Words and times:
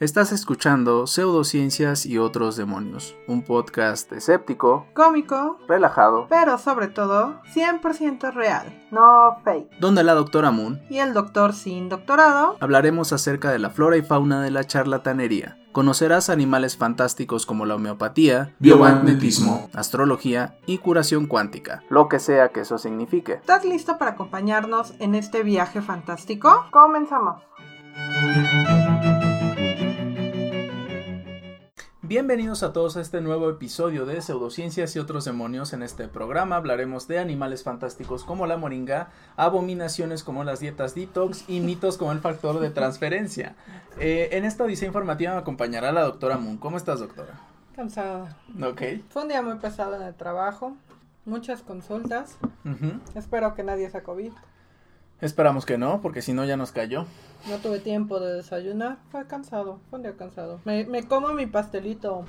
Estás 0.00 0.30
escuchando 0.30 1.08
Pseudociencias 1.08 2.06
y 2.06 2.18
otros 2.18 2.54
demonios, 2.54 3.16
un 3.26 3.42
podcast 3.42 4.12
escéptico, 4.12 4.86
cómico, 4.94 5.58
relajado, 5.66 6.28
pero 6.30 6.56
sobre 6.56 6.86
todo 6.86 7.40
100% 7.52 8.32
real, 8.32 8.86
no 8.92 9.38
fake. 9.42 9.80
Donde 9.80 10.04
la 10.04 10.14
doctora 10.14 10.52
Moon 10.52 10.80
y 10.88 10.98
el 10.98 11.14
doctor 11.14 11.52
sin 11.52 11.88
doctorado 11.88 12.56
hablaremos 12.60 13.12
acerca 13.12 13.50
de 13.50 13.58
la 13.58 13.70
flora 13.70 13.96
y 13.96 14.02
fauna 14.02 14.40
de 14.40 14.52
la 14.52 14.62
charlatanería. 14.62 15.58
Conocerás 15.72 16.30
animales 16.30 16.76
fantásticos 16.76 17.44
como 17.44 17.66
la 17.66 17.74
homeopatía, 17.74 18.54
biomagnetismo, 18.60 19.68
astrología 19.74 20.60
y 20.64 20.78
curación 20.78 21.26
cuántica, 21.26 21.82
lo 21.90 22.08
que 22.08 22.20
sea 22.20 22.50
que 22.50 22.60
eso 22.60 22.78
signifique. 22.78 23.32
¿Estás 23.32 23.64
listo 23.64 23.98
para 23.98 24.12
acompañarnos 24.12 24.94
en 25.00 25.16
este 25.16 25.42
viaje 25.42 25.82
fantástico? 25.82 26.66
Comenzamos. 26.70 27.42
Bienvenidos 32.08 32.62
a 32.62 32.72
todos 32.72 32.96
a 32.96 33.02
este 33.02 33.20
nuevo 33.20 33.50
episodio 33.50 34.06
de 34.06 34.22
Pseudociencias 34.22 34.96
y 34.96 34.98
otros 34.98 35.26
demonios. 35.26 35.74
En 35.74 35.82
este 35.82 36.08
programa 36.08 36.56
hablaremos 36.56 37.06
de 37.06 37.18
animales 37.18 37.64
fantásticos 37.64 38.24
como 38.24 38.46
la 38.46 38.56
moringa, 38.56 39.10
abominaciones 39.36 40.24
como 40.24 40.42
las 40.42 40.58
dietas 40.58 40.94
detox 40.94 41.44
y 41.50 41.60
mitos 41.60 41.98
como 41.98 42.12
el 42.12 42.20
factor 42.20 42.60
de 42.60 42.70
transferencia. 42.70 43.56
Eh, 44.00 44.30
en 44.32 44.46
esta 44.46 44.64
odisea 44.64 44.88
informativa 44.88 45.32
me 45.32 45.40
acompañará 45.40 45.92
la 45.92 46.00
doctora 46.00 46.38
Moon. 46.38 46.56
¿Cómo 46.56 46.78
estás, 46.78 47.00
doctora? 47.00 47.40
Cansada. 47.76 48.38
Ok. 48.58 48.80
Fue 49.10 49.24
un 49.24 49.28
día 49.28 49.42
muy 49.42 49.56
pesado 49.56 49.94
en 49.94 50.00
el 50.00 50.14
trabajo, 50.14 50.74
muchas 51.26 51.60
consultas. 51.60 52.38
Espero 53.16 53.54
que 53.54 53.64
nadie 53.64 53.90
sea 53.90 54.02
COVID. 54.02 54.32
Esperamos 55.20 55.66
que 55.66 55.78
no, 55.78 56.00
porque 56.00 56.22
si 56.22 56.32
no 56.32 56.44
ya 56.44 56.56
nos 56.56 56.72
cayó. 56.72 57.06
No 57.48 57.56
tuve 57.58 57.80
tiempo 57.80 58.20
de 58.20 58.34
desayunar, 58.34 58.98
fue 59.10 59.26
cansado, 59.26 59.80
fue 59.90 59.98
un 59.98 60.02
día 60.04 60.16
cansado. 60.16 60.60
Me, 60.64 60.84
me 60.84 61.06
como 61.06 61.28
mi 61.32 61.46
pastelito 61.46 62.24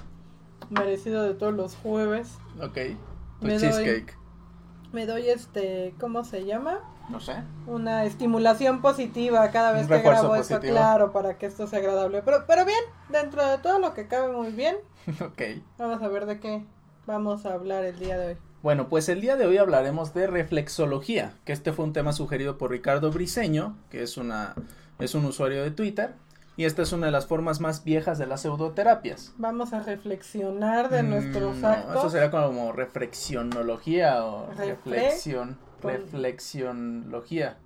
merecido 0.70 1.24
de 1.24 1.34
todos 1.34 1.54
los 1.54 1.76
jueves. 1.76 2.38
Ok, 2.62 2.78
tu 3.42 3.48
cheesecake. 3.48 4.18
me 4.92 5.06
doy 5.06 5.30
este, 5.30 5.94
¿cómo 6.00 6.24
se 6.24 6.46
llama? 6.46 6.80
No 7.10 7.20
sé. 7.20 7.36
Una 7.66 8.06
estimulación 8.06 8.82
positiva 8.82 9.50
cada 9.52 9.72
vez 9.72 9.88
que 9.88 10.02
grabo 10.02 10.36
esto, 10.36 10.60
claro, 10.60 11.12
para 11.12 11.38
que 11.38 11.48
esto 11.48 11.68
sea 11.68 11.80
agradable. 11.80 12.22
Pero, 12.24 12.46
pero 12.48 12.66
bien, 12.66 12.80
dentro 13.10 13.46
de 13.46 13.58
todo 13.60 13.80
lo 13.80 13.94
que 13.94 14.08
cabe 14.08 14.32
muy 14.32 14.52
bien. 14.52 14.78
ok. 15.22 15.42
Vamos 15.78 16.02
a 16.02 16.08
ver 16.08 16.26
de 16.26 16.40
qué 16.40 16.64
vamos 17.10 17.48
a 17.48 17.54
hablar 17.54 17.84
el 17.86 17.98
día 17.98 18.18
de 18.20 18.28
hoy. 18.28 18.38
Bueno, 18.62 18.90
pues 18.90 19.08
el 19.08 19.22
día 19.22 19.38
de 19.38 19.46
hoy 19.46 19.58
hablaremos 19.58 20.14
de 20.14 20.28
reflexología, 20.28 21.34
que 21.46 21.54
este 21.54 21.72
fue 21.72 21.86
un 21.86 21.94
tema 21.94 22.12
sugerido 22.12 22.58
por 22.58 22.72
Ricardo 22.72 23.10
Briseño, 23.12 23.78
que 23.90 24.04
es 24.04 24.18
una 24.18 24.54
es 25.00 25.16
un 25.16 25.26
usuario 25.26 25.64
de 25.64 25.72
Twitter 25.72 26.14
y 26.58 26.66
esta 26.66 26.82
es 26.82 26.92
una 26.92 27.06
de 27.06 27.14
las 27.14 27.26
formas 27.26 27.62
más 27.62 27.86
viejas 27.86 28.18
de 28.18 28.26
las 28.26 28.42
pseudoterapias. 28.42 29.34
Vamos 29.38 29.72
a 29.72 29.80
reflexionar 29.80 30.90
de 30.90 31.04
nuestros 31.04 31.58
mm, 31.58 31.66
actos. 31.66 31.96
Eso 31.96 32.10
sería 32.10 32.32
como 32.32 32.74
reflexionología 32.74 34.26
o 34.26 34.52
reflexión, 34.58 35.58
reflexionología. 35.82 37.58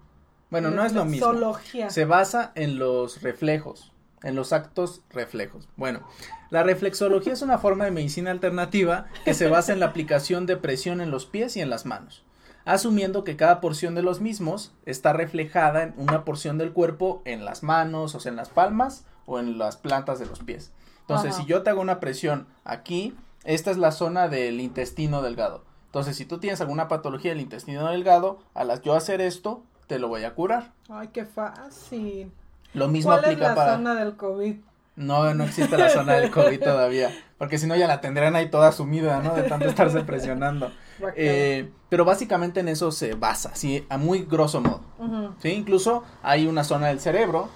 Bueno, 0.51 0.69
no 0.69 0.85
es 0.85 0.93
lo 0.93 1.05
mismo. 1.05 1.57
Se 1.89 2.05
basa 2.05 2.51
en 2.53 2.77
los 2.77 3.23
reflejos, 3.23 3.91
en 4.21 4.35
los 4.35 4.53
actos 4.53 5.01
reflejos. 5.09 5.67
Bueno, 5.75 6.07
la 6.53 6.61
reflexología 6.61 7.33
es 7.33 7.41
una 7.41 7.57
forma 7.57 7.85
de 7.85 7.89
medicina 7.89 8.29
alternativa 8.29 9.07
que 9.25 9.33
se 9.33 9.47
basa 9.47 9.73
en 9.73 9.79
la 9.79 9.87
aplicación 9.87 10.45
de 10.45 10.55
presión 10.55 11.01
en 11.01 11.09
los 11.09 11.25
pies 11.25 11.57
y 11.57 11.61
en 11.61 11.71
las 11.71 11.87
manos 11.87 12.23
asumiendo 12.63 13.23
que 13.23 13.35
cada 13.35 13.59
porción 13.59 13.95
de 13.95 14.03
los 14.03 14.21
mismos 14.21 14.71
está 14.85 15.13
reflejada 15.13 15.81
en 15.81 15.95
una 15.97 16.23
porción 16.23 16.59
del 16.59 16.71
cuerpo 16.71 17.23
en 17.25 17.43
las 17.43 17.63
manos, 17.63 18.13
o 18.13 18.19
sea, 18.19 18.29
en 18.29 18.35
las 18.35 18.49
palmas 18.49 19.03
o 19.25 19.39
en 19.39 19.57
las 19.57 19.77
plantas 19.77 20.19
de 20.19 20.27
los 20.27 20.39
pies. 20.41 20.71
Entonces, 21.01 21.35
si 21.35 21.45
yo 21.45 21.63
te 21.63 21.71
hago 21.71 21.81
una 21.81 21.99
presión 21.99 22.45
aquí, 22.63 23.17
esta 23.43 23.71
es 23.71 23.77
la 23.77 23.91
zona 23.91 24.27
del 24.27 24.61
intestino 24.61 25.23
delgado. 25.23 25.65
Entonces, 25.87 26.15
si 26.15 26.23
tú 26.23 26.37
tienes 26.37 26.61
alguna 26.61 26.87
patología 26.87 27.31
del 27.31 27.41
intestino 27.41 27.89
delgado, 27.89 28.39
a 28.53 28.63
las 28.63 28.81
yo 28.83 28.93
hacer 28.93 29.21
esto, 29.21 29.63
te 29.87 29.97
lo 29.97 30.07
voy 30.07 30.23
a 30.23 30.35
curar. 30.35 30.71
Ay, 30.87 31.09
qué 31.11 31.25
fácil. 31.25 32.31
Lo 32.75 32.87
mismo 32.87 33.11
aplica 33.11 33.49
es 33.49 33.57
la 33.57 33.75
zona 33.75 33.95
del 33.95 34.15
COVID? 34.15 34.55
No, 34.95 35.33
no 35.33 35.43
existe 35.43 35.77
la 35.77 35.89
zona 35.89 36.13
del 36.13 36.29
COVID 36.29 36.59
todavía, 36.59 37.11
porque 37.37 37.57
si 37.57 37.65
no 37.65 37.75
ya 37.75 37.87
la 37.87 37.99
tendrán 37.99 38.35
ahí 38.35 38.49
toda 38.49 38.71
sumida, 38.71 39.21
¿no? 39.21 39.33
De 39.33 39.43
tanto 39.43 39.65
estarse 39.65 40.01
presionando. 40.01 40.71
Eh, 41.15 41.71
pero 41.89 42.05
básicamente 42.05 42.59
en 42.59 42.67
eso 42.67 42.91
se 42.91 43.15
basa, 43.15 43.55
sí, 43.55 43.85
a 43.89 43.97
muy 43.97 44.23
grosso 44.23 44.61
modo. 44.61 44.81
Sí, 45.41 45.49
incluso 45.49 46.03
hay 46.21 46.45
una 46.45 46.63
zona 46.63 46.87
del 46.87 46.99
cerebro, 46.99 47.49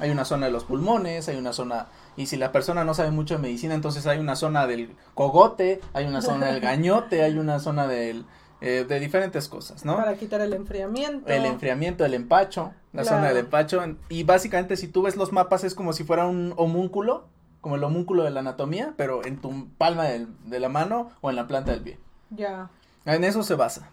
hay 0.00 0.10
una 0.10 0.24
zona 0.24 0.46
de 0.46 0.52
los 0.52 0.64
pulmones, 0.64 1.28
hay 1.28 1.36
una 1.36 1.52
zona 1.52 1.86
y 2.16 2.26
si 2.26 2.36
la 2.36 2.52
persona 2.52 2.84
no 2.84 2.92
sabe 2.94 3.10
mucho 3.12 3.34
de 3.34 3.40
medicina, 3.40 3.74
entonces 3.74 4.06
hay 4.06 4.18
una 4.18 4.36
zona 4.36 4.66
del 4.66 4.94
cogote, 5.14 5.80
hay 5.94 6.06
una 6.06 6.22
zona 6.22 6.46
del 6.46 6.60
gañote, 6.60 7.22
hay 7.22 7.38
una 7.38 7.60
zona 7.60 7.86
del 7.86 8.24
eh, 8.60 8.84
de 8.88 9.00
diferentes 9.00 9.48
cosas, 9.48 9.84
¿no? 9.84 9.96
Para 9.96 10.16
quitar 10.16 10.40
el 10.40 10.52
enfriamiento. 10.52 11.28
El 11.28 11.46
enfriamiento, 11.46 12.04
el 12.04 12.14
empacho, 12.14 12.72
la 12.92 13.04
zona 13.04 13.28
del 13.28 13.38
empacho. 13.38 13.82
Y 14.08 14.24
básicamente 14.24 14.76
si 14.76 14.88
tú 14.88 15.02
ves 15.02 15.16
los 15.16 15.32
mapas 15.32 15.64
es 15.64 15.74
como 15.74 15.92
si 15.92 16.04
fuera 16.04 16.26
un 16.26 16.52
homúnculo, 16.56 17.26
como 17.60 17.76
el 17.76 17.84
homúnculo 17.84 18.24
de 18.24 18.30
la 18.30 18.40
anatomía, 18.40 18.94
pero 18.96 19.24
en 19.24 19.38
tu 19.38 19.68
palma 19.78 20.04
de 20.04 20.60
la 20.60 20.68
mano 20.68 21.10
o 21.20 21.30
en 21.30 21.36
la 21.36 21.46
planta 21.46 21.72
del 21.72 21.80
pie. 21.80 21.98
Ya. 22.30 22.70
En 23.04 23.24
eso 23.24 23.42
se 23.42 23.54
basa. 23.54 23.90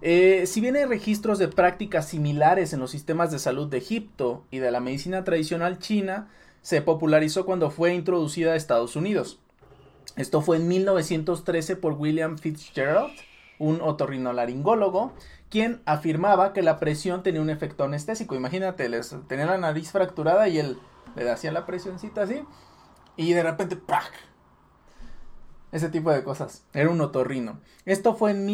Eh, 0.00 0.44
si 0.46 0.60
bien 0.60 0.76
hay 0.76 0.84
registros 0.84 1.38
de 1.38 1.48
prácticas 1.48 2.08
similares 2.08 2.72
en 2.72 2.80
los 2.80 2.90
sistemas 2.90 3.32
de 3.32 3.38
salud 3.38 3.68
de 3.68 3.78
Egipto 3.78 4.44
y 4.50 4.58
de 4.58 4.70
la 4.70 4.80
medicina 4.80 5.24
tradicional 5.24 5.78
china, 5.78 6.28
se 6.62 6.82
popularizó 6.82 7.44
cuando 7.44 7.70
fue 7.70 7.94
introducida 7.94 8.52
a 8.52 8.56
Estados 8.56 8.94
Unidos. 8.94 9.40
Esto 10.16 10.40
fue 10.40 10.56
en 10.56 10.68
1913 10.68 11.76
por 11.76 11.94
William 11.94 12.38
Fitzgerald, 12.38 13.12
un 13.58 13.80
otorrinolaringólogo, 13.80 15.12
quien 15.50 15.82
afirmaba 15.86 16.52
que 16.52 16.62
la 16.62 16.78
presión 16.78 17.22
tenía 17.22 17.40
un 17.40 17.50
efecto 17.50 17.84
anestésico. 17.84 18.34
Imagínate, 18.34 18.88
les, 18.88 19.16
tenía 19.26 19.46
la 19.46 19.58
nariz 19.58 19.90
fracturada 19.90 20.48
y 20.48 20.58
él 20.58 20.78
le 21.16 21.30
hacía 21.30 21.52
la 21.52 21.66
presioncita 21.66 22.22
así 22.22 22.42
y 23.16 23.32
de 23.32 23.42
repente 23.42 23.76
¡pac! 23.76 24.12
Ese 25.72 25.90
tipo 25.90 26.10
de 26.10 26.24
cosas. 26.24 26.64
Era 26.72 26.88
un 26.88 27.00
otorrino. 27.00 27.60
Esto 27.84 28.14
fue 28.14 28.30
en 28.30 28.46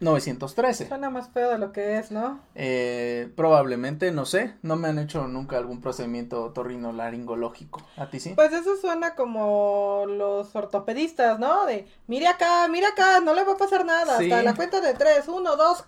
1913. 0.00 0.88
Suena 0.88 1.10
más 1.10 1.28
feo 1.28 1.50
de 1.50 1.58
lo 1.58 1.72
que 1.72 1.98
es, 1.98 2.10
¿no? 2.10 2.40
Eh, 2.54 3.30
probablemente, 3.36 4.10
no 4.12 4.24
sé. 4.24 4.54
No 4.62 4.76
me 4.76 4.88
han 4.88 4.98
hecho 4.98 5.28
nunca 5.28 5.58
algún 5.58 5.80
procedimiento 5.80 6.42
otorrino 6.42 6.92
laringológico. 6.92 7.82
¿A 7.96 8.08
ti 8.08 8.18
sí? 8.18 8.32
Pues 8.34 8.52
eso 8.52 8.76
suena 8.76 9.14
como 9.14 10.06
los 10.08 10.56
ortopedistas, 10.56 11.38
¿no? 11.38 11.66
De, 11.66 11.86
mire 12.06 12.28
acá, 12.28 12.66
mire 12.68 12.86
acá, 12.86 13.20
no 13.20 13.34
le 13.34 13.44
va 13.44 13.52
a 13.52 13.56
pasar 13.56 13.84
nada. 13.84 14.18
Hasta 14.18 14.42
la 14.42 14.54
cuenta 14.54 14.80
de 14.80 14.94
tres, 14.94 15.28
uno, 15.28 15.56
dos, 15.56 15.84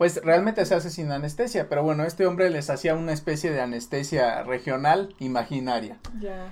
pues 0.00 0.18
realmente 0.24 0.64
se 0.64 0.74
hace 0.74 0.88
sin 0.88 1.12
anestesia, 1.12 1.68
pero 1.68 1.82
bueno, 1.82 2.04
este 2.04 2.24
hombre 2.24 2.48
les 2.48 2.70
hacía 2.70 2.94
una 2.94 3.12
especie 3.12 3.50
de 3.50 3.60
anestesia 3.60 4.42
regional 4.44 5.14
imaginaria. 5.18 5.98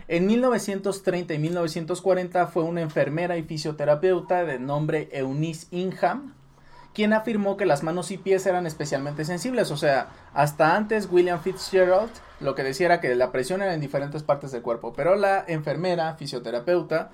En 0.07 0.27
1930 0.27 1.33
y 1.33 1.39
1940 1.39 2.47
fue 2.49 2.65
una 2.65 2.83
enfermera 2.83 3.39
y 3.39 3.45
fisioterapeuta 3.45 4.45
de 4.45 4.59
nombre 4.59 5.09
Eunice 5.13 5.67
Ingham, 5.71 6.35
quien 6.99 7.13
afirmó 7.13 7.57
que 7.57 7.65
las 7.65 7.85
manos 7.85 8.11
y 8.11 8.19
pies 8.19 8.45
eran 8.47 8.67
especialmente 8.67 9.25
sensibles, 9.25 9.71
o 9.71 9.77
sea, 9.77 10.09
hasta 10.35 10.75
antes 10.75 11.07
William 11.09 11.39
Fitzgerald 11.39 12.11
lo 12.41 12.57
que 12.57 12.65
decía 12.65 12.87
era 12.87 13.01
que 13.01 13.15
la 13.15 13.31
presión 13.31 13.63
era 13.63 13.73
en 13.73 13.81
diferentes 13.81 14.25
partes 14.25 14.51
del 14.51 14.63
cuerpo, 14.63 14.95
pero 14.95 15.15
la 15.15 15.45
enfermera, 15.47 16.13
fisioterapeuta 16.15 17.11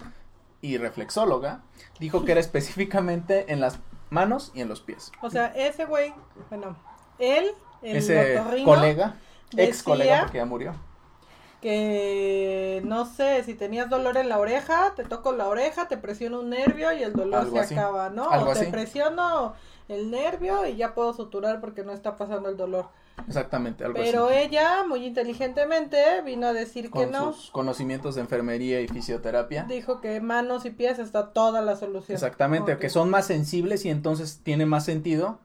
y 0.62 0.78
reflexóloga 0.78 1.60
dijo 2.00 2.24
que 2.24 2.32
era 2.32 2.40
específicamente 2.40 3.52
en 3.52 3.60
las 3.60 3.78
manos 4.08 4.52
y 4.54 4.62
en 4.62 4.70
los 4.70 4.80
pies. 4.80 5.12
O 5.20 5.28
sea, 5.28 5.48
ese 5.48 5.84
güey, 5.84 6.14
bueno, 6.48 6.78
él, 7.18 7.50
el 7.82 7.96
ese 7.98 8.40
colega, 8.64 9.16
ex 9.54 9.82
colega 9.82 10.20
porque 10.22 10.38
ya 10.38 10.46
murió. 10.46 10.74
Que 11.64 12.82
no 12.84 13.06
sé, 13.06 13.42
si 13.42 13.54
tenías 13.54 13.88
dolor 13.88 14.18
en 14.18 14.28
la 14.28 14.38
oreja, 14.38 14.92
te 14.94 15.02
toco 15.02 15.32
la 15.32 15.48
oreja, 15.48 15.88
te 15.88 15.96
presiono 15.96 16.40
un 16.40 16.50
nervio 16.50 16.92
y 16.92 17.02
el 17.02 17.14
dolor 17.14 17.50
se 17.50 17.58
acaba, 17.58 18.10
¿no? 18.10 18.28
o 18.28 18.52
te 18.52 18.66
presiono 18.66 19.54
el 19.88 20.10
nervio 20.10 20.66
y 20.66 20.76
ya 20.76 20.92
puedo 20.92 21.14
suturar 21.14 21.62
porque 21.62 21.82
no 21.82 21.92
está 21.92 22.18
pasando 22.18 22.50
el 22.50 22.58
dolor. 22.58 22.88
Exactamente, 23.26 23.82
algo 23.82 23.98
Pero 23.98 24.28
ella, 24.28 24.84
muy 24.86 25.06
inteligentemente, 25.06 26.20
vino 26.22 26.48
a 26.48 26.52
decir 26.52 26.90
que 26.90 27.06
no. 27.06 27.32
Sus 27.32 27.50
conocimientos 27.50 28.16
de 28.16 28.20
enfermería 28.20 28.82
y 28.82 28.88
fisioterapia. 28.88 29.64
Dijo 29.64 30.02
que 30.02 30.20
manos 30.20 30.66
y 30.66 30.70
pies 30.70 30.98
está 30.98 31.32
toda 31.32 31.62
la 31.62 31.76
solución. 31.76 32.14
Exactamente, 32.14 32.76
que 32.76 32.90
son 32.90 33.08
más 33.08 33.26
sensibles 33.26 33.86
y 33.86 33.88
entonces 33.88 34.40
tiene 34.42 34.66
más 34.66 34.84
sentido 34.84 35.38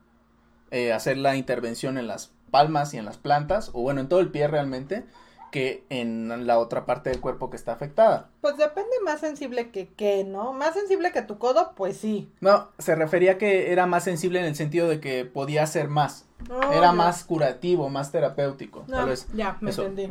eh, 0.72 0.92
hacer 0.92 1.16
la 1.16 1.38
intervención 1.38 1.98
en 1.98 2.08
las 2.08 2.34
palmas 2.52 2.94
y 2.94 2.98
en 2.98 3.06
las 3.06 3.18
plantas, 3.18 3.70
o 3.74 3.82
bueno, 3.82 4.02
en 4.02 4.10
todo 4.10 4.20
el 4.20 4.32
pie 4.32 4.48
realmente, 4.50 5.06
que 5.52 5.84
en 5.90 6.48
la 6.48 6.60
otra 6.60 6.86
parte 6.86 7.10
del 7.10 7.20
cuerpo 7.20 7.50
que 7.50 7.58
está 7.58 7.74
afectada. 7.74 8.30
Pues 8.42 8.58
depende 8.58 8.90
más 9.04 9.20
sensible 9.20 9.70
que 9.72 9.88
qué, 9.88 10.24
¿no? 10.24 10.54
Más 10.54 10.74
sensible 10.74 11.12
que 11.12 11.22
tu 11.22 11.38
codo, 11.38 11.74
pues 11.76 11.98
sí. 11.98 12.32
No, 12.42 12.70
se 12.78 12.96
refería 12.96 13.38
que 13.38 13.72
era 13.72 13.86
más 13.86 14.04
sensible 14.04 14.40
en 14.40 14.46
el 14.46 14.56
sentido 14.56 14.88
de 14.88 15.00
que 15.00 15.26
podía 15.26 15.64
hacer 15.64 15.88
más. 15.88 16.26
Oh, 16.50 16.72
era 16.72 16.94
más 16.94 17.24
curativo, 17.24 17.90
más 17.90 18.12
terapéutico. 18.12 18.86
tal 18.88 19.10
vez. 19.10 19.28
Ya, 19.34 19.58
me 19.62 19.72
entendí. 19.72 20.08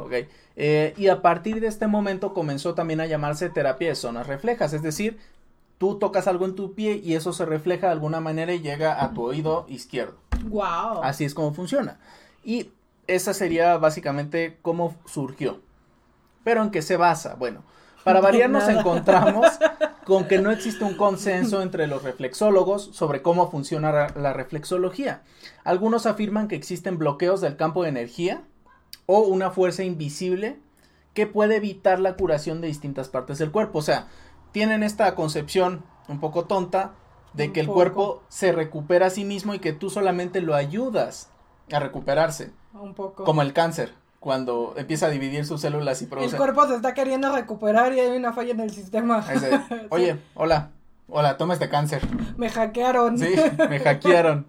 Eh, 0.56 0.92
y 0.96 1.08
a 1.08 1.22
partir 1.22 1.60
de 1.60 1.68
este 1.68 1.86
momento 1.86 2.34
comenzó 2.34 2.74
también 2.74 3.00
a 3.00 3.06
llamarse 3.06 3.48
terapia 3.48 3.88
de 3.88 3.94
zonas 3.94 4.26
reflejas, 4.26 4.72
es 4.72 4.82
decir, 4.82 5.18
tú 5.78 5.98
tocas 5.98 6.26
algo 6.26 6.44
en 6.44 6.54
tu 6.54 6.74
pie 6.74 7.00
y 7.02 7.14
eso 7.14 7.32
se 7.32 7.46
refleja 7.46 7.86
de 7.86 7.92
alguna 7.92 8.20
manera 8.20 8.52
y 8.52 8.60
llega 8.60 9.02
a 9.02 9.14
tu 9.14 9.22
oído 9.22 9.64
izquierdo. 9.68 10.16
Wow. 10.44 11.02
Así 11.02 11.24
es 11.24 11.34
como 11.34 11.54
funciona. 11.54 11.98
Y 12.44 12.72
esa 13.08 13.34
sería 13.34 13.76
básicamente 13.78 14.58
cómo 14.62 14.94
surgió. 15.06 15.60
Pero 16.44 16.62
en 16.62 16.70
qué 16.70 16.82
se 16.82 16.96
basa? 16.96 17.34
Bueno, 17.34 17.64
para 18.04 18.20
variar 18.20 18.48
nos 18.48 18.68
encontramos 18.68 19.46
con 20.04 20.26
que 20.26 20.38
no 20.38 20.50
existe 20.50 20.84
un 20.84 20.94
consenso 20.94 21.60
entre 21.60 21.86
los 21.86 22.02
reflexólogos 22.02 22.90
sobre 22.92 23.20
cómo 23.20 23.50
funciona 23.50 24.08
la 24.14 24.32
reflexología. 24.32 25.22
Algunos 25.64 26.06
afirman 26.06 26.48
que 26.48 26.56
existen 26.56 26.96
bloqueos 26.96 27.40
del 27.40 27.56
campo 27.56 27.82
de 27.82 27.90
energía 27.90 28.42
o 29.06 29.20
una 29.20 29.50
fuerza 29.50 29.82
invisible 29.82 30.58
que 31.14 31.26
puede 31.26 31.56
evitar 31.56 31.98
la 31.98 32.14
curación 32.14 32.60
de 32.60 32.68
distintas 32.68 33.08
partes 33.08 33.38
del 33.38 33.50
cuerpo. 33.50 33.80
O 33.80 33.82
sea, 33.82 34.08
tienen 34.52 34.82
esta 34.82 35.14
concepción 35.14 35.84
un 36.08 36.20
poco 36.20 36.44
tonta 36.44 36.94
de 37.34 37.52
que 37.52 37.60
el 37.60 37.66
cuerpo 37.66 38.22
se 38.28 38.52
recupera 38.52 39.06
a 39.06 39.10
sí 39.10 39.24
mismo 39.24 39.54
y 39.54 39.58
que 39.58 39.72
tú 39.72 39.90
solamente 39.90 40.40
lo 40.40 40.54
ayudas 40.54 41.30
a 41.72 41.78
recuperarse. 41.78 42.52
Un 42.72 42.94
poco. 42.94 43.24
Como 43.24 43.42
el 43.42 43.52
cáncer, 43.52 43.92
cuando 44.20 44.74
empieza 44.76 45.06
a 45.06 45.10
dividir 45.10 45.44
sus 45.46 45.60
células 45.60 46.02
y 46.02 46.06
produce. 46.06 46.30
El 46.30 46.36
cuerpo 46.36 46.66
se 46.66 46.76
está 46.76 46.94
queriendo 46.94 47.34
recuperar 47.34 47.92
y 47.94 48.00
hay 48.00 48.16
una 48.16 48.32
falla 48.32 48.52
en 48.52 48.60
el 48.60 48.70
sistema. 48.70 49.24
Oye, 49.90 50.18
hola, 50.34 50.70
hola, 51.08 51.36
toma 51.36 51.54
este 51.54 51.68
cáncer. 51.68 52.02
Me 52.36 52.50
hackearon. 52.50 53.18
Sí, 53.18 53.34
me 53.68 53.80
hackearon. 53.80 54.46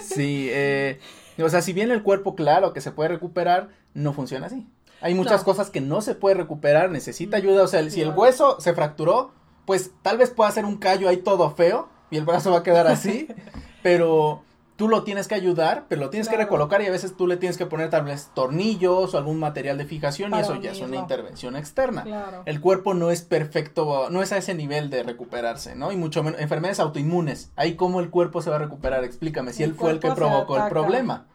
Sí, 0.00 0.48
eh, 0.50 1.00
o 1.38 1.48
sea, 1.48 1.62
si 1.62 1.72
bien 1.72 1.90
el 1.90 2.02
cuerpo, 2.02 2.34
claro, 2.34 2.72
que 2.72 2.80
se 2.80 2.92
puede 2.92 3.10
recuperar, 3.10 3.68
no 3.94 4.12
funciona 4.12 4.46
así. 4.46 4.66
Hay 5.00 5.14
muchas 5.14 5.44
cosas 5.44 5.70
que 5.70 5.80
no 5.80 6.02
se 6.02 6.14
puede 6.14 6.34
recuperar, 6.34 6.90
necesita 6.90 7.38
ayuda. 7.38 7.62
O 7.62 7.68
sea, 7.68 7.88
si 7.88 8.02
el 8.02 8.10
hueso 8.10 8.60
se 8.60 8.74
fracturó, 8.74 9.32
pues 9.64 9.92
tal 10.02 10.18
vez 10.18 10.30
pueda 10.30 10.50
ser 10.50 10.64
un 10.64 10.76
callo 10.76 11.08
ahí 11.08 11.18
todo 11.18 11.50
feo 11.50 11.88
y 12.10 12.16
el 12.16 12.24
brazo 12.24 12.50
va 12.50 12.58
a 12.58 12.62
quedar 12.62 12.86
así, 12.86 13.28
pero 13.82 14.42
tú 14.80 14.88
lo 14.88 15.04
tienes 15.04 15.28
que 15.28 15.34
ayudar, 15.34 15.84
pero 15.90 16.00
lo 16.00 16.08
tienes 16.08 16.30
que 16.30 16.38
recolocar 16.38 16.80
y 16.80 16.86
a 16.86 16.90
veces 16.90 17.14
tú 17.14 17.26
le 17.26 17.36
tienes 17.36 17.58
que 17.58 17.66
poner 17.66 17.90
tal 17.90 18.06
vez 18.06 18.30
tornillos 18.32 19.12
o 19.12 19.18
algún 19.18 19.38
material 19.38 19.76
de 19.76 19.84
fijación 19.84 20.34
y 20.34 20.38
eso 20.38 20.58
ya 20.58 20.70
es 20.70 20.80
una 20.80 20.96
intervención 20.96 21.54
externa. 21.54 22.42
El 22.46 22.62
cuerpo 22.62 22.94
no 22.94 23.10
es 23.10 23.20
perfecto, 23.20 24.08
no 24.08 24.22
es 24.22 24.32
a 24.32 24.38
ese 24.38 24.54
nivel 24.54 24.88
de 24.88 25.02
recuperarse, 25.02 25.76
¿no? 25.76 25.92
Y 25.92 25.98
mucho 25.98 26.22
menos 26.22 26.40
enfermedades 26.40 26.80
autoinmunes. 26.80 27.52
Ahí 27.56 27.74
cómo 27.76 28.00
el 28.00 28.08
cuerpo 28.08 28.40
se 28.40 28.48
va 28.48 28.56
a 28.56 28.58
recuperar, 28.60 29.04
explícame, 29.04 29.52
si 29.52 29.64
él 29.64 29.74
fue 29.74 29.90
el 29.90 30.00
que 30.00 30.12
provocó 30.12 30.56
el 30.56 30.70
problema. 30.70 31.26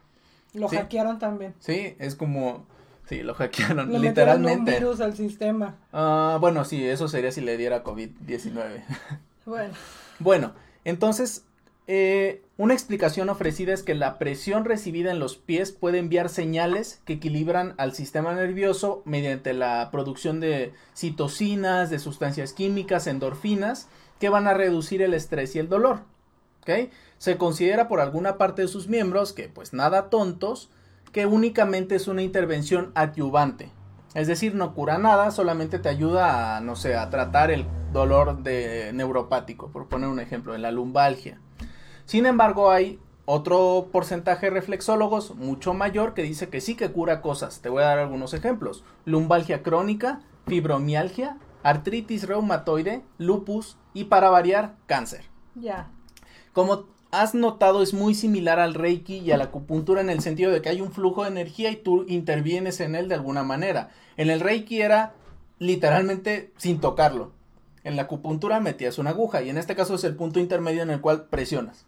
Lo 0.52 0.66
hackearon 0.66 1.20
también. 1.20 1.54
Sí, 1.60 1.94
es 2.00 2.16
como 2.16 2.66
Sí, 3.08 3.22
lo 3.22 3.34
hackearon, 3.34 3.92
literalmente. 4.02 4.72
un 4.72 4.78
virus 4.80 5.00
al 5.00 5.16
sistema. 5.16 5.76
Ah, 5.92 6.38
bueno, 6.40 6.64
sí, 6.64 6.84
eso 6.84 7.06
sería 7.06 7.30
si 7.30 7.42
le 7.42 7.56
diera 7.56 7.84
COVID-19. 7.84 8.82
Bueno. 9.44 9.74
bueno, 10.18 10.52
entonces 10.82 11.45
eh, 11.88 12.42
una 12.56 12.74
explicación 12.74 13.28
ofrecida 13.28 13.72
es 13.72 13.82
que 13.82 13.94
la 13.94 14.18
presión 14.18 14.64
recibida 14.64 15.10
en 15.10 15.18
los 15.18 15.36
pies 15.36 15.72
puede 15.72 15.98
enviar 15.98 16.28
señales 16.28 17.00
que 17.04 17.14
equilibran 17.14 17.74
al 17.78 17.94
sistema 17.94 18.34
nervioso 18.34 19.02
mediante 19.04 19.52
la 19.52 19.90
producción 19.92 20.40
de 20.40 20.72
citocinas, 20.96 21.90
de 21.90 21.98
sustancias 21.98 22.52
químicas, 22.52 23.06
endorfinas, 23.06 23.88
que 24.18 24.30
van 24.30 24.48
a 24.48 24.54
reducir 24.54 25.02
el 25.02 25.14
estrés 25.14 25.54
y 25.54 25.58
el 25.58 25.68
dolor. 25.68 26.00
Se 27.18 27.36
considera 27.36 27.88
por 27.88 28.00
alguna 28.00 28.38
parte 28.38 28.62
de 28.62 28.68
sus 28.68 28.88
miembros 28.88 29.32
que, 29.32 29.48
pues 29.48 29.72
nada 29.72 30.10
tontos, 30.10 30.70
que 31.12 31.26
únicamente 31.26 31.94
es 31.94 32.08
una 32.08 32.22
intervención 32.22 32.92
adyuvante. 32.94 33.70
Es 34.14 34.26
decir, 34.26 34.54
no 34.54 34.74
cura 34.74 34.98
nada, 34.98 35.30
solamente 35.30 35.78
te 35.78 35.88
ayuda 35.88 36.56
a, 36.56 36.60
no 36.60 36.74
sé, 36.74 36.96
a 36.96 37.08
tratar 37.10 37.50
el 37.50 37.66
dolor 37.92 38.42
de 38.42 38.90
neuropático, 38.92 39.70
por 39.70 39.88
poner 39.88 40.08
un 40.08 40.20
ejemplo, 40.20 40.54
en 40.54 40.62
la 40.62 40.72
lumbalgia. 40.72 41.40
Sin 42.06 42.24
embargo, 42.24 42.70
hay 42.70 43.00
otro 43.24 43.88
porcentaje 43.90 44.46
de 44.46 44.50
reflexólogos 44.50 45.34
mucho 45.34 45.74
mayor 45.74 46.14
que 46.14 46.22
dice 46.22 46.48
que 46.48 46.60
sí 46.60 46.76
que 46.76 46.92
cura 46.92 47.20
cosas. 47.20 47.60
Te 47.60 47.68
voy 47.68 47.82
a 47.82 47.86
dar 47.86 47.98
algunos 47.98 48.32
ejemplos. 48.32 48.84
Lumbalgia 49.04 49.64
crónica, 49.64 50.20
fibromialgia, 50.46 51.36
artritis 51.64 52.28
reumatoide, 52.28 53.02
lupus 53.18 53.76
y 53.92 54.04
para 54.04 54.30
variar, 54.30 54.76
cáncer. 54.86 55.24
Ya. 55.56 55.90
Como 56.52 56.84
has 57.10 57.34
notado, 57.34 57.82
es 57.82 57.92
muy 57.92 58.14
similar 58.14 58.60
al 58.60 58.74
Reiki 58.74 59.18
y 59.18 59.32
a 59.32 59.36
la 59.36 59.44
acupuntura 59.44 60.00
en 60.00 60.08
el 60.08 60.20
sentido 60.20 60.52
de 60.52 60.62
que 60.62 60.68
hay 60.68 60.80
un 60.80 60.92
flujo 60.92 61.24
de 61.24 61.30
energía 61.30 61.72
y 61.72 61.76
tú 61.76 62.04
intervienes 62.06 62.78
en 62.78 62.94
él 62.94 63.08
de 63.08 63.16
alguna 63.16 63.42
manera. 63.42 63.90
En 64.16 64.30
el 64.30 64.38
Reiki 64.38 64.80
era 64.80 65.14
literalmente 65.58 66.52
sin 66.56 66.80
tocarlo. 66.80 67.32
En 67.82 67.96
la 67.96 68.02
acupuntura 68.02 68.60
metías 68.60 68.98
una 68.98 69.10
aguja 69.10 69.42
y 69.42 69.50
en 69.50 69.58
este 69.58 69.74
caso 69.74 69.96
es 69.96 70.04
el 70.04 70.14
punto 70.14 70.38
intermedio 70.38 70.82
en 70.82 70.90
el 70.90 71.00
cual 71.00 71.24
presionas. 71.24 71.84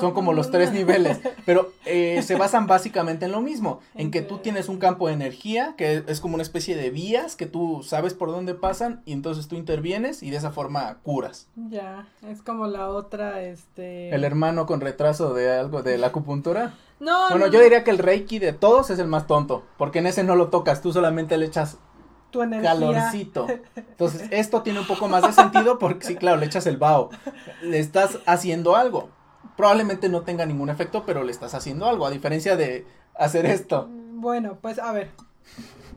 Son 0.00 0.12
como 0.12 0.32
los 0.32 0.50
tres 0.50 0.72
niveles, 0.72 1.20
pero 1.46 1.72
eh, 1.86 2.22
se 2.26 2.34
basan 2.34 2.66
básicamente 2.66 3.26
en 3.26 3.32
lo 3.32 3.40
mismo, 3.40 3.80
en 3.94 4.10
que 4.10 4.20
tú 4.20 4.38
tienes 4.38 4.68
un 4.68 4.78
campo 4.78 5.06
de 5.06 5.14
energía, 5.14 5.74
que 5.76 6.02
es 6.06 6.20
como 6.20 6.34
una 6.34 6.42
especie 6.42 6.76
de 6.76 6.90
vías 6.90 7.36
que 7.36 7.46
tú 7.46 7.82
sabes 7.84 8.14
por 8.14 8.30
dónde 8.30 8.54
pasan 8.54 9.02
y 9.04 9.12
entonces 9.12 9.46
tú 9.46 9.54
intervienes 9.54 10.22
y 10.22 10.30
de 10.30 10.38
esa 10.38 10.50
forma 10.50 10.98
curas. 11.02 11.48
Ya, 11.54 12.08
es 12.28 12.42
como 12.42 12.66
la 12.66 12.88
otra, 12.88 13.42
este... 13.42 14.12
El 14.14 14.24
hermano 14.24 14.66
con 14.66 14.80
retraso 14.80 15.34
de 15.34 15.52
algo 15.52 15.82
de 15.82 15.98
la 15.98 16.08
acupuntura. 16.08 16.74
No, 17.00 17.28
Bueno, 17.28 17.48
yo 17.48 17.60
diría 17.60 17.82
que 17.82 17.90
el 17.90 17.98
Reiki 17.98 18.38
de 18.38 18.52
todos 18.52 18.88
es 18.88 19.00
el 19.00 19.08
más 19.08 19.26
tonto, 19.26 19.64
porque 19.76 19.98
en 19.98 20.06
ese 20.06 20.22
no 20.22 20.36
lo 20.36 20.48
tocas, 20.48 20.80
tú 20.80 20.92
solamente 20.92 21.36
le 21.36 21.44
echas 21.46 21.76
tu 22.30 22.40
energía. 22.40 22.70
calorcito. 22.70 23.46
Entonces, 23.76 24.28
esto 24.30 24.62
tiene 24.62 24.78
un 24.78 24.86
poco 24.86 25.08
más 25.08 25.22
de 25.22 25.32
sentido 25.32 25.78
porque 25.78 26.06
sí, 26.06 26.14
claro, 26.14 26.38
le 26.38 26.46
echas 26.46 26.66
el 26.66 26.76
vaho. 26.76 27.10
Le 27.62 27.80
estás 27.80 28.20
haciendo 28.26 28.76
algo 28.76 29.10
probablemente 29.56 30.08
no 30.08 30.22
tenga 30.22 30.46
ningún 30.46 30.70
efecto, 30.70 31.04
pero 31.06 31.22
le 31.22 31.32
estás 31.32 31.54
haciendo 31.54 31.86
algo, 31.86 32.06
a 32.06 32.10
diferencia 32.10 32.56
de 32.56 32.86
hacer 33.14 33.46
esto. 33.46 33.88
Bueno, 33.90 34.58
pues 34.60 34.78
a 34.78 34.92
ver. 34.92 35.10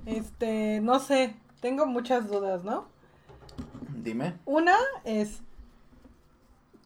Este, 0.05 0.79
no 0.81 0.99
sé, 0.99 1.35
tengo 1.61 1.85
muchas 1.85 2.27
dudas, 2.27 2.63
¿no? 2.63 2.85
Dime. 3.89 4.35
Una 4.45 4.77
es, 5.03 5.41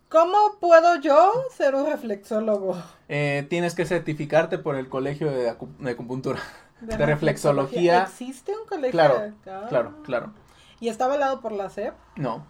¿cómo 0.10 0.38
puedo 0.60 1.00
yo 1.02 1.32
ser 1.56 1.76
un 1.76 1.86
reflexólogo? 1.86 2.82
Eh, 3.10 3.46
tienes 3.50 3.76
que 3.76 3.86
certificarte 3.86 4.58
por 4.58 4.76
el 4.76 4.90
colegio 4.90 5.32
de, 5.32 5.50
acupuntura, 5.50 6.40
de, 6.80 6.98
reflexología. 6.98 8.04
¿Existe 8.04 8.54
un 8.56 8.66
colegio? 8.66 8.92
Claro, 8.92 9.34
claro, 9.44 9.94
claro. 10.04 10.34
¿Y 10.80 10.90
está 10.90 11.06
avalado 11.06 11.42
por 11.42 11.52
la 11.52 11.70
SEP? 11.70 11.94
No, 12.16 12.46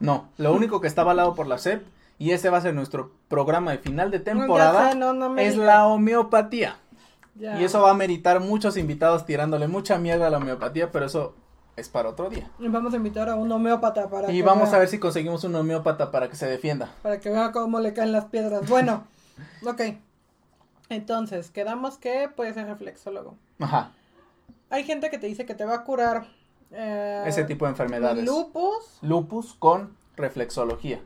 no, 0.00 0.28
lo 0.36 0.52
único 0.52 0.80
que 0.80 0.88
está 0.88 1.02
avalado 1.02 1.34
por 1.34 1.46
la 1.46 1.58
SEP 1.58 1.86
y 2.18 2.30
ese 2.30 2.50
va 2.50 2.58
a 2.58 2.60
ser 2.60 2.74
nuestro 2.74 3.12
programa 3.28 3.72
de 3.72 3.78
final 3.78 4.10
de 4.10 4.20
temporada, 4.20 4.92
es 5.38 5.56
la 5.56 5.86
homeopatía. 5.86 6.78
Y 7.38 7.64
eso 7.64 7.82
va 7.82 7.90
a 7.90 7.94
meritar 7.94 8.40
muchos 8.40 8.76
invitados 8.76 9.26
tirándole 9.26 9.68
mucha 9.68 9.98
mierda 9.98 10.28
a 10.28 10.30
la 10.30 10.38
homeopatía, 10.38 10.90
pero 10.90 11.06
eso 11.06 11.34
es 11.76 11.90
para 11.90 12.08
otro 12.08 12.30
día. 12.30 12.50
Y 12.58 12.68
vamos 12.68 12.94
a 12.94 12.96
invitar 12.96 13.28
a 13.28 13.34
un 13.34 13.52
homeópata 13.52 14.08
para 14.08 14.32
Y 14.32 14.40
vamos 14.40 14.72
a 14.72 14.78
ver 14.78 14.88
si 14.88 14.98
conseguimos 14.98 15.44
un 15.44 15.54
homeópata 15.54 16.10
para 16.10 16.30
que 16.30 16.36
se 16.36 16.46
defienda. 16.46 16.94
Para 17.02 17.20
que 17.20 17.28
vea 17.28 17.52
cómo 17.52 17.80
le 17.80 17.92
caen 17.92 18.12
las 18.12 18.26
piedras. 18.26 18.66
Bueno, 18.68 19.04
ok. 19.66 19.82
Entonces, 20.88 21.50
quedamos 21.50 21.98
que 21.98 22.30
puede 22.34 22.54
ser 22.54 22.66
reflexólogo. 22.66 23.36
Ajá. 23.58 23.92
Hay 24.70 24.84
gente 24.84 25.10
que 25.10 25.18
te 25.18 25.26
dice 25.26 25.44
que 25.44 25.54
te 25.54 25.64
va 25.64 25.74
a 25.74 25.84
curar 25.84 26.26
eh, 26.70 27.24
ese 27.26 27.44
tipo 27.44 27.66
de 27.66 27.72
enfermedades. 27.72 28.24
Lupus. 28.24 28.98
Lupus 29.02 29.54
con 29.54 29.94
reflexología. 30.16 31.00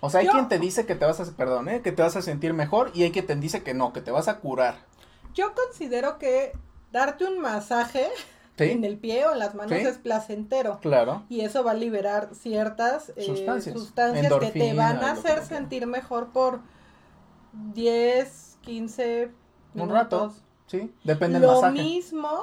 O 0.00 0.10
sea, 0.10 0.20
hay 0.20 0.28
quien 0.28 0.48
te 0.48 0.58
dice 0.58 0.86
que 0.86 0.94
te 0.94 1.04
vas 1.04 1.20
a, 1.20 1.24
perdón, 1.36 1.68
¿eh? 1.68 1.82
que 1.82 1.92
te 1.92 2.02
vas 2.02 2.16
a 2.16 2.22
sentir 2.22 2.52
mejor 2.52 2.90
y 2.94 3.02
hay 3.02 3.12
quien 3.12 3.26
te 3.26 3.36
dice 3.36 3.62
que 3.62 3.74
no, 3.74 3.92
que 3.92 4.00
te 4.00 4.10
vas 4.10 4.28
a 4.28 4.38
curar. 4.38 4.76
Yo 5.34 5.54
considero 5.54 6.18
que 6.18 6.52
darte 6.92 7.24
un 7.24 7.40
masaje 7.40 8.08
en 8.58 8.84
el 8.84 8.98
pie 8.98 9.26
o 9.26 9.32
en 9.32 9.38
las 9.38 9.54
manos 9.54 9.72
es 9.72 9.98
placentero. 9.98 10.78
Claro. 10.80 11.24
Y 11.28 11.40
eso 11.40 11.64
va 11.64 11.72
a 11.72 11.74
liberar 11.74 12.30
ciertas 12.34 13.10
eh, 13.16 13.24
sustancias, 13.24 14.32
que 14.40 14.50
te 14.50 14.74
van 14.74 14.98
a 14.98 15.12
hacer 15.12 15.44
sentir 15.44 15.86
mejor 15.86 16.28
por 16.28 16.60
10, 17.74 18.58
15 18.62 19.30
minutos. 19.74 19.74
Un 19.74 19.88
rato, 19.88 20.34
sí, 20.66 20.92
depende 21.02 21.40
del 21.40 21.48
masaje. 21.48 21.76
Lo 21.76 21.82
mismo 21.82 22.40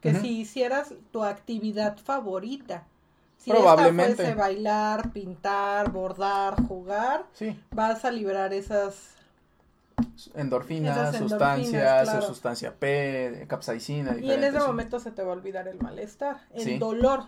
que 0.00 0.14
si 0.14 0.40
hicieras 0.40 0.94
tu 1.10 1.24
actividad 1.24 1.98
favorita. 1.98 2.86
Si 3.40 3.50
Probablemente. 3.50 4.22
Esta 4.22 4.34
bailar, 4.34 5.12
pintar, 5.12 5.90
bordar, 5.90 6.62
jugar, 6.66 7.24
vas 7.70 8.04
a 8.04 8.10
liberar 8.10 8.52
esas 8.52 9.14
endorfinas, 10.34 11.16
sustancias, 11.16 12.24
sustancia 12.24 12.74
P, 12.78 13.46
capsaicina. 13.48 14.16
Y 14.20 14.30
en 14.30 14.44
ese 14.44 14.58
momento 14.58 15.00
se 15.00 15.10
te 15.10 15.22
va 15.22 15.32
a 15.32 15.36
olvidar 15.36 15.68
el 15.68 15.78
malestar, 15.78 16.42
el 16.52 16.78
dolor. 16.78 17.24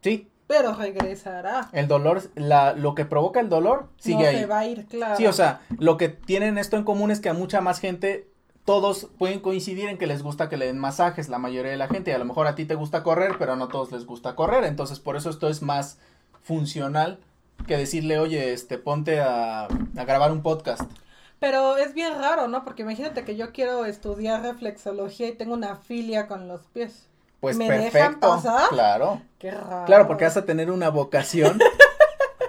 Sí. 0.00 0.30
Pero 0.46 0.74
regresará. 0.74 1.68
El 1.72 1.88
dolor, 1.88 2.22
la, 2.34 2.72
lo 2.72 2.94
que 2.94 3.04
provoca 3.04 3.40
el 3.40 3.50
dolor 3.50 3.88
sigue 3.98 4.22
no 4.22 4.28
ahí. 4.28 4.38
se 4.38 4.46
va 4.46 4.58
a 4.60 4.66
ir, 4.66 4.86
claro. 4.86 5.16
Sí, 5.16 5.26
o 5.26 5.32
sea, 5.32 5.60
lo 5.78 5.98
que 5.98 6.08
tienen 6.08 6.56
esto 6.56 6.78
en 6.78 6.84
común 6.84 7.10
es 7.10 7.20
que 7.20 7.28
a 7.28 7.34
mucha 7.34 7.60
más 7.60 7.80
gente 7.80 8.28
todos 8.68 9.08
pueden 9.16 9.40
coincidir 9.40 9.88
en 9.88 9.96
que 9.96 10.06
les 10.06 10.22
gusta 10.22 10.50
que 10.50 10.58
le 10.58 10.66
den 10.66 10.78
masajes, 10.78 11.30
la 11.30 11.38
mayoría 11.38 11.70
de 11.70 11.78
la 11.78 11.88
gente, 11.88 12.10
y 12.10 12.14
a 12.14 12.18
lo 12.18 12.26
mejor 12.26 12.46
a 12.46 12.54
ti 12.54 12.66
te 12.66 12.74
gusta 12.74 13.02
correr, 13.02 13.36
pero 13.38 13.56
no 13.56 13.64
a 13.64 13.68
todos 13.68 13.90
les 13.92 14.04
gusta 14.04 14.34
correr, 14.36 14.64
entonces 14.64 15.00
por 15.00 15.16
eso 15.16 15.30
esto 15.30 15.48
es 15.48 15.62
más 15.62 15.98
funcional 16.42 17.18
que 17.66 17.78
decirle, 17.78 18.18
oye, 18.18 18.52
este, 18.52 18.76
ponte 18.76 19.20
a, 19.20 19.68
a 19.68 20.04
grabar 20.04 20.32
un 20.32 20.42
podcast. 20.42 20.82
Pero 21.38 21.78
es 21.78 21.94
bien 21.94 22.12
raro, 22.18 22.46
¿no? 22.46 22.62
Porque 22.62 22.82
imagínate 22.82 23.24
que 23.24 23.36
yo 23.36 23.52
quiero 23.52 23.86
estudiar 23.86 24.42
reflexología 24.42 25.28
y 25.28 25.32
tengo 25.32 25.54
una 25.54 25.76
filia 25.76 26.26
con 26.26 26.46
los 26.46 26.66
pies. 26.66 27.08
Pues 27.40 27.56
¿Me 27.56 27.68
perfecto. 27.68 28.20
pasar? 28.20 28.68
Claro. 28.68 29.22
Qué 29.38 29.50
raro. 29.50 29.86
Claro, 29.86 30.06
porque 30.06 30.24
vas 30.24 30.36
a 30.36 30.44
tener 30.44 30.70
una 30.70 30.90
vocación. 30.90 31.58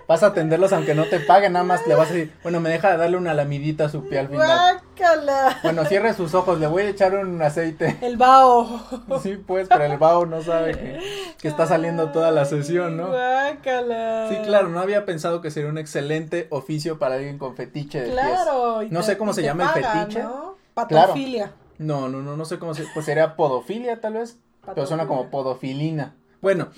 vas 0.09 0.23
a 0.23 0.27
atenderlos 0.27 0.73
aunque 0.73 0.95
no 0.95 1.05
te 1.05 1.19
paguen, 1.19 1.53
nada 1.53 1.63
más 1.63 1.85
le 1.85 1.93
vas 1.93 2.09
a 2.09 2.13
decir, 2.13 2.33
bueno, 2.41 2.59
me 2.59 2.71
deja 2.71 2.97
darle 2.97 3.15
una 3.15 3.35
lamidita 3.35 3.85
a 3.85 3.89
su 3.89 4.09
pie 4.09 4.17
al 4.17 4.27
final. 4.29 4.81
Guácala. 4.97 5.59
Bueno, 5.61 5.85
cierre 5.85 6.15
sus 6.15 6.33
ojos, 6.33 6.59
le 6.59 6.65
voy 6.65 6.81
a 6.81 6.89
echar 6.89 7.13
un 7.13 7.39
aceite. 7.43 7.95
El 8.01 8.17
bao. 8.17 8.81
Sí, 9.21 9.35
pues, 9.35 9.67
pero 9.69 9.83
el 9.83 9.99
bao 9.99 10.25
no 10.25 10.41
sabe 10.41 10.71
que, 10.71 10.99
que 11.39 11.47
está 11.47 11.67
saliendo 11.67 12.09
toda 12.09 12.31
la 12.31 12.45
sesión, 12.45 12.97
¿no? 12.97 13.09
Guácala. 13.09 14.29
Sí, 14.29 14.37
claro, 14.43 14.69
no 14.69 14.79
había 14.79 15.05
pensado 15.05 15.41
que 15.41 15.51
sería 15.51 15.69
un 15.69 15.77
excelente 15.77 16.47
oficio 16.49 16.97
para 16.97 17.15
alguien 17.15 17.37
con 17.37 17.55
fetiche 17.55 18.01
de 18.01 18.09
claro, 18.09 18.79
pies. 18.79 18.91
No 18.91 19.03
sé 19.03 19.15
cómo 19.15 19.33
se 19.33 19.43
llama 19.43 19.71
el 19.75 19.83
fetiche. 19.83 20.23
¿no? 20.23 20.55
Patofilia. 20.73 21.51
No, 21.77 22.09
no, 22.09 22.23
no, 22.23 22.35
no 22.35 22.45
sé 22.45 22.57
cómo 22.57 22.73
se, 22.73 22.83
pues 22.95 23.05
sería 23.05 23.35
podofilia 23.35 24.01
tal 24.01 24.13
vez. 24.13 24.39
Pero 24.73 24.87
suena 24.87 25.05
como 25.05 25.29
podofilina. 25.29 26.15
Bueno, 26.41 26.69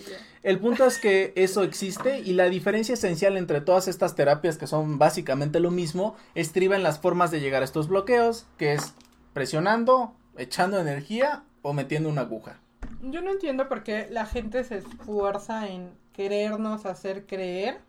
el 0.44 0.60
punto 0.60 0.86
es 0.86 0.98
que 0.98 1.34
eso 1.36 1.64
existe 1.64 2.20
y 2.20 2.34
la 2.34 2.46
diferencia 2.46 2.94
esencial 2.94 3.38
entre 3.38 3.62
todas 3.62 3.88
estas 3.88 4.16
terapias 4.16 4.58
que 4.58 4.66
son 4.66 4.98
básicamente 4.98 5.60
lo 5.60 5.70
mismo 5.70 6.16
estriba 6.34 6.76
en 6.76 6.84
las 6.84 7.00
formas 7.00 7.30
de 7.30 7.40
llegar 7.40 7.62
a 7.62 7.66
estos 7.66 7.88
bloqueos, 7.88 8.48
que 8.58 8.74
es 8.74 8.96
presionando, 9.34 10.16
echando 10.38 10.80
energía 10.80 11.44
o 11.62 11.74
metiendo 11.74 12.10
una 12.10 12.22
aguja. 12.22 12.60
Yo 13.04 13.22
no 13.22 13.32
entiendo 13.32 13.68
por 13.68 13.84
qué 13.84 14.08
la 14.10 14.26
gente 14.26 14.64
se 14.64 14.78
esfuerza 14.78 15.68
en 15.68 15.92
querernos 16.14 16.86
hacer 16.86 17.26
creer 17.26 17.80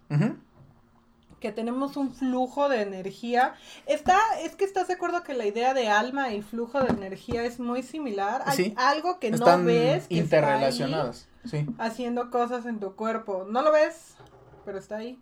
que 1.43 1.53
tenemos 1.53 1.97
un 1.97 2.15
flujo 2.15 2.69
de 2.69 2.81
energía. 2.81 3.55
Está, 3.87 4.19
es 4.43 4.55
que 4.55 4.65
estás 4.65 4.87
de 4.87 4.95
acuerdo 4.95 5.25
que 5.25 5.35
la 5.35 5.45
idea 5.45 5.75
de 5.75 5.89
alma 5.89 6.33
y 6.33 6.41
flujo 6.41 6.81
de 6.81 6.91
energía 6.91 7.45
es 7.45 7.59
muy 7.59 7.83
similar. 7.83 8.45
Hay 8.47 8.73
algo 8.77 9.19
que 9.19 9.33
no 9.33 9.65
ves 9.65 10.07
que 10.07 10.15
interrelacionadas. 10.15 11.29
sí. 11.45 11.67
Haciendo 11.79 12.31
cosas 12.31 12.65
en 12.65 12.79
tu 12.79 12.95
cuerpo. 12.95 13.45
No 13.51 13.63
lo 13.63 13.73
ves, 13.73 14.15
pero 14.65 14.79
está 14.79 14.99
ahí. 14.99 15.19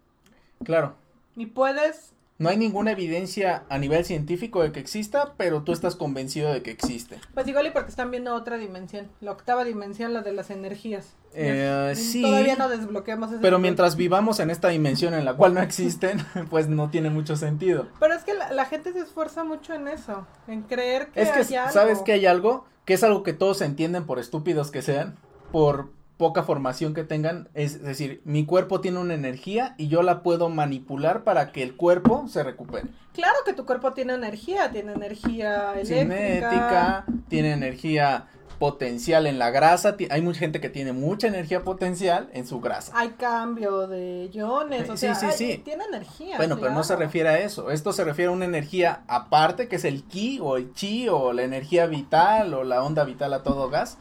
Claro. 0.63 0.95
Y 1.37 1.47
puedes 1.47 2.13
no 2.41 2.49
hay 2.49 2.57
ninguna 2.57 2.93
evidencia 2.93 3.65
a 3.69 3.77
nivel 3.77 4.03
científico 4.07 4.63
de 4.63 4.73
que 4.73 4.81
exista, 4.81 5.35
pero 5.37 5.63
tú 5.63 5.73
estás 5.73 5.95
convencido 5.95 6.51
de 6.51 6.63
que 6.63 6.71
existe. 6.71 7.21
Pues 7.35 7.47
igual 7.47 7.67
y 7.67 7.71
porque 7.71 7.91
están 7.91 8.11
viendo 8.11 8.35
otra 8.35 8.57
dimensión, 8.57 9.11
la 9.21 9.33
octava 9.33 9.63
dimensión, 9.63 10.15
la 10.15 10.23
de 10.23 10.33
las 10.33 10.49
energías. 10.49 11.17
Eh, 11.35 11.93
sí. 11.95 12.23
Todavía 12.23 12.57
no 12.57 12.71
desbloqueamos 12.71 13.31
Pero 13.43 13.59
mientras 13.59 13.95
vivamos 13.95 14.41
en 14.41 14.49
esta 14.49 14.69
dimensión 14.69 15.13
en 15.13 15.27
la 15.27 15.35
cual 15.35 15.53
no 15.53 15.61
existen, 15.61 16.25
pues 16.49 16.67
no 16.67 16.89
tiene 16.89 17.11
mucho 17.11 17.37
sentido. 17.37 17.89
Pero 18.01 18.15
es 18.15 18.25
que 18.25 18.33
la, 18.33 18.65
gente 18.65 18.95
se 18.95 19.01
esfuerza 19.01 19.45
mucho 19.45 19.75
en 19.75 19.89
eso, 19.89 20.27
en 20.49 20.63
creer 20.63 21.09
que 21.09 21.21
es 21.21 21.31
que, 21.33 21.45
¿Sabes 21.45 21.99
que 21.99 22.13
hay 22.13 22.25
algo? 22.25 22.65
Que 22.87 22.95
es 22.95 23.05
algo 23.05 23.23
que 23.23 23.35
todos 23.35 23.61
entienden 23.61 24.07
por 24.07 24.19
estúpidos 24.19 24.71
que 24.71 24.81
sean, 24.81 25.15
por 25.53 25.91
poca 26.21 26.43
formación 26.43 26.93
que 26.93 27.03
tengan, 27.03 27.49
es 27.55 27.83
decir, 27.83 28.21
mi 28.27 28.45
cuerpo 28.45 28.83
tiene 28.83 28.99
una 28.99 29.15
energía 29.15 29.75
y 29.79 29.89
yo 29.89 30.03
la 30.03 30.23
puedo 30.23 30.51
manipular 30.51 31.25
para 31.25 31.51
que 31.51 31.63
el 31.63 31.77
cuerpo 31.77 32.29
se 32.29 32.43
recupere. 32.43 32.89
Claro 33.15 33.39
que 33.47 33.55
tu 33.55 33.65
cuerpo 33.65 33.95
tiene 33.95 34.13
energía, 34.13 34.71
tiene 34.71 34.93
energía 34.93 35.73
eléctrica, 35.81 37.07
tiene 37.31 37.53
energía 37.55 38.27
potencial 38.59 39.27
en 39.27 39.39
la 39.39 39.49
grasa, 39.49 39.97
hay 40.11 40.21
mucha 40.21 40.41
gente 40.41 40.61
que 40.61 40.69
tiene 40.69 40.93
mucha 40.93 41.27
energía 41.27 41.63
potencial 41.65 42.29
en 42.35 42.47
su 42.47 42.61
grasa. 42.61 42.93
Hay 42.95 43.13
cambio 43.13 43.87
de 43.87 44.29
iones, 44.31 44.91
o 44.91 44.99
sea, 44.99 45.19
tiene 45.65 45.85
energía. 45.89 46.37
Bueno, 46.37 46.59
pero 46.61 46.71
no 46.71 46.85
se 46.85 46.97
refiere 46.97 47.31
a 47.31 47.39
eso, 47.39 47.71
esto 47.71 47.95
se 47.95 48.05
refiere 48.05 48.29
a 48.29 48.33
una 48.33 48.45
energía 48.45 49.05
aparte 49.09 49.69
que 49.69 49.77
es 49.77 49.87
el 49.87 50.05
ki 50.05 50.41
o 50.43 50.59
el 50.59 50.75
chi 50.75 51.09
o 51.09 51.33
la 51.33 51.45
energía 51.45 51.87
vital 51.87 52.53
o 52.53 52.63
la 52.63 52.83
onda 52.83 53.05
vital 53.05 53.33
a 53.33 53.43
todo 53.43 53.71
gas 53.71 53.97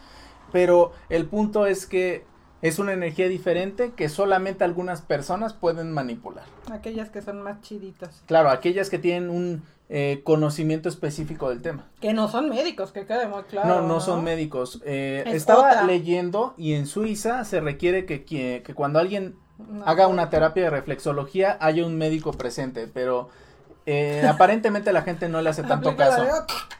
pero 0.51 0.91
el 1.09 1.25
punto 1.25 1.65
es 1.65 1.85
que 1.85 2.23
es 2.61 2.79
una 2.79 2.93
energía 2.93 3.29
diferente 3.29 3.93
que 3.95 4.09
solamente 4.09 4.63
algunas 4.63 5.01
personas 5.01 5.53
pueden 5.53 5.91
manipular. 5.91 6.43
Aquellas 6.71 7.09
que 7.09 7.21
son 7.21 7.41
más 7.41 7.61
chiditas. 7.61 8.23
Claro, 8.25 8.49
aquellas 8.49 8.89
que 8.89 8.99
tienen 8.99 9.29
un 9.29 9.63
eh, 9.87 10.21
conocimiento 10.23 10.89
específico 10.89 11.49
del 11.49 11.61
tema. 11.61 11.89
Que 12.01 12.13
no 12.13 12.27
son 12.27 12.49
médicos, 12.49 12.91
que 12.91 13.05
quede 13.05 13.27
muy 13.27 13.43
claro. 13.43 13.67
No, 13.67 13.87
no, 13.87 14.01
son 14.01 14.23
médicos. 14.23 14.81
Eh, 14.85 15.23
estaba 15.27 15.83
leyendo 15.83 16.53
y 16.57 16.73
en 16.73 16.85
Suiza 16.85 17.45
se 17.45 17.61
requiere 17.61 18.05
que, 18.05 18.25
que, 18.25 18.61
que 18.65 18.73
cuando 18.73 18.99
alguien 18.99 19.35
haga 19.85 20.07
una 20.07 20.29
terapia 20.29 20.63
de 20.63 20.69
reflexología 20.69 21.57
haya 21.59 21.85
un 21.85 21.97
médico 21.97 22.31
presente, 22.33 22.87
pero 22.87 23.29
eh, 23.91 24.27
aparentemente 24.27 24.93
la 24.93 25.01
gente 25.01 25.27
no 25.29 25.41
le 25.41 25.49
hace 25.49 25.63
tanto 25.63 25.95
caso. 25.95 26.23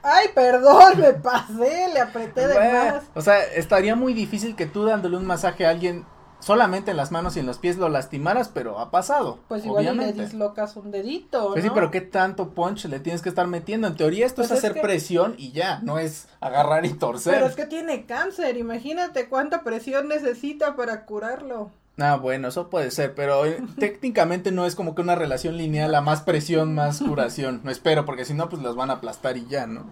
Ay, 0.03 0.27
perdón, 0.35 0.99
me 0.99 1.13
pasé, 1.13 1.89
le 1.91 1.99
apreté 1.99 2.47
de 2.47 2.55
más. 2.55 3.03
O 3.15 3.21
sea, 3.21 3.43
estaría 3.43 3.95
muy 3.95 4.13
difícil 4.13 4.55
que 4.55 4.67
tú 4.67 4.85
dándole 4.85 5.17
un 5.17 5.25
masaje 5.25 5.65
a 5.65 5.71
alguien 5.71 6.05
solamente 6.39 6.91
en 6.91 6.97
las 6.97 7.11
manos 7.11 7.35
y 7.35 7.39
en 7.39 7.47
los 7.47 7.57
pies 7.57 7.77
lo 7.77 7.89
lastimaras, 7.89 8.49
pero 8.49 8.77
ha 8.77 8.91
pasado. 8.91 9.39
Pues 9.47 9.65
igual 9.65 9.97
le 9.97 10.13
dislocas 10.13 10.75
un 10.75 10.91
dedito. 10.91 11.49
Pues 11.53 11.63
sí, 11.63 11.71
pero 11.73 11.89
qué 11.89 12.01
tanto 12.01 12.49
punch 12.51 12.85
le 12.85 12.99
tienes 12.99 13.23
que 13.23 13.29
estar 13.29 13.47
metiendo. 13.47 13.87
En 13.87 13.95
teoría 13.95 14.27
esto 14.27 14.43
pues 14.43 14.51
es, 14.51 14.59
hacer 14.59 14.79
presión 14.79 15.33
y 15.37 15.51
ya, 15.51 15.79
no 15.81 15.97
es 15.97 16.27
agarrar 16.39 16.85
y 16.85 16.93
torcer. 16.93 17.33
Pero 17.33 17.47
es 17.47 17.55
que 17.55 17.65
tiene 17.65 18.05
cáncer, 18.05 18.55
imagínate 18.55 19.29
cuánta 19.29 19.63
presión 19.63 20.07
necesita 20.07 20.75
para 20.75 21.05
curarlo. 21.05 21.71
Ah, 22.01 22.15
bueno, 22.15 22.48
eso 22.48 22.70
puede 22.70 22.91
ser, 22.91 23.13
pero 23.13 23.46
eh, 23.46 23.62
técnicamente 23.79 24.51
no 24.51 24.65
es 24.65 24.75
como 24.75 24.96
que 24.96 25.01
una 25.01 25.15
relación 25.15 25.58
lineal, 25.58 25.94
a 25.96 26.01
más 26.01 26.22
presión, 26.22 26.74
más 26.75 27.00
curación. 27.00 27.62
No 27.63 27.72
espero, 27.72 28.06
porque 28.06 28.25
si 28.25 28.34
no, 28.34 28.50
pues 28.50 28.62
los 28.62 28.75
van 28.75 28.89
a 28.89 28.94
aplastar 28.94 29.38
y 29.38 29.46
ya, 29.48 29.68
¿no? 29.68 29.86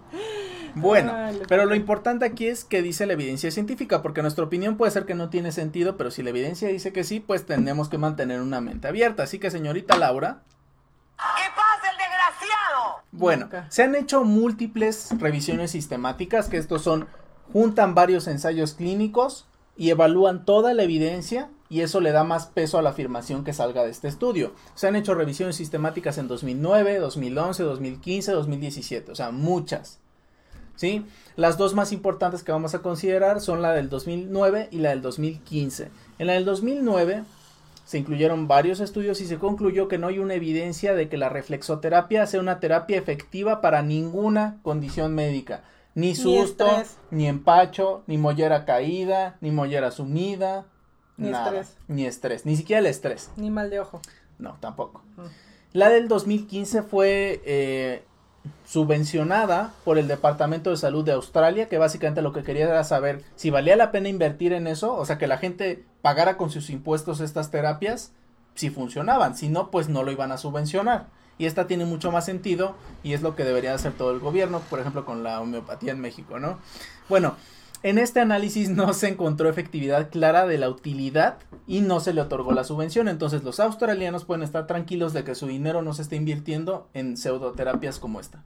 Bueno, 0.74 1.12
pero 1.48 1.64
lo 1.64 1.74
importante 1.74 2.24
aquí 2.24 2.46
es 2.46 2.64
que 2.64 2.82
dice 2.82 3.06
la 3.06 3.14
evidencia 3.14 3.50
científica, 3.50 4.02
porque 4.02 4.22
nuestra 4.22 4.44
opinión 4.44 4.76
puede 4.76 4.92
ser 4.92 5.06
que 5.06 5.14
no 5.14 5.28
tiene 5.28 5.50
sentido, 5.50 5.96
pero 5.96 6.10
si 6.10 6.22
la 6.22 6.30
evidencia 6.30 6.68
dice 6.68 6.92
que 6.92 7.04
sí, 7.04 7.20
pues 7.20 7.46
tenemos 7.46 7.88
que 7.88 7.98
mantener 7.98 8.40
una 8.40 8.60
mente 8.60 8.86
abierta. 8.86 9.24
Así 9.24 9.38
que, 9.38 9.50
señorita 9.50 9.96
Laura. 9.96 10.42
¿Qué 11.16 11.50
pasa, 11.56 11.90
el 11.90 11.96
desgraciado? 11.98 13.02
Bueno, 13.10 13.48
se 13.70 13.82
han 13.82 13.94
hecho 13.96 14.22
múltiples 14.24 15.10
revisiones 15.18 15.72
sistemáticas, 15.72 16.48
que 16.48 16.58
estos 16.58 16.82
son, 16.82 17.08
juntan 17.52 17.94
varios 17.94 18.28
ensayos 18.28 18.74
clínicos 18.74 19.48
y 19.76 19.90
evalúan 19.90 20.44
toda 20.44 20.74
la 20.74 20.84
evidencia 20.84 21.50
y 21.70 21.80
eso 21.80 22.00
le 22.00 22.12
da 22.12 22.24
más 22.24 22.46
peso 22.46 22.78
a 22.78 22.82
la 22.82 22.90
afirmación 22.90 23.44
que 23.44 23.52
salga 23.52 23.84
de 23.84 23.90
este 23.90 24.08
estudio. 24.08 24.52
Se 24.74 24.88
han 24.88 24.96
hecho 24.96 25.14
revisiones 25.14 25.56
sistemáticas 25.56 26.18
en 26.18 26.28
2009, 26.28 26.98
2011, 26.98 27.62
2015, 27.62 28.32
2017, 28.32 29.12
o 29.12 29.14
sea, 29.14 29.30
muchas. 29.30 29.98
¿Sí? 30.76 31.04
Las 31.34 31.58
dos 31.58 31.74
más 31.74 31.92
importantes 31.92 32.44
que 32.44 32.52
vamos 32.52 32.74
a 32.74 32.82
considerar 32.82 33.40
son 33.40 33.62
la 33.62 33.72
del 33.72 33.88
2009 33.88 34.68
y 34.70 34.78
la 34.78 34.90
del 34.90 35.02
2015. 35.02 35.90
En 36.18 36.26
la 36.26 36.34
del 36.34 36.44
2009 36.44 37.24
se 37.84 37.98
incluyeron 37.98 38.48
varios 38.48 38.80
estudios 38.80 39.20
y 39.20 39.26
se 39.26 39.38
concluyó 39.38 39.88
que 39.88 39.98
no 39.98 40.08
hay 40.08 40.18
una 40.18 40.34
evidencia 40.34 40.94
de 40.94 41.08
que 41.08 41.16
la 41.16 41.30
reflexoterapia 41.30 42.26
sea 42.26 42.38
una 42.38 42.60
terapia 42.60 42.98
efectiva 42.98 43.60
para 43.60 43.82
ninguna 43.82 44.58
condición 44.62 45.14
médica. 45.14 45.64
Ni 45.94 46.14
susto, 46.14 46.68
ni, 47.10 47.26
empacho, 47.26 48.04
ni 48.06 48.18
mollera 48.18 48.64
caída, 48.64 49.36
ni 49.40 49.50
mollera 49.50 49.90
sumida, 49.90 50.66
ni 51.18 51.28
estrés. 51.28 51.76
Ni 51.88 52.06
estrés, 52.06 52.46
ni 52.46 52.56
siquiera 52.56 52.80
el 52.80 52.86
estrés. 52.86 53.30
Ni 53.36 53.50
mal 53.50 53.68
de 53.70 53.80
ojo. 53.80 54.00
No, 54.38 54.56
tampoco. 54.60 55.02
Mm. 55.16 55.22
La 55.72 55.90
del 55.90 56.08
2015 56.08 56.82
fue 56.82 57.42
eh, 57.44 58.02
subvencionada 58.66 59.74
por 59.84 59.98
el 59.98 60.08
Departamento 60.08 60.70
de 60.70 60.76
Salud 60.76 61.04
de 61.04 61.12
Australia, 61.12 61.68
que 61.68 61.78
básicamente 61.78 62.22
lo 62.22 62.32
que 62.32 62.42
quería 62.42 62.64
era 62.64 62.84
saber 62.84 63.22
si 63.36 63.50
valía 63.50 63.76
la 63.76 63.92
pena 63.92 64.08
invertir 64.08 64.52
en 64.52 64.66
eso, 64.66 64.94
o 64.94 65.04
sea, 65.04 65.18
que 65.18 65.26
la 65.26 65.38
gente 65.38 65.84
pagara 66.00 66.36
con 66.36 66.50
sus 66.50 66.70
impuestos 66.70 67.20
estas 67.20 67.50
terapias, 67.50 68.12
si 68.54 68.70
funcionaban, 68.70 69.36
si 69.36 69.48
no, 69.48 69.70
pues 69.70 69.88
no 69.88 70.02
lo 70.02 70.10
iban 70.10 70.32
a 70.32 70.38
subvencionar. 70.38 71.06
Y 71.38 71.46
esta 71.46 71.66
tiene 71.66 71.84
mucho 71.84 72.10
más 72.10 72.24
sentido 72.24 72.74
y 73.04 73.12
es 73.12 73.22
lo 73.22 73.36
que 73.36 73.44
debería 73.44 73.72
hacer 73.72 73.92
todo 73.92 74.10
el 74.10 74.18
gobierno, 74.18 74.60
por 74.70 74.80
ejemplo, 74.80 75.04
con 75.04 75.22
la 75.22 75.40
homeopatía 75.40 75.92
en 75.92 76.00
México, 76.00 76.40
¿no? 76.40 76.58
Bueno, 77.08 77.36
en 77.82 77.98
este 77.98 78.20
análisis 78.20 78.70
no 78.70 78.92
se 78.92 79.08
encontró 79.08 79.48
efectividad 79.48 80.10
clara 80.10 80.46
de 80.46 80.58
la 80.58 80.68
utilidad 80.68 81.38
y 81.66 81.80
no 81.80 82.00
se 82.00 82.12
le 82.12 82.20
otorgó 82.20 82.52
la 82.52 82.64
subvención. 82.64 83.08
Entonces 83.08 83.44
los 83.44 83.60
australianos 83.60 84.24
pueden 84.24 84.42
estar 84.42 84.66
tranquilos 84.66 85.12
de 85.12 85.24
que 85.24 85.34
su 85.34 85.46
dinero 85.46 85.82
no 85.82 85.92
se 85.94 86.02
está 86.02 86.16
invirtiendo 86.16 86.88
en 86.94 87.16
pseudoterapias 87.16 87.98
como 87.98 88.20
esta. 88.20 88.42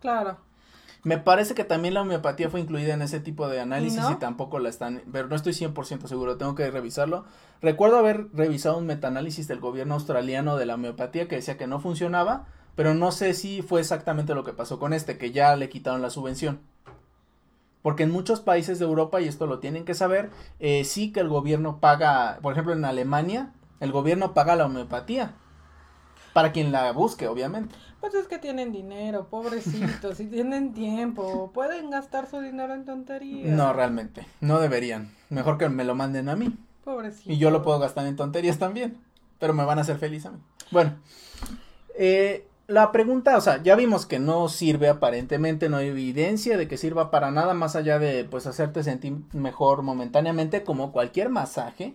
Claro. 0.00 0.38
Me 1.04 1.18
parece 1.18 1.54
que 1.54 1.64
también 1.64 1.92
la 1.92 2.00
homeopatía 2.00 2.48
fue 2.48 2.60
incluida 2.60 2.94
en 2.94 3.02
ese 3.02 3.20
tipo 3.20 3.46
de 3.46 3.60
análisis 3.60 4.00
y, 4.10 4.14
tampoco 4.14 4.58
la 4.58 4.70
están, 4.70 5.02
pero 5.12 5.28
no 5.28 5.36
estoy 5.36 5.52
100% 5.52 6.06
seguro, 6.06 6.38
tengo 6.38 6.54
que 6.54 6.70
revisarlo. 6.70 7.26
Recuerdo 7.60 7.98
haber 7.98 8.28
revisado 8.32 8.78
un 8.78 8.86
metaanálisis 8.86 9.46
del 9.46 9.60
gobierno 9.60 9.94
australiano 9.94 10.56
de 10.56 10.64
la 10.64 10.76
homeopatía 10.76 11.28
que 11.28 11.36
decía 11.36 11.58
que 11.58 11.66
no 11.66 11.78
funcionaba, 11.78 12.46
pero 12.74 12.94
no 12.94 13.12
sé 13.12 13.34
si 13.34 13.60
fue 13.60 13.80
exactamente 13.80 14.34
lo 14.34 14.44
que 14.44 14.54
pasó 14.54 14.78
con 14.78 14.94
este, 14.94 15.18
que 15.18 15.30
ya 15.30 15.54
le 15.56 15.68
quitaron 15.68 16.00
la 16.00 16.08
subvención. 16.08 16.60
Porque 17.84 18.04
en 18.04 18.10
muchos 18.10 18.40
países 18.40 18.78
de 18.78 18.86
Europa, 18.86 19.20
y 19.20 19.28
esto 19.28 19.46
lo 19.46 19.58
tienen 19.58 19.84
que 19.84 19.92
saber, 19.92 20.30
eh, 20.58 20.84
sí 20.84 21.12
que 21.12 21.20
el 21.20 21.28
gobierno 21.28 21.80
paga, 21.80 22.38
por 22.40 22.54
ejemplo 22.54 22.72
en 22.72 22.82
Alemania, 22.86 23.52
el 23.78 23.92
gobierno 23.92 24.32
paga 24.32 24.56
la 24.56 24.64
homeopatía. 24.64 25.34
Para 26.32 26.50
quien 26.50 26.72
la 26.72 26.90
busque, 26.92 27.28
obviamente. 27.28 27.74
Pues 28.00 28.14
es 28.14 28.26
que 28.26 28.38
tienen 28.38 28.72
dinero, 28.72 29.28
pobrecitos, 29.28 30.18
y 30.20 30.28
tienen 30.28 30.72
tiempo, 30.72 31.50
pueden 31.52 31.90
gastar 31.90 32.26
su 32.26 32.40
dinero 32.40 32.72
en 32.72 32.86
tonterías. 32.86 33.54
No, 33.54 33.74
realmente, 33.74 34.26
no 34.40 34.60
deberían. 34.60 35.14
Mejor 35.28 35.58
que 35.58 35.68
me 35.68 35.84
lo 35.84 35.94
manden 35.94 36.30
a 36.30 36.36
mí. 36.36 36.56
Pobrecito. 36.84 37.30
Y 37.30 37.36
yo 37.36 37.50
lo 37.50 37.62
puedo 37.62 37.78
gastar 37.78 38.06
en 38.06 38.16
tonterías 38.16 38.58
también, 38.58 38.96
pero 39.38 39.52
me 39.52 39.66
van 39.66 39.76
a 39.76 39.82
hacer 39.82 39.98
feliz 39.98 40.24
a 40.24 40.30
mí. 40.30 40.38
Bueno, 40.70 40.94
eh, 41.98 42.48
la 42.66 42.92
pregunta, 42.92 43.36
o 43.36 43.40
sea, 43.40 43.62
ya 43.62 43.76
vimos 43.76 44.06
que 44.06 44.18
no 44.18 44.48
sirve 44.48 44.88
aparentemente, 44.88 45.68
no 45.68 45.76
hay 45.78 45.88
evidencia 45.88 46.56
de 46.56 46.66
que 46.66 46.78
sirva 46.78 47.10
para 47.10 47.30
nada 47.30 47.54
más 47.54 47.76
allá 47.76 47.98
de 47.98 48.24
pues 48.24 48.46
hacerte 48.46 48.82
sentir 48.82 49.18
mejor 49.32 49.82
momentáneamente 49.82 50.64
como 50.64 50.92
cualquier 50.92 51.28
masaje. 51.28 51.94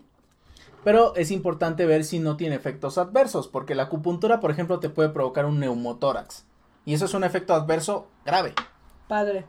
Pero 0.83 1.15
es 1.15 1.31
importante 1.31 1.85
ver 1.85 2.05
si 2.05 2.19
no 2.19 2.37
tiene 2.37 2.55
efectos 2.55 2.97
adversos, 2.97 3.47
porque 3.47 3.75
la 3.75 3.83
acupuntura, 3.83 4.39
por 4.39 4.51
ejemplo, 4.51 4.79
te 4.79 4.89
puede 4.89 5.09
provocar 5.09 5.45
un 5.45 5.59
neumotórax. 5.59 6.45
Y 6.85 6.93
eso 6.93 7.05
es 7.05 7.13
un 7.13 7.23
efecto 7.23 7.53
adverso 7.53 8.07
grave. 8.25 8.53
Padre. 9.07 9.45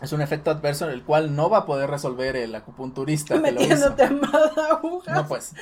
Es 0.00 0.12
un 0.12 0.20
efecto 0.20 0.50
adverso 0.50 0.86
en 0.86 0.92
el 0.92 1.02
cual 1.02 1.34
no 1.34 1.50
va 1.50 1.58
a 1.58 1.66
poder 1.66 1.90
resolver 1.90 2.36
el 2.36 2.54
acupunturista. 2.54 3.36
Metiéndote 3.36 4.10
más 4.10 4.56
agujas. 4.70 5.14
No, 5.14 5.26
pues, 5.26 5.54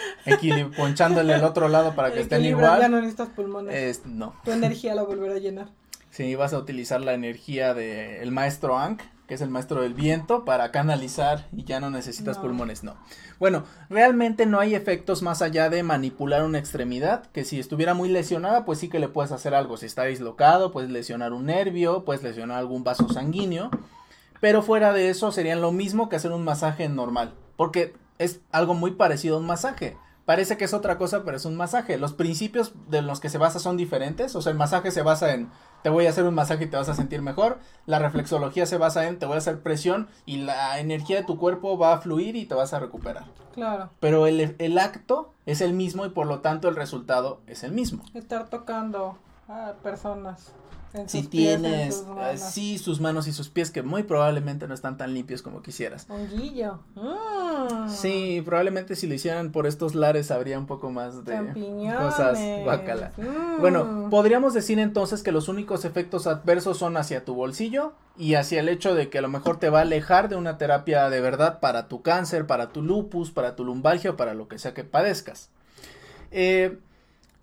ponchándole 0.76 1.34
el 1.34 1.44
otro 1.44 1.68
lado 1.68 1.94
para 1.94 2.12
que 2.12 2.20
estén 2.20 2.44
igual. 2.44 2.80
Ya 2.80 2.88
no 2.88 2.96
necesitas 2.96 3.28
pulmones. 3.30 4.02
no. 4.04 4.34
Tu 4.44 4.52
energía 4.52 4.94
la 4.94 5.02
volverá 5.02 5.34
a 5.34 5.38
llenar. 5.38 5.68
Sí, 6.10 6.34
vas 6.34 6.52
a 6.52 6.58
utilizar 6.58 7.00
la 7.02 7.14
energía 7.14 7.74
del 7.74 8.22
el 8.22 8.30
maestro 8.30 8.78
Ankh, 8.78 9.02
que 9.26 9.34
es 9.34 9.40
el 9.40 9.50
maestro 9.50 9.82
del 9.82 9.92
viento, 9.92 10.44
para 10.44 10.70
canalizar 10.70 11.46
y 11.52 11.64
ya 11.64 11.80
no 11.80 11.90
necesitas 11.90 12.38
pulmones, 12.38 12.84
no. 12.84 12.96
Bueno, 13.38 13.64
realmente 13.90 14.46
no 14.46 14.60
hay 14.60 14.74
efectos 14.74 15.20
más 15.22 15.42
allá 15.42 15.68
de 15.68 15.82
manipular 15.82 16.44
una 16.44 16.58
extremidad, 16.58 17.26
que 17.32 17.44
si 17.44 17.58
estuviera 17.58 17.92
muy 17.92 18.08
lesionada, 18.08 18.64
pues 18.64 18.78
sí 18.78 18.88
que 18.88 18.98
le 18.98 19.08
puedes 19.08 19.32
hacer 19.32 19.54
algo. 19.54 19.76
Si 19.76 19.86
está 19.86 20.04
dislocado, 20.04 20.72
puedes 20.72 20.90
lesionar 20.90 21.32
un 21.32 21.46
nervio, 21.46 22.04
puedes 22.04 22.22
lesionar 22.22 22.58
algún 22.58 22.84
vaso 22.84 23.08
sanguíneo, 23.08 23.70
pero 24.40 24.62
fuera 24.62 24.92
de 24.92 25.10
eso 25.10 25.32
serían 25.32 25.60
lo 25.60 25.72
mismo 25.72 26.08
que 26.08 26.16
hacer 26.16 26.32
un 26.32 26.44
masaje 26.44 26.88
normal, 26.88 27.34
porque 27.56 27.94
es 28.18 28.40
algo 28.52 28.74
muy 28.74 28.92
parecido 28.92 29.36
a 29.36 29.40
un 29.40 29.46
masaje. 29.46 29.96
Parece 30.26 30.56
que 30.56 30.64
es 30.64 30.74
otra 30.74 30.98
cosa, 30.98 31.22
pero 31.24 31.36
es 31.36 31.44
un 31.44 31.56
masaje. 31.56 31.98
Los 31.98 32.12
principios 32.12 32.72
de 32.88 33.00
los 33.00 33.20
que 33.20 33.28
se 33.28 33.38
basa 33.38 33.60
son 33.60 33.76
diferentes. 33.76 34.34
O 34.34 34.42
sea, 34.42 34.50
el 34.50 34.58
masaje 34.58 34.90
se 34.90 35.02
basa 35.02 35.32
en 35.32 35.50
te 35.84 35.88
voy 35.88 36.06
a 36.06 36.10
hacer 36.10 36.24
un 36.24 36.34
masaje 36.34 36.64
y 36.64 36.66
te 36.66 36.76
vas 36.76 36.88
a 36.88 36.94
sentir 36.94 37.22
mejor. 37.22 37.60
La 37.86 38.00
reflexología 38.00 38.66
se 38.66 38.76
basa 38.76 39.06
en 39.06 39.20
te 39.20 39.26
voy 39.26 39.36
a 39.36 39.38
hacer 39.38 39.62
presión 39.62 40.08
y 40.24 40.38
la 40.38 40.80
energía 40.80 41.18
de 41.18 41.22
tu 41.22 41.38
cuerpo 41.38 41.78
va 41.78 41.92
a 41.92 41.98
fluir 41.98 42.34
y 42.34 42.44
te 42.44 42.56
vas 42.56 42.74
a 42.74 42.80
recuperar. 42.80 43.26
Claro. 43.54 43.90
Pero 44.00 44.26
el, 44.26 44.56
el 44.58 44.78
acto 44.78 45.32
es 45.46 45.60
el 45.60 45.74
mismo 45.74 46.04
y 46.04 46.08
por 46.08 46.26
lo 46.26 46.40
tanto 46.40 46.68
el 46.68 46.74
resultado 46.74 47.40
es 47.46 47.62
el 47.62 47.70
mismo. 47.70 48.04
Estar 48.12 48.50
tocando 48.50 49.18
a 49.48 49.74
personas 49.82 50.52
si 51.06 51.22
tienes, 51.24 52.04
eh, 52.32 52.38
sí, 52.38 52.78
sus 52.78 53.00
manos 53.00 53.26
y 53.28 53.32
sus 53.32 53.50
pies 53.50 53.70
que 53.70 53.82
muy 53.82 54.04
probablemente 54.04 54.66
no 54.66 54.74
están 54.74 54.96
tan 54.96 55.12
limpios 55.12 55.42
como 55.42 55.60
quisieras. 55.62 56.06
Honguillo. 56.08 56.80
Mm. 56.94 57.88
Sí, 57.88 58.42
probablemente 58.44 58.96
si 58.96 59.06
lo 59.06 59.14
hicieran 59.14 59.52
por 59.52 59.66
estos 59.66 59.94
lares 59.94 60.30
habría 60.30 60.58
un 60.58 60.66
poco 60.66 60.90
más 60.90 61.24
de 61.24 61.92
cosas 61.98 62.38
guacala. 62.64 63.12
Mm. 63.16 63.60
Bueno, 63.60 64.08
podríamos 64.10 64.54
decir 64.54 64.78
entonces 64.78 65.22
que 65.22 65.32
los 65.32 65.48
únicos 65.48 65.84
efectos 65.84 66.26
adversos 66.26 66.78
son 66.78 66.96
hacia 66.96 67.24
tu 67.24 67.34
bolsillo 67.34 67.92
y 68.16 68.34
hacia 68.34 68.60
el 68.60 68.68
hecho 68.68 68.94
de 68.94 69.10
que 69.10 69.18
a 69.18 69.22
lo 69.22 69.28
mejor 69.28 69.58
te 69.58 69.68
va 69.68 69.80
a 69.80 69.82
alejar 69.82 70.28
de 70.28 70.36
una 70.36 70.56
terapia 70.56 71.10
de 71.10 71.20
verdad 71.20 71.60
para 71.60 71.88
tu 71.88 72.00
cáncer, 72.02 72.46
para 72.46 72.70
tu 72.70 72.82
lupus, 72.82 73.30
para 73.30 73.54
tu 73.54 73.64
lumbalgia 73.64 74.12
o 74.12 74.16
para 74.16 74.34
lo 74.34 74.48
que 74.48 74.58
sea 74.58 74.72
que 74.72 74.84
padezcas. 74.84 75.50
Eh, 76.30 76.78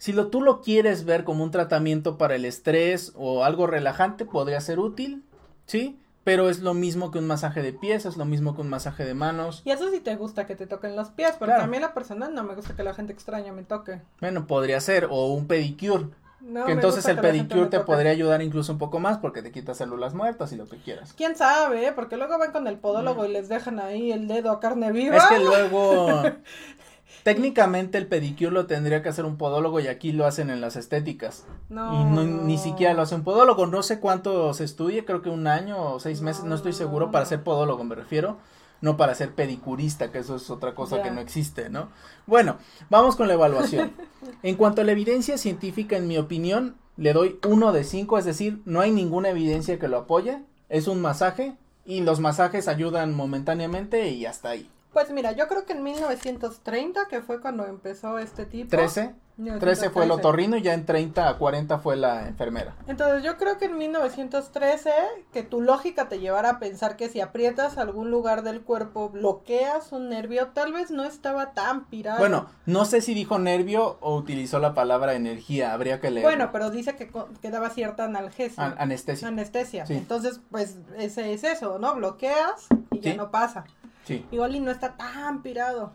si 0.03 0.11
lo, 0.11 0.27
tú 0.27 0.41
lo 0.41 0.59
quieres 0.59 1.05
ver 1.05 1.23
como 1.23 1.45
un 1.45 1.51
tratamiento 1.51 2.17
para 2.17 2.35
el 2.35 2.43
estrés 2.43 3.13
o 3.15 3.45
algo 3.45 3.67
relajante, 3.67 4.25
podría 4.25 4.59
ser 4.59 4.77
útil, 4.77 5.23
¿sí? 5.65 5.97
Pero 6.25 6.49
es 6.49 6.59
lo 6.59 6.73
mismo 6.73 7.09
que 7.09 7.19
un 7.19 7.25
masaje 7.25 7.61
de 7.61 7.71
pies, 7.71 8.05
es 8.05 8.17
lo 8.17 8.25
mismo 8.25 8.53
que 8.53 8.59
un 8.59 8.69
masaje 8.69 9.05
de 9.05 9.13
manos. 9.13 9.61
Y 9.63 9.71
eso 9.71 9.89
sí 9.91 10.01
te 10.01 10.17
gusta 10.17 10.45
que 10.45 10.57
te 10.57 10.67
toquen 10.67 10.97
los 10.97 11.11
pies, 11.11 11.35
pero 11.39 11.53
también 11.53 11.85
a 11.85 11.87
la 11.87 11.93
persona 11.93 12.27
no 12.27 12.43
me 12.43 12.53
gusta 12.53 12.75
que 12.75 12.83
la 12.83 12.93
gente 12.93 13.13
extraña 13.13 13.53
me 13.53 13.63
toque. 13.63 14.01
Bueno, 14.19 14.45
podría 14.45 14.81
ser, 14.81 15.07
o 15.09 15.27
un 15.27 15.47
pedicure. 15.47 16.07
No, 16.41 16.65
que 16.65 16.73
entonces 16.73 17.05
el 17.05 17.19
pedicure 17.21 17.67
te 17.67 17.79
podría 17.79 18.11
ayudar 18.11 18.41
incluso 18.41 18.73
un 18.73 18.79
poco 18.79 18.99
más 18.99 19.19
porque 19.19 19.41
te 19.41 19.53
quita 19.53 19.73
células 19.73 20.13
muertas 20.13 20.51
y 20.51 20.57
lo 20.57 20.67
que 20.67 20.75
quieras. 20.79 21.13
¿Quién 21.13 21.37
sabe? 21.37 21.87
Eh? 21.87 21.93
Porque 21.93 22.17
luego 22.17 22.37
van 22.37 22.51
con 22.51 22.67
el 22.67 22.77
podólogo 22.77 23.25
y 23.25 23.31
les 23.31 23.47
dejan 23.47 23.79
ahí 23.79 24.11
el 24.11 24.27
dedo 24.27 24.51
a 24.51 24.59
carne 24.59 24.91
viva. 24.91 25.15
Es 25.15 25.23
que 25.27 25.39
luego 25.39 26.23
Técnicamente 27.23 27.97
el 27.97 28.07
pedicure 28.07 28.51
lo 28.51 28.65
tendría 28.65 29.01
que 29.01 29.09
hacer 29.09 29.25
un 29.25 29.37
podólogo 29.37 29.79
y 29.79 29.87
aquí 29.87 30.11
lo 30.11 30.25
hacen 30.25 30.49
en 30.49 30.59
las 30.59 30.75
estéticas. 30.75 31.45
No. 31.69 32.01
Y 32.01 32.25
ni 32.25 32.57
siquiera 32.57 32.93
lo 32.93 33.03
hace 33.03 33.15
un 33.15 33.23
podólogo. 33.23 33.67
No 33.67 33.83
sé 33.83 33.99
cuánto 33.99 34.53
se 34.53 34.63
estudie, 34.63 35.05
creo 35.05 35.21
que 35.21 35.29
un 35.29 35.47
año 35.47 35.93
o 35.93 35.99
seis 35.99 36.21
meses, 36.21 36.43
no 36.43 36.55
estoy 36.55 36.73
seguro, 36.73 37.11
para 37.11 37.25
ser 37.25 37.43
podólogo 37.43 37.83
me 37.83 37.95
refiero. 37.95 38.37
No 38.81 38.97
para 38.97 39.15
ser 39.15 39.33
pedicurista, 39.33 40.11
que 40.11 40.19
eso 40.19 40.35
es 40.35 40.49
otra 40.49 40.75
cosa 40.75 41.01
que 41.01 41.09
no 41.09 41.21
existe, 41.21 41.69
¿no? 41.69 41.87
Bueno, 42.27 42.57
vamos 42.89 43.15
con 43.15 43.29
la 43.29 43.33
evaluación. 43.35 43.93
en 44.43 44.55
cuanto 44.55 44.81
a 44.81 44.83
la 44.83 44.91
evidencia 44.91 45.37
científica, 45.37 45.95
en 45.95 46.05
mi 46.09 46.17
opinión, 46.17 46.75
le 46.97 47.13
doy 47.13 47.39
uno 47.47 47.71
de 47.71 47.85
cinco, 47.85 48.17
es 48.17 48.25
decir, 48.25 48.61
no 48.65 48.81
hay 48.81 48.91
ninguna 48.91 49.29
evidencia 49.29 49.79
que 49.79 49.87
lo 49.87 49.99
apoye. 49.99 50.43
Es 50.67 50.89
un 50.89 50.99
masaje 50.99 51.55
y 51.85 52.01
los 52.01 52.19
masajes 52.19 52.67
ayudan 52.67 53.13
momentáneamente 53.13 54.09
y 54.09 54.25
hasta 54.25 54.49
ahí. 54.49 54.69
Pues 54.93 55.09
mira, 55.11 55.31
yo 55.31 55.47
creo 55.47 55.65
que 55.65 55.73
en 55.73 55.83
1930, 55.83 57.07
que 57.09 57.21
fue 57.21 57.41
cuando 57.41 57.65
empezó 57.65 58.19
este 58.19 58.45
tipo. 58.45 58.69
13. 58.69 59.15
13 59.59 59.89
fue 59.89 60.05
el 60.05 60.11
otorrino 60.11 60.57
y 60.57 60.61
ya 60.61 60.75
en 60.75 60.85
30 60.85 61.27
a 61.27 61.37
40 61.39 61.79
fue 61.79 61.95
la 61.95 62.27
enfermera. 62.27 62.75
Entonces 62.87 63.23
yo 63.23 63.37
creo 63.37 63.57
que 63.57 63.65
en 63.65 63.79
1913 63.79 64.91
que 65.31 65.41
tu 65.41 65.59
lógica 65.61 66.07
te 66.07 66.19
llevara 66.19 66.51
a 66.51 66.59
pensar 66.59 66.95
que 66.95 67.09
si 67.09 67.19
aprietas 67.19 67.79
algún 67.79 68.11
lugar 68.11 68.43
del 68.43 68.61
cuerpo 68.61 69.09
bloqueas 69.09 69.91
un 69.91 70.09
nervio, 70.09 70.49
tal 70.49 70.71
vez 70.71 70.91
no 70.91 71.03
estaba 71.03 71.53
tan 71.53 71.85
pirado. 71.85 72.19
Bueno, 72.19 72.47
no 72.67 72.85
sé 72.85 73.01
si 73.01 73.15
dijo 73.15 73.39
nervio 73.39 73.97
o 74.01 74.15
utilizó 74.15 74.59
la 74.59 74.75
palabra 74.75 75.15
energía, 75.15 75.73
habría 75.73 75.99
que 75.99 76.11
leer. 76.11 76.27
Bueno, 76.27 76.51
pero 76.51 76.69
dice 76.69 76.95
que, 76.95 77.11
que 77.41 77.49
daba 77.49 77.71
cierta 77.71 78.05
analgesia. 78.05 78.75
anestesia. 78.77 79.27
Anestesia. 79.29 79.85
Entonces, 79.89 80.41
pues 80.51 80.77
ese 80.95 81.33
es 81.33 81.43
eso, 81.43 81.79
¿no? 81.79 81.95
Bloqueas 81.95 82.67
y 82.91 82.99
ya 82.99 83.15
no 83.15 83.31
pasa. 83.31 83.65
Sí. 84.03 84.25
Igual 84.31 84.55
y 84.55 84.59
no 84.59 84.71
está 84.71 84.95
tan 84.97 85.41
pirado. 85.41 85.93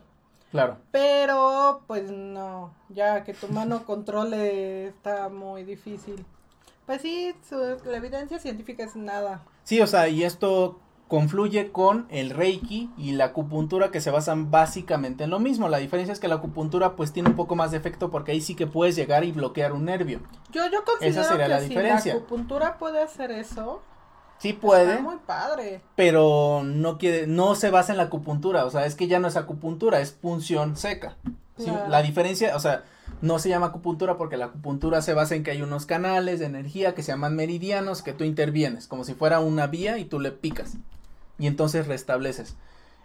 Claro. 0.51 0.77
Pero, 0.91 1.83
pues 1.87 2.11
no, 2.11 2.73
ya 2.89 3.23
que 3.23 3.33
tu 3.33 3.47
mano 3.49 3.83
controle 3.85 4.87
está 4.87 5.29
muy 5.29 5.63
difícil. 5.63 6.25
Pues 6.85 7.03
sí, 7.03 7.35
la 7.85 7.97
evidencia 7.97 8.39
científica 8.39 8.83
es 8.83 8.95
nada. 8.95 9.43
Sí, 9.63 9.79
o 9.79 9.85
sea, 9.85 10.07
y 10.07 10.23
esto 10.23 10.79
confluye 11.07 11.71
con 11.71 12.07
el 12.09 12.29
Reiki 12.29 12.89
y 12.97 13.11
la 13.11 13.25
acupuntura 13.25 13.91
que 13.91 13.99
se 13.99 14.11
basan 14.11 14.51
básicamente 14.51 15.23
en 15.23 15.31
lo 15.31 15.39
mismo. 15.39 15.67
La 15.67 15.79
diferencia 15.79 16.13
es 16.13 16.19
que 16.19 16.27
la 16.27 16.35
acupuntura 16.35 16.95
pues 16.95 17.11
tiene 17.11 17.29
un 17.29 17.35
poco 17.35 17.55
más 17.55 17.71
de 17.71 17.77
efecto 17.77 18.09
porque 18.09 18.31
ahí 18.31 18.41
sí 18.41 18.55
que 18.55 18.67
puedes 18.67 18.95
llegar 18.95 19.23
y 19.23 19.31
bloquear 19.31 19.73
un 19.73 19.85
nervio. 19.85 20.21
Yo, 20.51 20.65
yo 20.71 20.83
considero 20.85 21.21
Esa 21.21 21.29
sería 21.29 21.45
que 21.45 21.49
la 21.49 21.61
diferencia. 21.61 22.13
la 22.13 22.19
acupuntura 22.19 22.77
puede 22.77 23.01
hacer 23.01 23.31
eso, 23.31 23.81
Sí 24.39 24.53
puede. 24.53 24.91
Está 24.91 25.03
muy 25.03 25.17
padre. 25.25 25.81
Pero 25.95 26.61
no 26.63 26.97
quiere, 26.97 27.27
no 27.27 27.55
se 27.55 27.69
basa 27.69 27.91
en 27.91 27.97
la 27.97 28.03
acupuntura, 28.03 28.65
o 28.65 28.69
sea, 28.71 28.85
es 28.85 28.95
que 28.95 29.07
ya 29.07 29.19
no 29.19 29.27
es 29.27 29.35
acupuntura, 29.35 29.99
es 29.99 30.11
punción 30.11 30.77
seca. 30.77 31.17
La 31.89 32.01
diferencia, 32.01 32.55
o 32.55 32.59
sea, 32.59 32.85
no 33.21 33.37
se 33.37 33.49
llama 33.49 33.67
acupuntura 33.67 34.17
porque 34.17 34.37
la 34.37 34.45
acupuntura 34.45 35.01
se 35.01 35.13
basa 35.13 35.35
en 35.35 35.43
que 35.43 35.51
hay 35.51 35.61
unos 35.61 35.85
canales 35.85 36.39
de 36.39 36.45
energía 36.45 36.95
que 36.95 37.03
se 37.03 37.11
llaman 37.11 37.35
meridianos 37.35 38.01
que 38.01 38.13
tú 38.13 38.23
intervienes, 38.23 38.87
como 38.87 39.03
si 39.03 39.13
fuera 39.13 39.41
una 39.41 39.67
vía 39.67 39.97
y 39.97 40.05
tú 40.05 40.21
le 40.21 40.31
picas 40.31 40.77
y 41.37 41.47
entonces 41.47 41.87
restableces. 41.87 42.55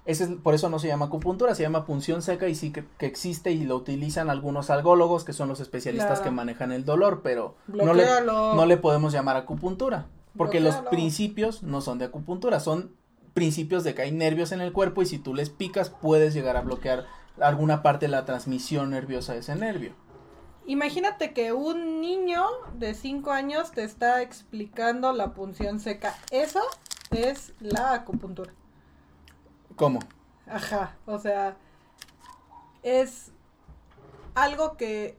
Ese 0.05 0.25
es, 0.25 0.31
por 0.31 0.55
eso 0.55 0.69
no 0.69 0.79
se 0.79 0.87
llama 0.87 1.07
acupuntura, 1.07 1.55
se 1.55 1.63
llama 1.63 1.87
punción 1.87 2.21
seca 2.21 2.47
y 2.47 2.55
sí 2.55 2.73
que, 2.73 2.85
existe 2.99 3.53
y 3.53 3.65
lo 3.65 3.77
utilizan 3.77 4.29
algunos 4.29 4.69
algólogos 4.69 5.25
que 5.25 5.33
son 5.33 5.49
los 5.49 5.61
especialistas 5.61 6.21
que 6.21 6.31
manejan 6.31 6.73
el 6.73 6.85
dolor, 6.85 7.23
pero 7.23 7.55
no 7.67 7.95
le, 7.95 8.05
no 8.27 8.67
le 8.67 8.77
podemos 8.77 9.13
llamar 9.15 9.37
acupuntura. 9.37 10.07
Porque 10.37 10.61
los 10.61 10.77
principios 10.77 11.63
no 11.63 11.81
son 11.81 11.99
de 11.99 12.07
acupuntura, 12.07 12.61
son 12.61 12.93
principios 13.35 13.85
de 13.85 13.95
que 13.95 14.03
hay 14.03 14.13
nervios 14.13 14.53
en 14.53 14.61
el 14.61 14.73
cuerpo 14.73 15.03
y 15.03 15.07
si 15.07 15.19
tú 15.19 15.35
les 15.35 15.51
picas 15.51 15.91
puedes 15.91 16.35
llegar 16.35 16.57
a 16.57 16.63
bloquear 16.63 17.07
alguna 17.41 17.83
parte 17.83 18.07
de 18.07 18.13
la 18.13 18.25
transmisión 18.25 18.91
nerviosa 18.91 19.33
de 19.33 19.41
ese 19.41 19.55
nervio. 19.57 19.95
Imagínate 20.67 21.35
que 21.35 21.53
un 21.53 22.01
niño 22.01 22.43
de 22.79 22.95
5 22.95 23.31
años 23.33 23.73
te 23.73 23.85
está 23.85 24.23
explicando 24.23 25.13
la 25.13 25.35
punción 25.35 25.79
seca. 25.79 26.17
Eso 26.31 26.63
es 27.11 27.53
la 27.61 27.93
acupuntura. 27.93 28.53
¿Cómo? 29.77 30.01
Ajá, 30.47 30.97
o 31.07 31.19
sea, 31.19 31.57
es 32.83 33.31
algo 34.35 34.77
que 34.77 35.19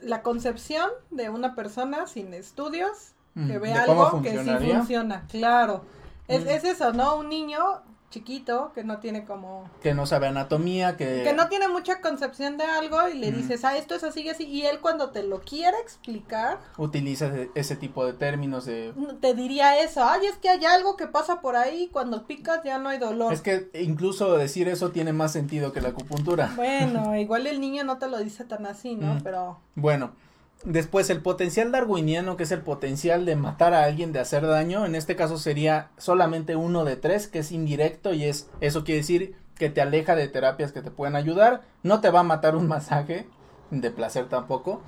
la 0.00 0.22
concepción 0.22 0.90
de 1.10 1.28
una 1.28 1.54
persona 1.54 2.06
sin 2.06 2.32
estudios 2.34 3.14
que 3.46 3.58
ve 3.58 3.72
algo 3.72 4.22
que 4.22 4.42
sí 4.42 4.50
funciona, 4.72 5.24
claro. 5.28 5.84
Es, 6.26 6.44
es 6.46 6.64
eso, 6.64 6.92
¿no? 6.92 7.16
Un 7.16 7.28
niño 7.30 7.58
chiquito 8.10 8.72
que 8.74 8.84
no 8.84 8.98
tiene 8.98 9.24
como 9.24 9.68
que 9.82 9.92
no 9.92 10.06
sabe 10.06 10.28
anatomía 10.28 10.96
que 10.96 11.22
que 11.24 11.34
no 11.34 11.48
tiene 11.48 11.68
mucha 11.68 12.00
concepción 12.00 12.56
de 12.56 12.64
algo 12.64 12.96
y 13.08 13.18
le 13.18 13.32
dices 13.32 13.64
ah 13.64 13.76
esto 13.76 13.94
es 13.94 14.02
así 14.02 14.22
y 14.22 14.30
así 14.30 14.44
y 14.44 14.62
él 14.62 14.80
cuando 14.80 15.10
te 15.10 15.22
lo 15.22 15.40
quiere 15.40 15.76
explicar 15.82 16.58
utiliza 16.78 17.30
ese 17.54 17.76
tipo 17.76 18.06
de 18.06 18.14
términos 18.14 18.64
de 18.64 18.94
te 19.20 19.34
diría 19.34 19.78
eso 19.80 20.04
ay 20.04 20.24
es 20.24 20.36
que 20.38 20.48
hay 20.48 20.64
algo 20.64 20.96
que 20.96 21.06
pasa 21.06 21.42
por 21.42 21.56
ahí 21.56 21.90
cuando 21.92 22.26
picas 22.26 22.62
ya 22.64 22.78
no 22.78 22.88
hay 22.88 22.98
dolor 22.98 23.30
es 23.32 23.42
que 23.42 23.68
incluso 23.74 24.38
decir 24.38 24.68
eso 24.68 24.90
tiene 24.90 25.12
más 25.12 25.32
sentido 25.32 25.72
que 25.72 25.80
la 25.80 25.90
acupuntura. 25.90 26.50
Bueno 26.56 27.14
igual 27.18 27.46
el 27.46 27.60
niño 27.60 27.84
no 27.84 27.98
te 27.98 28.08
lo 28.08 28.18
dice 28.18 28.44
tan 28.44 28.64
así 28.64 28.94
no 28.94 29.18
pero 29.22 29.58
bueno 29.74 30.12
Después, 30.64 31.08
el 31.10 31.22
potencial 31.22 31.70
darwiniano, 31.70 32.36
que 32.36 32.42
es 32.42 32.50
el 32.50 32.62
potencial 32.62 33.24
de 33.24 33.36
matar 33.36 33.74
a 33.74 33.84
alguien, 33.84 34.12
de 34.12 34.18
hacer 34.18 34.46
daño, 34.46 34.84
en 34.86 34.96
este 34.96 35.14
caso 35.14 35.38
sería 35.38 35.90
solamente 35.98 36.56
uno 36.56 36.84
de 36.84 36.96
tres, 36.96 37.28
que 37.28 37.40
es 37.40 37.52
indirecto 37.52 38.12
y 38.12 38.24
es, 38.24 38.50
eso 38.60 38.82
quiere 38.82 39.00
decir 39.00 39.36
que 39.54 39.70
te 39.70 39.80
aleja 39.80 40.16
de 40.16 40.28
terapias 40.28 40.72
que 40.72 40.82
te 40.82 40.90
pueden 40.90 41.16
ayudar, 41.16 41.62
no 41.82 42.00
te 42.00 42.10
va 42.10 42.20
a 42.20 42.24
matar 42.24 42.56
un 42.56 42.66
masaje, 42.66 43.26
de 43.70 43.90
placer 43.90 44.28
tampoco, 44.28 44.82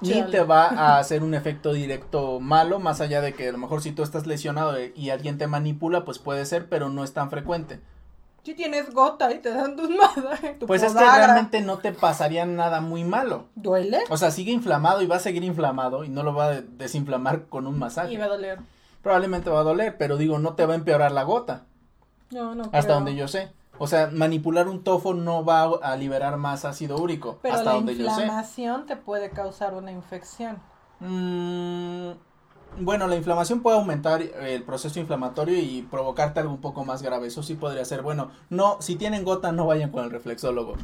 ni 0.00 0.22
te 0.22 0.42
va 0.42 0.66
a 0.66 0.98
hacer 0.98 1.22
un 1.22 1.34
efecto 1.34 1.72
directo 1.72 2.40
malo, 2.40 2.78
más 2.78 3.00
allá 3.00 3.20
de 3.20 3.34
que 3.34 3.48
a 3.48 3.52
lo 3.52 3.58
mejor 3.58 3.82
si 3.82 3.92
tú 3.92 4.02
estás 4.02 4.26
lesionado 4.26 4.76
y 4.82 5.10
alguien 5.10 5.38
te 5.38 5.46
manipula, 5.46 6.04
pues 6.04 6.18
puede 6.18 6.44
ser, 6.46 6.68
pero 6.68 6.88
no 6.88 7.04
es 7.04 7.12
tan 7.12 7.30
frecuente. 7.30 7.80
Si 8.44 8.54
tienes 8.54 8.92
gota 8.92 9.32
y 9.32 9.38
te 9.38 9.50
dan 9.50 9.74
tus 9.74 9.88
masajes. 9.88 10.56
Pues 10.66 10.82
es 10.82 10.92
que 10.92 11.00
realmente 11.00 11.62
no 11.62 11.78
te 11.78 11.92
pasaría 11.92 12.44
nada 12.44 12.82
muy 12.82 13.02
malo. 13.02 13.46
¿Duele? 13.54 14.00
O 14.10 14.18
sea, 14.18 14.30
sigue 14.30 14.52
inflamado 14.52 15.00
y 15.00 15.06
va 15.06 15.16
a 15.16 15.20
seguir 15.20 15.44
inflamado 15.44 16.04
y 16.04 16.10
no 16.10 16.22
lo 16.22 16.34
va 16.34 16.48
a 16.48 16.60
desinflamar 16.60 17.46
con 17.46 17.66
un 17.66 17.78
masaje. 17.78 18.12
Y 18.12 18.16
va 18.18 18.26
a 18.26 18.28
doler. 18.28 18.58
Probablemente 19.02 19.48
va 19.48 19.60
a 19.60 19.64
doler, 19.64 19.96
pero 19.96 20.18
digo, 20.18 20.38
no 20.38 20.54
te 20.54 20.66
va 20.66 20.74
a 20.74 20.76
empeorar 20.76 21.12
la 21.12 21.22
gota. 21.22 21.64
No, 22.30 22.54
no. 22.54 22.68
Hasta 22.72 22.92
donde 22.92 23.14
yo 23.14 23.28
sé. 23.28 23.50
O 23.78 23.86
sea, 23.86 24.10
manipular 24.12 24.68
un 24.68 24.84
tofo 24.84 25.14
no 25.14 25.44
va 25.44 25.62
a 25.62 25.96
liberar 25.96 26.36
más 26.36 26.66
ácido 26.66 26.98
úrico. 26.98 27.38
Pero 27.40 27.54
hasta 27.54 27.70
la 27.70 27.76
donde 27.76 27.96
yo 27.96 28.04
sé. 28.04 28.04
La 28.04 28.22
inflamación 28.24 28.86
te 28.86 28.96
puede 28.96 29.30
causar 29.30 29.74
una 29.74 29.90
infección. 29.90 30.58
Mmm 31.00 32.12
bueno, 32.78 33.06
la 33.06 33.16
inflamación 33.16 33.60
puede 33.60 33.76
aumentar 33.78 34.22
el 34.22 34.62
proceso 34.62 35.00
inflamatorio 35.00 35.58
y 35.58 35.86
provocarte 35.90 36.40
algo 36.40 36.52
un 36.52 36.60
poco 36.60 36.84
más 36.84 37.02
grave. 37.02 37.28
Eso 37.28 37.42
sí 37.42 37.54
podría 37.54 37.84
ser. 37.84 38.02
Bueno, 38.02 38.30
no, 38.50 38.78
si 38.80 38.96
tienen 38.96 39.24
gota, 39.24 39.52
no 39.52 39.66
vayan 39.66 39.90
con 39.90 40.04
el 40.04 40.10
reflexólogo. 40.10 40.74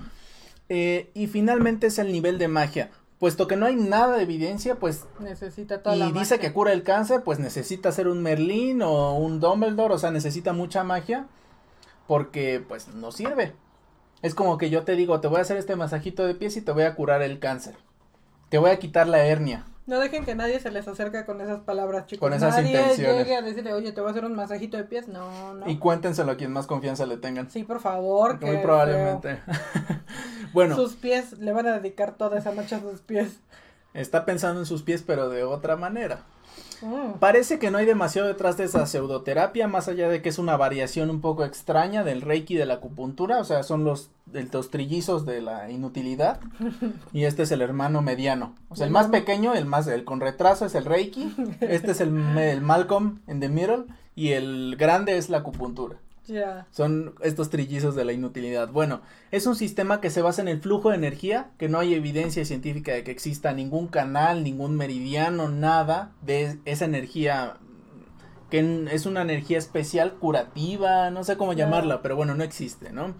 Eh, 0.68 1.10
y 1.14 1.26
finalmente 1.26 1.88
es 1.88 1.98
el 1.98 2.12
nivel 2.12 2.38
de 2.38 2.48
magia. 2.48 2.90
Puesto 3.18 3.46
que 3.46 3.56
no 3.56 3.66
hay 3.66 3.76
nada 3.76 4.16
de 4.16 4.22
evidencia, 4.22 4.76
pues. 4.76 5.04
Necesita 5.18 5.82
toda 5.82 5.94
Y 5.96 6.12
dice 6.12 6.38
que 6.38 6.52
cura 6.52 6.72
el 6.72 6.82
cáncer, 6.82 7.22
pues 7.22 7.38
necesita 7.38 7.92
ser 7.92 8.08
un 8.08 8.22
Merlín 8.22 8.80
o 8.80 9.14
un 9.14 9.40
Dumbledore, 9.40 9.94
o 9.94 9.98
sea, 9.98 10.10
necesita 10.10 10.52
mucha 10.54 10.84
magia. 10.84 11.26
Porque, 12.06 12.64
pues, 12.66 12.88
no 12.88 13.12
sirve. 13.12 13.52
Es 14.22 14.34
como 14.34 14.58
que 14.58 14.70
yo 14.70 14.84
te 14.84 14.96
digo, 14.96 15.20
te 15.20 15.28
voy 15.28 15.38
a 15.38 15.42
hacer 15.42 15.56
este 15.56 15.76
masajito 15.76 16.26
de 16.26 16.34
pies 16.34 16.56
y 16.56 16.62
te 16.62 16.72
voy 16.72 16.84
a 16.84 16.94
curar 16.94 17.22
el 17.22 17.38
cáncer. 17.38 17.74
Te 18.48 18.58
voy 18.58 18.70
a 18.70 18.78
quitar 18.78 19.06
la 19.06 19.24
hernia. 19.24 19.66
No 19.90 19.98
dejen 19.98 20.24
que 20.24 20.36
nadie 20.36 20.60
se 20.60 20.70
les 20.70 20.86
acerque 20.86 21.24
con 21.24 21.40
esas 21.40 21.62
palabras, 21.62 22.06
chicos. 22.06 22.20
Con 22.20 22.32
esas 22.32 22.54
nadie 22.54 22.70
intenciones. 22.70 23.16
llegue 23.18 23.34
a 23.34 23.42
decirle, 23.42 23.72
oye, 23.72 23.90
te 23.90 24.00
voy 24.00 24.06
a 24.06 24.10
hacer 24.12 24.24
un 24.24 24.36
masajito 24.36 24.76
de 24.76 24.84
pies. 24.84 25.08
No, 25.08 25.52
no. 25.54 25.68
Y 25.68 25.78
cuéntenselo 25.78 26.30
a 26.30 26.36
quien 26.36 26.52
más 26.52 26.68
confianza 26.68 27.06
le 27.06 27.16
tengan. 27.16 27.50
Sí, 27.50 27.64
por 27.64 27.80
favor. 27.80 28.40
Muy 28.40 28.58
probablemente. 28.58 29.40
bueno. 30.52 30.76
Sus 30.76 30.94
pies, 30.94 31.40
le 31.40 31.50
van 31.50 31.66
a 31.66 31.72
dedicar 31.72 32.14
toda 32.16 32.38
esa 32.38 32.52
noche 32.52 32.76
a 32.76 32.80
sus 32.80 33.00
pies. 33.00 33.40
Está 33.92 34.24
pensando 34.24 34.60
en 34.60 34.66
sus 34.66 34.84
pies, 34.84 35.02
pero 35.04 35.28
de 35.28 35.42
otra 35.42 35.74
manera. 35.74 36.22
Mm. 36.82 37.18
Parece 37.18 37.58
que 37.58 37.70
no 37.70 37.78
hay 37.78 37.86
demasiado 37.86 38.28
detrás 38.28 38.56
de 38.56 38.64
esa 38.64 38.86
pseudoterapia, 38.86 39.68
más 39.68 39.88
allá 39.88 40.08
de 40.08 40.22
que 40.22 40.28
es 40.28 40.38
una 40.38 40.56
variación 40.56 41.10
un 41.10 41.20
poco 41.20 41.44
extraña 41.44 42.04
del 42.04 42.22
reiki 42.22 42.54
de 42.54 42.66
la 42.66 42.74
acupuntura, 42.74 43.38
o 43.38 43.44
sea, 43.44 43.62
son 43.62 43.84
los, 43.84 44.10
los 44.32 44.70
trillizos 44.70 45.26
de 45.26 45.42
la 45.42 45.70
inutilidad, 45.70 46.40
y 47.12 47.24
este 47.24 47.42
es 47.42 47.52
el 47.52 47.62
hermano 47.62 48.02
mediano, 48.02 48.54
o 48.68 48.76
sea, 48.76 48.86
el 48.86 48.92
más 48.92 49.08
pequeño, 49.08 49.54
el 49.54 49.66
más, 49.66 49.86
el 49.86 50.04
con 50.04 50.20
retraso 50.20 50.66
es 50.66 50.74
el 50.74 50.84
reiki, 50.84 51.34
este 51.60 51.92
es 51.92 52.00
el, 52.00 52.16
el 52.38 52.60
Malcolm 52.60 53.20
in 53.28 53.40
the 53.40 53.48
middle, 53.48 53.84
y 54.14 54.32
el 54.32 54.76
grande 54.76 55.16
es 55.16 55.30
la 55.30 55.38
acupuntura. 55.38 55.96
Son 56.70 57.14
estos 57.22 57.50
trillizos 57.50 57.94
de 57.94 58.04
la 58.04 58.12
inutilidad. 58.12 58.70
Bueno, 58.70 59.00
es 59.30 59.46
un 59.46 59.56
sistema 59.56 60.00
que 60.00 60.10
se 60.10 60.22
basa 60.22 60.42
en 60.42 60.48
el 60.48 60.60
flujo 60.60 60.90
de 60.90 60.96
energía, 60.96 61.50
que 61.58 61.68
no 61.68 61.78
hay 61.78 61.94
evidencia 61.94 62.44
científica 62.44 62.92
de 62.92 63.04
que 63.04 63.10
exista 63.10 63.52
ningún 63.52 63.88
canal, 63.88 64.44
ningún 64.44 64.76
meridiano, 64.76 65.48
nada 65.48 66.12
de 66.22 66.58
esa 66.64 66.84
energía 66.84 67.58
que 68.50 68.88
es 68.90 69.06
una 69.06 69.22
energía 69.22 69.58
especial 69.58 70.14
curativa, 70.14 71.10
no 71.10 71.22
sé 71.24 71.36
cómo 71.36 71.52
llamarla, 71.52 72.02
pero 72.02 72.16
bueno, 72.16 72.34
no 72.34 72.42
existe, 72.42 72.92
¿no? 72.92 73.14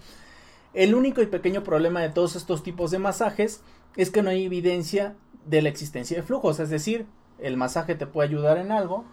El 0.75 0.95
único 0.95 1.23
y 1.23 1.27
pequeño 1.27 1.63
problema 1.63 2.01
de 2.01 2.11
todos 2.11 2.37
estos 2.37 2.63
tipos 2.63 2.91
de 2.91 2.99
masajes 2.99 3.63
es 3.97 4.11
que 4.11 4.23
no 4.23 4.31
hay 4.31 4.45
evidencia 4.45 5.15
de 5.47 5.63
la 5.63 5.69
existencia 5.69 6.17
de 6.17 6.23
flujos, 6.25 6.61
es 6.61 6.69
decir, 6.69 7.07
el 7.39 7.57
masaje 7.57 7.95
te 7.95 8.07
puede 8.07 8.29
ayudar 8.29 8.59
en 8.59 8.73
algo, 8.73 9.05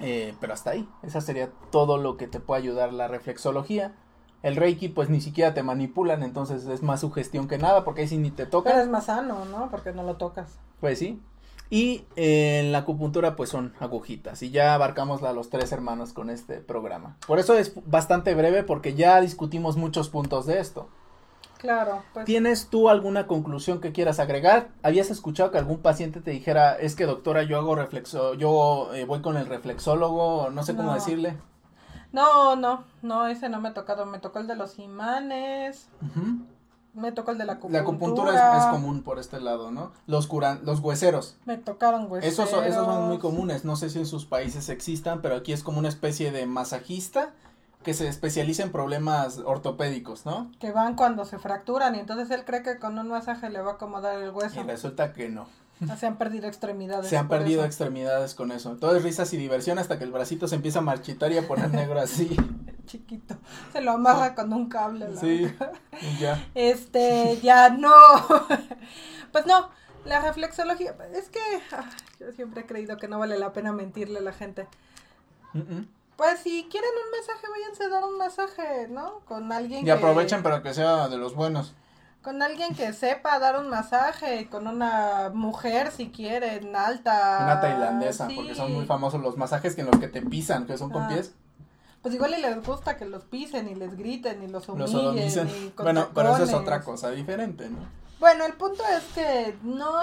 eh, 0.00 0.34
pero 0.40 0.52
hasta 0.52 0.70
ahí, 0.70 0.88
esa 1.02 1.20
sería 1.20 1.50
todo 1.70 1.98
lo 1.98 2.16
que 2.16 2.26
te 2.26 2.40
puede 2.40 2.62
ayudar 2.62 2.92
la 2.92 3.08
reflexología. 3.08 3.94
El 4.42 4.56
Reiki, 4.56 4.88
pues 4.88 5.10
ni 5.10 5.20
siquiera 5.20 5.52
te 5.52 5.62
manipulan, 5.62 6.22
entonces 6.22 6.66
es 6.66 6.82
más 6.82 7.00
sugestión 7.00 7.48
que 7.48 7.58
nada, 7.58 7.84
porque 7.84 8.02
ahí 8.02 8.08
sí 8.08 8.18
ni 8.18 8.30
te 8.30 8.46
toca. 8.46 8.70
Pero 8.70 8.82
es 8.82 8.88
más 8.88 9.06
sano, 9.06 9.44
¿no? 9.46 9.68
Porque 9.70 9.92
no 9.92 10.04
lo 10.04 10.16
tocas. 10.16 10.58
Pues 10.80 10.98
sí. 10.98 11.20
Y 11.70 12.06
eh, 12.16 12.60
en 12.60 12.72
la 12.72 12.78
acupuntura, 12.78 13.36
pues 13.36 13.50
son 13.50 13.74
agujitas. 13.80 14.42
Y 14.42 14.50
ya 14.50 14.74
abarcamos 14.74 15.22
a 15.22 15.32
los 15.32 15.50
tres 15.50 15.72
hermanos 15.72 16.12
con 16.12 16.30
este 16.30 16.60
programa. 16.60 17.16
Por 17.26 17.38
eso 17.38 17.58
es 17.58 17.72
bastante 17.86 18.34
breve, 18.34 18.62
porque 18.62 18.94
ya 18.94 19.20
discutimos 19.20 19.76
muchos 19.76 20.08
puntos 20.08 20.46
de 20.46 20.60
esto. 20.60 20.88
Claro. 21.58 22.02
Pues. 22.14 22.24
¿Tienes 22.24 22.68
tú 22.68 22.88
alguna 22.88 23.26
conclusión 23.26 23.80
que 23.80 23.92
quieras 23.92 24.20
agregar? 24.20 24.68
¿Habías 24.82 25.10
escuchado 25.10 25.50
que 25.50 25.58
algún 25.58 25.78
paciente 25.78 26.20
te 26.20 26.30
dijera, 26.30 26.74
es 26.76 26.94
que 26.94 27.06
doctora, 27.06 27.42
yo 27.42 27.58
hago 27.58 27.74
reflexo, 27.74 28.34
yo 28.34 28.94
eh, 28.94 29.04
voy 29.04 29.20
con 29.20 29.36
el 29.36 29.46
reflexólogo, 29.46 30.50
no 30.50 30.62
sé 30.62 30.74
cómo 30.74 30.94
decirle? 30.94 31.36
No, 32.12 32.56
no, 32.56 32.84
no, 33.02 33.26
ese 33.26 33.48
no 33.48 33.60
me 33.60 33.68
ha 33.68 33.74
tocado, 33.74 34.06
me 34.06 34.18
tocó 34.18 34.38
el 34.38 34.46
de 34.46 34.56
los 34.56 34.78
imanes. 34.78 35.88
Me 36.94 37.12
tocó 37.12 37.32
el 37.32 37.38
de 37.38 37.44
la 37.44 37.54
acupuntura. 37.54 37.82
La 37.82 37.88
acupuntura 37.88 38.58
es, 38.58 38.64
común 38.66 39.02
por 39.02 39.18
este 39.18 39.40
lado, 39.40 39.70
¿no? 39.70 39.92
Los 40.06 40.26
curan, 40.26 40.60
los 40.64 40.80
hueseros. 40.80 41.36
Me 41.44 41.58
tocaron 41.58 42.10
hueseros. 42.10 42.32
Esos 42.32 42.50
son, 42.50 42.64
esos 42.64 42.86
son 42.86 43.08
muy 43.08 43.18
comunes. 43.18 43.64
No 43.64 43.76
sé 43.76 43.90
si 43.90 43.98
en 43.98 44.06
sus 44.06 44.24
países 44.24 44.68
existan, 44.68 45.20
pero 45.20 45.36
aquí 45.36 45.52
es 45.52 45.62
como 45.62 45.78
una 45.78 45.88
especie 45.88 46.32
de 46.32 46.46
masajista 46.46 47.34
que 47.82 47.94
se 47.94 48.08
especializa 48.08 48.62
en 48.62 48.72
problemas 48.72 49.38
ortopédicos, 49.38 50.26
¿no? 50.26 50.50
Que 50.58 50.72
van 50.72 50.94
cuando 50.94 51.24
se 51.24 51.38
fracturan 51.38 51.94
y 51.94 52.00
entonces 52.00 52.30
él 52.30 52.44
cree 52.44 52.62
que 52.62 52.78
con 52.78 52.98
un 52.98 53.08
masaje 53.08 53.50
le 53.50 53.60
va 53.60 53.72
a 53.72 53.74
acomodar 53.74 54.20
el 54.20 54.30
hueso. 54.30 54.60
Y 54.60 54.62
resulta 54.64 55.12
que 55.12 55.28
no. 55.28 55.46
Se 55.96 56.06
han 56.06 56.16
perdido 56.16 56.48
extremidades. 56.48 57.08
Se 57.08 57.16
han 57.16 57.28
perdido 57.28 57.64
extremidades 57.64 58.34
con 58.34 58.50
eso. 58.50 58.76
Todo 58.76 58.96
es 58.96 59.04
risas 59.04 59.32
y 59.32 59.36
diversión 59.36 59.78
hasta 59.78 59.96
que 59.96 60.04
el 60.04 60.10
bracito 60.10 60.48
se 60.48 60.56
empieza 60.56 60.80
a 60.80 60.82
marchitar 60.82 61.30
y 61.30 61.38
a 61.38 61.46
poner 61.46 61.70
negro 61.70 62.00
así. 62.00 62.36
Chiquito. 62.86 63.36
Se 63.72 63.80
lo 63.80 63.92
amarra 63.92 64.34
con 64.34 64.52
un 64.52 64.68
cable. 64.68 65.06
sí, 65.16 65.46
ya. 66.18 66.44
Este, 66.54 67.38
ya 67.42 67.68
no. 67.68 67.92
pues 69.32 69.46
no, 69.46 69.68
la 70.04 70.20
reflexología, 70.20 70.96
es 71.14 71.28
que 71.28 71.40
ah, 71.72 71.88
yo 72.18 72.32
siempre 72.32 72.62
he 72.62 72.66
creído 72.66 72.96
que 72.96 73.06
no 73.06 73.18
vale 73.18 73.38
la 73.38 73.52
pena 73.52 73.72
mentirle 73.72 74.18
a 74.18 74.22
la 74.22 74.32
gente. 74.32 74.66
Pues 76.18 76.40
si 76.40 76.66
quieren 76.68 76.90
un 76.90 77.16
masaje, 77.16 77.46
váyanse 77.48 77.84
a 77.84 77.88
dar 77.90 78.02
un 78.04 78.18
masaje, 78.18 78.88
¿no? 78.88 79.20
Con 79.20 79.52
alguien 79.52 79.86
y 79.86 79.90
aprovechen 79.90 80.42
para 80.42 80.64
que 80.64 80.74
sea 80.74 81.06
de 81.06 81.16
los 81.16 81.36
buenos. 81.36 81.74
Con 82.22 82.42
alguien 82.42 82.74
que 82.74 82.92
sepa 82.92 83.38
dar 83.38 83.56
un 83.56 83.68
masaje, 83.68 84.48
con 84.50 84.66
una 84.66 85.30
mujer 85.32 85.92
si 85.92 86.10
quieren, 86.10 86.74
alta. 86.74 87.38
Una 87.44 87.60
tailandesa, 87.60 88.28
porque 88.34 88.56
son 88.56 88.74
muy 88.74 88.84
famosos 88.84 89.22
los 89.22 89.36
masajes 89.36 89.76
que 89.76 89.82
en 89.82 89.86
los 89.86 90.00
que 90.00 90.08
te 90.08 90.20
pisan, 90.20 90.66
que 90.66 90.76
son 90.76 90.90
con 90.90 91.04
ah. 91.04 91.08
pies. 91.08 91.34
Pues 92.02 92.16
igual 92.16 92.34
y 92.36 92.42
les 92.42 92.66
gusta 92.66 92.96
que 92.96 93.04
los 93.04 93.22
pisen 93.22 93.68
y 93.68 93.76
les 93.76 93.96
griten 93.96 94.42
y 94.42 94.48
los 94.48 94.68
humillen. 94.68 95.48
y 95.48 95.72
bueno, 95.80 96.08
pero 96.12 96.34
eso 96.34 96.42
es 96.42 96.52
otra 96.52 96.80
cosa 96.82 97.12
diferente, 97.12 97.70
¿no? 97.70 97.78
Bueno, 98.18 98.44
el 98.44 98.54
punto 98.54 98.82
es 98.96 99.04
que 99.14 99.56
no 99.62 100.02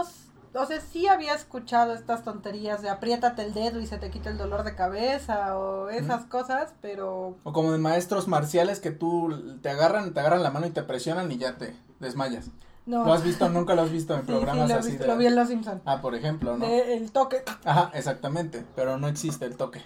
o 0.61 0.65
sea, 0.65 0.79
sí 0.79 1.07
había 1.07 1.33
escuchado 1.33 1.93
estas 1.93 2.23
tonterías 2.23 2.81
de 2.81 2.89
apriétate 2.89 3.43
el 3.43 3.53
dedo 3.53 3.79
y 3.79 3.87
se 3.87 3.97
te 3.97 4.09
quita 4.09 4.29
el 4.29 4.37
dolor 4.37 4.63
de 4.63 4.75
cabeza 4.75 5.57
o 5.57 5.89
esas 5.89 6.25
cosas, 6.25 6.73
pero... 6.81 7.35
O 7.43 7.53
como 7.53 7.71
de 7.71 7.77
maestros 7.77 8.27
marciales 8.27 8.79
que 8.79 8.91
tú 8.91 9.59
te 9.61 9.69
agarran, 9.69 10.13
te 10.13 10.19
agarran 10.19 10.43
la 10.43 10.51
mano 10.51 10.65
y 10.65 10.71
te 10.71 10.83
presionan 10.83 11.31
y 11.31 11.37
ya 11.37 11.57
te 11.57 11.75
desmayas. 11.99 12.51
No. 12.85 13.03
¿Lo 13.03 13.13
has 13.13 13.23
visto? 13.23 13.49
Nunca 13.49 13.75
lo 13.75 13.81
has 13.81 13.91
visto 13.91 14.15
en 14.15 14.25
programas 14.25 14.67
sí, 14.67 14.73
lo 14.73 14.79
así. 14.79 14.97
Lo 15.05 15.17
vi 15.17 15.25
en 15.25 15.35
Los 15.35 15.47
Simpsons. 15.47 15.81
Ah, 15.85 16.01
por 16.01 16.15
ejemplo, 16.15 16.57
¿no? 16.57 16.65
el 16.65 17.11
toque. 17.11 17.43
Ajá, 17.63 17.91
exactamente, 17.93 18.63
pero 18.75 18.97
no 18.97 19.07
existe 19.07 19.45
el 19.45 19.57
toque. 19.57 19.81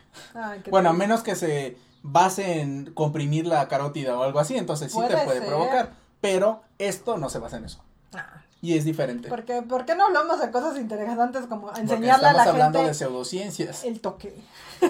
bueno, 0.70 0.90
a 0.90 0.94
menos 0.94 1.24
que 1.24 1.36
se 1.36 1.78
base 2.04 2.62
en 2.62 2.94
comprimir 2.94 3.48
la 3.48 3.68
carótida 3.68 4.18
o 4.18 4.24
algo 4.24 4.40
así, 4.40 4.58
entonces 4.58 4.92
sí 4.92 5.00
te 5.08 5.18
puede 5.18 5.42
provocar, 5.42 5.94
pero 6.22 6.62
esto 6.78 7.18
no 7.18 7.30
se 7.30 7.40
basa 7.40 7.58
en 7.58 7.66
eso. 7.66 7.84
Ah. 8.14 8.39
Y 8.62 8.78
es 8.78 8.84
diferente. 8.84 9.30
Porque, 9.30 9.62
¿Por 9.62 9.86
qué 9.86 9.96
no 9.96 10.08
hablamos 10.08 10.42
de 10.42 10.52
cosas 10.52 10.78
interesantes 10.78 11.46
como 11.46 11.70
enseñarle 11.70 12.12
a 12.12 12.18
la 12.18 12.28
gente? 12.28 12.30
Estamos 12.30 12.48
hablando 12.48 12.84
de 12.84 12.94
pseudociencias. 12.94 13.84
El 13.86 14.02
toque. 14.02 14.36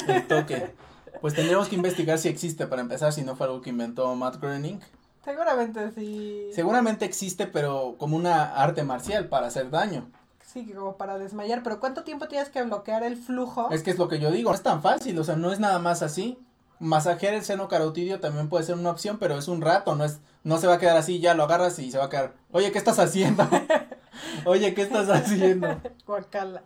El 0.07 0.27
toque. 0.27 0.73
Pues 1.21 1.33
tendríamos 1.33 1.67
que 1.67 1.75
investigar 1.75 2.17
si 2.17 2.29
existe 2.29 2.65
para 2.65 2.81
empezar, 2.81 3.13
si 3.13 3.23
no 3.23 3.35
fue 3.35 3.47
algo 3.47 3.61
que 3.61 3.69
inventó 3.69 4.15
Matt 4.15 4.39
Groening. 4.41 4.79
Seguramente 5.23 5.91
sí. 5.91 6.49
Seguramente 6.53 7.05
existe, 7.05 7.45
pero 7.45 7.95
como 7.97 8.15
una 8.15 8.55
arte 8.55 8.83
marcial 8.83 9.27
para 9.27 9.47
hacer 9.47 9.69
daño. 9.69 10.09
Sí, 10.45 10.65
como 10.73 10.97
para 10.97 11.19
desmayar, 11.19 11.61
pero 11.61 11.79
¿cuánto 11.79 12.03
tiempo 12.03 12.27
tienes 12.27 12.49
que 12.49 12.63
bloquear 12.63 13.03
el 13.03 13.17
flujo? 13.17 13.69
Es 13.69 13.83
que 13.83 13.91
es 13.91 13.99
lo 13.99 14.07
que 14.07 14.19
yo 14.19 14.31
digo, 14.31 14.49
no 14.49 14.55
es 14.55 14.63
tan 14.63 14.81
fácil, 14.81 15.19
o 15.19 15.23
sea, 15.23 15.35
no 15.35 15.51
es 15.51 15.59
nada 15.59 15.77
más 15.77 16.01
así. 16.01 16.39
Masajear 16.79 17.33
el 17.33 17.43
seno 17.43 17.67
carotidio 17.67 18.19
también 18.19 18.47
puede 18.47 18.63
ser 18.63 18.75
una 18.75 18.91
opción, 18.91 19.17
pero 19.19 19.37
es 19.37 19.47
un 19.47 19.61
rato, 19.61 19.95
no 19.95 20.05
es, 20.05 20.19
no 20.43 20.57
se 20.57 20.67
va 20.67 20.75
a 20.75 20.79
quedar 20.79 20.97
así, 20.97 21.19
ya 21.19 21.33
lo 21.33 21.43
agarras 21.43 21.77
y 21.79 21.91
se 21.91 21.97
va 21.97 22.05
a 22.05 22.09
quedar, 22.09 22.33
oye, 22.51 22.71
¿qué 22.71 22.77
estás 22.77 22.99
haciendo? 22.99 23.47
oye, 24.45 24.73
¿qué 24.73 24.83
estás 24.83 25.09
haciendo? 25.09 25.81
Guacala. 26.07 26.63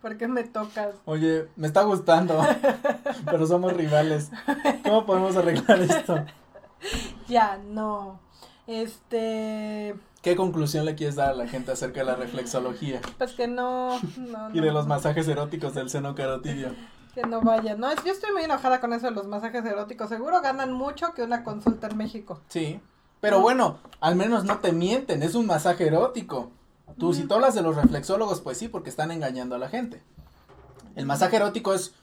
¿Por 0.00 0.16
qué 0.16 0.28
me 0.28 0.44
tocas? 0.44 0.94
Oye, 1.04 1.48
me 1.56 1.66
está 1.66 1.82
gustando, 1.82 2.40
pero 3.24 3.46
somos 3.46 3.72
rivales. 3.72 4.30
¿Cómo 4.84 5.06
podemos 5.06 5.36
arreglar 5.36 5.80
esto? 5.80 6.24
ya, 7.28 7.58
no. 7.58 8.20
Este. 8.66 9.94
¿Qué 10.22 10.34
conclusión 10.34 10.84
le 10.84 10.94
quieres 10.96 11.16
dar 11.16 11.30
a 11.30 11.34
la 11.34 11.46
gente 11.46 11.72
acerca 11.72 12.00
de 12.00 12.06
la 12.06 12.16
reflexología? 12.16 13.00
Pues 13.18 13.32
que 13.32 13.46
no. 13.46 13.98
y 14.52 14.60
de 14.60 14.72
los 14.72 14.86
masajes 14.86 15.28
eróticos 15.28 15.74
del 15.74 15.88
seno 15.88 16.14
carotidio. 16.14 16.74
Que 17.16 17.22
no 17.22 17.40
vayan. 17.40 17.80
No, 17.80 17.88
yo 18.04 18.12
estoy 18.12 18.30
muy 18.32 18.42
enojada 18.42 18.78
con 18.78 18.92
eso 18.92 19.06
de 19.06 19.12
los 19.12 19.26
masajes 19.26 19.64
eróticos. 19.64 20.10
Seguro 20.10 20.42
ganan 20.42 20.74
mucho 20.74 21.14
que 21.14 21.22
una 21.22 21.44
consulta 21.44 21.86
en 21.86 21.96
México. 21.96 22.42
Sí. 22.48 22.78
Pero 23.22 23.40
bueno, 23.40 23.78
al 24.00 24.16
menos 24.16 24.44
no 24.44 24.58
te 24.58 24.72
mienten, 24.72 25.22
es 25.22 25.34
un 25.34 25.46
masaje 25.46 25.86
erótico. 25.86 26.50
Tú, 26.98 27.14
si 27.14 27.24
tú 27.24 27.32
hablas 27.32 27.54
de 27.54 27.62
los 27.62 27.74
reflexólogos, 27.74 28.42
pues 28.42 28.58
sí, 28.58 28.68
porque 28.68 28.90
están 28.90 29.10
engañando 29.12 29.54
a 29.54 29.58
la 29.58 29.70
gente. 29.70 30.02
El 30.94 31.06
masaje 31.06 31.36
erótico 31.36 31.72
es, 31.72 31.94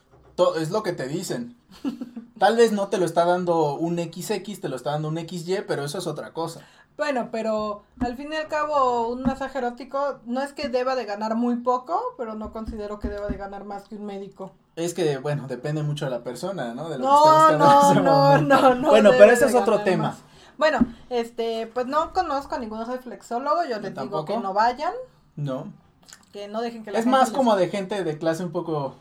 es 0.60 0.72
lo 0.72 0.82
que 0.82 0.94
te 0.94 1.08
dicen. 1.08 1.58
Tal 2.40 2.58
vez 2.58 2.72
no 2.72 2.88
te 2.88 2.98
lo 2.98 3.06
está 3.06 3.24
dando 3.24 3.76
un 3.76 4.00
XX, 4.00 4.60
te 4.60 4.68
lo 4.68 4.76
está 4.76 4.94
dando 4.94 5.10
un 5.10 5.20
XY, 5.20 5.66
pero 5.68 5.86
eso 5.86 6.00
es 6.00 6.08
otra 6.08 6.34
cosa. 6.34 6.62
Bueno, 6.98 7.30
pero 7.32 7.84
al 8.00 8.18
fin 8.18 8.34
y 8.34 8.36
al 8.36 8.48
cabo, 8.48 9.10
un 9.10 9.22
masaje 9.22 9.60
erótico 9.60 10.22
no 10.26 10.42
es 10.42 10.54
que 10.54 10.70
deba 10.70 10.96
de 10.96 11.06
ganar 11.06 11.36
muy 11.36 11.58
poco, 11.58 12.02
pero 12.18 12.34
no 12.34 12.52
considero 12.52 12.98
que 12.98 13.10
deba 13.10 13.28
de 13.28 13.38
ganar 13.38 13.64
más 13.64 13.88
que 13.88 13.96
un 13.96 14.06
médico. 14.06 14.52
Es 14.76 14.94
que, 14.94 15.18
bueno, 15.18 15.48
depende 15.48 15.84
mucho 15.84 16.06
de 16.06 16.12
la 16.12 16.24
persona, 16.24 16.74
¿no? 16.74 16.90
De 16.90 16.98
lo 16.98 17.06
no, 17.06 17.48
que 17.50 17.58
no, 17.58 17.94
no, 17.94 18.42
no, 18.42 18.76
no, 18.76 18.90
Bueno, 18.90 19.12
pero 19.18 19.32
ese 19.32 19.46
es 19.46 19.56
otro 19.56 19.82
tema. 19.82 20.16
Bueno, 20.58 20.80
este, 21.10 21.68
pues 21.68 21.88
no 21.88 22.14
conozco 22.14 22.56
a 22.56 22.60
ningún 22.60 22.86
reflexólogo, 22.86 23.66
yo 23.70 23.80
les 23.80 23.94
digo 23.94 24.26
que 24.26 24.38
no 24.38 24.54
vayan. 24.54 24.94
No. 25.36 25.72
Que 26.32 26.48
no 26.48 26.62
dejen 26.62 26.84
que 26.84 26.92
la 26.92 27.00
Es 27.00 27.06
más 27.06 27.32
como 27.32 27.56
de 27.56 27.70
gente 27.70 28.04
de 28.04 28.18
clase 28.18 28.44
un 28.44 28.52
poco 28.52 28.96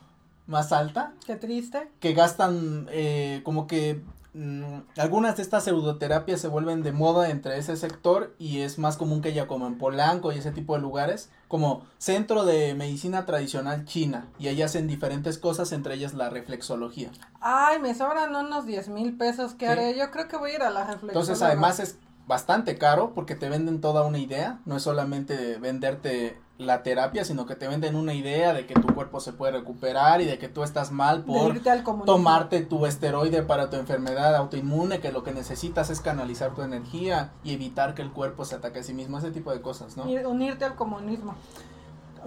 más 0.47 0.73
alta. 0.73 1.13
Qué 1.27 1.37
triste. 1.37 1.91
Que 2.01 2.13
gastan 2.13 2.87
eh, 2.91 3.41
como 3.45 3.67
que 3.67 4.03
mm, 4.35 4.81
algunas 4.99 5.37
de 5.37 5.43
estas 5.43 5.65
pseudoterapias 5.65 6.41
se 6.41 6.49
vuelven 6.49 6.83
de 6.83 6.93
moda 6.93 7.31
entre 7.31 7.59
ese 7.59 7.77
sector 7.77 8.35
y 8.39 8.61
es 8.61 8.79
más 8.79 8.97
común 8.97 9.23
que 9.23 9.31
ella 9.31 9.47
como 9.47 9.67
en 9.67 9.79
Polanco 9.79 10.33
y 10.33 10.39
ese 10.39 10.53
tipo 10.53 10.75
de 10.75 10.81
lugares 10.81 11.31
como 11.49 11.85
centro 11.99 12.45
de 12.45 12.75
medicina 12.75 13.27
tradicional 13.27 13.85
china 13.85 14.29
y 14.39 14.49
ahí 14.49 14.63
hacen 14.63 14.87
diferentes 14.87 15.39
cosas 15.39 15.73
entre 15.73 15.95
ellas 15.95 16.15
la 16.15 16.31
reflexología. 16.31 17.11
Ay, 17.41 17.79
me 17.79 17.95
sobran 17.95 18.35
unos 18.35 18.67
10 18.67 18.89
mil 18.89 19.17
pesos, 19.17 19.55
¿qué 19.55 19.67
haré? 19.67 19.97
Yo 19.97 20.11
creo 20.11 20.29
que 20.29 20.37
voy 20.37 20.53
a 20.53 20.55
ir 20.55 20.63
a 20.63 20.71
la 20.71 20.81
reflexología. 20.81 21.21
Entonces 21.21 21.43
además 21.43 21.81
es 21.81 21.99
bastante 22.27 22.79
caro 22.79 23.13
porque 23.15 23.35
te 23.35 23.49
venden 23.49 23.81
toda 23.81 24.05
una 24.05 24.19
idea, 24.19 24.61
no 24.65 24.77
es 24.77 24.83
solamente 24.83 25.59
venderte 25.59 26.39
la 26.63 26.83
terapia, 26.83 27.25
sino 27.25 27.47
que 27.47 27.57
te 27.57 27.69
venden 27.69 27.97
una 27.97 28.15
idea 28.15 28.53
de 28.53 28.67
que 28.67 28.75
tu 28.75 28.95
cuerpo 28.95 29.21
se 29.21 29.33
puede 29.33 29.53
recuperar 29.53 30.21
y 30.21 30.25
de 30.25 30.39
que 30.39 30.49
tú 30.49 30.63
estás 30.63 30.91
mal 30.91 31.25
por 31.25 31.59
tomarte 32.05 32.63
tu 32.63 32.87
esteroide 32.87 33.43
para 33.43 33.71
tu 33.71 33.77
enfermedad 33.77 34.35
autoinmune, 34.37 35.01
que 35.01 35.13
lo 35.13 35.23
que 35.23 35.33
necesitas 35.33 35.91
es 35.91 36.01
canalizar 36.01 36.55
tu 36.55 36.63
energía 36.63 37.33
y 37.45 37.53
evitar 37.55 37.95
que 37.95 38.03
el 38.03 38.11
cuerpo 38.11 38.45
se 38.45 38.57
ataque 38.57 38.81
a 38.81 38.83
sí 38.83 38.95
mismo, 38.95 39.19
ese 39.19 39.31
tipo 39.31 39.53
de 39.53 39.61
cosas, 39.61 39.97
¿no? 39.97 40.05
Unirte 40.05 40.65
al 40.65 40.75
comunismo. 40.75 41.35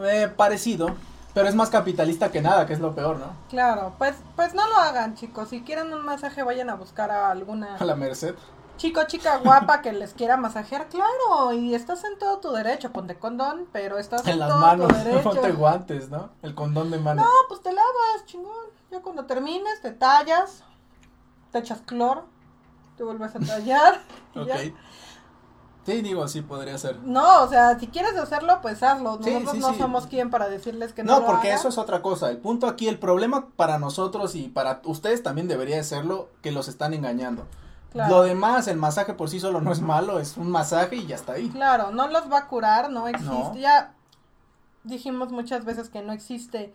Eh, 0.03 0.29
parecido, 0.35 0.89
pero 1.33 1.47
es 1.47 1.55
más 1.55 1.69
capitalista 1.69 2.31
que 2.31 2.41
nada, 2.41 2.65
que 2.65 2.73
es 2.73 2.79
lo 2.79 2.93
peor, 2.95 3.17
¿no? 3.17 3.27
Claro, 3.49 3.93
pues, 3.97 4.15
pues 4.35 4.53
no 4.53 4.67
lo 4.67 4.75
hagan, 4.77 5.15
chicos. 5.15 5.49
Si 5.49 5.61
quieren 5.61 5.93
un 5.93 6.03
masaje, 6.03 6.43
vayan 6.43 6.69
a 6.69 6.75
buscar 6.75 7.11
a 7.11 7.29
alguna. 7.29 7.75
A 7.77 7.85
la 7.85 7.95
Merced 7.95 8.35
chico, 8.77 9.01
chica 9.07 9.37
guapa 9.37 9.81
que 9.81 9.93
les 9.93 10.13
quiera 10.13 10.37
masajear, 10.37 10.87
claro, 10.87 11.53
y 11.53 11.73
estás 11.75 12.03
en 12.03 12.17
todo 12.17 12.39
tu 12.39 12.51
derecho, 12.51 12.91
ponte 12.91 13.15
condón, 13.17 13.67
pero 13.71 13.97
estás 13.97 14.25
en, 14.27 14.39
todo 14.39 14.57
manos, 14.59 14.87
tu 14.87 14.95
derecho. 15.03 15.23
ponte 15.23 15.51
guantes, 15.51 16.09
¿no? 16.09 16.29
El 16.41 16.55
condón 16.55 16.91
de 16.91 16.99
mano. 16.99 17.23
No, 17.23 17.29
pues 17.47 17.61
te 17.61 17.71
lavas, 17.71 18.25
chingón. 18.25 18.53
Ya 18.91 19.01
cuando 19.01 19.25
termines, 19.25 19.81
te 19.81 19.91
tallas, 19.91 20.63
te 21.51 21.59
echas 21.59 21.81
cloro, 21.81 22.25
te 22.97 23.03
vuelves 23.03 23.35
a 23.35 23.39
tallar. 23.39 24.01
ok. 24.35 24.73
Sí, 25.85 26.01
digo, 26.01 26.23
así 26.23 26.41
podría 26.41 26.79
ser. 26.79 26.97
No, 27.03 27.43
o 27.43 27.47
sea, 27.47 27.77
si 27.79 27.87
quieres 27.87 28.17
hacerlo, 28.17 28.57
pues 28.63 28.81
hazlo. 28.81 29.17
Nosotros 29.17 29.55
no 29.57 29.75
somos 29.75 30.07
quien 30.07 30.31
para 30.31 30.49
decirles 30.49 30.93
que 30.93 31.03
no. 31.03 31.19
No, 31.19 31.25
porque 31.27 31.53
eso 31.53 31.67
es 31.67 31.77
otra 31.77 32.01
cosa. 32.01 32.31
El 32.31 32.37
punto 32.37 32.65
aquí, 32.65 32.87
el 32.87 32.97
problema 32.97 33.49
para 33.55 33.77
nosotros 33.77 34.33
y 34.33 34.49
para 34.49 34.81
ustedes 34.85 35.21
también 35.21 35.47
debería 35.47 35.83
serlo, 35.83 36.29
que 36.41 36.51
los 36.51 36.67
están 36.69 36.95
engañando. 36.95 37.45
Lo 37.95 38.23
demás, 38.23 38.67
el 38.67 38.77
masaje 38.77 39.13
por 39.13 39.29
sí 39.29 39.39
solo 39.39 39.61
no 39.61 39.71
es 39.71 39.81
malo, 39.81 40.19
es 40.19 40.35
un 40.35 40.51
masaje 40.51 40.97
y 40.97 41.07
ya 41.07 41.15
está 41.15 41.33
ahí. 41.33 41.49
Claro, 41.49 41.91
no 41.91 42.07
los 42.07 42.29
va 42.31 42.39
a 42.39 42.47
curar, 42.47 42.91
no 42.91 43.07
existe. 43.07 43.59
Ya 43.59 43.93
dijimos 44.83 45.31
muchas 45.31 45.63
veces 45.63 45.89
que 45.89 46.01
no 46.01 46.11
existe 46.11 46.73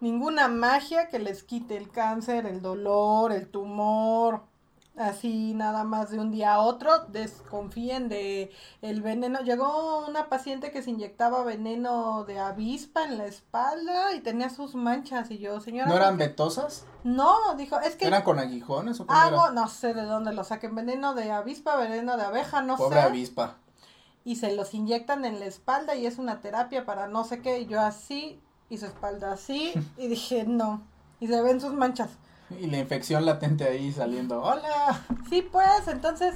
ninguna 0.00 0.48
magia 0.48 1.08
que 1.08 1.18
les 1.18 1.42
quite 1.42 1.76
el 1.76 1.90
cáncer, 1.90 2.44
el 2.44 2.60
dolor, 2.60 3.32
el 3.32 3.48
tumor, 3.48 4.42
así 4.96 5.54
nada 5.54 5.84
más 5.84 6.10
de 6.10 6.18
un 6.18 6.30
día 6.30 6.54
a 6.54 6.60
otro, 6.60 7.06
desconfíen 7.08 8.08
de 8.08 8.50
el 8.82 9.02
veneno. 9.02 9.40
Llegó 9.40 10.06
una 10.06 10.28
paciente 10.28 10.70
que 10.70 10.82
se 10.82 10.90
inyectaba 10.90 11.42
veneno 11.44 12.24
de 12.24 12.38
avispa 12.38 13.04
en 13.04 13.18
la 13.18 13.26
espalda 13.26 14.14
y 14.14 14.20
tenía 14.20 14.50
sus 14.50 14.74
manchas 14.74 15.30
y 15.30 15.38
yo, 15.38 15.60
señora. 15.60 15.88
¿No 15.88 15.96
eran 15.96 16.18
vetosas? 16.18 16.86
No, 17.04 17.54
dijo, 17.56 17.80
es 17.80 17.96
que. 17.96 18.06
¿Eran 18.06 18.22
con 18.22 18.38
aguijones 18.38 19.00
o 19.00 19.06
Algo, 19.08 19.50
no 19.50 19.68
sé 19.68 19.94
de 19.94 20.04
dónde 20.04 20.32
lo 20.32 20.44
saquen, 20.44 20.74
veneno 20.74 21.14
de 21.14 21.32
avispa, 21.32 21.76
veneno 21.76 22.16
de 22.16 22.24
abeja, 22.24 22.62
no 22.62 22.76
sé. 22.76 22.82
Pobre 22.82 23.00
avispa. 23.00 23.56
Y 24.24 24.36
se 24.36 24.54
los 24.54 24.72
inyectan 24.72 25.24
en 25.24 25.40
la 25.40 25.46
espalda 25.46 25.96
y 25.96 26.06
es 26.06 26.18
una 26.18 26.40
terapia 26.40 26.84
para 26.84 27.08
no 27.08 27.24
sé 27.24 27.42
qué, 27.42 27.60
y 27.60 27.66
yo 27.66 27.80
así, 27.80 28.40
y 28.68 28.78
su 28.78 28.86
espalda 28.86 29.32
así, 29.32 29.72
y 29.96 30.08
dije, 30.08 30.44
no. 30.44 30.82
Y 31.18 31.28
se 31.28 31.40
ven 31.40 31.60
sus 31.60 31.72
manchas. 31.72 32.10
Y 32.60 32.66
la 32.68 32.78
infección 32.78 33.24
latente 33.24 33.64
ahí 33.64 33.92
saliendo. 33.92 34.42
¡Hola! 34.42 35.02
Sí, 35.28 35.42
pues, 35.42 35.88
entonces, 35.88 36.34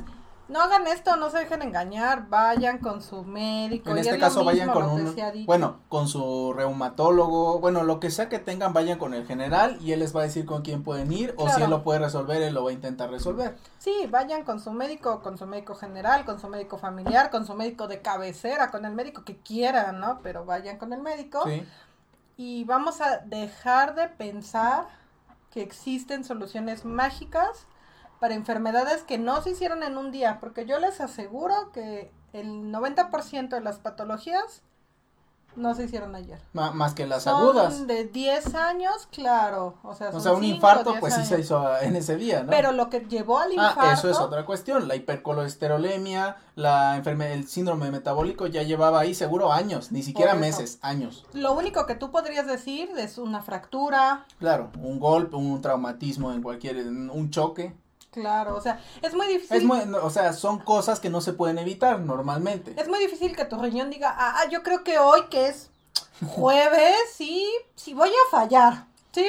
no 0.49 0.61
hagan 0.61 0.87
esto, 0.87 1.17
no 1.17 1.29
se 1.31 1.39
dejen 1.39 1.63
engañar, 1.63 2.29
vayan 2.29 2.79
con 2.79 3.03
su 3.03 3.25
médico. 3.25 3.91
En 3.91 3.99
este 3.99 4.19
caso 4.19 4.45
vayan 4.45 4.71
con 4.71 4.85
un, 4.89 5.17
bueno, 5.45 5.81
con 5.89 6.07
su 6.07 6.53
reumatólogo, 6.53 7.59
bueno, 7.59 7.83
lo 7.83 7.99
que 7.99 8.11
sea 8.11 8.29
que 8.29 8.39
tengan, 8.39 8.73
vayan 8.73 8.99
con 8.99 9.13
el 9.13 9.27
general 9.27 9.77
y 9.81 9.91
él 9.91 10.01
les 10.01 10.15
va 10.15 10.21
a 10.21 10.25
decir 10.25 10.47
con 10.47 10.63
quién 10.63 10.85
pueden 10.85 11.13
ir 11.13 11.35
o 11.37 11.49
si 11.49 11.63
él 11.63 11.71
lo 11.71 11.83
puede 11.83 11.99
resolver, 11.99 12.41
él 12.43 12.55
lo 12.55 12.63
va 12.63 12.71
a 12.71 12.75
intentar 12.75 13.11
resolver. 13.11 13.57
Sí, 13.79 13.93
vayan 14.09 14.45
con 14.45 14.61
su 14.61 14.71
médico, 14.71 15.21
con 15.21 15.37
su 15.37 15.47
médico 15.47 15.75
general, 15.75 16.25
con 16.25 16.39
su 16.41 16.49
médico 16.49 16.79
familiar, 16.79 17.31
con 17.31 17.45
su 17.45 17.55
médico 17.55 17.89
de 17.89 18.01
cabecera, 18.01 18.71
con 18.71 18.85
el 18.85 18.95
médico 18.95 19.25
que 19.25 19.37
quieran, 19.39 19.99
¿no? 19.99 20.21
Pero 20.23 20.45
vayan 20.45 20.79
con 20.79 20.93
el 20.93 21.03
médico. 21.03 21.43
Sí. 21.45 21.67
Y 22.37 22.65
vamos 22.65 23.01
a 23.01 23.19
dejar 23.19 23.97
de 23.97 24.09
pensar 24.09 24.87
que 25.57 25.63
existen 25.63 26.23
soluciones 26.23 26.85
mágicas 26.85 27.67
para 28.21 28.35
enfermedades 28.35 29.03
que 29.05 29.17
no 29.17 29.41
se 29.41 29.53
hicieron 29.53 29.83
en 29.83 29.97
un 29.97 30.13
día, 30.13 30.37
porque 30.39 30.67
yo 30.67 30.79
les 30.79 31.01
aseguro 31.01 31.73
que 31.73 32.13
el 32.35 32.71
90% 32.71 33.49
de 33.49 33.63
las 33.63 33.79
patologías 33.79 34.63
no 35.57 35.75
se 35.75 35.85
hicieron 35.85 36.15
ayer. 36.15 36.39
más 36.53 36.95
que 36.95 37.07
las 37.07 37.27
agudas. 37.27 37.87
De 37.87 38.05
10 38.05 38.55
años, 38.55 39.09
claro. 39.11 39.75
O 39.83 39.95
sea, 39.95 40.11
o 40.11 40.21
sea 40.21 40.33
un 40.33 40.45
infarto, 40.45 40.95
pues 41.01 41.15
sí 41.15 41.25
se 41.25 41.41
hizo 41.41 41.79
en 41.81 41.97
ese 41.97 42.17
día, 42.17 42.43
¿no? 42.43 42.51
Pero 42.51 42.73
lo 42.73 42.91
que 42.91 43.01
llevó 43.01 43.39
al 43.39 43.53
infarto. 43.53 43.81
Ah, 43.81 43.93
eso 43.93 44.11
es 44.11 44.19
otra 44.19 44.45
cuestión. 44.45 44.89
La 44.89 44.97
hipercolesterolemia, 44.97 46.37
la 46.55 46.97
enfermedad, 46.97 47.33
el 47.33 47.49
síndrome 47.49 47.91
metabólico 47.91 48.47
ya 48.47 48.63
llevaba 48.63 49.01
ahí 49.01 49.15
seguro 49.15 49.53
años, 49.53 49.93
ni 49.93 50.03
siquiera 50.03 50.35
meses, 50.35 50.79
años. 50.83 51.25
Lo 51.33 51.55
único 51.55 51.87
que 51.87 51.95
tú 51.95 52.11
podrías 52.11 52.47
decir 52.47 52.91
es 52.97 53.19
una 53.19 53.43
fractura. 53.43 54.27
Claro, 54.39 54.71
un 54.81 54.99
golpe, 54.99 55.37
un 55.37 55.61
traumatismo 55.61 56.33
en 56.33 56.43
cualquier, 56.43 56.77
un 56.87 57.31
choque. 57.31 57.75
Claro, 58.17 58.57
o 58.57 58.61
sea, 58.63 58.81
es 59.03 59.15
muy 59.15 59.27
difícil. 59.27 59.59
Es 59.59 59.65
muy, 59.65 59.79
o 59.79 60.09
sea, 60.09 60.33
son 60.33 60.59
cosas 60.59 61.01
que 61.01 61.11
no 61.11 61.21
se 61.21 61.35
pueden 61.35 61.59
evitar 61.59 62.01
normalmente. 62.01 62.75
Es 62.79 62.89
muy 62.89 62.99
difícil 62.99 63.37
que 63.37 63.45
tu 63.45 63.61
riñón 63.61 63.91
diga, 63.91 64.15
ah, 64.17 64.37
ah 64.39 64.49
yo 64.51 64.63
creo 64.63 64.83
que 64.85 64.99
hoy 64.99 65.27
que 65.29 65.49
es 65.49 65.69
jueves, 66.27 66.97
sí, 67.15 67.47
sí 67.75 67.93
voy 67.93 68.09
a 68.09 68.31
fallar, 68.31 68.87
¿sí? 69.13 69.27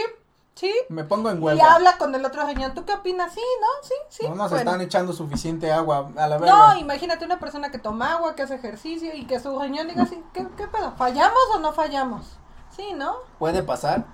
Sí. 0.55 0.73
Me 0.87 1.03
pongo 1.03 1.29
en 1.29 1.43
huelga. 1.43 1.61
Y 1.61 1.67
habla 1.67 1.97
con 1.97 2.15
el 2.15 2.25
otro 2.25 2.47
riñón. 2.47 2.73
¿Tú 2.73 2.85
qué 2.85 2.93
opinas? 2.93 3.33
Sí, 3.33 3.41
¿no? 3.61 3.67
Sí, 3.83 3.93
sí. 4.07 4.29
No 4.29 4.35
nos 4.35 4.51
están 4.53 4.79
echando 4.79 5.11
suficiente 5.11 5.71
agua 5.71 6.09
a 6.15 6.27
la 6.27 6.37
vez. 6.37 6.49
No, 6.49 6.77
imagínate 6.77 7.25
una 7.25 7.39
persona 7.39 7.69
que 7.69 7.77
toma 7.77 8.13
agua, 8.13 8.35
que 8.35 8.43
hace 8.43 8.55
ejercicio 8.55 9.13
y 9.13 9.25
que 9.25 9.41
su 9.41 9.59
riñón 9.59 9.89
diga 9.89 10.03
así, 10.03 10.23
¿qué, 10.33 10.47
qué 10.55 10.67
pedo? 10.67 10.93
¿Fallamos 10.97 11.43
o 11.53 11.59
no 11.59 11.73
fallamos? 11.73 12.37
Sí, 12.75 12.93
¿no? 12.95 13.17
Puede 13.37 13.63
pasar. 13.63 14.05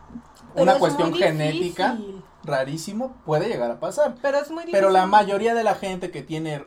una 0.55 0.79
cuestión 0.79 1.13
genética 1.13 1.95
rarísimo, 2.43 3.15
puede 3.25 3.47
llegar 3.47 3.71
a 3.71 3.79
pasar. 3.79 4.15
Pero 4.21 4.37
es 4.37 4.49
muy 4.49 4.63
difícil. 4.63 4.79
Pero 4.79 4.89
la 4.89 5.05
mayoría 5.05 5.53
de 5.53 5.63
la 5.63 5.75
gente 5.75 6.11
que 6.11 6.21
tiene 6.21 6.65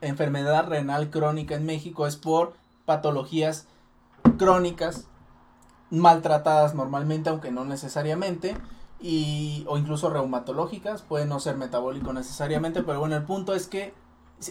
enfermedad 0.00 0.66
renal 0.68 1.10
crónica 1.10 1.54
en 1.54 1.66
México 1.66 2.06
es 2.06 2.16
por 2.16 2.54
patologías 2.84 3.66
crónicas 4.38 5.06
maltratadas 5.90 6.74
normalmente, 6.74 7.30
aunque 7.30 7.50
no 7.50 7.64
necesariamente, 7.64 8.56
y, 9.00 9.64
o 9.68 9.78
incluso 9.78 10.10
reumatológicas, 10.10 11.02
puede 11.02 11.26
no 11.26 11.40
ser 11.40 11.56
metabólico 11.56 12.12
necesariamente, 12.12 12.82
pero 12.82 13.00
bueno, 13.00 13.16
el 13.16 13.24
punto 13.24 13.54
es 13.54 13.66
que 13.66 13.94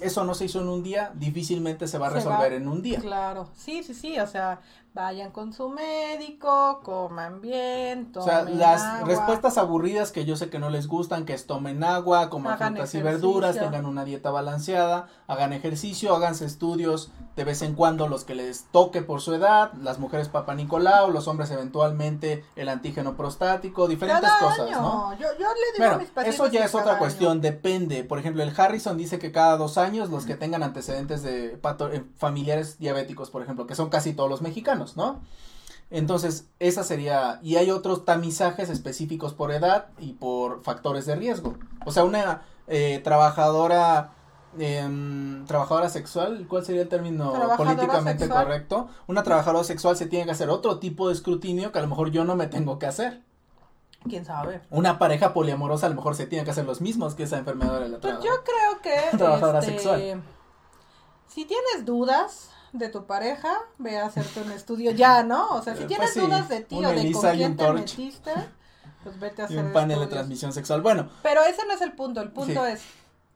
eso 0.01 0.23
no 0.23 0.35
se 0.35 0.45
hizo 0.45 0.61
en 0.61 0.69
un 0.69 0.83
día, 0.83 1.11
difícilmente 1.15 1.87
se 1.87 1.97
va 1.97 2.07
a 2.07 2.09
resolver 2.11 2.53
en 2.53 2.67
un 2.67 2.81
día. 2.81 2.99
Claro, 2.99 3.49
sí, 3.55 3.83
sí, 3.83 3.93
sí, 3.93 4.19
o 4.19 4.27
sea, 4.27 4.61
vayan 4.99 5.31
con 5.31 5.53
su 5.53 5.69
médico, 5.69 6.81
coman 6.83 7.39
bien, 7.39 8.11
tomen 8.11 8.27
O 8.27 8.31
sea, 8.31 8.43
las 8.43 9.07
respuestas 9.07 9.57
aburridas 9.57 10.11
que 10.11 10.25
yo 10.25 10.35
sé 10.35 10.49
que 10.49 10.59
no 10.59 10.69
les 10.69 10.87
gustan, 10.87 11.25
que 11.25 11.33
es 11.33 11.47
tomen 11.47 11.85
agua, 11.85 12.29
coman 12.29 12.57
frutas 12.57 12.93
y 12.95 13.01
verduras, 13.01 13.57
tengan 13.57 13.85
una 13.85 14.03
dieta 14.03 14.29
balanceada, 14.29 15.07
hagan 15.27 15.53
ejercicio, 15.53 16.13
háganse 16.13 16.45
estudios 16.45 17.13
de 17.37 17.45
vez 17.45 17.61
en 17.61 17.75
cuando 17.75 18.09
los 18.09 18.25
que 18.25 18.35
les 18.35 18.65
toque 18.65 19.01
por 19.01 19.21
su 19.21 19.33
edad, 19.33 19.71
las 19.75 19.97
mujeres 19.97 20.27
Papa 20.27 20.55
Nicolau, 20.55 21.09
los 21.09 21.29
hombres 21.29 21.49
eventualmente 21.51 22.43
el 22.57 22.67
antígeno 22.67 23.15
prostático, 23.15 23.87
diferentes 23.87 24.29
cosas, 24.41 24.69
¿no? 24.71 25.13
Yo, 25.13 25.27
yo 25.39 25.47
le 25.47 25.81
digo 25.81 25.93
a 25.93 25.97
mis 25.97 26.11
Eso 26.27 26.47
ya 26.47 26.65
es 26.65 26.75
otra 26.75 26.97
cuestión, 26.97 27.39
depende. 27.39 28.03
Por 28.03 28.19
ejemplo, 28.19 28.43
el 28.43 28.53
Harrison 28.55 28.97
dice 28.97 29.19
que 29.19 29.31
cada 29.31 29.55
dos 29.55 29.77
años 29.77 30.09
los 30.09 30.25
que 30.25 30.35
tengan 30.35 30.63
antecedentes 30.63 31.23
de 31.23 31.53
eh, 31.53 32.03
familiares 32.17 32.77
diabéticos, 32.77 33.29
por 33.29 33.41
ejemplo, 33.41 33.65
que 33.65 33.75
son 33.75 33.87
casi 33.87 34.11
todos 34.11 34.29
los 34.29 34.41
mexicanos, 34.41 34.88
¿no? 34.97 35.21
Entonces, 35.91 36.47
esa 36.59 36.83
sería, 36.83 37.39
y 37.41 37.55
hay 37.55 37.71
otros 37.71 38.05
tamizajes 38.05 38.69
específicos 38.69 39.33
por 39.33 39.51
edad 39.51 39.87
y 39.99 40.13
por 40.13 40.61
factores 40.61 41.05
de 41.05 41.15
riesgo. 41.15 41.55
O 41.85 41.91
sea, 41.91 42.03
una 42.03 42.43
eh, 42.67 43.01
trabajadora, 43.03 44.11
em, 44.59 45.45
trabajadora 45.47 45.89
sexual, 45.89 46.45
¿cuál 46.47 46.63
sería 46.63 46.83
el 46.83 46.89
término 46.89 47.33
políticamente 47.57 48.29
correcto? 48.29 48.87
Una 49.07 49.23
trabajadora 49.23 49.63
sexual 49.63 49.97
se 49.97 50.05
tiene 50.05 50.25
que 50.25 50.31
hacer 50.31 50.51
otro 50.51 50.77
tipo 50.77 51.07
de 51.07 51.15
escrutinio 51.15 51.71
que 51.71 51.79
a 51.79 51.81
lo 51.81 51.87
mejor 51.87 52.11
yo 52.11 52.23
no 52.23 52.35
me 52.35 52.45
tengo 52.45 52.77
que 52.77 52.85
hacer. 52.85 53.23
¿Quién 54.07 54.23
sabe? 54.25 54.61
Una 54.69 54.99
pareja 54.99 55.33
poliamorosa 55.33 55.87
a 55.87 55.89
lo 55.89 55.95
mejor 55.95 56.15
se 56.15 56.27
tiene 56.27 56.45
que 56.45 56.51
hacer 56.51 56.65
los 56.65 56.81
mismos 56.81 57.15
que 57.15 57.23
esa 57.23 57.37
enfermedad 57.37 57.79
de 57.81 57.89
la 57.89 57.99
Pues 57.99 58.15
yo 58.23 58.31
creo 58.43 58.81
que... 58.81 59.17
trabajadora 59.17 59.59
este, 59.59 59.71
sexual. 59.71 60.23
Si 61.27 61.45
tienes 61.45 61.85
dudas, 61.85 62.51
de 62.71 62.89
tu 62.89 63.05
pareja, 63.05 63.49
ve 63.77 63.97
a 63.97 64.05
hacerte 64.05 64.41
un 64.41 64.51
estudio 64.51 64.91
ya, 64.91 65.23
¿no? 65.23 65.49
O 65.49 65.61
sea, 65.61 65.75
si 65.75 65.83
eh, 65.83 65.87
tienes 65.87 66.11
pues 66.13 66.25
dudas 66.25 66.49
de 66.49 66.61
ti 66.61 66.75
o 66.83 66.89
de 66.89 67.11
con 67.11 67.31
quién 67.31 67.57
te 67.57 67.73
metiste, 67.73 68.33
pues 69.03 69.19
vete 69.19 69.41
a 69.41 69.45
hacer 69.45 69.65
un 69.65 69.73
panel 69.73 69.99
de 69.99 70.07
transmisión 70.07 70.53
sexual. 70.53 70.81
Bueno. 70.81 71.09
Pero 71.23 71.43
ese 71.43 71.65
no 71.65 71.73
es 71.73 71.81
el 71.81 71.93
punto, 71.93 72.21
el 72.21 72.31
punto 72.31 72.65
es, 72.65 72.81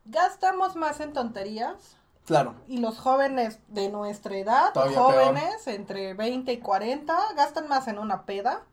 gastamos 0.06 0.76
más 0.76 1.00
en 1.00 1.13
tonterías. 1.13 1.98
Claro. 2.26 2.56
Y 2.67 2.78
los 2.78 3.00
jóvenes 3.00 3.60
de 3.67 3.89
nuestra 3.89 4.38
edad, 4.38 4.74
jóvenes 4.74 5.67
entre 5.67 6.13
20 6.13 6.54
y 6.54 6.60
40, 6.60 7.17
gastan 7.36 7.67
más 7.67 7.88
en 7.89 8.00
una 8.00 8.26
peda. 8.26 8.63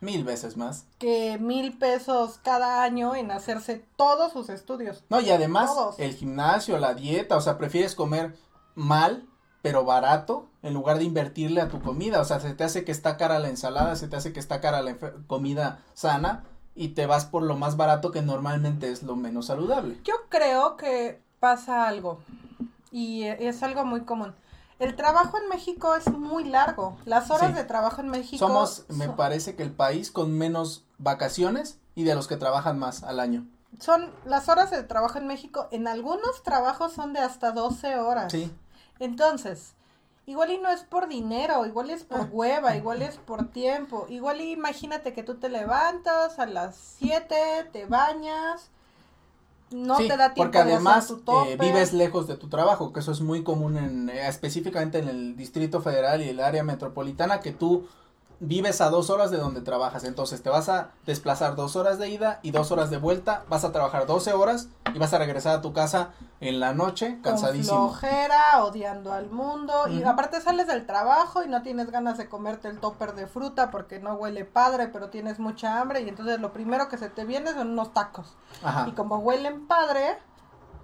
Mil 0.00 0.24
veces 0.24 0.56
más. 0.56 0.86
Que 0.98 1.38
mil 1.38 1.76
pesos 1.76 2.38
cada 2.42 2.82
año 2.82 3.14
en 3.14 3.30
hacerse 3.30 3.84
todos 3.96 4.32
sus 4.32 4.48
estudios. 4.48 5.04
No, 5.10 5.20
y 5.20 5.30
además 5.30 5.70
el 5.98 6.14
gimnasio, 6.14 6.78
la 6.78 6.94
dieta, 6.94 7.36
o 7.36 7.40
sea, 7.40 7.56
prefieres 7.56 7.94
comer 7.94 8.36
mal 8.74 9.28
pero 9.68 9.84
barato 9.84 10.46
en 10.62 10.72
lugar 10.72 10.96
de 10.96 11.04
invertirle 11.04 11.60
a 11.60 11.68
tu 11.68 11.82
comida. 11.82 12.22
O 12.22 12.24
sea, 12.24 12.40
se 12.40 12.54
te 12.54 12.64
hace 12.64 12.84
que 12.86 12.92
está 12.92 13.18
cara 13.18 13.38
la 13.38 13.50
ensalada, 13.50 13.96
se 13.96 14.08
te 14.08 14.16
hace 14.16 14.32
que 14.32 14.40
está 14.40 14.62
cara 14.62 14.80
la 14.80 14.96
comida 15.26 15.80
sana 15.92 16.44
y 16.74 16.88
te 16.88 17.04
vas 17.04 17.26
por 17.26 17.42
lo 17.42 17.54
más 17.54 17.76
barato 17.76 18.10
que 18.10 18.22
normalmente 18.22 18.90
es 18.90 19.02
lo 19.02 19.14
menos 19.14 19.46
saludable. 19.46 20.00
Yo 20.04 20.14
creo 20.30 20.78
que 20.78 21.20
pasa 21.38 21.86
algo 21.86 22.20
y 22.90 23.24
es 23.24 23.62
algo 23.62 23.84
muy 23.84 24.04
común. 24.04 24.34
El 24.78 24.96
trabajo 24.96 25.36
en 25.36 25.50
México 25.50 25.94
es 25.96 26.08
muy 26.08 26.44
largo. 26.44 26.96
Las 27.04 27.30
horas 27.30 27.54
de 27.54 27.64
trabajo 27.64 28.00
en 28.00 28.08
México. 28.08 28.46
Somos, 28.46 28.86
me 28.88 29.10
parece 29.10 29.54
que 29.54 29.64
el 29.64 29.72
país 29.72 30.10
con 30.10 30.32
menos 30.32 30.86
vacaciones 30.96 31.78
y 31.94 32.04
de 32.04 32.14
los 32.14 32.26
que 32.26 32.38
trabajan 32.38 32.78
más 32.78 33.02
al 33.02 33.20
año. 33.20 33.44
Son 33.80 34.10
las 34.24 34.48
horas 34.48 34.70
de 34.70 34.82
trabajo 34.82 35.18
en 35.18 35.26
México. 35.26 35.68
En 35.72 35.88
algunos 35.88 36.42
trabajos 36.42 36.94
son 36.94 37.12
de 37.12 37.20
hasta 37.20 37.52
12 37.52 37.96
horas. 37.98 38.32
Sí. 38.32 38.50
Entonces, 39.00 39.74
igual 40.26 40.50
y 40.50 40.58
no 40.58 40.70
es 40.70 40.82
por 40.82 41.08
dinero, 41.08 41.64
igual 41.66 41.90
es 41.90 42.04
por 42.04 42.20
ah. 42.20 42.28
hueva, 42.30 42.76
igual 42.76 43.02
es 43.02 43.16
por 43.16 43.48
tiempo. 43.48 44.06
Igual 44.08 44.40
y 44.40 44.52
imagínate 44.52 45.12
que 45.12 45.22
tú 45.22 45.36
te 45.36 45.48
levantas 45.48 46.38
a 46.38 46.46
las 46.46 46.76
7, 46.98 47.34
te 47.72 47.86
bañas, 47.86 48.70
no 49.70 49.98
te 49.98 50.16
da 50.16 50.34
tiempo 50.34 50.52
porque 50.52 50.58
además 50.58 51.12
eh, 51.46 51.56
vives 51.60 51.92
lejos 51.92 52.26
de 52.26 52.36
tu 52.36 52.48
trabajo, 52.48 52.92
que 52.92 53.00
eso 53.00 53.12
es 53.12 53.20
muy 53.20 53.42
común 53.42 53.76
en, 53.76 54.08
eh, 54.08 54.28
específicamente 54.28 54.98
en 54.98 55.08
el 55.08 55.36
Distrito 55.36 55.80
Federal 55.80 56.22
y 56.22 56.28
el 56.28 56.40
área 56.40 56.64
metropolitana, 56.64 57.40
que 57.40 57.52
tú 57.52 57.86
vives 58.40 58.80
a 58.80 58.90
dos 58.90 59.10
horas 59.10 59.30
de 59.30 59.38
donde 59.38 59.60
trabajas, 59.60 60.04
entonces 60.04 60.42
te 60.42 60.50
vas 60.50 60.68
a 60.68 60.90
desplazar 61.06 61.56
dos 61.56 61.76
horas 61.76 61.98
de 61.98 62.08
ida 62.08 62.40
y 62.42 62.50
dos 62.50 62.70
horas 62.70 62.90
de 62.90 62.98
vuelta, 62.98 63.44
vas 63.48 63.64
a 63.64 63.72
trabajar 63.72 64.06
12 64.06 64.32
horas 64.32 64.68
y 64.94 64.98
vas 64.98 65.12
a 65.12 65.18
regresar 65.18 65.56
a 65.56 65.60
tu 65.60 65.72
casa 65.72 66.10
en 66.40 66.60
la 66.60 66.72
noche 66.72 67.18
cansadísimo. 67.22 67.78
Con 67.78 67.98
flojera, 67.98 68.64
odiando 68.64 69.12
al 69.12 69.30
mundo. 69.30 69.88
Y 69.88 70.02
aparte 70.04 70.40
sales 70.40 70.66
del 70.66 70.86
trabajo 70.86 71.42
y 71.42 71.48
no 71.48 71.62
tienes 71.62 71.90
ganas 71.90 72.18
de 72.18 72.28
comerte 72.28 72.68
el 72.68 72.78
topper 72.78 73.14
de 73.14 73.26
fruta 73.26 73.70
porque 73.70 73.98
no 73.98 74.14
huele 74.14 74.44
padre, 74.44 74.88
pero 74.88 75.08
tienes 75.08 75.38
mucha 75.38 75.80
hambre. 75.80 76.02
Y 76.02 76.08
entonces 76.08 76.40
lo 76.40 76.52
primero 76.52 76.88
que 76.88 76.98
se 76.98 77.08
te 77.08 77.24
viene 77.24 77.52
son 77.52 77.70
unos 77.70 77.92
tacos. 77.92 78.36
Y 78.86 78.92
como 78.92 79.18
huelen 79.18 79.66
padre, 79.66 80.18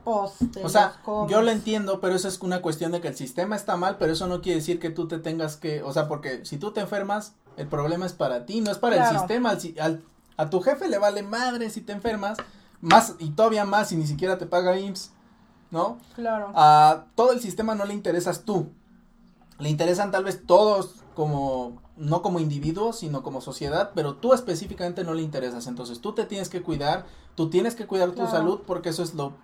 pues, 0.04 0.32
o 0.62 0.68
sea, 0.68 1.00
yo 1.28 1.40
lo 1.40 1.50
entiendo, 1.50 2.00
pero 2.00 2.14
eso 2.14 2.28
es 2.28 2.38
una 2.40 2.60
cuestión 2.60 2.92
de 2.92 3.00
que 3.00 3.08
el 3.08 3.16
sistema 3.16 3.56
está 3.56 3.76
mal, 3.76 3.96
pero 3.98 4.12
eso 4.12 4.26
no 4.26 4.42
quiere 4.42 4.58
decir 4.58 4.78
que 4.78 4.90
tú 4.90 5.08
te 5.08 5.18
tengas 5.18 5.56
que, 5.56 5.82
o 5.82 5.92
sea, 5.92 6.08
porque 6.08 6.44
si 6.44 6.58
tú 6.58 6.72
te 6.72 6.80
enfermas, 6.80 7.34
el 7.56 7.68
problema 7.68 8.06
es 8.06 8.12
para 8.12 8.46
ti, 8.46 8.60
no 8.60 8.70
es 8.70 8.78
para 8.78 9.08
el 9.08 9.18
sistema. 9.18 9.56
Al, 9.80 10.02
a 10.36 10.50
tu 10.50 10.60
jefe 10.60 10.88
le 10.88 10.98
vale 10.98 11.22
madre 11.22 11.70
si 11.70 11.80
te 11.80 11.92
enfermas, 11.92 12.38
más 12.80 13.14
y 13.18 13.30
todavía 13.30 13.64
más 13.64 13.88
si 13.88 13.96
ni 13.96 14.06
siquiera 14.06 14.38
te 14.38 14.46
paga 14.46 14.78
IMSS, 14.78 15.12
¿no? 15.70 15.98
Claro. 16.14 16.52
A 16.54 17.06
todo 17.14 17.32
el 17.32 17.40
sistema 17.40 17.74
no 17.74 17.84
le 17.84 17.94
interesas 17.94 18.44
tú. 18.44 18.70
Le 19.58 19.68
interesan 19.68 20.10
tal 20.10 20.24
vez 20.24 20.44
todos 20.46 21.04
como 21.14 21.80
no 21.96 22.22
como 22.22 22.40
individuos, 22.40 22.98
sino 22.98 23.22
como 23.22 23.40
sociedad, 23.40 23.92
pero 23.94 24.16
tú 24.16 24.32
específicamente 24.32 25.04
no 25.04 25.14
le 25.14 25.22
interesas. 25.22 25.68
Entonces, 25.68 26.00
tú 26.00 26.12
te 26.12 26.24
tienes 26.24 26.48
que 26.48 26.62
cuidar, 26.62 27.06
tú 27.36 27.50
tienes 27.50 27.76
que 27.76 27.86
cuidar 27.86 28.10
tu 28.10 28.26
salud 28.26 28.62
porque 28.66 28.88
eso 28.88 29.02
es 29.02 29.14
lo 29.14 29.34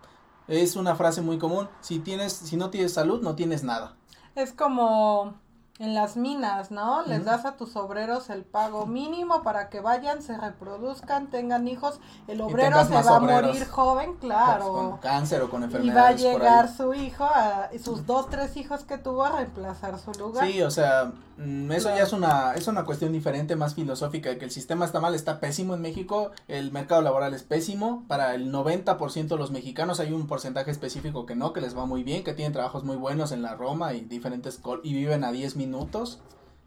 es 0.49 0.75
una 0.75 0.97
frase 0.97 1.23
muy 1.23 1.39
común, 1.39 1.69
si 1.81 2.01
tienes 2.01 2.33
si 2.33 2.57
no 2.57 2.71
tienes 2.71 2.93
salud, 2.93 3.23
no 3.23 3.37
tienes 3.37 3.63
nada. 3.63 3.95
Es 4.35 4.53
como 4.53 5.35
en 5.81 5.95
las 5.95 6.19
minas, 6.19 6.71
¿no? 6.71 7.03
Les 7.07 7.25
das 7.25 7.47
a 7.47 7.57
tus 7.57 7.75
obreros 7.75 8.29
el 8.29 8.45
pago 8.45 8.85
mínimo 8.85 9.43
para 9.43 9.71
que 9.71 9.81
vayan, 9.81 10.23
se 10.23 10.37
reproduzcan, 10.37 11.29
tengan 11.29 11.67
hijos. 11.67 12.01
El 12.29 12.43
obrero 12.43 12.85
se 12.85 12.93
va 12.93 13.17
a 13.17 13.19
morir 13.19 13.67
joven, 13.67 14.15
claro. 14.21 14.73
Con 14.75 14.99
cáncer 14.99 15.41
o 15.41 15.49
con 15.49 15.63
enfermedades. 15.63 16.21
Y 16.21 16.25
va 16.27 16.33
a 16.33 16.35
llegar 16.35 16.77
su 16.77 16.93
hijo, 16.93 17.25
a, 17.25 17.71
sus 17.83 18.05
dos, 18.05 18.29
tres 18.29 18.59
hijos 18.59 18.85
que 18.85 18.99
tuvo 18.99 19.25
a 19.25 19.39
reemplazar 19.39 19.99
su 19.99 20.13
lugar. 20.13 20.47
Sí, 20.47 20.61
o 20.61 20.71
sea, 20.71 21.13
mm, 21.39 21.73
eso 21.73 21.89
ya 21.89 22.03
es 22.03 22.13
una, 22.13 22.53
es 22.53 22.69
una 22.69 22.85
cuestión 22.85 23.11
diferente, 23.13 23.57
más 23.57 23.75
filosófica, 23.75 24.29
de 24.29 24.37
que 24.37 24.45
el 24.45 24.51
sistema 24.51 24.85
está 24.85 25.01
mal, 25.01 25.15
está 25.15 25.41
pésimo 25.41 25.73
en 25.73 25.81
México, 25.81 26.31
el 26.47 26.73
mercado 26.73 27.01
laboral 27.01 27.33
es 27.33 27.43
pésimo, 27.43 28.05
para 28.07 28.35
el 28.35 28.53
90% 28.53 29.29
de 29.29 29.37
los 29.37 29.51
mexicanos 29.51 29.99
hay 29.99 30.13
un 30.13 30.27
porcentaje 30.27 30.71
específico 30.71 31.25
que 31.25 31.37
no, 31.37 31.55
que 31.55 31.63
les 31.63 31.75
va 31.75 31.87
muy 31.87 32.03
bien, 32.03 32.23
que 32.23 32.35
tienen 32.35 32.53
trabajos 32.53 32.85
muy 32.85 32.97
buenos 32.97 33.33
en 33.33 33.41
la 33.41 33.55
Roma 33.55 33.95
y 33.95 34.03
diferentes, 34.03 34.61
y 34.83 34.93
viven 34.93 35.25
a 35.25 35.33
10 35.33 35.57
minutos 35.57 35.70
minutos, 35.71 36.21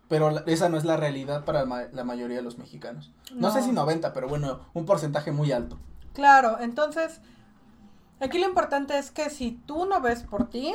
pero 0.07 0.45
esa 0.47 0.69
no 0.69 0.77
es 0.77 0.85
la 0.85 0.97
realidad 0.97 1.43
para 1.43 1.65
la 1.65 2.03
mayoría 2.03 2.37
de 2.37 2.43
los 2.43 2.57
mexicanos. 2.57 3.11
No. 3.35 3.51
sé 3.51 3.61
si 3.61 3.71
90, 3.71 4.13
pero 4.13 4.27
bueno, 4.27 4.61
un 4.73 4.85
porcentaje 4.85 5.31
muy 5.31 5.51
alto. 5.51 5.77
Claro, 6.13 6.57
entonces, 6.59 7.19
aquí 8.19 8.39
lo 8.39 8.47
importante 8.47 8.97
es 8.97 9.11
que 9.11 9.29
si 9.29 9.51
tú 9.51 9.85
no 9.85 10.01
ves 10.01 10.23
por 10.23 10.49
ti... 10.49 10.73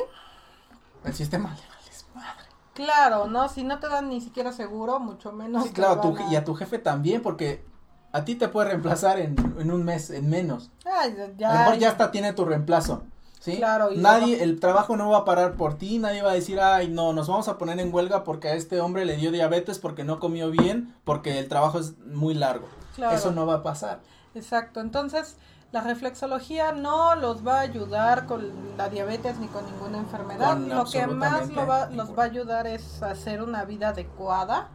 El 1.03 1.13
sistema 1.13 1.55
es 1.89 2.05
madre. 2.13 2.45
Claro, 2.73 3.27
¿no? 3.27 3.49
Si 3.49 3.63
no 3.63 3.79
te 3.79 3.89
dan 3.89 4.09
ni 4.09 4.21
siquiera 4.21 4.51
seguro, 4.51 4.99
mucho 4.99 5.31
menos. 5.31 5.63
Sí, 5.63 5.71
claro, 5.71 6.15
y 6.29 6.35
a 6.35 6.43
tu 6.43 6.53
jefe 6.53 6.77
también, 6.77 7.21
porque 7.21 7.65
a 8.11 8.25
ti 8.25 8.35
te 8.35 8.47
puede 8.47 8.69
reemplazar 8.69 9.19
en, 9.19 9.35
un 9.71 9.83
mes, 9.83 10.09
en 10.09 10.29
menos. 10.29 10.71
Ay, 10.85 11.15
ya, 11.37 11.49
a 11.49 11.53
lo 11.53 11.59
mejor 11.59 11.77
ya 11.77 11.89
hasta 11.89 12.11
tiene 12.11 12.33
tu 12.33 12.45
reemplazo. 12.45 13.03
¿Sí? 13.51 13.57
Claro, 13.57 13.89
nadie, 13.95 14.43
el 14.43 14.59
trabajo 14.59 14.97
no 14.97 15.09
va 15.09 15.19
a 15.19 15.25
parar 15.25 15.55
por 15.55 15.77
ti, 15.77 15.99
nadie 15.99 16.21
va 16.21 16.31
a 16.31 16.35
decir, 16.35 16.59
ay, 16.59 16.89
no, 16.89 17.13
nos 17.13 17.27
vamos 17.27 17.47
a 17.47 17.57
poner 17.57 17.79
en 17.79 17.93
huelga 17.93 18.23
porque 18.23 18.49
a 18.49 18.53
este 18.53 18.81
hombre 18.81 19.05
le 19.05 19.17
dio 19.17 19.31
diabetes, 19.31 19.79
porque 19.79 20.03
no 20.03 20.19
comió 20.19 20.51
bien, 20.51 20.95
porque 21.03 21.39
el 21.39 21.47
trabajo 21.47 21.79
es 21.79 21.97
muy 21.99 22.33
largo. 22.33 22.67
Eso 23.11 23.31
no 23.31 23.45
va 23.45 23.55
a 23.55 23.63
pasar. 23.63 23.99
Exacto, 24.35 24.79
entonces 24.79 25.37
la 25.71 25.81
reflexología 25.81 26.71
no 26.71 27.15
los 27.15 27.45
va 27.45 27.57
a 27.57 27.61
ayudar 27.61 28.25
con 28.25 28.49
la 28.75 28.89
diabetes 28.89 29.37
ni 29.37 29.47
con 29.47 29.65
ninguna 29.65 29.99
enfermedad. 29.99 30.57
lo 30.57 30.85
que 30.85 31.05
más 31.05 31.49
lo 31.49 31.67
va, 31.67 31.89
los 31.89 32.17
va 32.17 32.23
a 32.23 32.25
ayudar 32.25 32.65
es 32.65 33.03
hacer 33.03 33.43
una 33.43 33.65
vida 33.65 33.89
adecuada, 33.89 34.69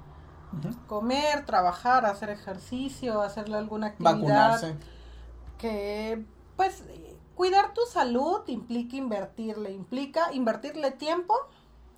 comer, 0.87 1.45
trabajar, 1.47 2.07
hacer 2.07 2.31
ejercicio, 2.31 3.22
hacerle 3.22 3.57
alguna 3.57 3.89
actividad. 3.89 4.14
Vacunarse. 4.14 4.77
Que, 5.59 6.25
pues, 6.57 6.85
cuidar 7.35 7.74
tu 7.74 7.82
salud 7.91 8.43
implica 8.47 8.97
invertirle, 8.97 9.72
implica 9.72 10.32
invertirle 10.32 10.91
tiempo 10.93 11.35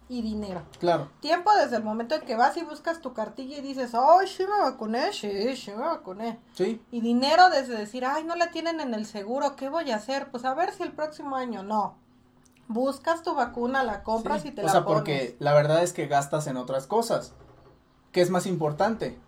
y 0.09 0.22
dinero. 0.22 0.62
Claro. 0.78 1.11
Tiempo 1.20 1.51
desde 1.55 1.76
el 1.76 1.82
momento 1.82 2.14
en 2.14 2.22
que 2.22 2.37
vas 2.37 2.57
y 2.57 2.62
buscas 2.62 3.01
tu 3.01 3.12
cartilla 3.12 3.59
y 3.59 3.61
dices, 3.61 3.93
ay, 3.95 4.26
sí 4.28 4.45
me 4.45 4.61
vacuné, 4.61 5.12
sí, 5.12 5.57
sí 5.57 5.72
me 5.72 5.82
vacuné. 5.82 6.39
Sí. 6.55 6.80
Y 6.91 7.01
dinero 7.01 7.51
desde 7.51 7.76
decir, 7.76 8.05
ay, 8.05 8.24
no 8.24 8.37
la 8.37 8.51
tienen 8.51 8.80
en 8.80 8.95
el 8.95 9.07
seguro, 9.07 9.57
¿qué 9.57 9.68
voy 9.68 9.91
a 9.91 9.97
hacer? 9.97 10.30
Pues 10.30 10.45
a 10.45 10.55
ver 10.55 10.72
si 10.72 10.82
el 10.82 10.93
próximo 10.93 11.37
año 11.37 11.62
no. 11.62 11.97
Buscas 12.68 13.22
tu 13.22 13.34
vacuna, 13.34 13.84
la 13.84 14.03
compras 14.03 14.45
y 14.45 14.51
te 14.51 14.62
la 14.62 14.68
pones. 14.68 14.70
O 14.70 14.72
sea, 14.72 14.84
porque 14.84 15.37
la 15.39 15.55
verdad 15.55 15.82
es 15.82 15.93
que 15.93 16.07
gastas 16.07 16.47
en 16.47 16.57
otras 16.57 16.87
cosas. 16.87 17.32
¿Qué 18.12 18.20
es 18.20 18.30
más 18.30 18.47
importante? 18.47 19.18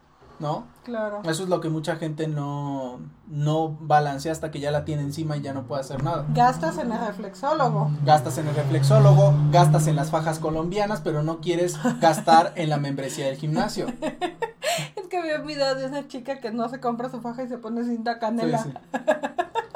¿No? 0.40 0.64
Claro. 0.84 1.20
Eso 1.24 1.42
es 1.42 1.48
lo 1.48 1.60
que 1.60 1.68
mucha 1.68 1.96
gente 1.96 2.28
no, 2.28 3.00
no 3.26 3.76
balancea 3.80 4.32
hasta 4.32 4.50
que 4.50 4.60
ya 4.60 4.70
la 4.70 4.84
tiene 4.84 5.02
encima 5.02 5.36
y 5.36 5.42
ya 5.42 5.52
no 5.52 5.64
puede 5.64 5.82
hacer 5.82 6.02
nada. 6.02 6.24
Gastas 6.32 6.78
en 6.78 6.92
el 6.92 6.98
reflexólogo. 6.98 7.90
Gastas 8.04 8.38
en 8.38 8.48
el 8.48 8.54
reflexólogo, 8.54 9.34
gastas 9.50 9.86
en 9.86 9.96
las 9.96 10.10
fajas 10.10 10.38
colombianas, 10.38 11.00
pero 11.02 11.22
no 11.22 11.40
quieres 11.40 11.78
gastar 12.00 12.52
en 12.56 12.70
la 12.70 12.78
membresía 12.78 13.26
del 13.26 13.36
gimnasio. 13.36 13.86
es 14.96 15.06
que 15.08 15.22
vi 15.22 15.30
un 15.38 15.46
video 15.46 15.74
de 15.74 15.86
una 15.86 16.08
chica 16.08 16.38
que 16.40 16.50
no 16.50 16.68
se 16.68 16.80
compra 16.80 17.10
su 17.10 17.20
faja 17.20 17.42
y 17.42 17.48
se 17.48 17.58
pone 17.58 17.84
cinta 17.84 18.18
canela. 18.18 18.64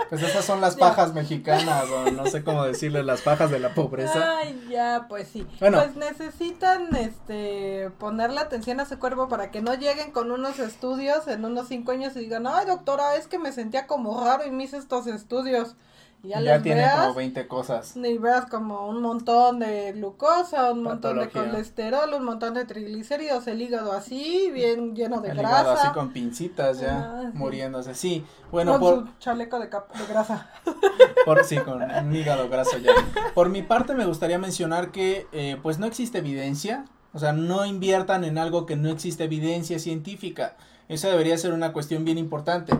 Pues 0.09 0.22
esas 0.22 0.45
son 0.45 0.61
las 0.61 0.76
pajas 0.76 1.14
mexicanas, 1.14 1.84
o 1.90 2.11
no 2.11 2.26
sé 2.26 2.45
cómo 2.45 2.64
decirle, 2.64 3.03
las 3.03 3.22
pajas 3.22 3.51
de 3.51 3.59
la 3.59 3.74
pobreza. 3.74 4.38
Ay, 4.38 4.66
ya, 4.70 5.07
pues 5.09 5.28
sí. 5.28 5.47
Bueno. 5.61 5.78
Pues 5.78 5.97
necesitan, 5.97 6.95
este, 6.97 7.90
ponerle 7.99 8.40
atención 8.40 8.80
a 8.80 8.84
su 8.84 8.99
cuerpo 8.99 9.28
para 9.28 9.51
que 9.51 9.62
no 9.62 9.74
lleguen 9.74 10.11
con 10.12 10.30
unos 10.30 10.59
estudios 10.59 11.26
en 11.28 11.45
unos 11.45 11.68
cinco 11.68 11.93
años 11.93 12.14
y 12.16 12.20
digan, 12.20 12.47
ay, 12.47 12.66
doctora, 12.66 13.16
es 13.16 13.26
que 13.26 13.38
me 13.38 13.53
sentía 13.53 13.86
como 13.86 14.24
raro 14.24 14.45
y 14.45 14.51
me 14.51 14.64
hice 14.64 14.76
estos 14.76 15.07
estudios 15.07 15.76
ya, 16.23 16.62
tiene 16.62 16.89
como 16.97 17.14
20 17.14 17.49
cosas. 17.49 17.97
Y 17.97 18.18
veas 18.18 18.47
como 18.47 18.87
un 18.89 19.03
montón 19.03 19.59
de 19.59 19.93
glucosa, 19.93 20.70
un 20.70 20.85
montón 20.85 21.18
de 21.18 21.29
colesterol, 21.29 22.14
un 22.14 22.25
montón 22.25 22.55
de 22.55 22.64
triglicéridos, 22.64 23.47
el 23.49 23.61
hígado 23.61 23.93
así, 23.93 24.51
bien 24.53 24.95
lleno 24.95 25.20
de 25.20 25.31
grasa. 25.31 25.49
Hígado 25.49 25.73
así 25.73 25.89
con 25.89 26.12
pincitas 26.12 26.79
ya, 26.79 27.12
ah, 27.12 27.31
muriéndose. 27.35 27.95
Sí, 27.95 28.25
bueno, 28.53 28.73
con 28.73 28.81
por... 28.81 29.07
su 29.07 29.18
chaleco 29.18 29.59
de, 29.59 29.66
de 29.66 30.07
grasa. 30.09 30.51
Por 31.25 31.45
sí, 31.45 31.57
con 31.59 31.83
un 31.83 32.16
hígado 32.16 32.49
graso 32.49 32.79
ya. 32.79 32.93
Por 33.35 33.49
mi 33.49 33.62
parte 33.62 33.95
me 33.95 34.07
gustaría 34.07 34.39
mencionar 34.39 34.91
que 34.91 35.29
eh, 35.31 35.57
pues 35.62 35.79
no 35.79 35.87
existe 35.87 36.18
evidencia, 36.18 36.85
o 37.12 37.20
sea, 37.20 37.33
no 37.33 37.64
inviertan 37.64 38.25
en 38.25 38.39
algo 38.39 38.66
que 38.66 38.75
no 38.75 38.89
existe 38.89 39.25
evidencia 39.25 39.79
científica. 39.79 40.57
Esa 40.89 41.09
debería 41.09 41.39
ser 41.39 41.53
una 41.53 41.73
cuestión 41.73 42.05
bien 42.05 42.18
importante. 42.18 42.73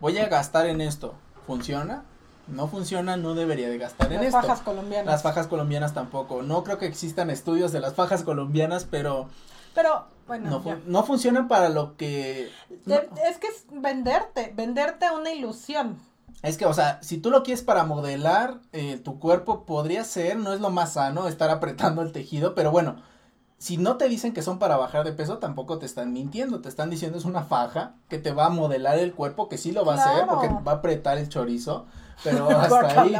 Voy 0.00 0.16
a 0.18 0.28
gastar 0.28 0.66
en 0.66 0.80
esto. 0.80 1.14
¿Funciona? 1.46 2.04
No 2.50 2.68
funciona, 2.68 3.16
no 3.16 3.34
debería 3.34 3.68
de 3.68 3.78
gastar 3.78 4.12
en 4.12 4.22
esto. 4.22 4.36
Las 4.36 4.46
fajas 4.46 4.60
colombianas. 4.62 5.06
Las 5.06 5.22
fajas 5.22 5.46
colombianas 5.46 5.94
tampoco. 5.94 6.42
No 6.42 6.64
creo 6.64 6.78
que 6.78 6.86
existan 6.86 7.30
estudios 7.30 7.72
de 7.72 7.80
las 7.80 7.94
fajas 7.94 8.22
colombianas, 8.22 8.86
pero... 8.90 9.28
Pero, 9.74 10.06
bueno. 10.26 10.62
No, 10.86 11.02
funcionan 11.04 11.48
para 11.48 11.68
lo 11.68 11.96
que... 11.96 12.50
Es 12.86 13.38
que 13.38 13.46
es 13.46 13.66
venderte, 13.70 14.52
venderte 14.56 15.06
una 15.10 15.30
ilusión. 15.32 15.98
Es 16.42 16.56
que, 16.56 16.66
o 16.66 16.74
sea, 16.74 17.02
si 17.02 17.18
tú 17.18 17.30
lo 17.30 17.42
quieres 17.42 17.62
para 17.62 17.84
modelar 17.84 18.60
eh, 18.72 18.96
tu 18.96 19.18
cuerpo, 19.18 19.64
podría 19.66 20.04
ser, 20.04 20.36
no 20.36 20.52
es 20.52 20.60
lo 20.60 20.70
más 20.70 20.94
sano 20.94 21.28
estar 21.28 21.50
apretando 21.50 22.02
el 22.02 22.12
tejido, 22.12 22.54
pero 22.54 22.70
bueno, 22.70 22.96
si 23.60 23.76
no 23.76 23.98
te 23.98 24.08
dicen 24.08 24.32
que 24.32 24.40
son 24.40 24.58
para 24.58 24.78
bajar 24.78 25.04
de 25.04 25.12
peso, 25.12 25.36
tampoco 25.36 25.78
te 25.78 25.84
están 25.84 26.14
mintiendo, 26.14 26.62
te 26.62 26.70
están 26.70 26.88
diciendo 26.88 27.18
es 27.18 27.26
una 27.26 27.42
faja 27.42 27.92
que 28.08 28.16
te 28.16 28.32
va 28.32 28.46
a 28.46 28.50
modelar 28.50 28.98
el 28.98 29.12
cuerpo, 29.12 29.50
que 29.50 29.58
sí 29.58 29.70
lo 29.70 29.84
va 29.84 29.96
a 29.96 29.96
hacer, 29.98 30.26
porque 30.26 30.48
va 30.48 30.72
a 30.72 30.76
apretar 30.76 31.18
el 31.18 31.28
chorizo, 31.28 31.84
pero 32.22 32.50
hasta 32.60 33.02
ahí. 33.02 33.16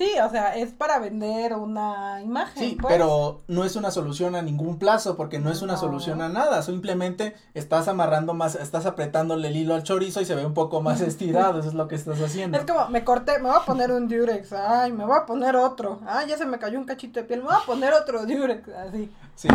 Sí, 0.00 0.14
o 0.24 0.30
sea, 0.30 0.56
es 0.56 0.70
para 0.70 0.98
vender 0.98 1.52
una 1.52 2.22
imagen. 2.22 2.70
Sí, 2.70 2.78
pues. 2.80 2.90
pero 2.90 3.42
no 3.48 3.64
es 3.66 3.76
una 3.76 3.90
solución 3.90 4.34
a 4.34 4.40
ningún 4.40 4.78
plazo, 4.78 5.14
porque 5.14 5.38
no 5.38 5.50
es 5.50 5.60
una 5.60 5.76
solución 5.76 6.22
a 6.22 6.30
nada. 6.30 6.62
Simplemente 6.62 7.34
estás 7.52 7.86
amarrando 7.86 8.32
más, 8.32 8.54
estás 8.54 8.86
apretándole 8.86 9.48
el 9.48 9.56
hilo 9.58 9.74
al 9.74 9.82
chorizo 9.82 10.22
y 10.22 10.24
se 10.24 10.34
ve 10.34 10.46
un 10.46 10.54
poco 10.54 10.80
más 10.80 11.00
estirado. 11.02 11.60
eso 11.60 11.68
es 11.68 11.74
lo 11.74 11.86
que 11.86 11.96
estás 11.96 12.18
haciendo. 12.22 12.56
Es 12.56 12.64
como, 12.64 12.88
me 12.88 13.04
corté, 13.04 13.40
me 13.40 13.50
voy 13.50 13.58
a 13.60 13.66
poner 13.66 13.92
un 13.92 14.08
Durex. 14.08 14.54
Ay, 14.54 14.90
me 14.90 15.04
voy 15.04 15.18
a 15.18 15.26
poner 15.26 15.54
otro. 15.54 16.00
Ay, 16.06 16.28
ya 16.28 16.38
se 16.38 16.46
me 16.46 16.58
cayó 16.58 16.78
un 16.78 16.86
cachito 16.86 17.20
de 17.20 17.26
piel. 17.26 17.40
Me 17.40 17.48
voy 17.48 17.56
a 17.62 17.66
poner 17.66 17.92
otro 17.92 18.24
Durex. 18.24 18.70
Así. 18.70 19.12
Sí. 19.34 19.48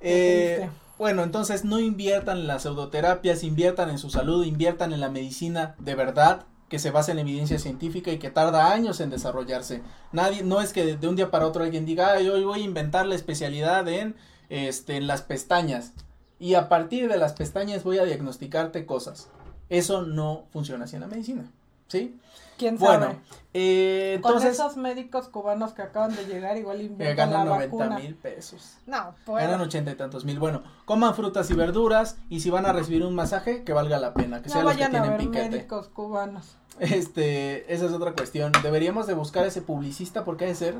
Eh, 0.00 0.70
bueno, 0.96 1.24
entonces 1.24 1.64
no 1.64 1.80
inviertan 1.80 2.38
en 2.38 2.46
las 2.46 2.62
pseudoterapias, 2.62 3.42
inviertan 3.42 3.90
en 3.90 3.98
su 3.98 4.10
salud, 4.10 4.44
inviertan 4.44 4.92
en 4.92 5.00
la 5.00 5.08
medicina 5.08 5.74
de 5.80 5.96
verdad 5.96 6.46
que 6.68 6.78
se 6.78 6.90
basa 6.90 7.12
en 7.12 7.18
evidencia 7.18 7.58
científica 7.58 8.10
y 8.12 8.18
que 8.18 8.30
tarda 8.30 8.72
años 8.72 9.00
en 9.00 9.10
desarrollarse. 9.10 9.82
Nadie, 10.12 10.42
no 10.42 10.60
es 10.60 10.72
que 10.72 10.96
de 10.96 11.08
un 11.08 11.16
día 11.16 11.30
para 11.30 11.46
otro 11.46 11.64
alguien 11.64 11.86
diga, 11.86 12.12
Ay, 12.12 12.28
hoy 12.28 12.44
voy 12.44 12.60
a 12.60 12.64
inventar 12.64 13.06
la 13.06 13.14
especialidad 13.14 13.88
en, 13.88 14.16
este, 14.48 14.96
en 14.96 15.06
las 15.06 15.22
pestañas 15.22 15.92
y 16.38 16.54
a 16.54 16.68
partir 16.68 17.08
de 17.08 17.18
las 17.18 17.32
pestañas 17.32 17.84
voy 17.84 17.98
a 17.98 18.04
diagnosticarte 18.04 18.86
cosas. 18.86 19.28
Eso 19.68 20.02
no 20.02 20.46
funciona 20.50 20.84
así 20.84 20.96
en 20.96 21.02
la 21.02 21.08
medicina, 21.08 21.50
¿sí? 21.88 22.18
¿Quién 22.56 22.78
sabe? 22.78 22.98
Bueno, 22.98 23.20
eh, 23.54 24.14
entonces, 24.16 24.56
Con 24.56 24.66
esos 24.66 24.76
médicos 24.76 25.28
cubanos 25.28 25.72
que 25.72 25.82
acaban 25.82 26.14
de 26.14 26.26
llegar, 26.26 26.56
igual 26.56 26.82
inventan 26.82 27.30
ganan 27.30 27.48
la 27.48 27.66
90 27.66 27.98
mil 27.98 28.14
pesos. 28.14 28.76
No, 28.86 29.14
pues. 29.24 29.44
Ganan 29.44 29.60
ochenta 29.60 29.90
y 29.90 29.94
tantos 29.94 30.24
mil. 30.24 30.38
Bueno, 30.38 30.62
coman 30.84 31.14
frutas 31.14 31.50
y 31.50 31.54
verduras 31.54 32.18
y 32.28 32.40
si 32.40 32.50
van 32.50 32.66
a 32.66 32.72
recibir 32.72 33.04
un 33.04 33.14
masaje, 33.14 33.64
que 33.64 33.72
valga 33.72 33.98
la 33.98 34.12
pena, 34.12 34.42
que 34.42 34.48
no 34.48 34.52
sean 34.52 34.64
los 34.64 34.74
que 34.74 34.78
tienen 34.78 35.02
a 35.02 35.16
ver 35.16 35.28
médicos 35.28 35.88
cubanos. 35.88 36.56
Este, 36.78 37.72
esa 37.72 37.86
es 37.86 37.92
otra 37.92 38.12
cuestión. 38.12 38.52
Deberíamos 38.62 39.06
de 39.06 39.14
buscar 39.14 39.46
ese 39.46 39.62
publicista 39.62 40.24
porque 40.24 40.44
ha 40.44 40.48
de 40.48 40.54
ser 40.54 40.74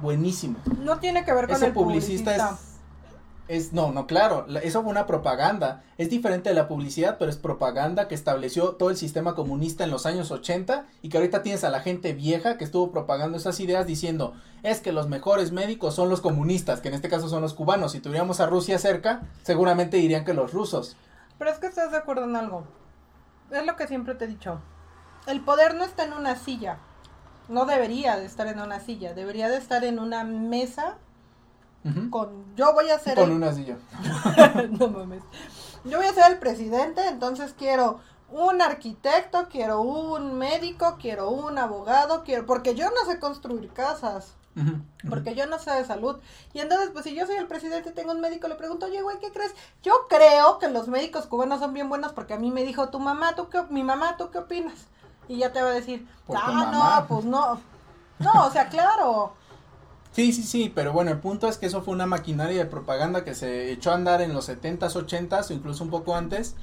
buenísimo. 0.00 0.58
No 0.78 0.98
tiene 0.98 1.24
que 1.24 1.32
ver 1.32 1.46
con 1.46 1.56
ese 1.56 1.66
el 1.66 1.72
publicista. 1.72 2.32
publicista 2.32 2.54
es, 2.54 2.77
no, 3.72 3.92
no, 3.92 4.06
claro, 4.06 4.46
eso 4.62 4.82
fue 4.82 4.90
una 4.90 5.06
propaganda. 5.06 5.82
Es 5.96 6.10
diferente 6.10 6.50
de 6.50 6.54
la 6.54 6.68
publicidad, 6.68 7.16
pero 7.18 7.30
es 7.30 7.38
propaganda 7.38 8.06
que 8.06 8.14
estableció 8.14 8.72
todo 8.72 8.90
el 8.90 8.96
sistema 8.96 9.34
comunista 9.34 9.84
en 9.84 9.90
los 9.90 10.04
años 10.04 10.30
80 10.30 10.86
y 11.00 11.08
que 11.08 11.16
ahorita 11.16 11.42
tienes 11.42 11.64
a 11.64 11.70
la 11.70 11.80
gente 11.80 12.12
vieja 12.12 12.58
que 12.58 12.64
estuvo 12.64 12.90
propagando 12.90 13.38
esas 13.38 13.58
ideas 13.60 13.86
diciendo, 13.86 14.34
es 14.62 14.80
que 14.80 14.92
los 14.92 15.08
mejores 15.08 15.50
médicos 15.50 15.94
son 15.94 16.10
los 16.10 16.20
comunistas, 16.20 16.80
que 16.80 16.88
en 16.88 16.94
este 16.94 17.08
caso 17.08 17.28
son 17.28 17.40
los 17.40 17.54
cubanos. 17.54 17.92
Si 17.92 18.00
tuviéramos 18.00 18.40
a 18.40 18.46
Rusia 18.46 18.78
cerca, 18.78 19.22
seguramente 19.42 19.96
dirían 19.96 20.24
que 20.26 20.34
los 20.34 20.52
rusos. 20.52 20.96
Pero 21.38 21.50
es 21.50 21.58
que 21.58 21.68
estás 21.68 21.90
de 21.90 21.98
acuerdo 21.98 22.24
en 22.24 22.36
algo. 22.36 22.64
Es 23.50 23.64
lo 23.64 23.76
que 23.76 23.86
siempre 23.86 24.14
te 24.14 24.26
he 24.26 24.28
dicho. 24.28 24.60
El 25.26 25.40
poder 25.40 25.74
no 25.74 25.84
está 25.84 26.04
en 26.04 26.12
una 26.12 26.36
silla. 26.36 26.78
No 27.48 27.64
debería 27.64 28.16
de 28.16 28.26
estar 28.26 28.46
en 28.46 28.60
una 28.60 28.80
silla. 28.80 29.14
Debería 29.14 29.48
de 29.48 29.56
estar 29.56 29.84
en 29.84 29.98
una 29.98 30.24
mesa 30.24 30.98
con 32.10 32.54
yo 32.56 32.72
voy 32.74 32.90
a 32.90 32.98
ser 32.98 33.16
con 33.16 33.30
una 33.30 33.52
silla 33.52 33.76
no 34.78 34.88
mames. 34.88 35.22
Yo 35.84 35.98
voy 35.98 36.06
a 36.06 36.12
ser 36.12 36.32
el 36.32 36.38
presidente 36.38 37.06
entonces 37.06 37.54
quiero 37.56 38.00
un 38.30 38.60
arquitecto 38.60 39.48
quiero 39.48 39.80
un 39.80 40.36
médico 40.36 40.98
quiero 41.00 41.30
un 41.30 41.56
abogado 41.56 42.24
quiero 42.24 42.44
porque 42.46 42.74
yo 42.74 42.90
no 42.90 43.10
sé 43.10 43.18
construir 43.18 43.70
casas 43.72 44.34
porque 45.08 45.34
yo 45.34 45.46
no 45.46 45.58
sé 45.58 45.70
de 45.70 45.84
salud. 45.84 46.16
Y 46.52 46.60
entonces 46.60 46.90
pues 46.92 47.04
si 47.04 47.14
yo 47.14 47.26
soy 47.26 47.36
el 47.36 47.46
presidente 47.46 47.90
y 47.90 47.92
tengo 47.92 48.12
un 48.12 48.20
médico 48.20 48.48
le 48.48 48.56
pregunto 48.56 48.86
oye 48.86 49.02
güey 49.02 49.18
qué 49.18 49.30
crees 49.30 49.54
yo 49.82 49.92
creo 50.08 50.58
que 50.58 50.68
los 50.68 50.88
médicos 50.88 51.26
cubanos 51.26 51.60
son 51.60 51.72
bien 51.74 51.88
buenos 51.88 52.12
porque 52.12 52.34
a 52.34 52.38
mí 52.38 52.50
me 52.50 52.64
dijo 52.64 52.88
tu 52.88 52.98
mamá 52.98 53.34
tú 53.34 53.48
qué 53.48 53.62
mi 53.70 53.82
mamá 53.82 54.16
tú 54.16 54.30
qué 54.30 54.38
opinas 54.38 54.88
y 55.28 55.38
ya 55.38 55.52
te 55.52 55.62
va 55.62 55.68
a 55.68 55.72
decir 55.74 56.06
ah 56.34 56.70
no 56.72 57.06
pues 57.06 57.24
no 57.24 57.60
no 58.18 58.46
o 58.46 58.50
sea 58.50 58.68
claro 58.68 59.32
Sí, 60.18 60.32
sí, 60.32 60.42
sí, 60.42 60.72
pero 60.74 60.92
bueno, 60.92 61.12
el 61.12 61.20
punto 61.20 61.46
es 61.46 61.58
que 61.58 61.66
eso 61.66 61.80
fue 61.80 61.94
una 61.94 62.04
maquinaria 62.04 62.58
de 62.58 62.64
propaganda 62.64 63.22
que 63.22 63.36
se 63.36 63.70
echó 63.70 63.92
a 63.92 63.94
andar 63.94 64.20
en 64.20 64.34
los 64.34 64.48
70s, 64.48 65.06
80s 65.06 65.50
o 65.50 65.54
incluso 65.54 65.84
un 65.84 65.90
poco 65.90 66.16
antes 66.16 66.56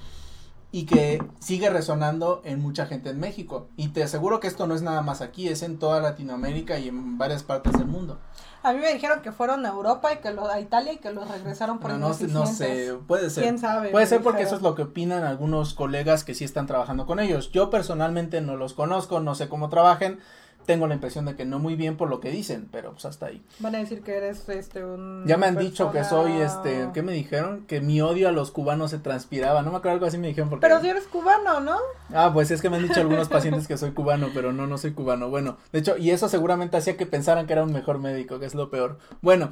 y 0.74 0.86
que 0.86 1.24
sigue 1.39 1.70
resonando 1.70 2.41
en 2.43 2.60
mucha 2.60 2.86
gente 2.86 3.12
en 3.12 3.18
México. 3.18 3.70
Y 3.78 3.93
te 3.93 4.03
aseguro 4.03 4.41
que 4.41 4.47
esto 4.47 4.68
no 4.68 4.76
es 4.76 4.82
nada 4.82 5.01
más 5.03 5.22
aquí, 5.22 5.47
es 5.47 5.62
en 5.62 5.80
toda 5.80 6.01
Latinoamérica 6.01 6.80
y 6.80 6.89
en 6.89 7.18
varias 7.18 7.43
partes 7.43 7.72
del 7.78 7.88
mundo. 7.88 8.20
A 8.62 8.74
mí 8.74 8.80
me 8.80 8.91
dijeron 8.91 9.22
que 9.22 9.32
fueron 9.32 9.66
a 9.66 9.70
Europa 9.70 10.12
y 10.12 10.18
que 10.18 10.32
lo, 10.32 10.51
a 10.51 10.60
Italia 10.60 10.91
y 10.91 10.97
que 10.97 11.14
los 11.14 11.26
regresaron 11.30 11.80
por 11.80 11.91
no, 11.91 11.99
no, 11.99 12.10
no 12.10 12.45
sé, 12.47 12.93
puede 13.08 13.30
ser. 13.30 13.43
¿Quién 13.43 13.58
sabe? 13.58 13.91
Puede 13.91 14.06
ser 14.06 14.22
porque 14.22 14.43
eso 14.43 14.58
es 14.58 14.64
lo 14.64 14.76
que 14.76 14.82
opinan 14.82 15.24
algunos 15.24 15.76
colegas 15.76 16.26
que 16.26 16.34
sí 16.34 16.43
están 16.43 16.68
trabajando 16.68 17.06
con 17.06 17.22
ellos. 17.22 17.51
Yo 17.53 17.70
personalmente 17.70 18.41
no 18.41 18.58
los 18.58 18.74
conozco, 18.74 19.22
no 19.22 19.34
sé 19.34 19.47
cómo 19.47 19.70
trabajen, 19.70 20.20
tengo 20.66 20.88
la 20.88 20.95
impresión 20.95 21.26
de 21.26 21.36
que 21.36 21.45
no 21.45 21.59
muy 21.59 21.76
bien 21.76 21.97
por 21.97 22.09
lo 22.09 22.20
que 22.20 22.30
dicen, 22.32 22.68
pero 22.72 22.91
pues 22.91 23.05
hasta 23.05 23.28
ahí. 23.28 23.43
Van 23.59 23.76
a 23.76 23.80
decir 23.80 24.01
que 24.01 24.18
eres 24.18 24.47
este 24.49 24.84
un 24.84 25.24
Ya 25.26 25.38
me 25.38 25.45
han 25.45 25.57
dicho 25.57 25.91
que 25.91 26.03
soy 26.03 26.34
este, 26.34 26.89
¿qué 26.93 27.01
me 27.01 27.13
dijeron? 27.13 27.66
Que 27.68 27.82
mi 27.82 28.01
odio 28.01 28.28
a 28.28 28.32
los 28.32 28.51
cubanos 28.51 28.91
se 28.91 28.99
transpiraba, 28.99 29.61
no 29.61 29.72
me 29.72 29.78
acuerdo 29.78 29.95
algo 29.95 30.05
así 30.05 30.18
me 30.18 30.28
dijeron 30.28 30.49
porque 30.49 30.68
Pero 30.68 30.82
si 30.82 30.89
eres 30.89 31.05
cubano, 31.05 31.59
¿no? 31.59 31.78
Ah, 32.13 32.32
pues 32.34 32.51
es 32.51 32.61
que 32.61 32.70
me 32.70 32.78
han 32.78 32.84
dicho 32.84 32.99
algunos 32.99 33.30
pacientes 33.30 33.68
que 33.68 33.78
soy 33.78 33.91
cubano, 33.91 34.30
pero 34.34 34.53
no 34.53 34.68
no 34.68 34.78
soy 34.78 34.91
cubano. 34.91 35.30
Bueno, 35.30 35.57
de 35.72 35.80
hecho, 35.80 35.97
y 35.97 36.11
eso 36.11 36.30
seguramente 36.30 36.78
hacía 36.78 36.97
que 36.97 37.05
pensaran 37.05 37.47
que 37.47 37.53
era 37.53 37.63
un 37.63 37.72
mejor 37.72 37.99
médico, 37.99 38.39
que 38.39 38.45
es 38.45 38.55
lo 38.55 38.70
peor. 38.70 38.99
Bueno, 39.22 39.49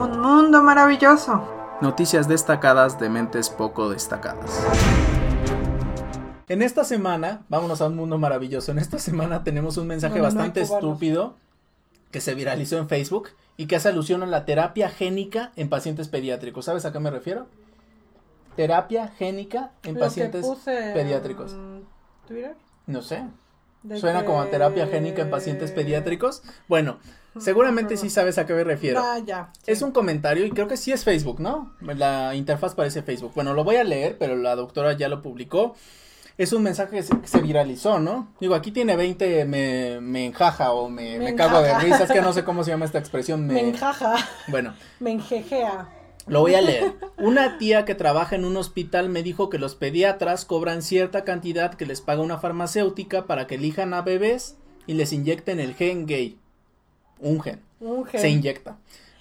un 0.00 0.20
mundo 0.20 0.62
maravilloso. 0.62 1.42
Noticias 1.80 2.28
destacadas 2.28 2.98
de 2.98 3.08
mentes 3.08 3.48
poco 3.48 3.88
destacadas. 3.88 4.62
En 6.50 6.62
esta 6.62 6.82
semana, 6.82 7.44
vámonos 7.48 7.80
a 7.80 7.86
un 7.86 7.94
mundo 7.94 8.18
maravilloso. 8.18 8.72
En 8.72 8.80
esta 8.80 8.98
semana 8.98 9.44
tenemos 9.44 9.76
un 9.76 9.86
mensaje 9.86 10.20
bastante 10.20 10.60
estúpido 10.62 11.36
que 12.10 12.20
se 12.20 12.34
viralizó 12.34 12.76
en 12.78 12.88
Facebook 12.88 13.28
y 13.56 13.66
que 13.66 13.76
hace 13.76 13.90
alusión 13.90 14.24
a 14.24 14.26
la 14.26 14.44
terapia 14.44 14.88
génica 14.88 15.52
en 15.54 15.68
pacientes 15.68 16.08
pediátricos. 16.08 16.64
¿Sabes 16.64 16.84
a 16.84 16.90
qué 16.90 16.98
me 16.98 17.12
refiero? 17.12 17.46
Terapia 18.56 19.06
génica 19.16 19.70
en 19.84 19.96
pacientes 19.96 20.44
pediátricos. 20.64 21.54
¿Twitter? 22.26 22.56
No 22.88 23.00
sé. 23.00 23.22
Suena 23.94 24.24
como 24.24 24.40
a 24.40 24.50
terapia 24.50 24.88
génica 24.88 25.22
en 25.22 25.30
pacientes 25.30 25.70
pediátricos. 25.70 26.42
Bueno, 26.66 26.98
seguramente 27.38 27.96
sí 27.96 28.10
sabes 28.10 28.38
a 28.38 28.46
qué 28.46 28.54
me 28.54 28.64
refiero. 28.64 29.00
Ah, 29.00 29.20
ya. 29.24 29.52
Es 29.68 29.82
un 29.82 29.92
comentario 29.92 30.44
y 30.44 30.50
creo 30.50 30.66
que 30.66 30.76
sí 30.76 30.90
es 30.90 31.04
Facebook, 31.04 31.38
¿no? 31.38 31.72
La 31.80 32.34
interfaz 32.34 32.74
parece 32.74 33.04
Facebook. 33.04 33.34
Bueno, 33.36 33.54
lo 33.54 33.62
voy 33.62 33.76
a 33.76 33.84
leer, 33.84 34.18
pero 34.18 34.34
la 34.34 34.56
doctora 34.56 34.94
ya 34.94 35.08
lo 35.08 35.22
publicó 35.22 35.76
es 36.42 36.54
un 36.54 36.62
mensaje 36.62 36.96
que 36.96 37.02
se, 37.02 37.42
viralizó, 37.42 37.98
¿no? 37.98 38.32
Digo, 38.40 38.54
aquí 38.54 38.70
tiene 38.70 38.96
20, 38.96 39.44
me, 39.44 40.00
me 40.00 40.24
enjaja 40.24 40.72
o 40.72 40.88
me, 40.88 41.18
me, 41.18 41.34
cago 41.34 41.60
de 41.60 41.78
risa, 41.80 42.04
es 42.04 42.10
que 42.10 42.22
no 42.22 42.32
sé 42.32 42.44
cómo 42.44 42.64
se 42.64 42.70
llama 42.70 42.86
esta 42.86 42.98
expresión. 42.98 43.46
Me, 43.46 43.60
enjaja. 43.60 44.16
Bueno. 44.48 44.72
Me 45.00 45.10
enjejea. 45.10 45.90
Lo 46.26 46.40
voy 46.40 46.54
a 46.54 46.62
leer. 46.62 46.94
Una 47.18 47.58
tía 47.58 47.84
que 47.84 47.94
trabaja 47.94 48.36
en 48.36 48.46
un 48.46 48.56
hospital 48.56 49.10
me 49.10 49.22
dijo 49.22 49.50
que 49.50 49.58
los 49.58 49.74
pediatras 49.74 50.46
cobran 50.46 50.80
cierta 50.80 51.24
cantidad 51.24 51.74
que 51.74 51.84
les 51.84 52.00
paga 52.00 52.22
una 52.22 52.38
farmacéutica 52.38 53.26
para 53.26 53.46
que 53.46 53.56
elijan 53.56 53.92
a 53.92 54.00
bebés 54.00 54.56
y 54.86 54.94
les 54.94 55.12
inyecten 55.12 55.60
el 55.60 55.74
gen 55.74 56.06
gay. 56.06 56.38
Un 57.18 57.42
gen. 57.42 57.60
Un 57.80 58.06
gen. 58.06 58.20
Se 58.20 58.30
inyecta. 58.30 58.78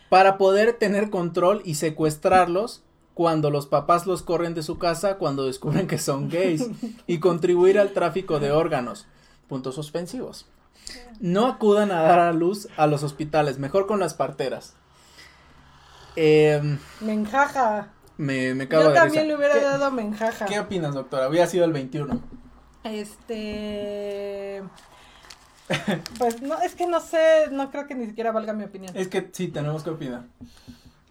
Para 0.07 0.37
poder 0.37 0.71
tener 0.71 1.09
control 1.09 1.63
y 1.65 1.75
secuestrarlos 1.75 2.81
cuando 3.19 3.49
los 3.49 3.67
papás 3.67 4.07
los 4.07 4.23
corren 4.23 4.53
de 4.53 4.63
su 4.63 4.77
casa 4.77 5.17
cuando 5.17 5.45
descubren 5.45 5.87
que 5.87 5.97
son 5.97 6.29
gays 6.29 6.69
y 7.05 7.19
contribuir 7.19 7.77
al 7.77 7.91
tráfico 7.91 8.39
de 8.39 8.53
órganos. 8.53 9.07
Puntos 9.49 9.75
suspensivos. 9.75 10.45
No 11.19 11.47
acudan 11.47 11.91
a 11.91 12.01
dar 12.01 12.19
a 12.19 12.31
luz 12.31 12.69
a 12.77 12.87
los 12.87 13.03
hospitales, 13.03 13.59
mejor 13.59 13.87
con 13.87 13.99
las 13.99 14.13
parteras. 14.13 14.73
Em, 16.15 16.79
me 17.01 17.11
enjaja. 17.11 17.89
Me, 18.15 18.53
me 18.53 18.69
cago 18.69 18.83
Yo 18.83 18.93
también 18.93 19.27
le 19.27 19.35
hubiera 19.35 19.59
dado 19.59 19.91
me 19.91 20.03
enjaja. 20.03 20.45
¿Qué 20.45 20.57
opinas, 20.57 20.93
doctora? 20.93 21.25
Había 21.25 21.45
sido 21.45 21.65
el 21.65 21.73
21. 21.73 22.21
Este. 22.85 24.63
Pues 26.17 26.41
no, 26.41 26.57
es 26.61 26.73
que 26.73 26.87
no 26.87 27.01
sé, 27.01 27.49
no 27.51 27.69
creo 27.69 27.85
que 27.85 27.95
ni 27.95 28.05
siquiera 28.05 28.31
valga 28.31 28.53
mi 28.53 28.63
opinión. 28.63 28.95
Es 28.95 29.09
que 29.09 29.29
sí, 29.33 29.49
tenemos 29.49 29.83
que 29.83 29.89
opinar. 29.89 30.23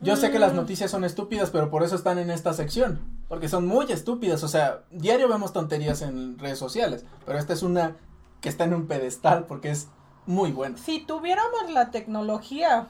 Yo 0.01 0.17
sé 0.17 0.31
que 0.31 0.39
las 0.39 0.53
mm. 0.53 0.57
noticias 0.57 0.91
son 0.91 1.05
estúpidas, 1.05 1.51
pero 1.51 1.71
por 1.71 1.83
eso 1.83 1.97
están 1.97 2.19
en 2.19 2.31
esta 2.31 2.53
sección. 2.53 3.01
Porque 3.29 3.49
son 3.49 3.67
muy 3.67 3.91
estúpidas. 3.91 4.43
O 4.45 4.49
sea, 4.49 4.83
diario 4.91 5.29
vemos 5.29 5.53
tonterías 5.53 6.03
en 6.03 6.39
redes 6.39 6.59
sociales. 6.59 7.05
Pero 7.27 7.39
esta 7.39 7.53
es 7.53 7.63
una 7.63 7.97
que 8.41 8.49
está 8.49 8.65
en 8.65 8.75
un 8.75 8.87
pedestal 8.87 9.45
porque 9.47 9.71
es 9.71 9.89
muy 10.27 10.53
buena. 10.53 10.79
Si 10.79 11.01
tuviéramos 11.01 11.71
la 11.71 11.91
tecnología 11.91 12.89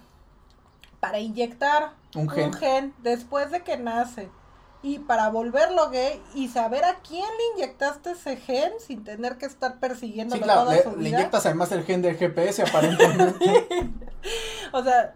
para 1.01 1.21
inyectar 1.21 1.93
un 2.15 2.29
gen, 2.29 2.95
después 3.03 3.51
de 3.51 3.63
que 3.63 3.77
nace 3.77 4.29
y 4.83 4.99
para 5.01 5.29
volverlo 5.31 5.91
gay 5.91 6.23
y 6.35 6.49
saber 6.49 6.85
a 6.85 6.97
quién 6.97 7.25
le 7.25 7.63
inyectaste 7.63 8.13
ese 8.13 8.37
gen 8.37 8.73
sin 8.79 9.05
tener 9.05 9.37
que 9.37 9.47
estar 9.47 9.79
persiguiendo 9.81 10.37
sí, 10.37 10.41
claro, 10.41 10.71
le, 10.71 11.09
inyectas 11.09 11.47
además 11.47 11.73
el 11.73 11.85
gen 11.85 12.03
del 12.03 12.17
GPS 12.17 12.63
aparentemente. 12.63 13.91
o 14.73 14.83
sea, 14.83 15.15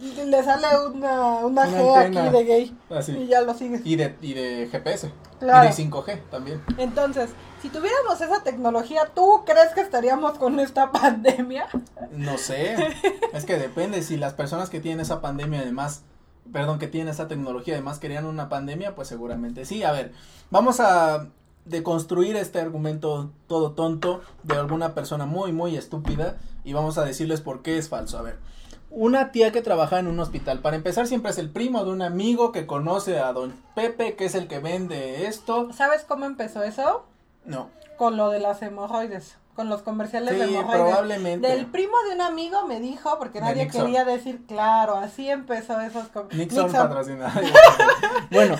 le 0.00 0.42
sale 0.42 0.66
una, 0.92 1.46
una, 1.46 1.66
G 1.66 1.96
aquí 1.96 2.30
de 2.30 2.44
gay. 2.44 2.78
Así. 2.90 3.12
Ah, 3.12 3.20
y 3.20 3.26
ya 3.26 3.40
lo 3.42 3.54
sigue. 3.54 3.80
Y 3.84 3.96
de, 3.96 4.16
y 4.20 4.34
de 4.34 4.68
GPS. 4.70 5.12
Claro. 5.38 5.64
Y 5.64 5.68
de 5.68 5.90
5G 5.90 6.20
también. 6.30 6.62
Entonces, 6.78 7.30
si 7.62 7.68
tuviéramos 7.68 8.20
esa 8.20 8.42
tecnología, 8.42 9.10
¿tú 9.14 9.42
crees 9.46 9.72
que 9.74 9.80
estaríamos 9.80 10.38
con 10.38 10.58
esta 10.58 10.90
pandemia? 10.92 11.68
No 12.12 12.38
sé. 12.38 12.76
es 13.32 13.44
que 13.44 13.56
depende. 13.56 14.02
Si 14.02 14.16
las 14.16 14.34
personas 14.34 14.68
que 14.68 14.80
tienen 14.80 15.00
esa 15.00 15.20
pandemia, 15.20 15.60
además, 15.60 16.02
perdón, 16.52 16.78
que 16.78 16.88
tienen 16.88 17.12
esa 17.12 17.28
tecnología, 17.28 17.74
además 17.74 17.98
querían 17.98 18.26
una 18.26 18.48
pandemia, 18.48 18.94
pues 18.94 19.08
seguramente 19.08 19.64
sí. 19.64 19.84
A 19.84 19.92
ver, 19.92 20.12
vamos 20.50 20.80
a 20.80 21.28
deconstruir 21.66 22.36
este 22.36 22.60
argumento 22.60 23.30
todo 23.46 23.72
tonto 23.72 24.20
de 24.42 24.56
alguna 24.56 24.92
persona 24.92 25.24
muy, 25.24 25.52
muy 25.52 25.76
estúpida 25.76 26.36
y 26.62 26.74
vamos 26.74 26.98
a 26.98 27.04
decirles 27.04 27.40
por 27.40 27.62
qué 27.62 27.78
es 27.78 27.88
falso. 27.88 28.18
A 28.18 28.22
ver 28.22 28.54
una 28.94 29.32
tía 29.32 29.52
que 29.52 29.60
trabaja 29.60 29.98
en 29.98 30.06
un 30.06 30.20
hospital. 30.20 30.60
Para 30.60 30.76
empezar, 30.76 31.06
siempre 31.06 31.32
es 31.32 31.38
el 31.38 31.50
primo 31.50 31.84
de 31.84 31.90
un 31.90 32.02
amigo 32.02 32.52
que 32.52 32.66
conoce 32.66 33.18
a 33.18 33.32
don 33.32 33.52
Pepe, 33.74 34.14
que 34.14 34.26
es 34.26 34.34
el 34.34 34.46
que 34.46 34.60
vende 34.60 35.26
esto. 35.26 35.72
¿Sabes 35.72 36.04
cómo 36.04 36.26
empezó 36.26 36.62
eso? 36.62 37.04
No. 37.44 37.70
Con 37.96 38.16
lo 38.16 38.30
de 38.30 38.40
las 38.40 38.62
hemorroides 38.62 39.36
con 39.54 39.68
los 39.68 39.82
comerciales 39.82 40.36
de 40.36 40.44
hemorroides. 40.44 40.74
probablemente. 40.74 41.48
Del 41.48 41.66
primo 41.66 41.94
de 42.08 42.16
un 42.16 42.20
amigo 42.22 42.66
me 42.66 42.80
dijo, 42.80 43.18
porque 43.18 43.40
nadie 43.40 43.68
quería 43.68 44.04
decir, 44.04 44.44
claro, 44.46 44.96
así 44.96 45.30
empezó 45.30 45.80
esos 45.80 46.06
Nixon, 46.32 46.66
Nixon. 46.66 47.20
bueno, 48.30 48.56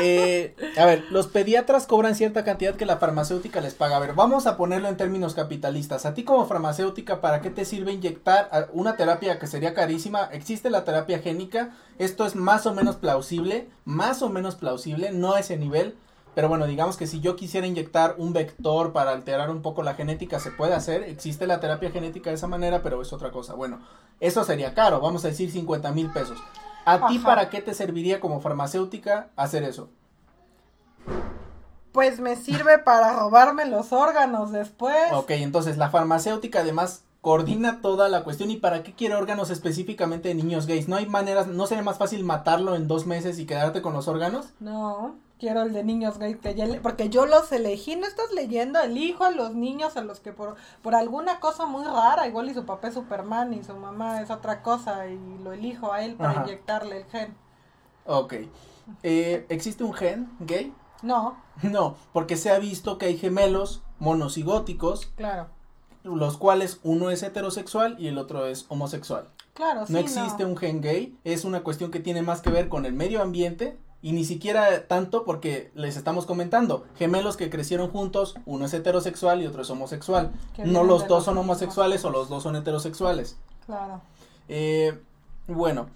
eh, 0.00 0.54
a 0.78 0.86
ver, 0.86 1.04
los 1.10 1.26
pediatras 1.26 1.86
cobran 1.86 2.14
cierta 2.14 2.44
cantidad 2.44 2.76
que 2.76 2.86
la 2.86 2.98
farmacéutica 2.98 3.60
les 3.60 3.74
paga. 3.74 3.96
A 3.96 4.00
ver, 4.00 4.14
vamos 4.14 4.46
a 4.46 4.56
ponerlo 4.56 4.88
en 4.88 4.96
términos 4.96 5.34
capitalistas. 5.34 6.06
A 6.06 6.14
ti 6.14 6.24
como 6.24 6.46
farmacéutica, 6.46 7.20
¿para 7.20 7.40
qué 7.40 7.50
te 7.50 7.64
sirve 7.64 7.92
inyectar 7.92 8.70
una 8.72 8.96
terapia 8.96 9.38
que 9.38 9.46
sería 9.46 9.74
carísima? 9.74 10.28
Existe 10.32 10.70
la 10.70 10.84
terapia 10.84 11.18
génica, 11.18 11.74
esto 11.98 12.24
es 12.24 12.34
más 12.34 12.66
o 12.66 12.74
menos 12.74 12.96
plausible, 12.96 13.68
más 13.84 14.22
o 14.22 14.28
menos 14.28 14.56
plausible, 14.56 15.12
no 15.12 15.34
a 15.34 15.40
ese 15.40 15.56
nivel 15.56 15.96
pero 16.34 16.48
bueno, 16.48 16.66
digamos 16.66 16.96
que 16.96 17.06
si 17.06 17.20
yo 17.20 17.36
quisiera 17.36 17.66
inyectar 17.66 18.14
un 18.16 18.32
vector 18.32 18.92
para 18.92 19.10
alterar 19.10 19.50
un 19.50 19.60
poco 19.60 19.82
la 19.82 19.94
genética, 19.94 20.40
se 20.40 20.50
puede 20.50 20.72
hacer. 20.72 21.02
Existe 21.02 21.46
la 21.46 21.60
terapia 21.60 21.90
genética 21.90 22.30
de 22.30 22.36
esa 22.36 22.46
manera, 22.46 22.82
pero 22.82 23.02
es 23.02 23.12
otra 23.12 23.30
cosa. 23.30 23.54
Bueno, 23.54 23.80
eso 24.18 24.42
sería 24.44 24.72
caro, 24.72 25.00
vamos 25.00 25.24
a 25.24 25.28
decir 25.28 25.50
50 25.50 25.92
mil 25.92 26.10
pesos. 26.10 26.38
¿A 26.84 27.06
ti 27.06 27.18
para 27.18 27.50
qué 27.50 27.60
te 27.60 27.74
serviría 27.74 28.20
como 28.20 28.40
farmacéutica 28.40 29.28
hacer 29.36 29.62
eso? 29.62 29.90
Pues 31.92 32.20
me 32.20 32.36
sirve 32.36 32.78
para 32.78 33.12
robarme 33.12 33.66
los 33.66 33.92
órganos 33.92 34.50
después. 34.50 35.12
Ok, 35.12 35.30
entonces 35.32 35.76
la 35.76 35.90
farmacéutica 35.90 36.60
además 36.60 37.04
coordina 37.20 37.80
toda 37.82 38.08
la 38.08 38.24
cuestión 38.24 38.50
y 38.50 38.56
para 38.56 38.82
qué 38.82 38.94
quiere 38.94 39.14
órganos 39.14 39.50
específicamente 39.50 40.28
de 40.28 40.34
niños 40.34 40.66
gays. 40.66 40.88
¿No 40.88 40.96
hay 40.96 41.06
maneras, 41.06 41.46
no 41.46 41.66
sería 41.66 41.84
más 41.84 41.98
fácil 41.98 42.24
matarlo 42.24 42.74
en 42.74 42.88
dos 42.88 43.06
meses 43.06 43.38
y 43.38 43.46
quedarte 43.46 43.82
con 43.82 43.92
los 43.92 44.08
órganos? 44.08 44.46
No 44.58 45.14
quiero 45.42 45.62
el 45.62 45.72
de 45.72 45.82
niños 45.82 46.20
gay, 46.20 46.36
que 46.36 46.54
ya 46.54 46.68
porque 46.84 47.08
yo 47.10 47.26
los 47.26 47.50
elegí, 47.50 47.96
no 47.96 48.06
estás 48.06 48.30
leyendo, 48.30 48.78
elijo 48.78 49.24
a 49.24 49.32
los 49.32 49.56
niños 49.56 49.96
a 49.96 50.02
los 50.02 50.20
que 50.20 50.32
por, 50.32 50.54
por 50.82 50.94
alguna 50.94 51.40
cosa 51.40 51.66
muy 51.66 51.82
rara, 51.82 52.28
igual 52.28 52.48
y 52.48 52.54
su 52.54 52.64
papá 52.64 52.86
es 52.86 52.94
Superman 52.94 53.52
y 53.52 53.64
su 53.64 53.74
mamá 53.74 54.20
es 54.20 54.30
otra 54.30 54.62
cosa 54.62 55.08
y 55.08 55.18
lo 55.42 55.52
elijo 55.52 55.92
a 55.92 56.04
él 56.04 56.14
para 56.14 56.44
inyectarle 56.44 56.98
el 56.98 57.04
gen. 57.06 57.34
Ok. 58.06 58.34
Eh, 59.02 59.44
¿Existe 59.48 59.82
un 59.82 59.92
gen 59.94 60.30
gay? 60.38 60.72
No. 61.02 61.36
No, 61.64 61.96
porque 62.12 62.36
se 62.36 62.50
ha 62.50 62.60
visto 62.60 62.96
que 62.96 63.06
hay 63.06 63.18
gemelos 63.18 63.82
monocigóticos. 63.98 65.06
Claro. 65.16 65.48
Los 66.04 66.36
cuales 66.36 66.78
uno 66.84 67.10
es 67.10 67.24
heterosexual 67.24 67.96
y 67.98 68.06
el 68.06 68.18
otro 68.18 68.46
es 68.46 68.66
homosexual. 68.68 69.28
Claro, 69.54 69.86
no 69.88 69.98
existe 69.98 70.44
un 70.44 70.56
gen 70.56 70.80
gay, 70.80 71.18
es 71.24 71.44
una 71.44 71.64
cuestión 71.64 71.90
que 71.90 71.98
tiene 71.98 72.22
más 72.22 72.42
que 72.42 72.50
ver 72.50 72.68
con 72.68 72.86
el 72.86 72.92
medio 72.92 73.20
ambiente 73.20 73.76
y 74.02 74.12
ni 74.12 74.24
siquiera 74.24 74.88
tanto 74.88 75.24
porque 75.24 75.70
les 75.74 75.96
estamos 75.96 76.26
comentando, 76.26 76.84
gemelos 76.96 77.36
que 77.36 77.50
crecieron 77.50 77.88
juntos, 77.88 78.34
uno 78.44 78.66
es 78.66 78.74
heterosexual 78.74 79.40
y 79.42 79.46
otro 79.46 79.62
es 79.62 79.70
homosexual. 79.70 80.32
No 80.64 80.82
los 80.82 81.06
dos 81.06 81.24
son 81.24 81.38
homosexuales 81.38 82.04
o 82.04 82.10
los 82.10 82.28
dos 82.28 82.42
son 82.42 82.56
heterosexuales. 82.56 83.38
Claro. 83.66 84.02
Eh, 84.48 84.98
bueno, 85.46 85.86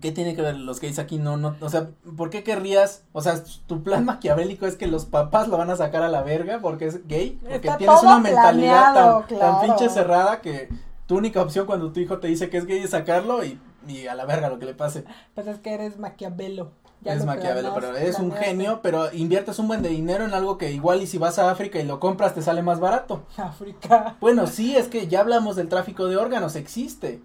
¿Qué 0.00 0.12
tiene 0.12 0.36
que 0.36 0.42
ver 0.42 0.54
los 0.54 0.80
gays 0.80 1.00
aquí? 1.00 1.18
No, 1.18 1.36
no, 1.36 1.56
o 1.60 1.68
sea, 1.68 1.88
¿por 2.16 2.30
qué 2.30 2.44
querrías? 2.44 3.02
O 3.12 3.22
sea, 3.22 3.42
tu 3.66 3.82
plan 3.82 4.04
maquiavélico 4.06 4.66
es 4.66 4.76
que 4.76 4.86
los 4.86 5.04
papás 5.04 5.48
lo 5.48 5.58
van 5.58 5.68
a 5.68 5.76
sacar 5.76 6.04
a 6.04 6.08
la 6.08 6.22
verga 6.22 6.60
porque 6.62 6.86
es 6.86 7.08
gay, 7.08 7.40
porque 7.42 7.70
tienes 7.76 8.02
una 8.02 8.20
mentalidad 8.20 9.24
tan, 9.26 9.38
tan, 9.38 9.60
pinche 9.62 9.88
cerrada 9.88 10.40
que 10.40 10.68
tu 11.06 11.18
única 11.18 11.42
opción 11.42 11.66
cuando 11.66 11.90
tu 11.90 11.98
hijo 11.98 12.18
te 12.18 12.28
dice 12.28 12.48
que 12.48 12.58
es 12.58 12.66
gay 12.66 12.78
es 12.78 12.90
sacarlo 12.90 13.44
y, 13.44 13.58
y 13.88 14.06
a 14.06 14.14
la 14.14 14.26
verga 14.26 14.48
lo 14.48 14.60
que 14.60 14.66
le 14.66 14.74
pase. 14.74 15.04
Pues 15.34 15.48
es 15.48 15.58
que 15.58 15.74
eres 15.74 15.98
maquiavelo. 15.98 16.70
Es 17.04 17.24
maquiavelo, 17.24 17.72
pero 17.74 17.96
eres 17.96 18.18
un 18.18 18.32
genio, 18.32 18.80
pero 18.82 19.12
inviertes 19.12 19.58
un 19.58 19.68
buen 19.68 19.82
de 19.82 19.88
dinero 19.88 20.24
en 20.24 20.34
algo 20.34 20.58
que 20.58 20.70
igual 20.70 21.02
y 21.02 21.06
si 21.06 21.18
vas 21.18 21.38
a 21.38 21.50
África 21.50 21.78
y 21.78 21.84
lo 21.84 21.98
compras 22.00 22.34
te 22.34 22.42
sale 22.42 22.62
más 22.62 22.80
barato. 22.80 23.24
África. 23.36 24.16
Bueno, 24.20 24.46
sí, 24.46 24.76
es 24.76 24.88
que 24.88 25.08
ya 25.08 25.20
hablamos 25.20 25.56
del 25.56 25.68
tráfico 25.68 26.06
de 26.06 26.16
órganos, 26.16 26.56
existe. 26.56 27.22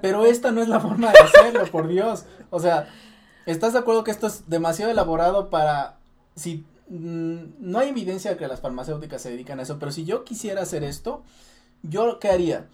Pero 0.00 0.26
esta 0.26 0.50
no 0.52 0.62
es 0.62 0.68
la 0.68 0.80
forma 0.86 1.12
de 1.12 1.18
hacerlo, 1.18 1.70
por 1.70 1.88
Dios. 1.88 2.24
O 2.50 2.60
sea, 2.60 2.88
¿estás 3.46 3.72
de 3.72 3.78
acuerdo 3.78 4.04
que 4.04 4.10
esto 4.10 4.26
es 4.26 4.48
demasiado 4.48 4.90
elaborado 4.90 5.50
para 5.50 5.96
si 6.34 6.64
mm, 6.88 7.38
no 7.58 7.78
hay 7.78 7.88
evidencia 7.88 8.32
de 8.32 8.36
que 8.36 8.48
las 8.48 8.60
farmacéuticas 8.60 9.22
se 9.22 9.30
dedican 9.30 9.58
a 9.58 9.62
eso, 9.62 9.78
pero 9.78 9.90
si 9.90 10.04
yo 10.04 10.24
quisiera 10.24 10.62
hacer 10.62 10.84
esto, 10.84 11.22
yo 11.82 12.18
qué 12.18 12.28
haría? 12.28 12.66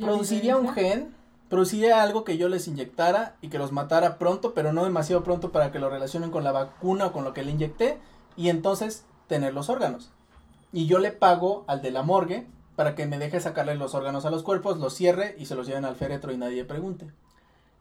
produciría 0.00 0.56
un 0.56 0.72
gen, 0.72 1.14
produciría 1.48 2.02
algo 2.02 2.24
que 2.24 2.38
yo 2.38 2.48
les 2.48 2.68
inyectara 2.68 3.36
y 3.40 3.48
que 3.48 3.58
los 3.58 3.72
matara 3.72 4.18
pronto, 4.18 4.54
pero 4.54 4.72
no 4.72 4.84
demasiado 4.84 5.22
pronto 5.22 5.52
para 5.52 5.72
que 5.72 5.78
lo 5.78 5.90
relacionen 5.90 6.30
con 6.30 6.44
la 6.44 6.52
vacuna 6.52 7.06
o 7.06 7.12
con 7.12 7.24
lo 7.24 7.32
que 7.32 7.42
le 7.42 7.52
inyecté 7.52 7.98
y 8.36 8.48
entonces 8.48 9.04
tener 9.26 9.54
los 9.54 9.68
órganos. 9.68 10.10
Y 10.72 10.86
yo 10.86 10.98
le 10.98 11.12
pago 11.12 11.64
al 11.68 11.82
de 11.82 11.90
la 11.90 12.02
morgue 12.02 12.46
para 12.74 12.94
que 12.94 13.06
me 13.06 13.18
deje 13.18 13.40
sacarle 13.40 13.74
los 13.74 13.94
órganos 13.94 14.26
a 14.26 14.30
los 14.30 14.42
cuerpos, 14.42 14.78
los 14.78 14.94
cierre 14.94 15.34
y 15.38 15.46
se 15.46 15.54
los 15.54 15.66
lleven 15.66 15.84
al 15.84 15.96
féretro 15.96 16.32
y 16.32 16.36
nadie 16.36 16.64
pregunte. 16.64 17.06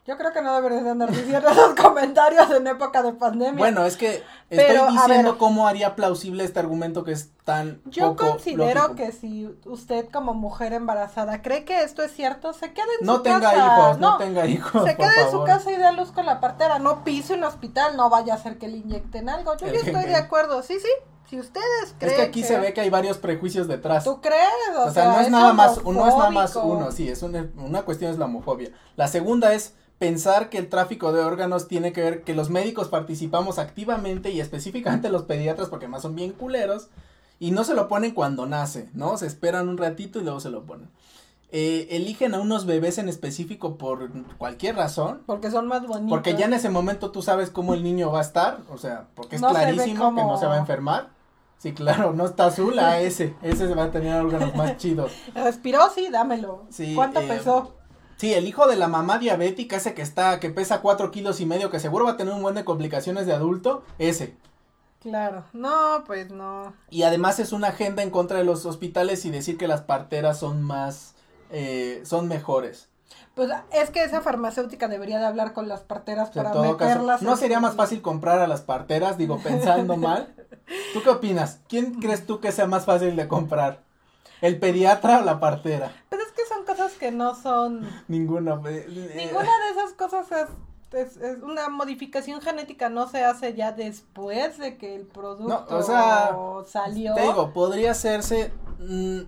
Yo 0.07 0.17
creo 0.17 0.31
que 0.31 0.41
no 0.43 0.53
deberías 0.53 0.83
de 0.83 0.91
andar 0.91 1.09
diciendo 1.09 1.49
esos 1.51 1.73
comentarios 1.73 2.51
en 2.51 2.67
época 2.67 3.01
de 3.01 3.13
pandemia. 3.13 3.57
Bueno, 3.57 3.85
es 3.85 3.97
que 3.97 4.23
estoy 4.51 4.91
diciendo 4.91 5.39
cómo 5.39 5.67
haría 5.67 5.95
plausible 5.95 6.43
este 6.43 6.59
argumento 6.59 7.03
que 7.03 7.11
es 7.11 7.31
tan 7.43 7.81
Yo 7.85 8.15
considero 8.15 8.95
que 8.95 9.11
si 9.11 9.49
usted 9.65 10.07
como 10.11 10.35
mujer 10.35 10.73
embarazada 10.73 11.41
cree 11.41 11.65
que 11.65 11.81
esto 11.81 12.03
es 12.03 12.11
cierto, 12.11 12.53
se 12.53 12.71
quede 12.71 12.85
en 13.01 13.07
su 13.07 13.23
casa. 13.23 13.39
No 13.39 13.39
tenga 13.39 13.55
hijos, 13.55 13.99
no, 13.99 14.17
tenga 14.17 14.45
hijos. 14.45 14.83
Se 14.83 14.95
quede 14.95 15.21
en 15.23 15.31
su 15.31 15.43
casa 15.43 15.71
y 15.71 15.75
dé 15.75 15.91
luz 15.93 16.11
con 16.11 16.27
la 16.27 16.39
partera, 16.39 16.77
no 16.77 17.03
pise 17.03 17.33
un 17.33 17.43
hospital, 17.43 17.97
no 17.97 18.11
vaya 18.11 18.33
a 18.33 18.35
hacer 18.37 18.59
que 18.59 18.67
le 18.67 18.77
inyecten 18.77 19.27
algo. 19.27 19.57
Yo 19.57 19.65
ya 19.65 19.79
estoy 19.79 20.05
de 20.05 20.15
acuerdo, 20.15 20.61
sí, 20.61 20.75
sí. 20.79 20.89
Si 21.27 21.39
ustedes 21.39 21.95
creen. 21.97 22.13
Es 22.13 22.19
que 22.19 22.23
aquí 22.23 22.43
se 22.43 22.59
ve 22.59 22.71
que 22.73 22.81
hay 22.81 22.91
varios 22.91 23.17
prejuicios 23.17 23.67
detrás. 23.67 24.03
¿Tú 24.03 24.21
crees? 24.21 24.77
O, 24.77 24.91
sea, 24.91 25.05
no 25.05 25.19
es, 25.21 25.31
nada 25.31 25.53
más, 25.53 25.83
no 25.83 26.07
es 26.07 26.15
nada 26.15 26.29
más 26.29 26.55
uno, 26.55 26.91
sí, 26.91 27.09
es 27.09 27.23
una, 27.23 27.49
una 27.57 27.81
cuestión 27.81 28.11
es 28.11 28.19
la 28.19 28.25
homofobia. 28.25 28.69
La 28.95 29.07
segunda 29.07 29.51
es 29.53 29.73
pensar 29.97 30.49
que 30.49 30.57
el 30.57 30.69
tráfico 30.69 31.13
de 31.13 31.21
órganos 31.21 31.67
tiene 31.67 31.93
que 31.93 32.01
ver 32.01 32.23
que 32.23 32.35
los 32.35 32.49
médicos 32.49 32.89
participamos 32.89 33.59
activamente 33.59 34.31
y 34.31 34.41
específicamente 34.41 35.09
los 35.09 35.23
pediatras 35.23 35.69
porque 35.69 35.87
más 35.87 36.01
son 36.01 36.15
bien 36.15 36.31
culeros 36.31 36.89
y 37.39 37.51
no 37.51 37.63
se 37.63 37.73
lo 37.73 37.87
ponen 37.87 38.11
cuando 38.11 38.45
nace, 38.45 38.89
¿no? 38.93 39.17
Se 39.17 39.27
esperan 39.27 39.69
un 39.69 39.77
ratito 39.77 40.19
y 40.19 40.23
luego 40.23 40.39
se 40.39 40.49
lo 40.49 40.63
ponen. 40.63 40.89
Eh, 41.51 41.87
eligen 41.91 42.33
a 42.33 42.39
unos 42.39 42.65
bebés 42.65 42.97
en 42.97 43.07
específico 43.07 43.77
por 43.77 44.09
cualquier 44.37 44.75
razón. 44.75 45.21
Porque 45.25 45.51
son 45.51 45.67
más 45.67 45.85
bonitos. 45.85 46.09
Porque 46.09 46.35
ya 46.35 46.45
en 46.45 46.53
ese 46.53 46.69
momento 46.69 47.11
tú 47.11 47.21
sabes 47.21 47.49
cómo 47.49 47.73
el 47.73 47.83
niño 47.83 48.11
va 48.11 48.19
a 48.19 48.23
estar, 48.23 48.59
o 48.69 48.77
sea, 48.77 49.07
porque 49.15 49.37
es 49.37 49.41
clarísimo 49.41 50.15
que 50.15 50.21
no 50.21 50.37
se 50.37 50.47
va 50.47 50.55
a 50.55 50.59
enfermar. 50.59 51.09
Sí, 51.57 51.73
claro, 51.73 52.13
no 52.13 52.25
está 52.25 52.47
azul 52.47 52.77
a 52.79 52.99
ese, 52.99 53.35
ese 53.41 53.67
se 53.67 53.73
va 53.73 53.85
a 53.85 53.91
tener 53.91 54.13
órganos 54.21 54.53
más 54.55 54.75
chidos. 54.77 55.11
Respiró, 55.35 55.89
sí, 55.93 56.09
dámelo. 56.11 56.65
Sí, 56.69 56.93
¿Cuánto 56.93 57.21
eh, 57.21 57.27
pesó? 57.27 57.73
Sí, 58.17 58.33
el 58.33 58.47
hijo 58.47 58.67
de 58.67 58.77
la 58.77 58.87
mamá 58.87 59.17
diabética, 59.17 59.75
ese 59.75 59.93
que 59.93 60.01
está, 60.01 60.39
que 60.39 60.49
pesa 60.49 60.81
cuatro 60.81 61.11
kilos 61.11 61.41
y 61.41 61.45
medio, 61.45 61.69
que 61.69 61.79
seguro 61.79 62.05
va 62.05 62.11
a 62.11 62.17
tener 62.17 62.33
un 62.33 62.41
buen 62.41 62.55
de 62.55 62.63
complicaciones 62.63 63.25
de 63.25 63.33
adulto, 63.33 63.83
ese. 63.99 64.35
Claro, 65.01 65.43
no, 65.53 66.03
pues 66.07 66.31
no. 66.31 66.73
Y 66.89 67.03
además 67.03 67.39
es 67.39 67.51
una 67.51 67.67
agenda 67.67 68.01
en 68.01 68.09
contra 68.09 68.37
de 68.37 68.43
los 68.43 68.65
hospitales 68.65 69.25
y 69.25 69.29
decir 69.31 69.57
que 69.57 69.67
las 69.67 69.81
parteras 69.81 70.39
son 70.39 70.63
más, 70.63 71.13
eh, 71.51 72.01
son 72.05 72.27
mejores. 72.27 72.89
Pues 73.35 73.51
es 73.71 73.89
que 73.91 74.03
esa 74.03 74.21
farmacéutica 74.21 74.87
debería 74.87 75.19
de 75.19 75.25
hablar 75.25 75.51
con 75.53 75.67
las 75.67 75.81
parteras 75.81 76.31
para 76.31 76.53
meterlas. 76.53 77.21
¿No 77.21 77.35
sería 77.35 77.59
más 77.59 77.75
fácil 77.75 78.01
comprar 78.01 78.39
a 78.39 78.47
las 78.47 78.61
parteras? 78.61 79.17
Digo, 79.17 79.39
pensando 79.39 79.97
mal. 79.97 80.33
¿Tú 80.93 81.03
qué 81.03 81.09
opinas? 81.09 81.59
¿Quién 81.67 81.95
crees 81.95 82.25
tú 82.25 82.39
que 82.39 82.51
sea 82.51 82.65
más 82.65 82.85
fácil 82.85 83.15
de 83.15 83.27
comprar? 83.27 83.83
¿El 84.41 84.57
pediatra 84.57 85.19
o 85.19 85.25
la 85.25 85.39
partera? 85.39 85.91
Pues 86.09 86.21
es 86.21 86.24
que 86.35 86.45
son 86.47 86.65
cosas 86.65 86.93
que 86.93 87.11
no 87.11 87.35
son... 87.35 87.87
Ninguna. 88.07 88.61
Eh, 88.67 89.13
Ninguna 89.15 89.49
de 89.49 89.69
esas 89.71 89.93
cosas 89.93 90.27
es, 90.91 91.17
es, 91.17 91.41
una 91.41 91.69
modificación 91.69 92.41
genética, 92.41 92.89
no 92.89 93.07
se 93.07 93.23
hace 93.23 93.53
ya 93.53 93.71
después 93.71 94.57
de 94.57 94.77
que 94.77 94.95
el 94.95 95.03
producto 95.03 95.65
o 95.69 95.83
sea, 95.83 96.35
salió. 96.67 97.13
Te 97.15 97.21
digo, 97.21 97.53
podría 97.53 97.91
hacerse... 97.91 98.51
Mm, 98.79 99.21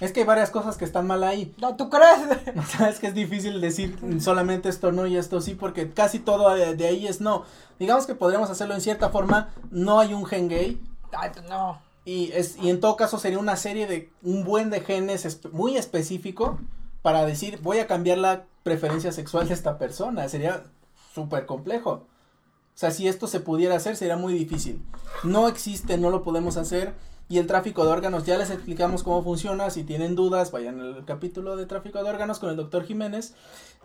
es 0.00 0.12
que 0.12 0.20
hay 0.20 0.26
varias 0.26 0.50
cosas 0.50 0.76
que 0.76 0.84
están 0.84 1.06
mal 1.06 1.24
ahí. 1.24 1.54
No, 1.58 1.74
¿tú 1.76 1.88
crees? 1.88 2.54
O 2.56 2.62
sea, 2.62 2.88
es 2.88 2.98
que 2.98 3.06
es 3.06 3.14
difícil 3.14 3.60
decir 3.60 3.98
solamente 4.20 4.68
esto 4.68 4.92
no 4.92 5.06
y 5.06 5.16
esto 5.16 5.40
sí, 5.40 5.54
porque 5.54 5.92
casi 5.92 6.18
todo 6.18 6.54
de, 6.54 6.86
ahí 6.86 7.06
es 7.06 7.20
no. 7.20 7.44
Digamos 7.78 8.06
que 8.06 8.14
podríamos 8.14 8.50
hacerlo 8.50 8.74
en 8.74 8.82
cierta 8.82 9.08
forma, 9.08 9.48
no 9.70 9.98
hay 9.98 10.12
un 10.12 10.26
gen 10.26 10.48
gay. 10.48 10.82
Ay, 11.12 11.30
pues 11.32 11.48
no. 11.48 11.85
Y, 12.06 12.30
es, 12.32 12.56
y 12.62 12.70
en 12.70 12.80
todo 12.80 12.96
caso 12.96 13.18
sería 13.18 13.38
una 13.38 13.56
serie 13.56 13.86
de 13.86 14.10
un 14.22 14.44
buen 14.44 14.70
de 14.70 14.80
genes 14.80 15.40
muy 15.50 15.76
específico 15.76 16.58
para 17.02 17.26
decir 17.26 17.58
voy 17.62 17.80
a 17.80 17.86
cambiar 17.86 18.18
la 18.18 18.46
preferencia 18.62 19.12
sexual 19.12 19.48
de 19.48 19.54
esta 19.54 19.76
persona. 19.76 20.28
Sería 20.28 20.64
súper 21.12 21.44
complejo. 21.46 21.90
O 21.90 22.78
sea, 22.78 22.90
si 22.90 23.08
esto 23.08 23.26
se 23.26 23.40
pudiera 23.40 23.74
hacer 23.74 23.96
sería 23.96 24.16
muy 24.16 24.34
difícil. 24.34 24.80
No 25.24 25.48
existe, 25.48 25.98
no 25.98 26.10
lo 26.10 26.22
podemos 26.22 26.56
hacer. 26.56 26.94
Y 27.28 27.38
el 27.38 27.48
tráfico 27.48 27.84
de 27.84 27.90
órganos, 27.90 28.24
ya 28.24 28.38
les 28.38 28.50
explicamos 28.50 29.02
cómo 29.02 29.24
funciona. 29.24 29.70
Si 29.70 29.82
tienen 29.82 30.14
dudas, 30.14 30.52
vayan 30.52 30.80
al 30.80 31.04
capítulo 31.04 31.56
de 31.56 31.66
tráfico 31.66 32.02
de 32.02 32.08
órganos 32.08 32.38
con 32.38 32.50
el 32.50 32.56
doctor 32.56 32.84
Jiménez. 32.84 33.34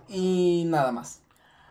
Y 0.10 0.66
nada 0.68 0.92
más. 0.92 1.21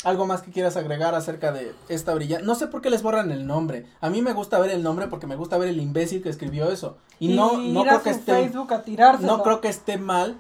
¿Algo 0.05 0.27
más 0.27 0.43
que 0.43 0.51
quieras 0.51 0.77
agregar 0.77 1.15
acerca 1.15 1.53
de 1.53 1.75
esta 1.89 2.15
brillante? 2.15 2.47
No 2.47 2.55
sé 2.55 2.67
por 2.67 2.81
qué 2.81 2.91
les 2.91 3.03
borran 3.03 3.31
el 3.31 3.47
nombre. 3.47 3.87
A 4.01 4.09
mí 4.09 4.23
me 4.23 4.33
gusta 4.33 4.59
ver 4.59 4.71
el 4.71 4.83
nombre 4.83 5.09
porque 5.09 5.27
me 5.27 5.37
gusta 5.37 5.59
ver 5.59 5.69
el 5.69 5.81
imbécil 5.81 6.23
que 6.23 6.31
escribió 6.31 6.71
eso. 6.71 6.97
Y, 7.19 7.29
no, 7.35 7.59
no 7.59 7.83
creo 7.83 8.03
que 8.03 8.11
esté. 8.11 8.51
no 8.51 9.43
creo 9.43 9.61
que 9.61 9.69
esté 9.69 9.99
mal 9.99 10.37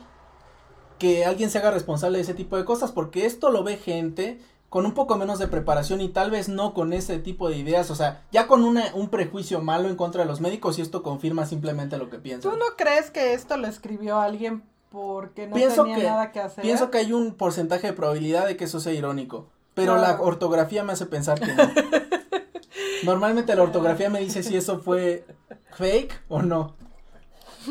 que 0.98 1.24
alguien 1.24 1.50
se 1.50 1.58
haga 1.58 1.70
responsable 1.70 2.18
de 2.18 2.22
ese 2.22 2.34
tipo 2.34 2.56
de 2.56 2.64
cosas. 2.64 2.92
Porque 2.92 3.26
esto 3.26 3.50
lo 3.50 3.62
ve 3.62 3.76
gente 3.76 4.40
con 4.70 4.86
un 4.86 4.94
poco 4.94 5.16
menos 5.16 5.38
de 5.38 5.48
preparación 5.48 6.00
y 6.00 6.08
tal 6.08 6.30
vez 6.30 6.48
no 6.48 6.72
con 6.72 6.92
ese 6.92 7.18
tipo 7.18 7.50
de 7.50 7.56
ideas, 7.56 7.90
o 7.90 7.96
sea, 7.96 8.22
ya 8.30 8.46
con 8.46 8.62
una, 8.62 8.94
un 8.94 9.08
prejuicio 9.08 9.60
malo 9.60 9.88
en 9.88 9.96
contra 9.96 10.22
de 10.22 10.28
los 10.28 10.40
médicos 10.40 10.78
y 10.78 10.82
esto 10.82 11.02
confirma 11.02 11.44
simplemente 11.44 11.98
lo 11.98 12.08
que 12.08 12.18
piensan. 12.18 12.52
¿Tú 12.52 12.56
no 12.56 12.76
crees 12.78 13.10
que 13.10 13.34
esto 13.34 13.56
lo 13.56 13.66
escribió 13.66 14.20
alguien 14.20 14.62
porque 14.90 15.46
no 15.46 15.56
tenía 15.56 15.98
nada 15.98 16.32
que 16.32 16.40
hacer. 16.40 16.62
Pienso 16.62 16.90
que 16.90 16.98
hay 16.98 17.12
un 17.12 17.34
porcentaje 17.34 17.86
de 17.86 17.92
probabilidad 17.92 18.46
de 18.46 18.56
que 18.56 18.64
eso 18.64 18.80
sea 18.80 18.92
irónico, 18.92 19.46
pero 19.74 19.96
la 19.96 20.20
ortografía 20.20 20.84
me 20.84 20.92
hace 20.92 21.06
pensar 21.06 21.40
que 21.40 21.54
no. 21.54 21.62
Normalmente 23.04 23.54
la 23.54 23.62
ortografía 23.62 24.10
me 24.10 24.20
dice 24.20 24.42
si 24.42 24.56
eso 24.56 24.80
fue 24.80 25.24
fake 25.72 26.22
o 26.28 26.42
no. 26.42 26.74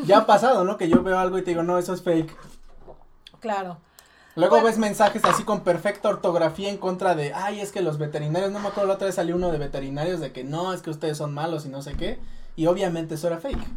Ya 0.05 0.19
ha 0.19 0.25
pasado, 0.25 0.63
¿no? 0.63 0.77
Que 0.77 0.87
yo 0.87 1.03
veo 1.03 1.19
algo 1.19 1.37
y 1.37 1.43
te 1.43 1.51
digo, 1.51 1.63
no, 1.63 1.77
eso 1.77 1.93
es 1.93 2.01
fake. 2.01 2.35
Claro. 3.39 3.77
Luego 4.35 4.61
ves 4.61 4.77
mensajes 4.77 5.23
así 5.25 5.43
con 5.43 5.61
perfecta 5.61 6.07
ortografía 6.09 6.69
en 6.69 6.77
contra 6.77 7.15
de, 7.15 7.33
ay, 7.33 7.59
es 7.59 7.71
que 7.71 7.81
los 7.81 7.97
veterinarios, 7.97 8.51
no 8.51 8.59
me 8.59 8.69
acuerdo, 8.69 8.87
la 8.87 8.93
otra 8.93 9.07
vez 9.07 9.15
salió 9.15 9.35
uno 9.35 9.51
de 9.51 9.57
veterinarios 9.57 10.19
de 10.19 10.31
que 10.31 10.43
no, 10.43 10.71
es 10.71 10.81
que 10.81 10.89
ustedes 10.89 11.17
son 11.17 11.33
malos 11.33 11.65
y 11.65 11.69
no 11.69 11.81
sé 11.81 11.93
qué. 11.93 12.19
Y 12.55 12.67
obviamente 12.67 13.15
eso 13.15 13.27
era 13.27 13.39
fake. 13.39 13.67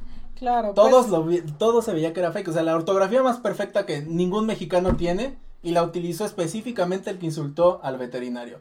Claro. 0.43 0.75
Todos 0.75 1.07
pues 1.07 1.45
lo 1.45 1.55
todo 1.57 1.83
se 1.83 1.93
veía 1.93 2.13
que 2.13 2.19
era 2.19 2.33
fake. 2.33 2.49
O 2.49 2.53
sea, 2.53 2.65
la 2.65 2.75
ortografía 2.75 3.23
más 3.23 3.39
perfecta 3.39 3.87
que 3.87 4.03
ningún 4.03 4.45
mexicano 4.45 4.97
tiene 4.97 5.39
y 5.63 5.71
la 5.71 5.85
utilizó 5.85 6.25
específicamente 6.25 7.11
el 7.11 7.21
que 7.21 7.27
insultó 7.27 7.79
al 7.85 7.97
veterinario. 7.97 8.59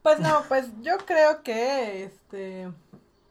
Pues 0.00 0.20
no, 0.20 0.44
pues 0.48 0.68
yo 0.80 0.96
creo 1.06 1.42
que 1.42 2.04
este 2.04 2.68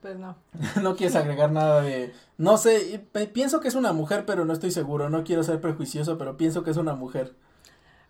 pues 0.01 0.19
no. 0.19 0.35
no 0.81 0.97
quieres 0.97 1.15
agregar 1.15 1.49
nada 1.49 1.81
de 1.81 2.13
no 2.37 2.57
sé, 2.57 3.07
pienso 3.31 3.61
que 3.61 3.69
es 3.69 3.75
una 3.75 3.93
mujer, 3.93 4.25
pero 4.25 4.43
no 4.43 4.51
estoy 4.51 4.71
seguro, 4.71 5.09
no 5.09 5.23
quiero 5.23 5.43
ser 5.43 5.61
prejuicioso, 5.61 6.17
pero 6.17 6.35
pienso 6.35 6.65
que 6.65 6.71
es 6.71 6.77
una 6.77 6.93
mujer. 6.93 7.37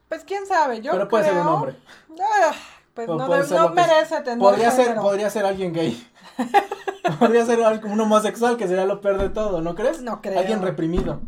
Pues 0.10 0.24
quién 0.24 0.48
sabe, 0.48 0.82
yo 0.82 0.92
Pero 0.92 1.08
puede 1.08 1.26
ser 1.26 1.38
un 1.38 1.48
hombre. 1.48 1.76
Ah, 2.20 2.54
pues 2.96 3.08
no, 3.08 3.28
merece 3.28 4.22
tener 4.22 4.40
podría 4.40 4.72
ser 4.72 4.96
podría 4.96 5.30
ser 5.30 5.46
alguien 5.46 5.72
gay. 5.72 6.04
Podría 7.20 7.46
ser 7.46 7.60
un 7.86 8.00
homosexual, 8.00 8.58
que 8.58 8.68
sería 8.68 8.86
lo 8.86 9.02
peor 9.02 9.22
de 9.22 9.30
todo, 9.30 9.62
¿no 9.62 9.76
crees? 9.76 10.02
No 10.02 10.22
creo. 10.22 10.40
Alguien 10.40 10.62
reprimido. 10.62 11.22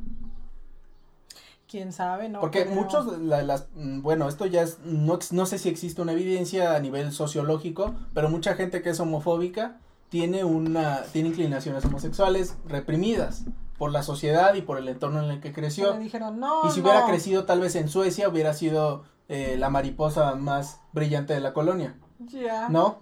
Quién 1.69 1.91
sabe, 1.91 2.29
¿no? 2.29 2.39
Porque 2.39 2.65
muchos, 2.65 3.19
las, 3.19 3.67
mm, 3.75 4.01
bueno, 4.01 4.27
esto 4.29 4.45
ya 4.45 4.61
es, 4.61 4.79
no, 4.85 5.19
no 5.31 5.45
sé 5.45 5.57
si 5.57 5.67
existe 5.67 6.01
una 6.01 6.13
evidencia 6.13 6.75
a 6.75 6.79
nivel 6.79 7.11
sociológico, 7.11 7.95
pero 8.13 8.29
mucha 8.29 8.53
gente 8.53 8.81
que 8.81 8.91
es 8.91 8.99
homofóbica 8.99 9.77
tiene 10.09 10.43
una, 10.43 11.01
tiene 11.11 11.29
inclinaciones 11.29 11.83
homosexuales 11.83 12.55
reprimidas 12.65 13.45
por 13.77 13.91
la 13.91 14.03
sociedad 14.03 14.53
y 14.53 14.61
por 14.61 14.77
el 14.77 14.87
entorno 14.87 15.23
en 15.23 15.31
el 15.31 15.41
que 15.41 15.51
creció. 15.51 15.93
dijeron, 15.93 16.39
no, 16.39 16.67
y 16.67 16.71
si 16.71 16.81
hubiera 16.81 17.05
crecido 17.05 17.45
tal 17.45 17.59
vez 17.59 17.75
en 17.75 17.89
Suecia 17.89 18.29
hubiera 18.29 18.53
sido 18.53 19.03
eh, 19.27 19.55
la 19.57 19.69
mariposa 19.69 20.35
más 20.35 20.79
brillante 20.93 21.33
de 21.33 21.41
la 21.41 21.51
colonia. 21.51 21.95
Ya. 22.19 22.69
¿No? 22.69 22.99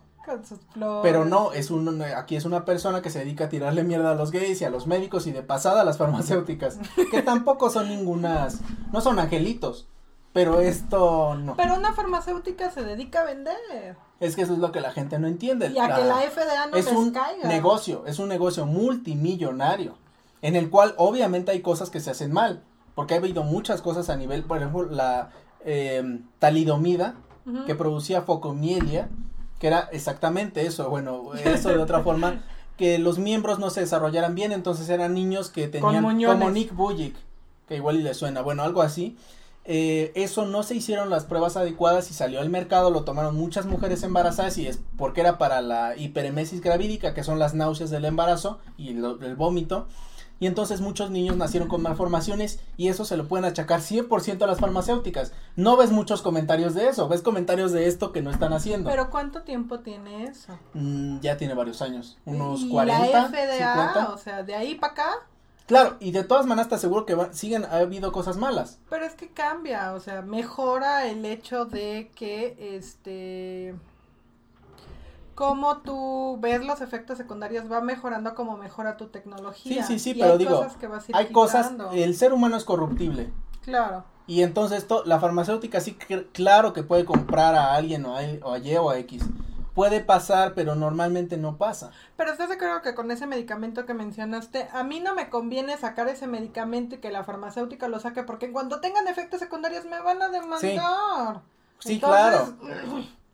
Pero 1.04 1.26
no, 1.26 1.52
es 1.54 1.72
un, 1.72 2.02
aquí 2.02 2.36
es 2.36 2.46
una 2.46 2.66
persona 2.66 3.02
que 3.02 3.10
se 3.10 3.20
dedica 3.20 3.46
a 3.46 3.50
tirarle 3.50 3.84
mierda 3.84 4.12
a 4.12 4.16
los 4.16 4.32
gays 4.32 4.62
y 4.62 4.66
a 4.66 4.70
los 4.70 4.88
médicos 4.88 5.28
y 5.28 5.32
de 5.32 5.44
pasada 5.44 5.82
a 5.82 5.84
las 5.84 5.98
farmacéuticas, 5.98 6.80
que 7.12 7.22
tampoco 7.22 7.70
son 7.70 7.90
ningunas, 7.90 8.62
no 8.92 9.02
son 9.02 9.20
angelitos, 9.20 9.88
pero 10.32 10.62
esto 10.62 11.36
no. 11.36 11.56
Pero 11.56 11.76
una 11.76 11.94
farmacéutica 11.94 12.72
se 12.72 12.84
dedica 12.84 13.22
a 13.22 13.26
vender. 13.26 13.98
Es 14.20 14.36
que 14.36 14.44
eso 14.44 14.54
es 14.54 14.60
lo 14.60 14.72
que 14.72 14.82
la 14.82 14.92
gente 14.92 15.20
no 15.20 15.28
entiende. 15.28 15.68
Y 15.70 15.78
a 15.78 15.96
que 15.96 16.04
la 16.04 16.22
FDA 16.22 16.68
no 16.68 16.78
es 16.78 16.88
un 16.88 17.14
negocio, 17.44 18.04
es 18.08 18.20
un 18.20 18.30
negocio 18.30 18.66
multimillonario, 18.66 19.96
en 20.42 20.56
el 20.56 20.70
cual 20.70 20.96
obviamente 20.98 21.52
hay 21.52 21.62
cosas 21.62 21.90
que 21.90 22.00
se 22.00 22.12
hacen 22.12 22.32
mal, 22.32 22.64
porque 22.96 23.14
ha 23.14 23.18
habido 23.18 23.44
muchas 23.44 23.82
cosas 23.82 24.10
a 24.10 24.16
nivel, 24.16 24.44
por 24.44 24.58
ejemplo, 24.58 24.86
la 24.86 25.30
eh, 25.66 26.20
talidomida, 26.40 27.16
que 27.66 27.76
producía 27.76 28.22
focomielia, 28.22 29.10
que 29.64 29.68
era 29.68 29.88
exactamente 29.94 30.66
eso, 30.66 30.90
bueno, 30.90 31.32
eso 31.46 31.70
de 31.70 31.78
otra 31.78 32.02
forma, 32.02 32.44
que 32.76 33.00
los 33.00 33.18
miembros 33.18 33.60
no 33.60 33.70
se 33.70 33.80
desarrollaran 33.80 34.36
bien, 34.36 34.52
entonces 34.52 34.90
eran 34.90 35.14
niños 35.14 35.50
que 35.50 35.70
tenían 35.70 36.04
como 36.04 36.50
Nick 36.50 36.76
Bujic, 36.76 37.16
que 37.70 37.78
igual 37.78 37.96
y 37.96 38.04
le 38.04 38.14
suena, 38.14 38.42
bueno, 38.42 38.64
algo 38.64 38.82
así. 38.82 39.16
Eh, 39.64 40.12
eso 40.16 40.46
no 40.46 40.64
se 40.64 40.76
hicieron 40.76 41.10
las 41.10 41.24
pruebas 41.24 41.56
adecuadas 41.56 42.12
y 42.12 42.14
salió 42.14 42.42
al 42.42 42.50
mercado, 42.50 42.92
lo 42.92 43.06
tomaron 43.06 43.38
muchas 43.38 43.66
mujeres 43.66 44.04
embarazadas 44.04 44.58
y 44.58 44.68
es 44.68 44.82
porque 44.98 45.22
era 45.22 45.38
para 45.38 45.62
la 45.62 45.96
hiperemesis 45.96 46.60
gravídica, 46.60 47.14
que 47.14 47.24
son 47.24 47.40
las 47.40 47.54
náuseas 47.54 47.90
del 47.90 48.04
embarazo 48.04 48.60
y 48.78 48.90
el 48.90 49.36
vómito 49.38 49.88
y 50.44 50.48
entonces 50.48 50.82
muchos 50.82 51.10
niños 51.10 51.38
nacieron 51.38 51.70
con 51.70 51.82
malformaciones 51.82 52.60
y 52.76 52.90
eso 52.90 53.06
se 53.06 53.16
lo 53.16 53.30
pueden 53.30 53.46
achacar 53.46 53.80
100% 53.80 54.42
a 54.42 54.46
las 54.46 54.60
farmacéuticas. 54.60 55.32
No 55.56 55.78
ves 55.78 55.92
muchos 55.92 56.22
comentarios 56.22 56.74
de 56.74 56.90
eso, 56.90 57.08
ves 57.08 57.22
comentarios 57.22 57.72
de 57.72 57.88
esto 57.88 58.12
que 58.12 58.22
no 58.22 58.30
están 58.30 58.52
haciendo. 58.52 58.90
Pero 58.90 59.10
¿cuánto 59.10 59.44
tiempo 59.44 59.80
tiene 59.80 60.26
eso? 60.26 60.60
Mm, 60.74 61.22
ya 61.22 61.38
tiene 61.38 61.54
varios 61.54 61.82
años, 61.82 62.18
unos 62.26 62.60
¿Y 62.60 62.70
40, 62.72 63.10
la 63.10 63.30
FDA, 63.30 64.10
o 64.14 64.18
sea, 64.18 64.44
de 64.44 64.54
ahí 64.54 64.76
para 64.76 64.92
acá. 64.92 65.12
Claro, 65.66 65.96
y 66.02 66.12
de 66.12 66.26
todas 66.26 66.46
maneras 66.46 66.68
te 66.68 66.76
aseguro 66.76 67.06
que 67.06 67.16
siguen 67.32 67.64
ha 67.64 67.78
habido 67.78 68.12
cosas 68.12 68.36
malas. 68.36 68.80
Pero 68.90 69.06
es 69.06 69.14
que 69.14 69.30
cambia, 69.30 69.94
o 69.94 70.02
sea, 70.02 70.24
mejora 70.24 71.08
el 71.08 71.24
hecho 71.24 71.64
de 71.64 72.12
que 72.14 72.58
este 72.76 73.76
cómo 75.36 75.78
tú 75.78 76.38
ves 76.40 76.64
los 76.64 76.82
efectos 76.82 77.18
secundarios 77.18 77.72
va 77.72 77.82
mejorando 77.82 78.36
como 78.36 78.58
mejora 78.58 78.98
tu 78.98 79.08
tecnología. 79.08 79.86
Sí, 79.86 80.00
sí, 80.00 80.14
sí, 80.14 80.20
pero 80.20 80.38
digo, 80.38 80.66
hay 81.14 81.32
cosas, 81.32 81.72
el 81.94 82.16
ser 82.16 82.34
humano 82.34 82.58
es 82.58 82.64
corruptible. 82.64 83.32
Claro. 83.64 84.04
Y 84.26 84.42
entonces 84.42 84.80
esto, 84.80 85.04
la 85.06 85.20
farmacéutica 85.20 85.82
sí, 85.82 85.98
claro 86.32 86.74
que 86.74 86.84
puede 86.84 87.06
comprar 87.06 87.56
a 87.56 87.74
alguien 87.76 88.06
o 88.06 88.18
a, 88.18 88.22
o 88.44 88.54
a 88.54 88.58
Y 88.60 88.76
o 88.78 88.90
a 88.90 88.98
X. 89.00 89.24
Puede 89.74 90.02
pasar, 90.02 90.54
pero 90.54 90.76
normalmente 90.76 91.36
no 91.36 91.58
pasa. 91.58 91.92
Pero 92.16 92.32
estás 92.32 92.48
de 92.48 92.56
acuerdo 92.56 92.84
que 92.84 92.94
con 92.94 93.10
ese 93.10 93.26
medicamento 93.26 93.88
que 93.88 93.96
mencionaste, 93.96 94.68
a 94.72 94.84
mí 94.84 95.00
no 95.00 95.16
me 95.16 95.30
conviene 95.30 95.78
sacar 95.78 96.08
ese 96.08 96.28
medicamento 96.28 96.96
y 96.96 96.98
que 97.00 97.10
la 97.10 97.24
farmacéutica 97.24 97.88
lo 97.88 98.00
saque, 98.00 98.22
porque 98.22 98.52
cuando 98.52 98.82
tengan 98.82 99.08
efectos 99.08 99.40
secundarios 99.40 99.86
me 99.86 100.00
van 100.00 100.22
a 100.22 100.30
demandar. 100.30 101.42
Sí, 101.80 102.00
claro. 102.00 102.54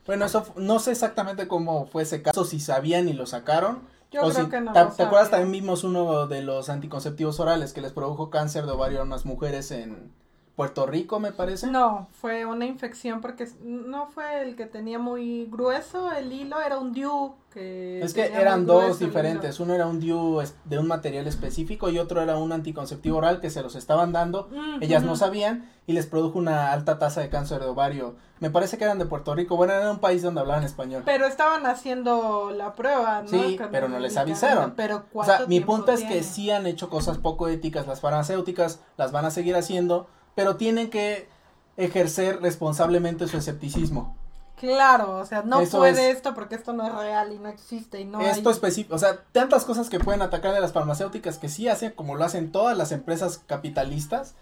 Bueno, 0.05 0.25
eso 0.25 0.45
no 0.55 0.79
sé 0.79 0.91
exactamente 0.91 1.47
cómo 1.47 1.85
fue 1.85 2.03
ese 2.03 2.21
caso, 2.21 2.45
si 2.45 2.59
sabían 2.59 3.07
y 3.07 3.13
lo 3.13 3.25
sacaron. 3.25 3.81
Yo 4.11 4.27
creo 4.29 4.49
que 4.49 4.61
no. 4.61 4.73
¿Te, 4.73 5.03
acuerdas? 5.03 5.29
También 5.29 5.51
vimos 5.51 5.83
uno 5.83 6.25
de 6.25 6.41
los 6.41 6.69
anticonceptivos 6.69 7.39
orales 7.39 7.73
que 7.73 7.81
les 7.81 7.91
produjo 7.91 8.31
cáncer 8.31 8.65
de 8.65 8.71
ovario 8.71 9.01
a 9.01 9.03
unas 9.03 9.25
mujeres 9.25 9.69
en 9.71 10.11
Puerto 10.59 10.85
Rico, 10.85 11.21
me 11.21 11.31
parece. 11.31 11.67
No, 11.67 12.09
fue 12.11 12.45
una 12.45 12.65
infección 12.65 13.21
porque 13.21 13.47
no 13.63 14.07
fue 14.07 14.41
el 14.41 14.57
que 14.57 14.65
tenía 14.65 14.99
muy 14.99 15.45
grueso 15.45 16.11
el 16.11 16.33
hilo, 16.33 16.59
era 16.59 16.79
un 16.79 16.91
DIU 16.91 17.35
que... 17.49 18.01
Es 18.01 18.13
que 18.13 18.25
eran 18.25 18.65
dos 18.65 18.99
diferentes, 18.99 19.61
uno 19.61 19.73
era 19.73 19.87
un 19.87 20.01
DIU 20.01 20.41
de 20.65 20.77
un 20.77 20.87
material 20.87 21.27
específico 21.27 21.89
y 21.89 21.97
otro 21.97 22.21
era 22.21 22.35
un 22.35 22.51
anticonceptivo 22.51 23.19
oral 23.19 23.39
que 23.39 23.49
se 23.49 23.63
los 23.63 23.77
estaban 23.77 24.11
dando, 24.11 24.49
ellas 24.81 25.01
no 25.01 25.15
sabían 25.15 25.71
y 25.87 25.93
les 25.93 26.07
produjo 26.07 26.37
una 26.37 26.73
alta 26.73 26.99
tasa 26.99 27.21
de 27.21 27.29
cáncer 27.29 27.61
de 27.61 27.67
ovario 27.67 28.17
me 28.39 28.49
parece 28.49 28.77
que 28.77 28.85
eran 28.85 28.99
de 28.99 29.05
Puerto 29.05 29.35
Rico. 29.35 29.57
Bueno, 29.57 29.73
era 29.73 29.91
un 29.91 29.99
país 29.99 30.21
donde 30.21 30.39
hablaban 30.39 30.63
español. 30.63 31.03
Pero 31.05 31.25
estaban 31.25 31.65
haciendo 31.65 32.51
la 32.55 32.73
prueba, 32.73 33.21
¿no? 33.21 33.27
Sí, 33.27 33.59
pero 33.69 33.89
no 33.89 33.99
les 33.99 34.15
avisaron. 34.15 34.73
Pero 34.75 35.05
o 35.13 35.23
sea, 35.23 35.45
mi 35.47 35.59
punto 35.59 35.91
es 35.91 36.03
que 36.03 36.23
sí 36.23 36.49
han 36.49 36.65
hecho 36.65 36.89
cosas 36.89 37.17
poco 37.17 37.49
éticas 37.49 37.85
las 37.85 37.99
farmacéuticas, 37.99 38.79
las 38.97 39.11
van 39.11 39.25
a 39.25 39.31
seguir 39.31 39.55
haciendo, 39.55 40.07
pero 40.39 40.55
tienen 40.55 40.89
que 40.89 41.27
ejercer 41.75 42.41
responsablemente 42.41 43.27
su 43.27 43.35
escepticismo. 43.35 44.15
Claro, 44.55 45.17
o 45.17 45.25
sea, 45.25 45.41
no 45.41 45.61
puede 45.65 46.11
esto 46.11 46.33
porque 46.33 46.55
esto 46.55 46.71
no 46.71 46.87
es 46.87 46.95
real 46.95 47.33
y 47.33 47.39
no 47.39 47.49
existe 47.49 47.99
y 47.99 48.05
no 48.05 48.21
Esto 48.21 48.49
específico, 48.49 48.95
o 48.95 48.97
sea, 48.97 49.25
tantas 49.33 49.65
cosas 49.65 49.89
que 49.89 49.99
pueden 49.99 50.21
atacar 50.21 50.53
de 50.53 50.61
las 50.61 50.71
farmacéuticas 50.71 51.39
que 51.39 51.49
sí 51.49 51.67
hacen 51.67 51.91
como 51.91 52.15
lo 52.15 52.23
hacen 52.23 52.53
todas 52.53 52.77
las 52.77 52.93
empresas 52.93 53.41
capitalistas 53.47 54.35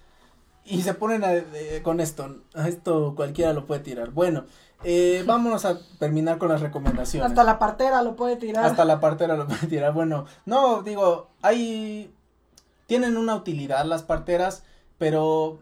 y 0.66 0.84
se 0.84 0.94
ponen 0.94 1.24
con 1.82 2.00
esto. 2.00 2.44
Esto 2.54 3.16
cualquiera 3.16 3.54
lo 3.54 3.66
puede 3.66 3.82
tirar. 3.82 4.12
Bueno, 4.12 4.46
eh, 4.84 5.24
vámonos 5.26 5.66
a 5.66 5.80
terminar 5.98 6.38
con 6.38 6.50
las 6.50 6.62
recomendaciones. 6.62 7.28
Hasta 7.28 7.44
la 7.44 7.58
partera 7.58 8.04
lo 8.04 8.16
puede 8.16 8.36
tirar. 8.36 8.66
Hasta 8.66 8.86
la 8.86 9.00
partera 9.00 9.36
lo 9.36 9.48
puede 9.48 9.66
tirar. 9.66 9.94
Bueno, 9.94 10.26
no, 10.46 10.84
digo, 10.84 11.32
hay. 11.42 12.14
Tienen 12.86 13.18
una 13.18 13.34
utilidad 13.34 13.84
las 13.86 14.04
parteras, 14.04 14.62
pero 15.00 15.60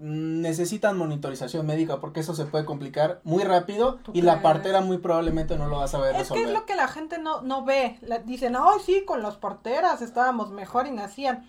necesitan 0.00 0.96
monitorización 0.96 1.66
médica 1.66 2.00
porque 2.00 2.20
eso 2.20 2.34
se 2.34 2.46
puede 2.46 2.64
complicar 2.64 3.20
muy 3.22 3.44
rápido 3.44 3.98
y 4.14 4.22
la 4.22 4.40
partera 4.40 4.80
muy 4.80 4.96
probablemente 4.96 5.58
no 5.58 5.68
lo 5.68 5.76
va 5.76 5.84
a 5.84 5.88
saber 5.88 6.12
es 6.12 6.20
resolver. 6.20 6.40
Es 6.40 6.46
que 6.46 6.52
es 6.52 6.58
lo 6.58 6.64
que 6.64 6.74
la 6.74 6.88
gente 6.88 7.18
no, 7.18 7.42
no 7.42 7.66
ve. 7.66 7.98
dicen, 8.24 8.56
ay, 8.56 8.80
sí, 8.84 9.04
con 9.06 9.22
las 9.22 9.36
parteras 9.36 10.00
estábamos 10.00 10.50
mejor 10.50 10.86
y 10.86 10.90
nacían. 10.90 11.46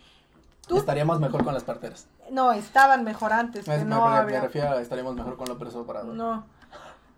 Estaríamos 0.69 1.21
mejor 1.21 1.45
con 1.45 1.53
las 1.53 1.63
parteras. 1.63 2.07
No, 2.29 2.51
estaban 2.51 3.05
mejor 3.05 3.31
antes. 3.31 3.63
que 3.65 3.85
no 3.85 4.07
me, 4.07 4.17
había... 4.17 4.41
refiero 4.41 4.71
a 4.71 4.81
estaríamos 4.81 5.15
mejor 5.15 5.37
con 5.37 5.47
López 5.47 5.73
Obrador. 5.75 6.13
No. 6.13 6.45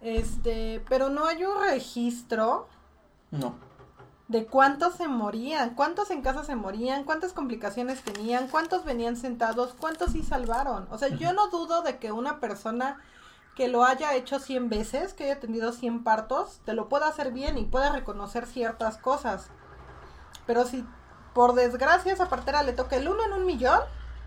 Este, 0.02 0.84
pero 0.88 1.10
no 1.10 1.26
hay 1.26 1.44
un 1.44 1.64
registro. 1.64 2.68
No. 3.32 3.56
De 4.28 4.46
cuántos 4.46 4.96
se 4.96 5.08
morían, 5.08 5.76
cuántos 5.76 6.10
en 6.10 6.22
casa 6.22 6.44
se 6.44 6.56
morían, 6.56 7.04
cuántas 7.04 7.34
complicaciones 7.34 8.02
tenían, 8.04 8.48
cuántos 8.48 8.86
venían 8.86 9.18
sentados, 9.18 9.76
cuántos 9.78 10.14
sí 10.14 10.24
salvaron. 10.24 10.88
O 10.92 10.98
sea, 10.98 11.10
yo 11.10 11.34
no 11.34 11.50
dudo 11.50 11.82
de 11.82 11.98
que 11.98 12.12
una 12.12 12.40
persona 12.40 13.00
que 13.56 13.68
lo 13.68 13.84
haya 13.84 14.16
hecho 14.16 14.40
100 14.40 14.70
veces, 14.70 15.14
que 15.14 15.26
haya 15.26 15.40
tenido 15.40 15.72
100 15.72 16.04
partos, 16.04 16.62
te 16.66 16.74
lo 16.74 16.90
pueda 16.90 17.08
hacer 17.08 17.32
bien 17.32 17.58
y 17.58 17.66
pueda 17.66 17.92
reconocer 17.92 18.48
ciertas 18.48 18.98
cosas. 18.98 19.50
Pero 20.48 20.66
si 20.66 20.86
por 21.34 21.54
desgracia 21.54 22.14
esa 22.14 22.30
partera 22.30 22.64
le 22.64 22.74
toca 22.74 22.96
el 22.96 23.08
uno 23.08 23.24
en 23.26 23.34
un 23.34 23.46
millón, 23.46 23.80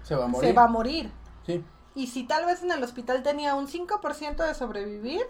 se 0.02 0.14
va 0.14 0.26
a 0.26 0.28
morir. 0.28 0.48
Se 0.48 0.54
va 0.54 0.64
a 0.64 0.68
morir. 0.68 1.12
Sí. 1.44 1.64
Y 1.94 2.08
si 2.08 2.24
tal 2.24 2.44
vez 2.44 2.62
en 2.62 2.70
el 2.70 2.82
hospital 2.82 3.22
tenía 3.22 3.54
un 3.54 3.66
5% 3.66 4.46
de 4.46 4.54
sobrevivir, 4.54 5.22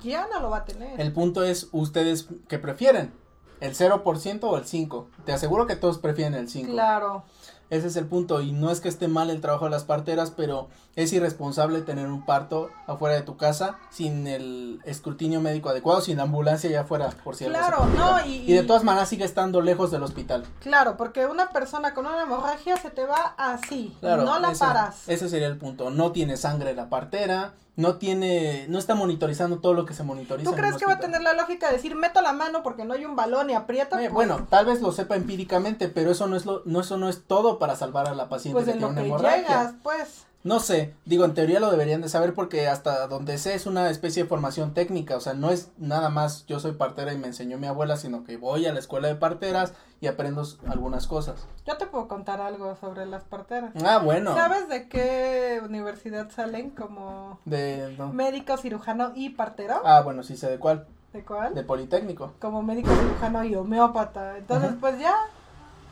ya 0.00 0.26
no 0.28 0.40
lo 0.40 0.50
va 0.50 0.58
a 0.58 0.64
tener. 0.64 1.00
El 1.00 1.12
punto 1.12 1.42
es, 1.42 1.68
¿ustedes 1.72 2.28
qué 2.48 2.58
prefieren? 2.58 3.14
¿El 3.60 3.74
0% 3.74 4.40
o 4.42 4.56
el 4.56 4.64
5%? 4.64 5.06
Te 5.24 5.32
aseguro 5.32 5.66
que 5.66 5.76
todos 5.76 5.98
prefieren 5.98 6.34
el 6.34 6.48
5%. 6.48 6.66
Claro. 6.66 7.24
Ese 7.70 7.86
es 7.86 7.96
el 7.96 8.06
punto. 8.06 8.40
Y 8.40 8.52
no 8.52 8.70
es 8.70 8.80
que 8.80 8.88
esté 8.88 9.06
mal 9.06 9.30
el 9.30 9.40
trabajo 9.40 9.66
de 9.66 9.70
las 9.70 9.84
parteras, 9.84 10.32
pero 10.32 10.68
es 10.96 11.12
irresponsable 11.12 11.82
tener 11.82 12.06
un 12.06 12.26
parto 12.26 12.70
afuera 12.86 13.14
de 13.14 13.22
tu 13.22 13.36
casa 13.36 13.78
sin 13.90 14.26
el 14.26 14.80
escrutinio 14.84 15.40
médico 15.40 15.68
adecuado, 15.68 16.00
sin 16.00 16.16
la 16.16 16.24
ambulancia 16.24 16.68
ya 16.68 16.80
afuera, 16.80 17.10
por 17.22 17.36
si 17.36 17.44
Claro, 17.44 17.86
no, 17.96 18.26
y, 18.26 18.50
y, 18.50 18.52
de 18.52 18.64
todas 18.64 18.82
maneras 18.82 19.08
sigue 19.08 19.24
estando 19.24 19.60
lejos 19.60 19.92
del 19.92 20.02
hospital. 20.02 20.44
Claro, 20.58 20.96
porque 20.96 21.26
una 21.26 21.50
persona 21.50 21.94
con 21.94 22.06
una 22.06 22.22
hemorragia 22.22 22.76
se 22.76 22.90
te 22.90 23.06
va 23.06 23.34
así, 23.38 23.96
no 24.02 24.40
la 24.40 24.52
paras. 24.52 25.08
Ese 25.08 25.28
sería 25.28 25.46
el 25.46 25.56
punto. 25.56 25.90
No 25.90 26.10
tiene 26.10 26.36
sangre 26.36 26.74
la 26.74 26.88
partera, 26.88 27.54
no 27.76 27.96
tiene, 27.96 28.66
no 28.68 28.78
está 28.78 28.94
monitorizando 28.94 29.58
todo 29.58 29.74
lo 29.74 29.86
que 29.86 29.94
se 29.94 30.02
monitoriza. 30.02 30.50
¿Tú 30.50 30.56
crees 30.56 30.76
que 30.76 30.86
va 30.86 30.94
a 30.94 30.98
tener 30.98 31.22
la 31.22 31.34
lógica 31.34 31.68
de 31.68 31.74
decir 31.74 31.94
meto 31.94 32.20
la 32.20 32.32
mano 32.32 32.62
porque 32.62 32.84
no 32.84 32.94
hay 32.94 33.04
un 33.04 33.16
balón 33.16 33.50
y 33.50 33.54
aprieta? 33.54 33.96
Eh, 33.96 34.10
pues 34.10 34.12
bueno, 34.12 34.46
tal 34.48 34.66
vez 34.66 34.80
lo 34.80 34.92
sepa 34.92 35.16
empíricamente, 35.16 35.88
pero 35.88 36.10
eso 36.10 36.26
no 36.26 36.36
es 36.36 36.46
lo, 36.46 36.62
no 36.64 36.80
eso 36.80 36.96
no 36.98 37.08
es 37.08 37.24
todo 37.24 37.58
para 37.58 37.76
salvar 37.76 38.08
a 38.08 38.14
la 38.14 38.28
paciente 38.28 38.54
pues 38.54 38.66
que 38.66 38.72
tiene 38.72 38.86
una 38.86 39.00
hemorragia. 39.00 39.36
Llegas, 39.36 39.74
pues. 39.82 40.26
No 40.42 40.58
sé, 40.58 40.94
digo, 41.04 41.26
en 41.26 41.34
teoría 41.34 41.60
lo 41.60 41.70
deberían 41.70 42.00
de 42.00 42.08
saber 42.08 42.32
porque 42.32 42.66
hasta 42.66 43.06
donde 43.08 43.36
sé 43.36 43.54
es 43.54 43.66
una 43.66 43.90
especie 43.90 44.22
de 44.22 44.28
formación 44.28 44.72
técnica, 44.72 45.16
o 45.16 45.20
sea, 45.20 45.34
no 45.34 45.50
es 45.50 45.70
nada 45.76 46.08
más 46.08 46.46
yo 46.46 46.58
soy 46.60 46.72
partera 46.72 47.12
y 47.12 47.18
me 47.18 47.26
enseñó 47.26 47.58
mi 47.58 47.66
abuela, 47.66 47.98
sino 47.98 48.24
que 48.24 48.38
voy 48.38 48.64
a 48.64 48.72
la 48.72 48.78
escuela 48.78 49.08
de 49.08 49.16
parteras 49.16 49.74
y 50.00 50.06
aprendo 50.06 50.42
algunas 50.66 51.06
cosas. 51.06 51.46
Yo 51.66 51.76
te 51.76 51.86
puedo 51.86 52.08
contar 52.08 52.40
algo 52.40 52.74
sobre 52.76 53.04
las 53.04 53.24
parteras. 53.24 53.72
Ah, 53.84 53.98
bueno. 53.98 54.34
¿Sabes 54.34 54.66
de 54.70 54.88
qué 54.88 55.60
universidad 55.62 56.30
salen 56.30 56.70
como 56.70 57.38
de 57.44 57.94
médico, 58.14 58.56
cirujano 58.56 59.12
y 59.14 59.30
partero? 59.30 59.82
Ah, 59.84 60.00
bueno, 60.00 60.22
sí 60.22 60.38
sé 60.38 60.48
de 60.48 60.58
cuál. 60.58 60.86
¿De 61.12 61.22
cuál? 61.22 61.54
De 61.54 61.64
Politécnico. 61.64 62.32
Como 62.40 62.62
médico, 62.62 62.88
cirujano 62.94 63.44
y 63.44 63.54
homeópata. 63.56 64.38
Entonces, 64.38 64.72
pues 64.80 64.98
ya. 64.98 65.14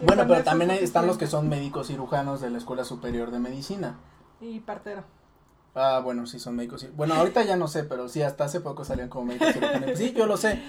Bueno, 0.01 0.25
pero 0.27 0.43
también 0.43 0.71
están 0.71 1.07
los 1.07 1.19
que 1.19 1.27
son 1.27 1.51
médicos 1.51 1.89
cirujanos 1.89 2.41
de 2.41 2.49
la 2.49 2.57
Escuela 2.57 2.85
Superior 2.85 3.31
de 3.31 3.41
Medicina. 3.41 3.97
Y 4.41 4.61
partero. 4.61 5.05
Ah, 5.75 6.01
bueno, 6.03 6.27
sí 6.27 6.39
son 6.41 6.57
médicos. 6.57 6.87
Bueno, 6.97 7.15
ahorita 7.15 7.43
ya 7.45 7.57
no 7.57 7.69
sé, 7.69 7.85
pero 7.85 8.09
sí, 8.09 8.23
hasta 8.23 8.45
hace 8.45 8.61
poco 8.61 8.85
salían 8.85 9.09
como 9.09 9.27
médicos 9.27 9.53
cirujanos. 9.53 9.99
Sí, 9.99 10.13
yo 10.13 10.27
lo 10.27 10.37
sé. 10.37 10.61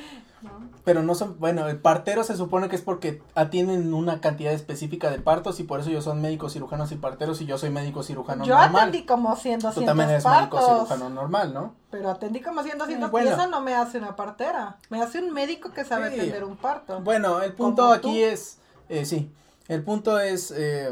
Pero 0.84 1.03
no 1.03 1.15
son, 1.15 1.38
bueno, 1.39 1.67
el 1.67 1.80
partero 1.80 2.24
se 2.24 2.38
supone 2.38 2.70
que 2.70 2.76
es 2.76 2.82
porque 2.82 3.22
atienden 3.36 3.93
una 3.93 4.22
cantidad 4.22 4.53
específica 4.53 5.09
de 5.09 5.20
partos 5.20 5.59
y 5.59 5.63
por 5.63 5.80
eso 5.80 5.89
ellos 5.89 6.03
son 6.03 6.22
médicos 6.22 6.53
cirujanos 6.53 6.91
y 6.91 6.95
parteros 6.95 7.41
y 7.41 7.45
yo 7.45 7.57
soy 7.57 7.72
médico 7.72 8.03
cirujano 8.03 8.45
normal. 8.45 8.72
Yo 8.72 8.78
atendí 8.78 9.05
como 9.05 9.36
100, 9.36 9.59
200 9.59 9.76
Tú 9.76 9.86
también 9.86 10.09
eres 10.09 10.26
médico 10.26 10.61
cirujano 10.61 11.09
normal, 11.09 11.53
¿no? 11.53 11.76
Pero 11.91 12.09
atendí 12.09 12.39
como 12.39 12.63
100, 12.63 12.78
200 12.78 13.11
bueno. 13.11 13.30
y 13.30 13.34
eso 13.34 13.47
no 13.47 13.61
me 13.61 13.76
hace 13.76 13.97
una 13.97 14.15
partera. 14.15 14.78
Me 14.89 15.01
hace 15.01 15.20
un 15.20 15.34
médico 15.34 15.72
que 15.72 15.84
sabe 15.84 16.07
atender 16.07 16.43
un 16.43 16.55
parto. 16.55 17.01
Bueno, 17.01 17.41
el 17.41 17.53
punto 17.53 17.91
aquí 17.91 18.22
es, 18.22 18.59
eh, 18.88 19.05
sí, 19.05 19.32
el 19.67 19.84
punto 19.84 20.20
es, 20.20 20.53
eh, 20.55 20.89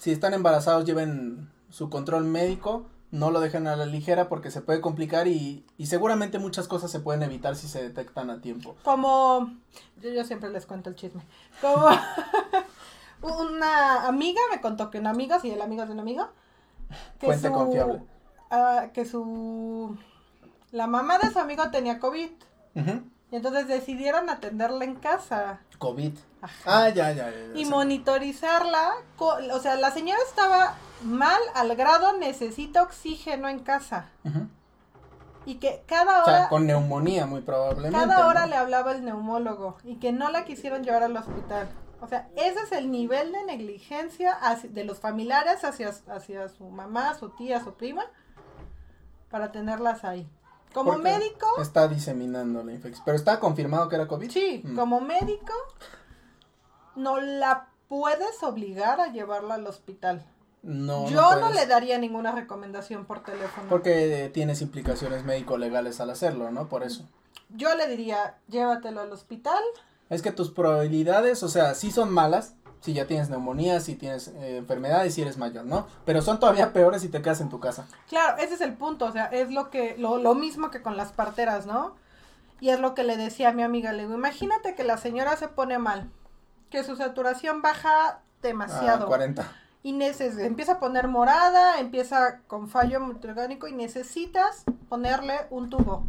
si 0.00 0.12
están 0.12 0.32
embarazados 0.32 0.86
lleven 0.86 1.51
su 1.72 1.88
control 1.88 2.24
médico 2.24 2.86
no 3.10 3.30
lo 3.30 3.40
dejen 3.40 3.66
a 3.66 3.76
la 3.76 3.86
ligera 3.86 4.28
porque 4.28 4.50
se 4.50 4.60
puede 4.60 4.80
complicar 4.80 5.26
y, 5.26 5.66
y, 5.76 5.86
seguramente 5.86 6.38
muchas 6.38 6.68
cosas 6.68 6.90
se 6.90 7.00
pueden 7.00 7.22
evitar 7.22 7.56
si 7.56 7.68
se 7.68 7.82
detectan 7.82 8.30
a 8.30 8.40
tiempo. 8.40 8.76
Como, 8.84 9.50
yo, 10.00 10.10
yo 10.10 10.24
siempre 10.24 10.50
les 10.50 10.66
cuento 10.66 10.90
el 10.90 10.96
chisme, 10.96 11.22
como 11.60 11.88
una 13.40 14.06
amiga 14.06 14.40
me 14.50 14.60
contó 14.60 14.90
que 14.90 14.98
una 14.98 15.10
amiga, 15.10 15.40
si 15.40 15.50
el 15.50 15.60
amigo 15.60 15.84
de 15.84 15.92
un 15.92 16.00
amigo, 16.00 16.28
que 17.18 17.26
Fuente 17.26 17.48
su, 17.48 17.54
confiable. 17.54 18.02
Uh, 18.50 18.92
que 18.92 19.04
su, 19.04 19.96
la 20.70 20.86
mamá 20.86 21.18
de 21.18 21.30
su 21.30 21.38
amigo 21.38 21.70
tenía 21.70 21.98
COVID. 21.98 22.30
Y 22.74 23.36
entonces 23.36 23.66
decidieron 23.66 24.28
atenderla 24.28 24.84
en 24.84 24.96
casa. 24.96 25.60
COVID. 25.78 26.12
Ah, 26.66 26.88
ya, 26.90 27.12
ya, 27.12 27.30
ya. 27.30 27.54
y 27.54 27.64
monitorizarla. 27.64 28.92
O 29.18 29.58
sea, 29.58 29.76
la 29.76 29.90
señora 29.90 30.18
estaba 30.26 30.74
mal 31.04 31.40
al 31.54 31.74
grado 31.76 32.16
necesita 32.18 32.82
oxígeno 32.82 33.48
en 33.48 33.60
casa. 33.60 34.10
Y 35.44 35.56
que 35.56 35.82
cada 35.86 36.22
hora... 36.22 36.32
O 36.32 36.36
sea, 36.36 36.48
con 36.48 36.66
neumonía 36.66 37.26
muy 37.26 37.40
probablemente. 37.40 37.98
Cada 37.98 38.26
hora 38.26 38.46
le 38.46 38.56
hablaba 38.56 38.92
el 38.92 39.04
neumólogo 39.04 39.76
y 39.84 39.96
que 39.96 40.12
no 40.12 40.30
la 40.30 40.44
quisieron 40.44 40.84
llevar 40.84 41.02
al 41.02 41.16
hospital. 41.16 41.68
O 42.00 42.08
sea, 42.08 42.28
ese 42.36 42.60
es 42.60 42.72
el 42.72 42.90
nivel 42.90 43.32
de 43.32 43.44
negligencia 43.44 44.38
de 44.62 44.84
los 44.84 44.98
familiares 44.98 45.64
hacia, 45.64 45.92
hacia 46.08 46.48
su 46.48 46.64
mamá, 46.64 47.14
su 47.14 47.30
tía, 47.30 47.62
su 47.62 47.74
prima, 47.74 48.04
para 49.30 49.52
tenerlas 49.52 50.04
ahí. 50.04 50.28
Como 50.72 50.96
médico... 50.98 51.46
Está 51.60 51.86
diseminando 51.86 52.64
la 52.64 52.72
infección. 52.72 53.04
Pero 53.04 53.16
está 53.16 53.38
confirmado 53.38 53.88
que 53.88 53.96
era 53.96 54.08
COVID. 54.08 54.30
Sí, 54.30 54.62
mm. 54.64 54.74
como 54.74 55.00
médico 55.00 55.52
no 56.96 57.20
la 57.20 57.68
puedes 57.88 58.42
obligar 58.42 59.00
a 59.00 59.08
llevarla 59.08 59.54
al 59.54 59.66
hospital. 59.66 60.24
No. 60.62 61.08
Yo 61.08 61.36
no, 61.36 61.50
le 61.52 61.66
daría 61.66 61.98
ninguna 61.98 62.32
recomendación 62.32 63.04
por 63.04 63.22
teléfono. 63.22 63.68
Porque 63.68 64.30
tienes 64.32 64.62
implicaciones 64.62 65.24
médico-legales 65.24 66.00
al 66.00 66.10
hacerlo, 66.10 66.50
¿no? 66.50 66.68
Por 66.68 66.84
eso. 66.84 67.08
Yo 67.50 67.74
le 67.74 67.88
diría, 67.88 68.36
llévatelo 68.48 69.00
al 69.00 69.12
hospital. 69.12 69.62
Es 70.08 70.22
que 70.22 70.30
tus 70.30 70.50
probabilidades, 70.50 71.42
o 71.42 71.48
sea, 71.48 71.74
sí 71.74 71.90
son 71.90 72.12
malas, 72.12 72.54
si 72.80 72.92
ya 72.92 73.06
tienes 73.06 73.28
neumonía, 73.28 73.80
si 73.80 73.96
tienes 73.96 74.28
eh, 74.28 74.58
enfermedades, 74.58 75.14
si 75.14 75.22
eres 75.22 75.36
mayor, 75.36 75.64
¿no? 75.64 75.86
Pero 76.04 76.22
son 76.22 76.38
todavía 76.38 76.72
peores 76.72 77.02
si 77.02 77.08
te 77.08 77.22
quedas 77.22 77.40
en 77.40 77.48
tu 77.48 77.58
casa. 77.58 77.86
Claro, 78.08 78.38
ese 78.38 78.54
es 78.54 78.60
el 78.60 78.74
punto, 78.74 79.06
o 79.06 79.12
sea, 79.12 79.26
es 79.26 79.50
lo 79.50 79.70
que, 79.70 79.96
lo, 79.98 80.18
lo 80.18 80.34
mismo 80.34 80.70
que 80.70 80.82
con 80.82 80.96
las 80.96 81.12
parteras, 81.12 81.66
¿no? 81.66 81.96
Y 82.60 82.70
es 82.70 82.78
lo 82.78 82.94
que 82.94 83.02
le 83.02 83.16
decía 83.16 83.48
a 83.48 83.52
mi 83.52 83.64
amiga, 83.64 83.92
le 83.92 84.02
digo, 84.04 84.14
imagínate 84.14 84.76
que 84.76 84.84
la 84.84 84.96
señora 84.96 85.36
se 85.36 85.48
pone 85.48 85.78
mal, 85.78 86.10
que 86.70 86.84
su 86.84 86.94
saturación 86.94 87.62
baja 87.62 88.20
demasiado. 88.42 89.06
40 89.06 89.61
y 89.82 89.92
neces 89.92 90.38
empieza 90.38 90.72
a 90.72 90.80
poner 90.80 91.08
morada, 91.08 91.80
empieza 91.80 92.40
con 92.46 92.68
fallo 92.68 93.00
multiorgánico 93.00 93.66
y 93.66 93.72
necesitas 93.72 94.64
ponerle 94.88 95.34
un 95.50 95.70
tubo. 95.70 96.06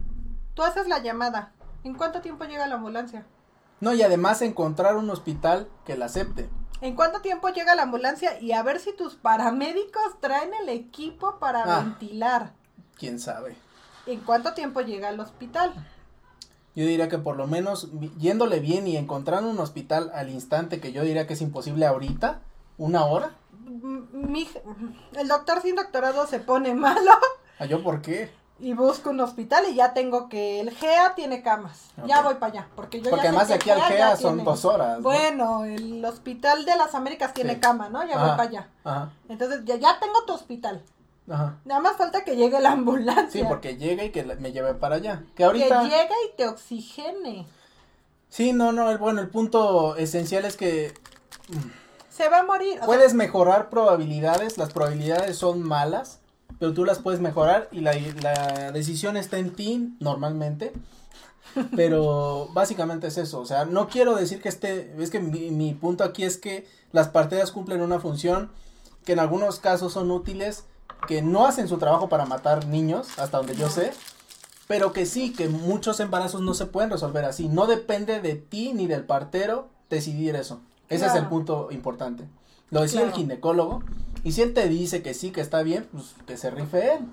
Tú 0.53 0.63
haces 0.63 0.87
la 0.87 0.99
llamada. 0.99 1.53
¿En 1.83 1.95
cuánto 1.95 2.21
tiempo 2.21 2.45
llega 2.45 2.67
la 2.67 2.75
ambulancia? 2.75 3.25
No, 3.81 3.93
y 3.93 4.01
además 4.03 4.41
encontrar 4.41 4.95
un 4.95 5.09
hospital 5.09 5.67
que 5.85 5.97
la 5.97 6.05
acepte. 6.05 6.47
¿En 6.81 6.95
cuánto 6.95 7.21
tiempo 7.21 7.49
llega 7.49 7.75
la 7.75 7.83
ambulancia? 7.83 8.39
Y 8.39 8.51
a 8.51 8.61
ver 8.61 8.79
si 8.79 8.93
tus 8.93 9.15
paramédicos 9.15 10.19
traen 10.19 10.51
el 10.53 10.69
equipo 10.69 11.39
para 11.39 11.63
ah. 11.63 11.79
ventilar. 11.79 12.53
¿Quién 12.97 13.19
sabe? 13.19 13.55
¿En 14.05 14.19
cuánto 14.19 14.53
tiempo 14.53 14.81
llega 14.81 15.09
al 15.09 15.19
hospital? 15.19 15.73
Yo 16.75 16.85
diría 16.85 17.09
que 17.09 17.17
por 17.17 17.37
lo 17.37 17.47
menos 17.47 17.89
yéndole 18.17 18.59
bien 18.59 18.87
y 18.87 18.97
encontrando 18.97 19.49
un 19.49 19.59
hospital 19.59 20.11
al 20.13 20.29
instante, 20.29 20.79
que 20.79 20.91
yo 20.91 21.03
diría 21.03 21.27
que 21.27 21.33
es 21.33 21.41
imposible 21.41 21.85
ahorita, 21.85 22.41
una 22.77 23.05
hora 23.05 23.35
mi, 23.61 24.47
el 25.15 25.27
doctor 25.27 25.61
sin 25.61 25.75
doctorado 25.75 26.27
se 26.27 26.39
pone 26.39 26.73
malo. 26.75 27.11
¿A 27.59 27.65
yo 27.65 27.83
por 27.83 28.01
qué? 28.01 28.31
Y 28.59 28.73
busco 28.73 29.09
un 29.09 29.19
hospital 29.19 29.65
y 29.69 29.75
ya 29.75 29.93
tengo 29.93 30.29
que 30.29 30.59
el 30.61 30.71
GEA 30.71 31.15
tiene 31.15 31.41
camas. 31.41 31.91
Ya 32.05 32.21
voy 32.21 32.35
para 32.35 32.53
allá. 32.53 32.67
Porque 32.75 33.01
yo 33.01 33.09
porque 33.09 33.27
además 33.27 33.47
de 33.47 33.55
aquí 33.55 33.69
al 33.69 33.81
GEA, 33.81 34.15
son 34.15 34.43
dos 34.43 34.63
horas. 34.63 35.01
Bueno, 35.01 35.65
el 35.65 36.05
Hospital 36.05 36.63
de 36.63 36.75
las 36.75 36.95
Américas 36.95 37.33
tiene 37.33 37.59
cama, 37.59 37.89
¿no? 37.89 38.05
Ya 38.05 38.17
voy 38.17 38.29
para 38.29 38.43
allá. 38.43 38.67
Ajá. 38.83 39.11
Entonces 39.27 39.65
ya, 39.65 39.75
ya 39.75 39.99
tengo 39.99 40.23
tu 40.25 40.33
hospital. 40.33 40.81
Ajá. 41.29 41.57
Nada 41.65 41.81
más 41.81 41.97
falta 41.97 42.23
que 42.23 42.35
llegue 42.35 42.59
la 42.59 42.71
ambulancia. 42.71 43.41
Sí, 43.41 43.43
porque 43.47 43.75
llegue 43.75 44.05
y 44.05 44.11
que 44.11 44.23
me 44.23 44.51
lleve 44.51 44.75
para 44.75 44.95
allá. 44.95 45.23
Que 45.35 45.43
ahorita. 45.43 45.81
Que 45.81 45.89
llegue 45.89 46.15
y 46.31 46.37
te 46.37 46.47
oxigene. 46.47 47.47
Sí, 48.29 48.53
no, 48.53 48.71
no, 48.71 48.97
bueno, 48.97 49.19
el 49.21 49.29
punto 49.29 49.95
esencial 49.95 50.45
es 50.45 50.57
que. 50.57 50.93
Mm, 51.49 51.82
se 52.15 52.29
va 52.29 52.39
a 52.39 52.43
morir. 52.43 52.79
puedes 52.85 53.13
mejorar 53.13 53.69
probabilidades, 53.69 54.57
las 54.57 54.71
probabilidades 54.71 55.37
son 55.37 55.63
malas, 55.63 56.19
pero 56.59 56.73
tú 56.73 56.85
las 56.85 56.99
puedes 56.99 57.19
mejorar 57.19 57.69
y 57.71 57.79
la, 57.79 57.93
la 58.21 58.71
decisión 58.71 59.17
está 59.17 59.39
en 59.39 59.53
ti 59.53 59.95
normalmente. 59.99 60.73
Pero 61.75 62.47
básicamente 62.53 63.07
es 63.07 63.17
eso, 63.17 63.39
o 63.39 63.45
sea, 63.45 63.65
no 63.65 63.87
quiero 63.87 64.15
decir 64.15 64.41
que 64.41 64.49
este, 64.49 64.95
es 64.97 65.11
que 65.11 65.19
mi, 65.19 65.51
mi 65.51 65.73
punto 65.75 66.03
aquí 66.03 66.23
es 66.23 66.37
que 66.37 66.65
las 66.91 67.09
partidas 67.09 67.51
cumplen 67.51 67.81
una 67.81 67.99
función 67.99 68.49
que 69.05 69.13
en 69.13 69.19
algunos 69.19 69.59
casos 69.59 69.93
son 69.93 70.09
útiles, 70.09 70.63
que 71.07 71.21
no 71.21 71.45
hacen 71.45 71.67
su 71.67 71.77
trabajo 71.77 72.09
para 72.09 72.25
matar 72.25 72.65
niños, 72.65 73.19
hasta 73.19 73.37
donde 73.37 73.55
yo 73.55 73.69
sé, 73.69 73.91
pero 74.67 74.93
que 74.93 75.05
sí, 75.05 75.33
que 75.33 75.47
muchos 75.47 75.99
embarazos 75.99 76.41
no 76.41 76.55
se 76.55 76.65
pueden 76.65 76.89
resolver 76.89 77.25
así, 77.25 77.49
no 77.49 77.67
depende 77.67 78.19
de 78.19 78.35
ti 78.35 78.73
ni 78.73 78.87
del 78.87 79.03
partero 79.03 79.67
decidir 79.89 80.35
eso. 80.35 80.61
Ese 80.93 81.05
es 81.07 81.15
el 81.15 81.27
punto 81.27 81.69
importante. 81.71 82.27
Lo 82.69 82.81
decía 82.81 83.01
el 83.01 83.11
ginecólogo. 83.11 83.83
Y 84.23 84.31
si 84.31 84.41
él 84.41 84.53
te 84.53 84.67
dice 84.67 85.03
que 85.03 85.13
sí, 85.13 85.31
que 85.31 85.41
está 85.41 85.63
bien, 85.63 85.87
pues 85.91 86.15
que 86.25 86.37
se 86.37 86.49
rife 86.49 86.95
él. 86.95 87.05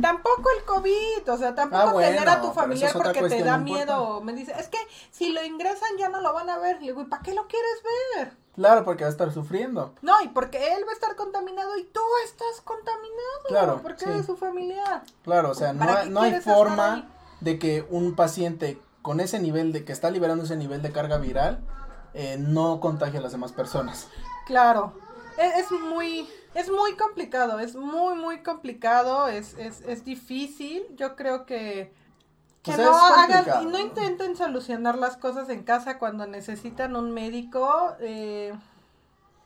Tampoco 0.00 0.44
el 0.56 0.64
COVID, 0.64 1.28
o 1.32 1.36
sea, 1.36 1.54
tampoco 1.54 1.98
ah, 1.98 2.02
tener 2.02 2.28
a 2.28 2.40
tu 2.40 2.52
familiar 2.52 2.92
porque 2.92 3.22
te 3.22 3.42
da 3.42 3.58
miedo. 3.58 4.20
Me 4.20 4.32
dice, 4.32 4.54
es 4.56 4.68
que 4.68 4.78
si 5.10 5.32
lo 5.32 5.42
ingresan 5.42 5.96
ya 5.98 6.08
no 6.08 6.20
lo 6.20 6.32
van 6.32 6.48
a 6.48 6.58
ver. 6.58 6.76
Le 6.76 6.88
digo, 6.88 7.02
¿y 7.02 7.06
para 7.06 7.22
qué 7.22 7.34
lo 7.34 7.48
quieres 7.48 7.82
ver? 8.14 8.32
Claro, 8.54 8.84
porque 8.84 9.02
va 9.04 9.08
a 9.08 9.12
estar 9.12 9.32
sufriendo. 9.32 9.94
No, 10.02 10.20
y 10.22 10.28
porque 10.28 10.74
él 10.74 10.84
va 10.86 10.90
a 10.90 10.94
estar 10.94 11.16
contaminado 11.16 11.76
y 11.76 11.84
tú 11.84 12.00
estás 12.24 12.60
contaminado. 12.62 13.48
Claro. 13.48 13.80
Porque 13.82 14.04
sí. 14.04 14.22
su 14.24 14.36
familiar. 14.36 15.02
Claro, 15.24 15.50
o 15.50 15.54
sea, 15.54 15.72
no, 15.72 16.04
no 16.06 16.20
hay 16.20 16.40
forma 16.40 17.08
de 17.40 17.58
que 17.58 17.84
un 17.90 18.14
paciente 18.14 18.78
con 19.02 19.18
ese 19.18 19.40
nivel 19.40 19.72
de 19.72 19.84
que 19.84 19.92
está 19.92 20.10
liberando 20.10 20.44
ese 20.44 20.56
nivel 20.56 20.82
de 20.82 20.92
carga 20.92 21.18
viral 21.18 21.64
eh, 22.14 22.36
no 22.38 22.80
contagia 22.80 23.20
a 23.20 23.22
las 23.22 23.32
demás 23.32 23.52
personas. 23.52 24.08
Claro, 24.46 24.94
e, 25.38 25.60
es, 25.60 25.70
muy, 25.70 26.28
es 26.54 26.70
muy 26.70 26.96
complicado, 26.96 27.60
es 27.60 27.74
muy, 27.74 28.14
muy 28.16 28.42
complicado, 28.42 29.28
es, 29.28 29.54
es, 29.58 29.80
es 29.82 30.04
difícil, 30.04 30.84
yo 30.96 31.16
creo 31.16 31.46
que... 31.46 31.92
Que 32.62 32.76
no 32.76 32.94
hagan 32.94 33.62
y 33.62 33.66
no 33.66 33.78
intenten 33.78 34.36
solucionar 34.36 34.98
las 34.98 35.16
cosas 35.16 35.48
en 35.48 35.62
casa 35.62 35.98
cuando 35.98 36.26
necesitan 36.26 36.94
un 36.94 37.10
médico. 37.10 37.94
Eh, 38.00 38.52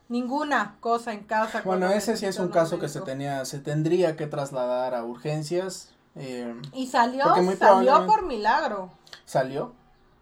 ninguna 0.09 0.77
cosa 0.81 1.13
en 1.13 1.23
casa. 1.23 1.63
Bueno, 1.65 1.89
ese 1.91 2.17
sí 2.17 2.27
es 2.27 2.41
un 2.41 2.49
caso 2.49 2.81
que 2.81 2.89
se 2.89 3.01
tenía, 3.03 3.45
se 3.45 3.61
tendría 3.61 4.17
que 4.17 4.27
trasladar 4.27 4.97
a 4.97 5.05
urgencias. 5.05 5.91
Eh, 6.17 6.61
y 6.73 6.89
salió, 6.89 7.25
salió 7.57 8.05
por 8.07 8.25
milagro. 8.25 8.91
Salió, 9.25 9.73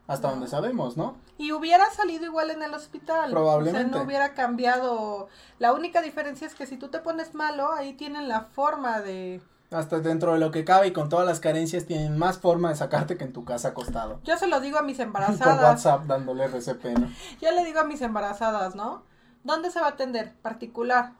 hasta 0.06 0.30
donde 0.30 0.48
sabemos, 0.48 0.96
¿no? 0.96 1.16
Y 1.38 1.52
hubiera 1.52 1.90
salido 1.90 2.24
igual 2.24 2.50
en 2.50 2.62
el 2.62 2.74
hospital. 2.74 3.30
Probablemente. 3.30 3.86
O 3.86 3.90
sea, 3.90 3.98
no 3.98 4.04
hubiera 4.04 4.34
cambiado. 4.34 5.28
La 5.58 5.72
única 5.72 6.02
diferencia 6.02 6.46
es 6.46 6.54
que 6.54 6.66
si 6.66 6.76
tú 6.76 6.88
te 6.88 6.98
pones 6.98 7.34
malo, 7.34 7.72
ahí 7.72 7.94
tienen 7.94 8.28
la 8.28 8.42
forma 8.42 9.00
de... 9.00 9.40
Hasta 9.70 10.00
dentro 10.00 10.34
de 10.34 10.38
lo 10.38 10.50
que 10.50 10.66
cabe 10.66 10.88
y 10.88 10.92
con 10.92 11.08
todas 11.08 11.24
las 11.24 11.40
carencias 11.40 11.86
tienen 11.86 12.18
más 12.18 12.38
forma 12.38 12.68
de 12.68 12.76
sacarte 12.76 13.16
que 13.16 13.24
en 13.24 13.32
tu 13.32 13.44
casa 13.44 13.68
acostado. 13.68 14.20
Yo 14.22 14.36
se 14.36 14.46
lo 14.46 14.60
digo 14.60 14.78
a 14.78 14.82
mis 14.82 14.98
embarazadas. 15.00 15.56
Por 15.56 15.64
WhatsApp 15.64 16.04
dándole 16.04 16.44
RCP, 16.44 16.84
¿no? 16.98 17.10
Yo 17.40 17.50
le 17.52 17.64
digo 17.64 17.80
a 17.80 17.84
mis 17.84 18.02
embarazadas, 18.02 18.74
¿no? 18.74 19.04
¿Dónde 19.44 19.70
se 19.70 19.80
va 19.80 19.86
a 19.86 19.90
atender? 19.90 20.34
Particular. 20.42 21.12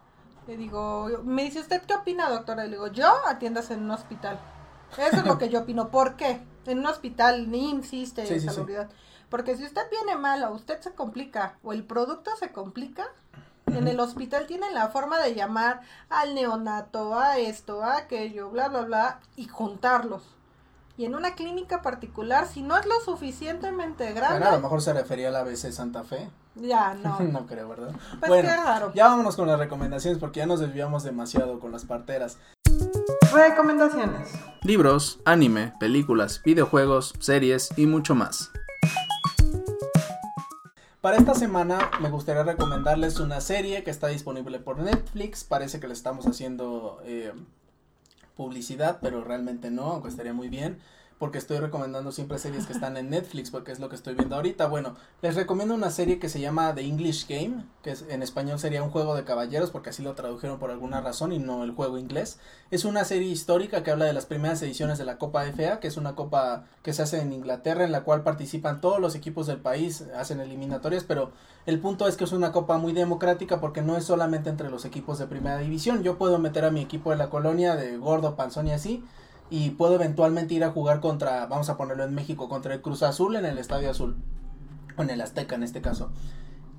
Le 0.47 0.57
digo, 0.57 1.09
me 1.25 1.45
dice, 1.45 1.61
¿usted 1.61 1.83
qué 1.83 1.95
opina, 1.95 2.29
doctora? 2.29 2.65
Le 2.65 2.73
digo, 2.73 2.89
yo 2.89 3.11
atiendas 3.27 3.71
en 3.71 3.85
un 3.85 3.93
hospital. 3.93 4.39
Eso 4.99 5.17
es 5.17 5.25
lo 5.25 5.39
que 5.39 5.49
yo 5.49 5.61
opino. 5.61 5.89
¿Por 5.89 6.17
qué? 6.17 6.43
En 6.67 6.79
un 6.79 6.87
hospital 6.87 7.51
ni 7.51 7.71
insiste 7.71 8.33
en 8.33 8.41
salubridad. 8.41 8.89
Porque 9.29 9.57
si 9.57 9.65
usted 9.65 9.83
viene 9.91 10.17
mal 10.17 10.43
o 10.45 10.53
usted 10.53 10.81
se 10.81 10.93
complica 10.93 11.57
o 11.63 11.73
el 11.73 11.85
producto 11.85 12.31
se 12.39 12.53
complica, 12.53 13.07
En 13.67 13.89
el 13.89 14.01
hospital 14.01 14.47
tienen 14.47 14.75
la 14.75 14.89
forma 14.89 15.19
de 15.21 15.35
llamar 15.35 15.81
al 16.11 16.35
neonato, 16.35 17.19
a 17.19 17.39
esto, 17.39 17.83
a 17.83 17.97
aquello, 17.97 18.51
bla, 18.51 18.69
bla, 18.69 18.83
bla, 18.83 19.21
y 19.37 19.47
juntarlos. 19.49 20.23
Y 20.99 21.07
en 21.07 21.15
una 21.15 21.35
clínica 21.35 21.81
particular, 21.81 22.47
si 22.47 22.61
no 22.61 22.77
es 22.77 22.85
lo 22.85 23.01
suficientemente 23.01 24.13
grande. 24.13 24.41
Bueno, 24.41 24.53
a 24.53 24.57
lo 24.57 24.63
mejor 24.63 24.83
se 24.83 24.93
refería 24.93 25.29
a 25.29 25.31
la 25.31 25.41
ABC 25.41 25.73
Santa 25.73 26.03
Fe. 26.05 26.29
Ya, 26.57 26.95
no. 27.03 27.19
no 27.21 27.47
creo, 27.47 27.69
¿verdad? 27.69 27.93
Pues 28.19 28.29
bueno, 28.29 28.93
ya 28.95 29.07
vámonos 29.07 29.37
con 29.37 29.49
las 29.49 29.59
recomendaciones 29.59 30.19
porque 30.19 30.41
ya 30.41 30.47
nos 30.47 30.61
desviamos 30.61 31.03
demasiado 31.03 31.59
con 31.59 31.73
las 31.73 31.87
parteras. 31.87 32.37
Recomendaciones. 33.33 34.29
Libros, 34.63 35.21
anime, 35.25 35.73
películas, 35.81 36.43
videojuegos, 36.45 37.15
series 37.19 37.71
y 37.79 37.87
mucho 37.87 38.15
más. 38.15 38.51
Para 41.01 41.17
esta 41.17 41.35
semana 41.35 41.91
me 42.03 42.11
gustaría 42.11 42.43
recomendarles 42.43 43.21
una 43.21 43.41
serie 43.41 43.85
que 43.85 43.91
está 43.91 44.09
disponible 44.09 44.59
por 44.59 44.79
Netflix. 44.81 45.45
Parece 45.45 45.81
que 45.81 45.89
le 45.89 45.95
estamos 45.95 46.27
haciendo 46.27 47.01
eh, 47.05 47.33
publicidad, 48.37 48.99
pero 49.01 49.25
realmente 49.25 49.71
no, 49.71 49.85
aunque 49.85 50.11
estaría 50.11 50.35
muy 50.35 50.51
bien 50.51 50.79
porque 51.23 51.39
estoy 51.39 51.59
recomendando 51.59 52.11
siempre 52.11 52.37
series 52.41 52.67
que 52.67 52.73
están 52.73 52.97
en 52.97 53.09
Netflix, 53.09 53.53
porque 53.53 53.71
es 53.71 53.79
lo 53.79 53.89
que 53.89 53.95
estoy 53.95 54.17
viendo 54.17 54.35
ahorita. 54.35 54.67
Bueno, 54.67 54.97
les 55.21 55.37
recomiendo 55.37 55.73
una 55.73 55.93
serie 55.93 56.19
que 56.19 56.29
se 56.29 56.41
llama 56.41 56.75
The 56.75 56.81
English 56.81 57.29
Game, 57.29 57.65
que 57.85 57.95
en 58.09 58.25
español 58.25 58.59
sería 58.59 58.83
un 58.83 58.91
juego 58.91 59.15
de 59.15 59.23
caballeros, 59.23 59.71
porque 59.71 59.91
así 59.91 60.03
lo 60.03 60.17
tradujeron 60.17 60.59
por 60.59 60.73
alguna 60.73 61.01
razón 61.01 61.31
y 61.31 61.39
no 61.39 61.63
el 61.63 61.71
juego 61.71 61.97
inglés. 61.97 62.41
Es 62.73 62.85
una 62.85 63.05
serie 63.05 63.29
histórica 63.29 63.85
que 63.85 63.93
habla 63.93 64.07
de 64.07 64.15
las 64.15 64.27
primeras 64.27 64.61
ediciones 64.63 64.99
de 64.99 65.05
la 65.05 65.19
Copa 65.19 65.45
FA, 65.45 65.79
que 65.79 65.87
es 65.87 65.97
una 65.97 66.17
copa 66.17 66.65
que 66.83 66.93
se 66.93 67.03
hace 67.03 67.21
en 67.21 67.33
Inglaterra, 67.33 67.85
en 67.85 67.93
la 67.93 68.03
cual 68.03 68.25
participan 68.25 68.81
todos 68.81 68.99
los 68.99 69.15
equipos 69.15 69.47
del 69.47 69.59
país, 69.59 70.05
hacen 70.17 70.41
eliminatorias, 70.41 71.05
pero 71.05 71.31
el 71.67 71.79
punto 71.79 72.09
es 72.09 72.17
que 72.17 72.25
es 72.25 72.33
una 72.33 72.51
copa 72.51 72.79
muy 72.79 72.93
democrática 72.95 73.61
porque 73.61 73.81
no 73.81 73.97
es 73.97 74.03
solamente 74.03 74.51
entre 74.51 74.71
los 74.71 74.85
equipos 74.85 75.21
de 75.21 75.29
primera 75.29 75.59
división. 75.59 76.03
Yo 76.03 76.19
puedo 76.19 76.41
meter 76.41 76.65
a 76.65 76.73
mi 76.73 76.81
equipo 76.81 77.11
de 77.11 77.17
la 77.17 77.31
colonia 77.31 77.77
de 77.77 77.97
gordo, 77.97 78.35
panzón 78.35 78.67
y 78.67 78.73
así 78.73 79.05
y 79.53 79.69
puedo 79.69 79.97
eventualmente 79.97 80.55
ir 80.55 80.65
a 80.65 80.71
jugar 80.71 81.01
contra, 81.01 81.45
vamos 81.45 81.69
a 81.69 81.77
ponerlo 81.77 82.05
en 82.05 82.15
México, 82.15 82.49
contra 82.49 82.73
el 82.73 82.81
Cruz 82.81 83.03
Azul 83.03 83.37
en 83.37 83.45
el 83.45 83.59
Estadio 83.59 83.91
Azul, 83.91 84.17
o 84.97 85.03
en 85.03 85.11
el 85.11 85.21
Azteca 85.21 85.57
en 85.57 85.63
este 85.63 85.83
caso. 85.83 86.11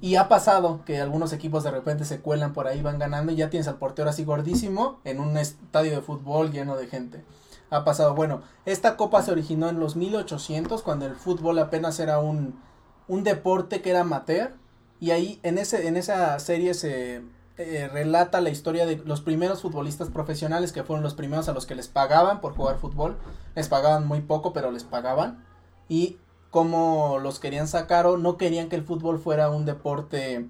Y 0.01 0.15
ha 0.15 0.27
pasado 0.27 0.83
que 0.83 0.99
algunos 0.99 1.33
equipos 1.33 1.63
de 1.63 1.69
repente 1.69 2.03
se 2.03 2.19
cuelan 2.19 2.51
por 2.51 2.65
ahí, 2.65 2.81
van 2.81 2.97
ganando 2.97 3.31
y 3.31 3.35
ya 3.35 3.51
tienes 3.51 3.67
al 3.67 3.77
portero 3.77 4.09
así 4.09 4.23
gordísimo 4.23 4.99
en 5.03 5.19
un 5.19 5.37
estadio 5.37 5.91
de 5.91 6.01
fútbol 6.01 6.51
lleno 6.51 6.75
de 6.75 6.87
gente. 6.87 7.23
Ha 7.69 7.83
pasado, 7.83 8.15
bueno, 8.15 8.41
esta 8.65 8.97
copa 8.97 9.21
se 9.21 9.31
originó 9.31 9.69
en 9.69 9.79
los 9.79 9.95
1800 9.95 10.81
cuando 10.81 11.05
el 11.05 11.15
fútbol 11.15 11.59
apenas 11.59 11.99
era 11.99 12.17
un, 12.17 12.59
un 13.07 13.23
deporte 13.23 13.83
que 13.83 13.91
era 13.91 14.01
amateur 14.01 14.55
y 14.99 15.11
ahí 15.11 15.39
en, 15.43 15.59
ese, 15.59 15.87
en 15.87 15.95
esa 15.95 16.39
serie 16.39 16.73
se, 16.73 17.21
eh, 17.57 17.87
relata 17.91 18.41
la 18.41 18.49
historia 18.49 18.85
de 18.85 18.97
los 18.97 19.21
primeros 19.21 19.61
futbolistas 19.61 20.09
profesionales 20.09 20.71
que 20.71 20.83
fueron 20.83 21.03
los 21.03 21.13
primeros 21.13 21.47
a 21.49 21.53
los 21.53 21.65
que 21.65 21.75
les 21.75 21.87
pagaban 21.87 22.41
por 22.41 22.55
jugar 22.55 22.79
fútbol. 22.79 23.17
Les 23.55 23.67
pagaban 23.67 24.07
muy 24.07 24.21
poco, 24.21 24.53
pero 24.53 24.71
les 24.71 24.83
pagaban. 24.83 25.45
Y 25.87 26.17
cómo 26.49 27.19
los 27.19 27.39
querían 27.39 27.67
sacar 27.67 28.05
o 28.07 28.17
no 28.17 28.37
querían 28.37 28.69
que 28.69 28.75
el 28.75 28.83
fútbol 28.83 29.19
fuera 29.19 29.49
un 29.49 29.65
deporte 29.65 30.47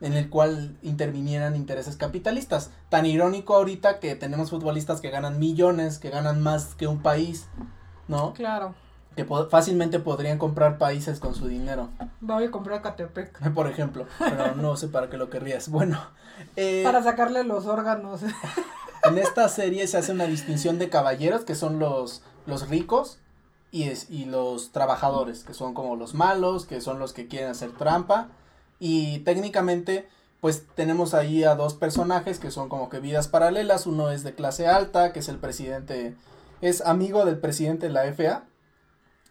en 0.00 0.12
el 0.12 0.28
cual 0.28 0.76
intervinieran 0.82 1.56
intereses 1.56 1.96
capitalistas. 1.96 2.70
Tan 2.88 3.06
irónico 3.06 3.54
ahorita 3.54 3.98
que 3.98 4.14
tenemos 4.14 4.50
futbolistas 4.50 5.00
que 5.00 5.10
ganan 5.10 5.38
millones, 5.38 5.98
que 5.98 6.10
ganan 6.10 6.42
más 6.42 6.74
que 6.74 6.86
un 6.86 7.00
país, 7.00 7.48
¿no? 8.08 8.32
Claro 8.34 8.74
que 9.16 9.24
fácilmente 9.24 9.98
podrían 9.98 10.36
comprar 10.36 10.76
países 10.76 11.20
con 11.20 11.34
su 11.34 11.48
dinero. 11.48 11.88
Voy 12.20 12.44
a 12.44 12.50
comprar 12.50 12.82
Catepec. 12.82 13.50
Por 13.54 13.66
ejemplo, 13.66 14.06
pero 14.18 14.54
no 14.54 14.76
sé 14.76 14.88
para 14.88 15.08
qué 15.08 15.16
lo 15.16 15.30
querrías. 15.30 15.70
Bueno. 15.70 15.98
Eh, 16.54 16.82
para 16.84 17.02
sacarle 17.02 17.42
los 17.42 17.64
órganos. 17.64 18.20
en 19.04 19.18
esta 19.18 19.48
serie 19.48 19.88
se 19.88 19.96
hace 19.96 20.12
una 20.12 20.26
distinción 20.26 20.78
de 20.78 20.90
caballeros, 20.90 21.44
que 21.44 21.54
son 21.54 21.78
los, 21.78 22.22
los 22.44 22.68
ricos, 22.68 23.18
y, 23.70 23.84
es, 23.84 24.10
y 24.10 24.26
los 24.26 24.70
trabajadores, 24.72 25.44
que 25.44 25.54
son 25.54 25.72
como 25.72 25.96
los 25.96 26.12
malos, 26.12 26.66
que 26.66 26.82
son 26.82 26.98
los 26.98 27.14
que 27.14 27.26
quieren 27.26 27.48
hacer 27.48 27.72
trampa. 27.72 28.28
Y 28.78 29.20
técnicamente, 29.20 30.06
pues 30.42 30.66
tenemos 30.74 31.14
ahí 31.14 31.42
a 31.42 31.54
dos 31.54 31.72
personajes 31.72 32.38
que 32.38 32.50
son 32.50 32.68
como 32.68 32.90
que 32.90 33.00
vidas 33.00 33.28
paralelas. 33.28 33.86
Uno 33.86 34.10
es 34.10 34.24
de 34.24 34.34
clase 34.34 34.66
alta, 34.66 35.14
que 35.14 35.20
es 35.20 35.30
el 35.30 35.38
presidente, 35.38 36.14
es 36.60 36.82
amigo 36.82 37.24
del 37.24 37.38
presidente 37.38 37.86
de 37.86 37.92
la 37.94 38.04
FA 38.12 38.44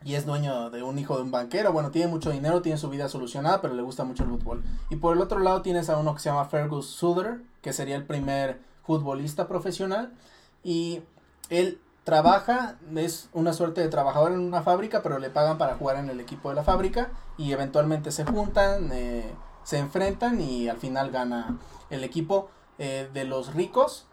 y 0.06 0.14
es 0.14 0.26
dueño 0.28 0.70
de 0.70 0.84
un 0.84 0.99
hijo 0.99 1.18
de 1.18 1.24
un 1.24 1.32
banquero. 1.32 1.74
Bueno, 1.74 1.89
tiene 1.89 2.08
mucho 2.08 2.30
dinero, 2.30 2.62
tiene 2.62 2.78
su 2.78 2.89
vida 2.89 3.10
solucionada, 3.10 3.60
pero 3.60 3.74
le 3.74 3.82
gusta 3.82 4.03
mucho 4.03 4.24
el 4.24 4.30
fútbol. 4.30 4.64
Y 4.91 4.97
por 4.97 5.16
el 5.16 5.22
otro 5.22 5.39
lado 5.39 5.64
tienes 5.64 5.89
a 5.89 5.97
uno 5.97 6.14
que 6.14 6.20
se 6.20 6.30
llama 6.30 6.45
Fergus 6.45 6.86
Suder, 6.86 7.41
que 7.64 7.74
sería 7.74 7.95
el 7.95 8.06
primer 8.06 8.60
futbolista 8.84 9.47
profesional. 9.47 10.14
Y 10.64 11.01
él 11.49 11.82
trabaja, 12.03 12.78
es 12.95 13.30
una 13.34 13.51
suerte 13.51 13.82
de 13.82 13.89
trabajador 13.89 14.32
en 14.32 14.41
una 14.41 14.62
fábrica, 14.62 15.01
pero 15.01 15.18
le 15.18 15.32
pagan 15.32 15.58
para 15.58 15.74
jugar 15.74 15.97
en 15.97 16.08
el 16.12 16.20
equipo 16.20 16.49
de 16.49 16.56
la 16.56 16.64
fábrica. 16.64 17.10
Y 17.39 17.51
eventualmente 17.51 18.12
se 18.12 18.26
juntan, 18.26 18.91
eh, 18.93 19.34
se 19.64 19.80
enfrentan 19.80 20.39
y 20.39 20.70
al 20.70 20.78
final 20.78 21.10
gana 21.10 21.58
el 21.89 22.03
equipo 22.03 22.51
eh, 22.78 23.10
de 23.12 23.24
los 23.24 23.56
ricos 23.56 24.06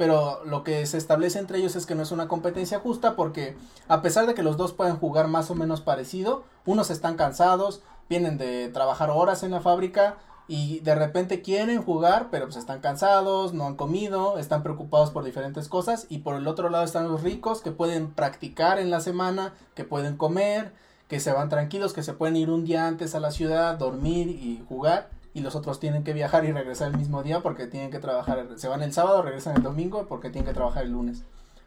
pero 0.00 0.42
lo 0.46 0.64
que 0.64 0.86
se 0.86 0.96
establece 0.96 1.38
entre 1.38 1.58
ellos 1.58 1.76
es 1.76 1.84
que 1.84 1.94
no 1.94 2.02
es 2.02 2.10
una 2.10 2.26
competencia 2.26 2.78
justa 2.78 3.16
porque 3.16 3.54
a 3.86 4.00
pesar 4.00 4.26
de 4.26 4.32
que 4.32 4.42
los 4.42 4.56
dos 4.56 4.72
pueden 4.72 4.96
jugar 4.96 5.28
más 5.28 5.50
o 5.50 5.54
menos 5.54 5.82
parecido, 5.82 6.42
unos 6.64 6.88
están 6.88 7.16
cansados, 7.16 7.82
vienen 8.08 8.38
de 8.38 8.70
trabajar 8.70 9.10
horas 9.10 9.42
en 9.42 9.50
la 9.50 9.60
fábrica 9.60 10.16
y 10.48 10.80
de 10.80 10.94
repente 10.94 11.42
quieren 11.42 11.82
jugar, 11.82 12.28
pero 12.30 12.46
pues 12.46 12.56
están 12.56 12.80
cansados, 12.80 13.52
no 13.52 13.66
han 13.66 13.76
comido, 13.76 14.38
están 14.38 14.62
preocupados 14.62 15.10
por 15.10 15.22
diferentes 15.22 15.68
cosas 15.68 16.06
y 16.08 16.20
por 16.20 16.34
el 16.34 16.48
otro 16.48 16.70
lado 16.70 16.84
están 16.84 17.06
los 17.06 17.22
ricos 17.22 17.60
que 17.60 17.70
pueden 17.70 18.10
practicar 18.10 18.78
en 18.78 18.90
la 18.90 19.00
semana, 19.00 19.52
que 19.74 19.84
pueden 19.84 20.16
comer, 20.16 20.72
que 21.08 21.20
se 21.20 21.30
van 21.30 21.50
tranquilos, 21.50 21.92
que 21.92 22.02
se 22.02 22.14
pueden 22.14 22.36
ir 22.36 22.48
un 22.48 22.64
día 22.64 22.86
antes 22.86 23.14
a 23.14 23.20
la 23.20 23.32
ciudad, 23.32 23.76
dormir 23.76 24.28
y 24.28 24.64
jugar 24.66 25.10
y 25.32 25.40
los 25.40 25.54
otros 25.54 25.80
tienen 25.80 26.04
que 26.04 26.12
viajar 26.12 26.44
y 26.44 26.52
regresar 26.52 26.90
el 26.90 26.98
mismo 26.98 27.22
día 27.22 27.40
porque 27.40 27.66
tienen 27.66 27.90
que 27.90 27.98
trabajar, 27.98 28.46
se 28.56 28.68
van 28.68 28.82
el 28.82 28.92
sábado, 28.92 29.22
regresan 29.22 29.56
el 29.56 29.62
domingo 29.62 30.06
porque 30.08 30.30
tienen 30.30 30.46
que 30.46 30.54
trabajar 30.54 30.84
el 30.84 30.92
lunes, 30.92 31.24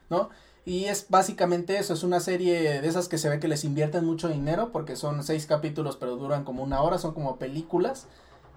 ¿no? 0.10 0.30
Y 0.66 0.86
es 0.86 1.08
básicamente 1.10 1.78
eso, 1.78 1.94
es 1.94 2.04
una 2.04 2.22
serie 2.22 2.82
de 2.82 2.88
esas 2.88 3.10
que 3.10 3.18
se 3.18 3.28
ve 3.28 3.40
que 3.40 3.50
les 3.50 3.66
invierten 3.66 4.06
mucho 4.06 4.30
dinero 4.30 4.72
porque 4.72 4.96
son 4.96 5.24
seis 5.24 5.46
capítulos 5.46 5.98
pero 5.98 6.16
duran 6.16 6.46
como 6.46 6.64
una 6.64 6.82
hora, 6.82 6.98
son 6.98 7.14
como 7.14 7.38
películas. 7.38 8.08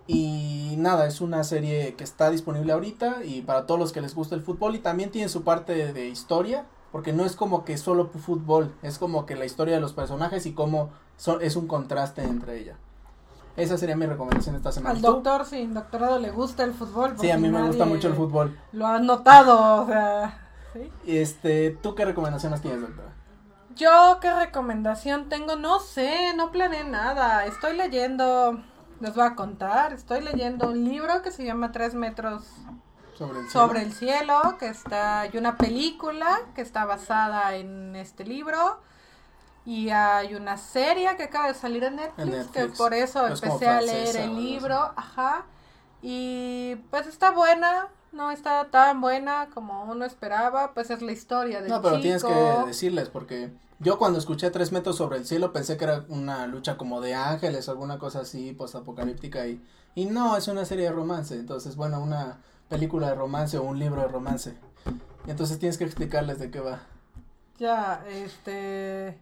Y 0.09 0.77
nada, 0.79 1.09
es 1.09 1.21
una 1.21 1.43
serie 1.43 1.95
que 1.97 2.05
está 2.05 2.31
disponible 2.31 2.73
ahorita 2.73 3.25
y 3.25 3.43
para 3.43 3.67
todos 3.67 3.81
los 3.81 3.93
que 3.93 4.01
les 4.01 4.15
gusta 4.15 4.37
el 4.37 4.43
fútbol 4.43 4.77
y 4.77 4.79
también 4.79 5.11
tiene 5.11 5.29
su 5.29 5.43
parte 5.43 5.93
de, 5.93 6.09
historia, 6.09 6.65
porque 6.93 7.13
no 7.13 7.25
es 7.25 7.35
como 7.35 7.65
que 7.65 7.77
solo 7.77 8.09
fútbol, 8.11 8.73
es 8.83 8.99
como 8.99 9.27
que 9.27 9.35
la 9.35 9.45
historia 9.45 9.75
de 9.75 9.81
los 9.81 9.95
personajes 9.95 10.47
y 10.47 10.53
cómo 10.53 10.91
es 11.41 11.57
un 11.57 11.67
contraste 11.67 12.23
entre 12.23 12.61
ella. 12.61 12.79
Esa 13.57 13.79
sería 13.79 13.97
mi 13.97 14.07
recomendación 14.07 14.55
esta 14.55 14.71
semana. 14.71 14.95
Al 14.95 15.03
doctor, 15.03 15.47
sí, 15.47 15.67
doctorado 15.67 16.19
le 16.19 16.31
gusta 16.31 16.63
el 16.65 16.75
fútbol. 16.75 17.15
Sí, 17.19 17.31
a 17.31 17.39
mí 17.39 17.49
me 17.49 17.63
gusta 17.67 17.87
mucho 17.87 18.09
el 18.09 18.15
fútbol. 18.15 18.59
Lo 18.73 18.87
ha 18.87 18.99
notado, 18.99 19.83
o 19.83 19.87
sea. 19.87 20.39
¿sí? 20.75 20.93
Este, 21.07 21.71
¿tú 21.83 21.95
qué 21.95 22.05
recomendaciones 22.05 22.61
tienes, 22.61 22.83
doctora? 22.83 23.09
Yo 23.75 24.19
qué 24.21 24.33
recomendación 24.33 25.29
tengo, 25.29 25.57
no 25.57 25.81
sé, 25.81 26.35
no 26.35 26.51
planeé 26.51 26.85
nada. 26.85 27.47
Estoy 27.47 27.77
leyendo, 27.77 28.61
les 29.01 29.15
voy 29.15 29.25
a 29.25 29.35
contar, 29.35 29.93
estoy 29.93 30.23
leyendo 30.23 30.69
un 30.69 30.85
libro 30.85 31.23
que 31.23 31.31
se 31.31 31.45
llama 31.45 31.73
Tres 31.73 31.95
metros 31.95 32.45
sobre 33.15 33.41
el 33.41 33.47
cielo, 33.47 33.67
sobre 33.67 33.83
el 33.83 33.93
cielo 33.93 34.57
que 34.59 34.69
está, 34.69 35.21
hay 35.21 35.37
una 35.37 35.57
película 35.57 36.41
que 36.55 36.63
está 36.63 36.85
basada 36.85 37.55
en 37.55 37.97
este 37.97 38.25
libro. 38.25 38.81
Y 39.67 39.91
hay 39.91 40.37
una 40.37 40.57
serie 40.57 41.17
que 41.17 41.25
acaba 41.25 41.49
de 41.49 41.55
salir 41.55 41.83
en 41.83 41.97
Netflix, 41.97 42.47
que 42.53 42.67
por 42.67 42.95
eso 42.95 43.27
empecé 43.27 43.67
a 43.67 43.81
leer 43.81 44.17
el 44.17 44.37
libro, 44.37 44.93
ajá. 44.97 45.45
Y 46.01 46.77
pues 46.91 47.09
está 47.09 47.33
buena, 47.33 47.89
no 48.13 48.31
está 48.31 48.71
tan 48.71 49.01
buena 49.01 49.49
como 49.53 49.83
uno 49.85 50.05
esperaba, 50.05 50.73
pues 50.73 50.91
es 50.91 51.03
la 51.03 51.11
historia 51.11 51.63
del 51.63 51.71
No, 51.71 51.83
pero 51.83 52.01
tienes 52.01 52.23
que 52.23 52.33
decirles 52.65 53.09
porque 53.09 53.51
yo 53.81 53.99
cuando 53.99 54.21
escuché 54.21 54.53
Tres 54.53 54.71
metros 54.71 54.97
sobre 54.97 55.19
el 55.19 55.27
cielo 55.27 55.53
pensé 55.53 55.77
que 55.77 55.83
era 55.83 56.05
una 56.09 56.47
lucha 56.47 56.77
como 56.77 57.01
de 57.01 57.15
ángeles 57.15 57.67
o 57.67 57.73
alguna 57.73 57.99
cosa 57.99 58.21
así 58.21 58.53
post-apocalíptica 58.53 59.49
y, 59.49 59.61
y 59.97 60.05
no, 60.05 60.37
es 60.37 60.47
una 60.47 60.65
serie 60.65 60.85
de 60.85 60.93
romance, 60.93 61.35
entonces 61.35 61.75
bueno, 61.75 62.01
una 62.01 62.39
película 62.69 63.09
de 63.09 63.17
romance 63.17 63.59
o 63.59 63.65
un 63.65 63.81
libro 63.81 64.01
de 64.03 64.09
romance. 64.09 64.57
Y 65.27 65.31
entonces 65.33 65.59
tienes 65.59 65.77
que 65.77 65.83
explicarles 65.83 66.39
de 66.39 66.53
qué 66.53 66.61
va. 66.61 66.83
Ya, 67.59 68.05
este 68.09 69.19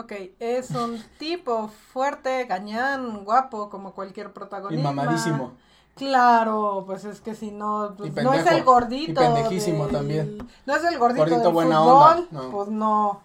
Ok, 0.00 0.12
es 0.38 0.70
un 0.70 1.02
tipo 1.18 1.68
fuerte, 1.92 2.44
gañán, 2.46 3.22
guapo, 3.22 3.68
como 3.68 3.92
cualquier 3.92 4.32
protagonista. 4.32 4.80
Y 4.80 4.94
mamadísimo. 4.94 5.52
Claro, 5.94 6.84
pues 6.86 7.04
es 7.04 7.20
que 7.20 7.34
si 7.34 7.50
no, 7.50 7.94
pues 7.98 8.14
no 8.14 8.32
es 8.32 8.46
el 8.46 8.64
gordito. 8.64 9.12
Y 9.12 9.26
pendejísimo 9.26 9.88
también. 9.88 10.38
No 10.64 10.74
es 10.74 10.84
el 10.84 10.98
gordito, 10.98 11.26
del 11.26 11.52
buena 11.52 11.82
fútbol, 11.82 12.28
no. 12.30 12.50
pues 12.50 12.68
no. 12.68 13.20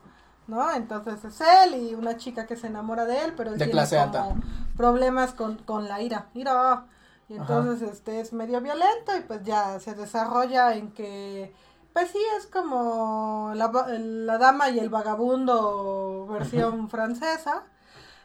¿No? 0.47 0.73
Entonces 0.73 1.23
es 1.23 1.41
él 1.41 1.76
y 1.76 1.95
una 1.95 2.17
chica 2.17 2.45
que 2.45 2.57
se 2.57 2.67
enamora 2.67 3.05
de 3.05 3.23
él, 3.23 3.34
pero 3.38 3.51
él 3.53 3.57
de 3.57 3.67
tiene 3.67 3.88
como 4.11 4.41
problemas 4.76 5.34
con, 5.34 5.55
con 5.59 5.88
la 5.88 6.01
ira. 6.01 6.26
Ira. 6.34 6.86
Y 7.30 7.36
entonces 7.36 7.89
este 7.89 8.19
es 8.19 8.34
medio 8.34 8.59
violento 8.59 9.17
y 9.17 9.21
pues 9.21 9.43
ya 9.43 9.80
se 9.80 9.95
desarrolla 9.95 10.76
en 10.76 10.91
que 10.91 11.53
pues 11.95 12.11
sí 12.11 12.19
es 12.37 12.45
como 12.47 13.53
la, 13.55 13.71
la 13.87 14.37
dama 14.37 14.69
y 14.69 14.79
el 14.79 14.89
vagabundo 14.89 16.27
versión 16.29 16.89
francesa. 16.89 17.63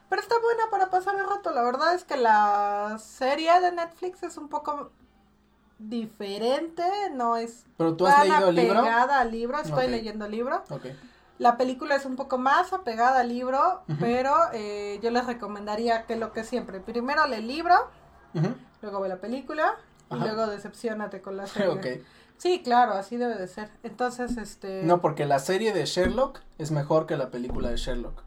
Pero 0.09 0.21
está 0.21 0.35
buena 0.43 0.65
para 0.73 0.91
pasar 0.91 1.15
el 1.15 1.25
rato. 1.25 1.53
La 1.53 1.63
verdad 1.63 1.95
es 1.95 2.03
que 2.03 2.17
la 2.17 2.99
serie 2.99 3.61
de 3.61 3.71
Netflix 3.71 4.25
es 4.25 4.37
un 4.39 4.49
poco 4.49 4.91
diferente, 5.79 6.83
no 7.13 7.37
es 7.37 7.65
¿Pero 7.77 7.95
tú 7.95 8.09
has 8.09 8.27
leído 8.27 8.49
el 8.49 8.57
libro? 8.57 8.81
al 8.81 9.31
libro, 9.31 9.61
estoy 9.61 9.87
leyendo 9.87 10.25
el 10.25 10.33
libro. 10.33 10.65
La 11.39 11.57
película 11.57 11.95
es 11.95 12.05
un 12.05 12.17
poco 12.17 12.39
más 12.39 12.73
apegada 12.73 13.21
al 13.21 13.29
libro, 13.29 13.83
pero 14.01 14.35
eh, 14.53 14.99
yo 15.01 15.13
les 15.13 15.27
recomendaría 15.27 16.07
que 16.07 16.17
lo 16.17 16.33
que 16.33 16.43
siempre, 16.43 16.81
primero 16.81 17.25
lee 17.29 17.37
el 17.37 17.47
libro, 17.47 17.77
luego 18.83 19.01
ve 19.01 19.09
la 19.09 19.21
película 19.21 19.77
y 20.11 20.17
luego 20.17 20.49
decepcionate 20.49 21.23
con 21.23 21.37
la 21.37 21.47
serie. 21.47 22.05
Sí, 22.41 22.63
claro, 22.63 22.95
así 22.95 23.19
debe 23.19 23.35
de 23.35 23.47
ser. 23.47 23.69
Entonces, 23.83 24.39
este... 24.39 24.83
No, 24.83 25.03
porque 25.03 25.27
la 25.27 25.39
serie 25.41 25.75
de 25.75 25.85
Sherlock 25.85 26.41
es 26.57 26.71
mejor 26.71 27.05
que 27.07 27.19
la 27.19 27.31
película 27.31 27.69
de 27.69 27.77
Sherlock. 27.77 28.23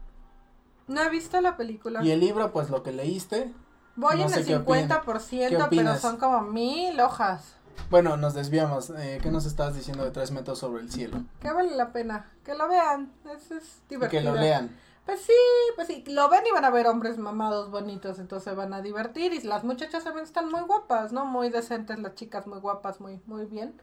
No 0.86 1.02
he 1.02 1.08
visto 1.08 1.40
la 1.40 1.56
película. 1.56 2.00
Y 2.00 2.12
el 2.12 2.20
libro, 2.20 2.52
pues 2.52 2.70
lo 2.70 2.84
que 2.84 2.92
leíste. 2.92 3.52
Voy 3.96 4.22
en 4.22 4.32
el 4.32 4.46
50%, 4.46 5.68
pero 5.68 5.98
son 5.98 6.18
como 6.18 6.42
mil 6.42 7.00
hojas. 7.00 7.56
Bueno, 7.90 8.16
nos 8.16 8.34
desviamos. 8.34 8.90
Eh, 8.90 9.18
¿Qué 9.20 9.32
nos 9.32 9.46
estás 9.46 9.74
diciendo 9.74 10.04
de 10.04 10.12
tres 10.12 10.30
metros 10.30 10.60
sobre 10.60 10.82
el 10.82 10.92
cielo? 10.92 11.24
Que 11.40 11.50
vale 11.50 11.74
la 11.74 11.92
pena. 11.92 12.30
Que 12.44 12.54
lo 12.54 12.68
vean. 12.68 13.12
Es, 13.34 13.50
es 13.50 13.82
divertido. 13.88 14.22
Que 14.22 14.28
lo 14.28 14.36
lean. 14.36 14.76
Pues 15.06 15.22
sí, 15.22 15.32
pues 15.74 15.88
sí. 15.88 16.04
Lo 16.06 16.28
ven 16.28 16.44
y 16.48 16.52
van 16.52 16.64
a 16.64 16.70
ver 16.70 16.86
hombres 16.86 17.18
mamados 17.18 17.72
bonitos. 17.72 18.20
Entonces 18.20 18.44
se 18.44 18.54
van 18.54 18.72
a 18.74 18.80
divertir. 18.80 19.32
Y 19.32 19.40
las 19.42 19.64
muchachas 19.64 20.04
también 20.04 20.24
están 20.24 20.50
muy 20.52 20.62
guapas, 20.62 21.12
¿no? 21.12 21.24
Muy 21.24 21.50
decentes. 21.50 21.98
Las 21.98 22.14
chicas 22.14 22.46
muy 22.46 22.60
guapas, 22.60 23.00
muy, 23.00 23.20
muy 23.26 23.46
bien. 23.46 23.74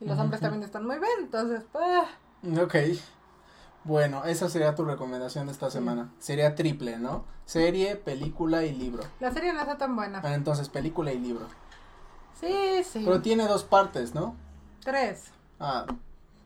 Y 0.00 0.04
los 0.04 0.18
hombres 0.18 0.40
también 0.40 0.62
están 0.62 0.86
muy 0.86 0.98
bien. 0.98 1.12
Entonces, 1.20 1.62
pues. 1.72 2.58
Ok. 2.60 2.74
Bueno, 3.84 4.24
esa 4.24 4.48
sería 4.48 4.74
tu 4.74 4.84
recomendación 4.84 5.46
de 5.46 5.52
esta 5.52 5.70
semana. 5.70 6.10
Sería 6.18 6.54
triple, 6.54 6.98
¿no? 6.98 7.24
Serie, 7.44 7.94
película 7.94 8.64
y 8.64 8.74
libro. 8.74 9.04
La 9.20 9.30
serie 9.30 9.52
no 9.52 9.60
está 9.60 9.78
tan 9.78 9.94
buena. 9.94 10.20
Ah, 10.24 10.34
entonces, 10.34 10.68
película 10.68 11.12
y 11.12 11.18
libro. 11.18 11.46
Sí, 12.40 12.82
sí. 12.84 13.02
Pero 13.04 13.22
tiene 13.22 13.46
dos 13.46 13.62
partes, 13.62 14.14
¿no? 14.14 14.34
Tres. 14.82 15.30
Ah, 15.60 15.86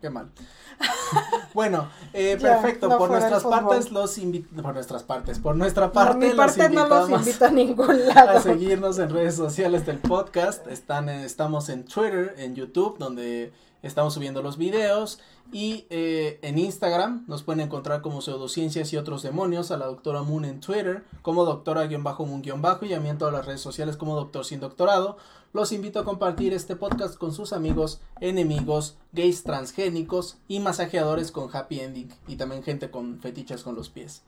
qué 0.00 0.10
mal. 0.10 0.30
bueno, 1.54 1.88
eh, 2.12 2.38
perfecto. 2.40 2.88
por 2.96 3.10
nuestras 3.10 3.42
partes 3.42 3.90
los 3.90 4.18
invito, 4.18 4.62
por 4.62 4.74
nuestras 4.74 5.02
partes, 5.02 5.38
por 5.38 5.56
nuestra 5.56 5.92
parte, 5.92 6.14
por 6.14 6.28
mi 6.28 6.34
parte 6.34 6.68
no 6.70 6.86
los 6.86 7.10
invito 7.10 7.44
a 7.44 7.50
ningún 7.50 8.06
lado. 8.14 8.38
A 8.38 8.40
seguirnos 8.40 8.98
en 8.98 9.10
redes 9.10 9.34
sociales 9.34 9.86
del 9.86 9.98
podcast. 9.98 10.66
Están, 10.66 11.08
estamos 11.08 11.68
en 11.68 11.84
Twitter, 11.84 12.34
en 12.38 12.54
YouTube, 12.54 12.98
donde 12.98 13.52
estamos 13.82 14.14
subiendo 14.14 14.42
los 14.42 14.56
videos 14.58 15.20
y 15.52 15.86
eh, 15.90 16.38
en 16.42 16.58
Instagram 16.58 17.24
nos 17.26 17.42
pueden 17.42 17.60
encontrar 17.60 18.02
como 18.02 18.22
pseudociencias 18.22 18.92
y 18.92 18.96
otros 18.96 19.22
demonios 19.22 19.70
a 19.70 19.76
la 19.76 19.86
doctora 19.86 20.22
Moon 20.22 20.44
en 20.44 20.60
Twitter, 20.60 21.04
como 21.22 21.44
doctora-moon-bajo 21.44 22.86
y 22.86 22.94
a 22.94 23.00
mí 23.00 23.08
en 23.08 23.18
todas 23.18 23.34
las 23.34 23.46
redes 23.46 23.60
sociales 23.60 23.96
como 23.96 24.14
doctor 24.14 24.44
sin 24.44 24.60
doctorado. 24.60 25.16
Los 25.52 25.72
invito 25.72 25.98
a 25.98 26.04
compartir 26.04 26.52
este 26.54 26.76
podcast 26.76 27.16
con 27.16 27.32
sus 27.32 27.52
amigos, 27.52 28.00
enemigos, 28.20 28.96
gays 29.12 29.42
transgénicos 29.42 30.38
y 30.46 30.60
masajeadores 30.60 31.32
con 31.32 31.48
happy 31.52 31.80
ending 31.80 32.08
y 32.28 32.36
también 32.36 32.62
gente 32.62 32.92
con 32.92 33.18
fetiches 33.18 33.64
con 33.64 33.74
los 33.74 33.90
pies. 33.90 34.22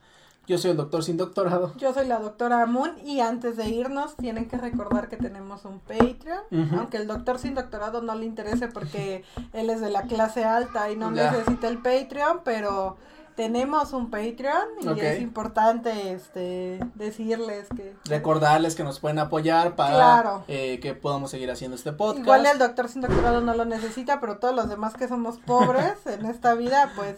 Yo 0.47 0.57
soy 0.57 0.71
el 0.71 0.77
doctor 0.77 1.01
sin 1.01 1.15
doctorado. 1.15 1.73
Yo 1.77 1.93
soy 1.93 2.07
la 2.07 2.19
doctora 2.19 2.65
Moon 2.65 2.91
y 3.05 3.21
antes 3.21 3.55
de 3.55 3.69
irnos 3.69 4.17
tienen 4.17 4.49
que 4.49 4.57
recordar 4.57 5.07
que 5.07 5.15
tenemos 5.15 5.63
un 5.63 5.79
Patreon, 5.79 6.73
aunque 6.77 6.97
el 6.97 7.07
doctor 7.07 7.39
sin 7.39 7.55
doctorado 7.55 8.01
no 8.01 8.15
le 8.15 8.25
interese 8.25 8.67
porque 8.67 9.23
él 9.53 9.69
es 9.69 9.79
de 9.79 9.89
la 9.89 10.01
clase 10.01 10.43
alta 10.43 10.91
y 10.91 10.97
no 10.97 11.09
necesita 11.09 11.69
el 11.69 11.77
Patreon, 11.77 12.41
pero 12.43 12.97
tenemos 13.35 13.93
un 13.93 14.09
Patreon 14.09 14.67
y 14.81 14.99
es 14.99 15.21
importante 15.21 16.11
este 16.13 16.79
decirles 16.95 17.67
que 17.75 17.95
recordarles 18.05 18.75
que 18.75 18.83
nos 18.83 18.99
pueden 18.99 19.19
apoyar 19.19 19.75
para 19.75 20.43
eh, 20.47 20.79
que 20.79 20.93
podamos 20.93 21.31
seguir 21.31 21.49
haciendo 21.51 21.75
este 21.75 21.93
podcast. 21.93 22.23
Igual 22.23 22.45
el 22.45 22.59
doctor 22.59 22.89
sin 22.89 23.01
doctorado 23.01 23.41
no 23.41 23.53
lo 23.55 23.65
necesita, 23.65 24.19
pero 24.19 24.37
todos 24.37 24.55
los 24.55 24.69
demás 24.69 24.93
que 24.95 25.07
somos 25.07 25.39
pobres 25.39 25.93
en 26.05 26.25
esta 26.25 26.53
vida, 26.55 26.91
pues 26.95 27.17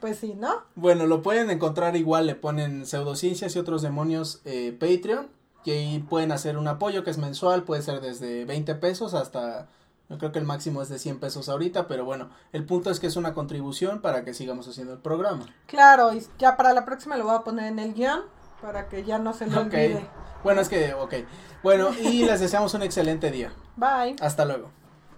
pues 0.00 0.18
sí, 0.18 0.34
¿no? 0.34 0.62
Bueno, 0.74 1.06
lo 1.06 1.22
pueden 1.22 1.50
encontrar 1.50 1.96
igual, 1.96 2.26
le 2.26 2.34
ponen 2.34 2.86
pseudociencias 2.86 3.56
y 3.56 3.58
otros 3.58 3.82
demonios 3.82 4.40
eh, 4.44 4.76
Patreon, 4.78 5.28
que 5.64 5.72
ahí 5.72 5.98
pueden 5.98 6.32
hacer 6.32 6.58
un 6.58 6.68
apoyo 6.68 7.02
que 7.02 7.10
es 7.10 7.18
mensual, 7.18 7.64
puede 7.64 7.82
ser 7.82 8.00
desde 8.00 8.44
20 8.44 8.74
pesos 8.76 9.14
hasta, 9.14 9.68
yo 10.08 10.18
creo 10.18 10.32
que 10.32 10.38
el 10.38 10.44
máximo 10.44 10.82
es 10.82 10.88
de 10.88 10.98
100 10.98 11.18
pesos 11.18 11.48
ahorita, 11.48 11.88
pero 11.88 12.04
bueno, 12.04 12.30
el 12.52 12.64
punto 12.64 12.90
es 12.90 13.00
que 13.00 13.08
es 13.08 13.16
una 13.16 13.34
contribución 13.34 14.00
para 14.00 14.24
que 14.24 14.34
sigamos 14.34 14.68
haciendo 14.68 14.92
el 14.92 15.00
programa. 15.00 15.46
Claro, 15.66 16.14
y 16.14 16.24
ya 16.38 16.56
para 16.56 16.72
la 16.72 16.84
próxima 16.84 17.16
lo 17.16 17.24
voy 17.24 17.34
a 17.34 17.40
poner 17.40 17.66
en 17.66 17.78
el 17.78 17.94
guion, 17.94 18.22
para 18.62 18.88
que 18.88 19.04
ya 19.04 19.18
no 19.18 19.32
se 19.32 19.46
lo 19.46 19.60
olvide. 19.60 20.08
Bueno, 20.44 20.60
es 20.60 20.68
que, 20.68 20.94
ok. 20.94 21.14
Bueno, 21.62 21.90
y 21.98 22.24
les 22.24 22.38
deseamos 22.38 22.72
un 22.74 22.82
excelente 22.82 23.30
día. 23.30 23.52
Bye. 23.76 24.16
Hasta 24.20 24.44
luego. 24.44 24.70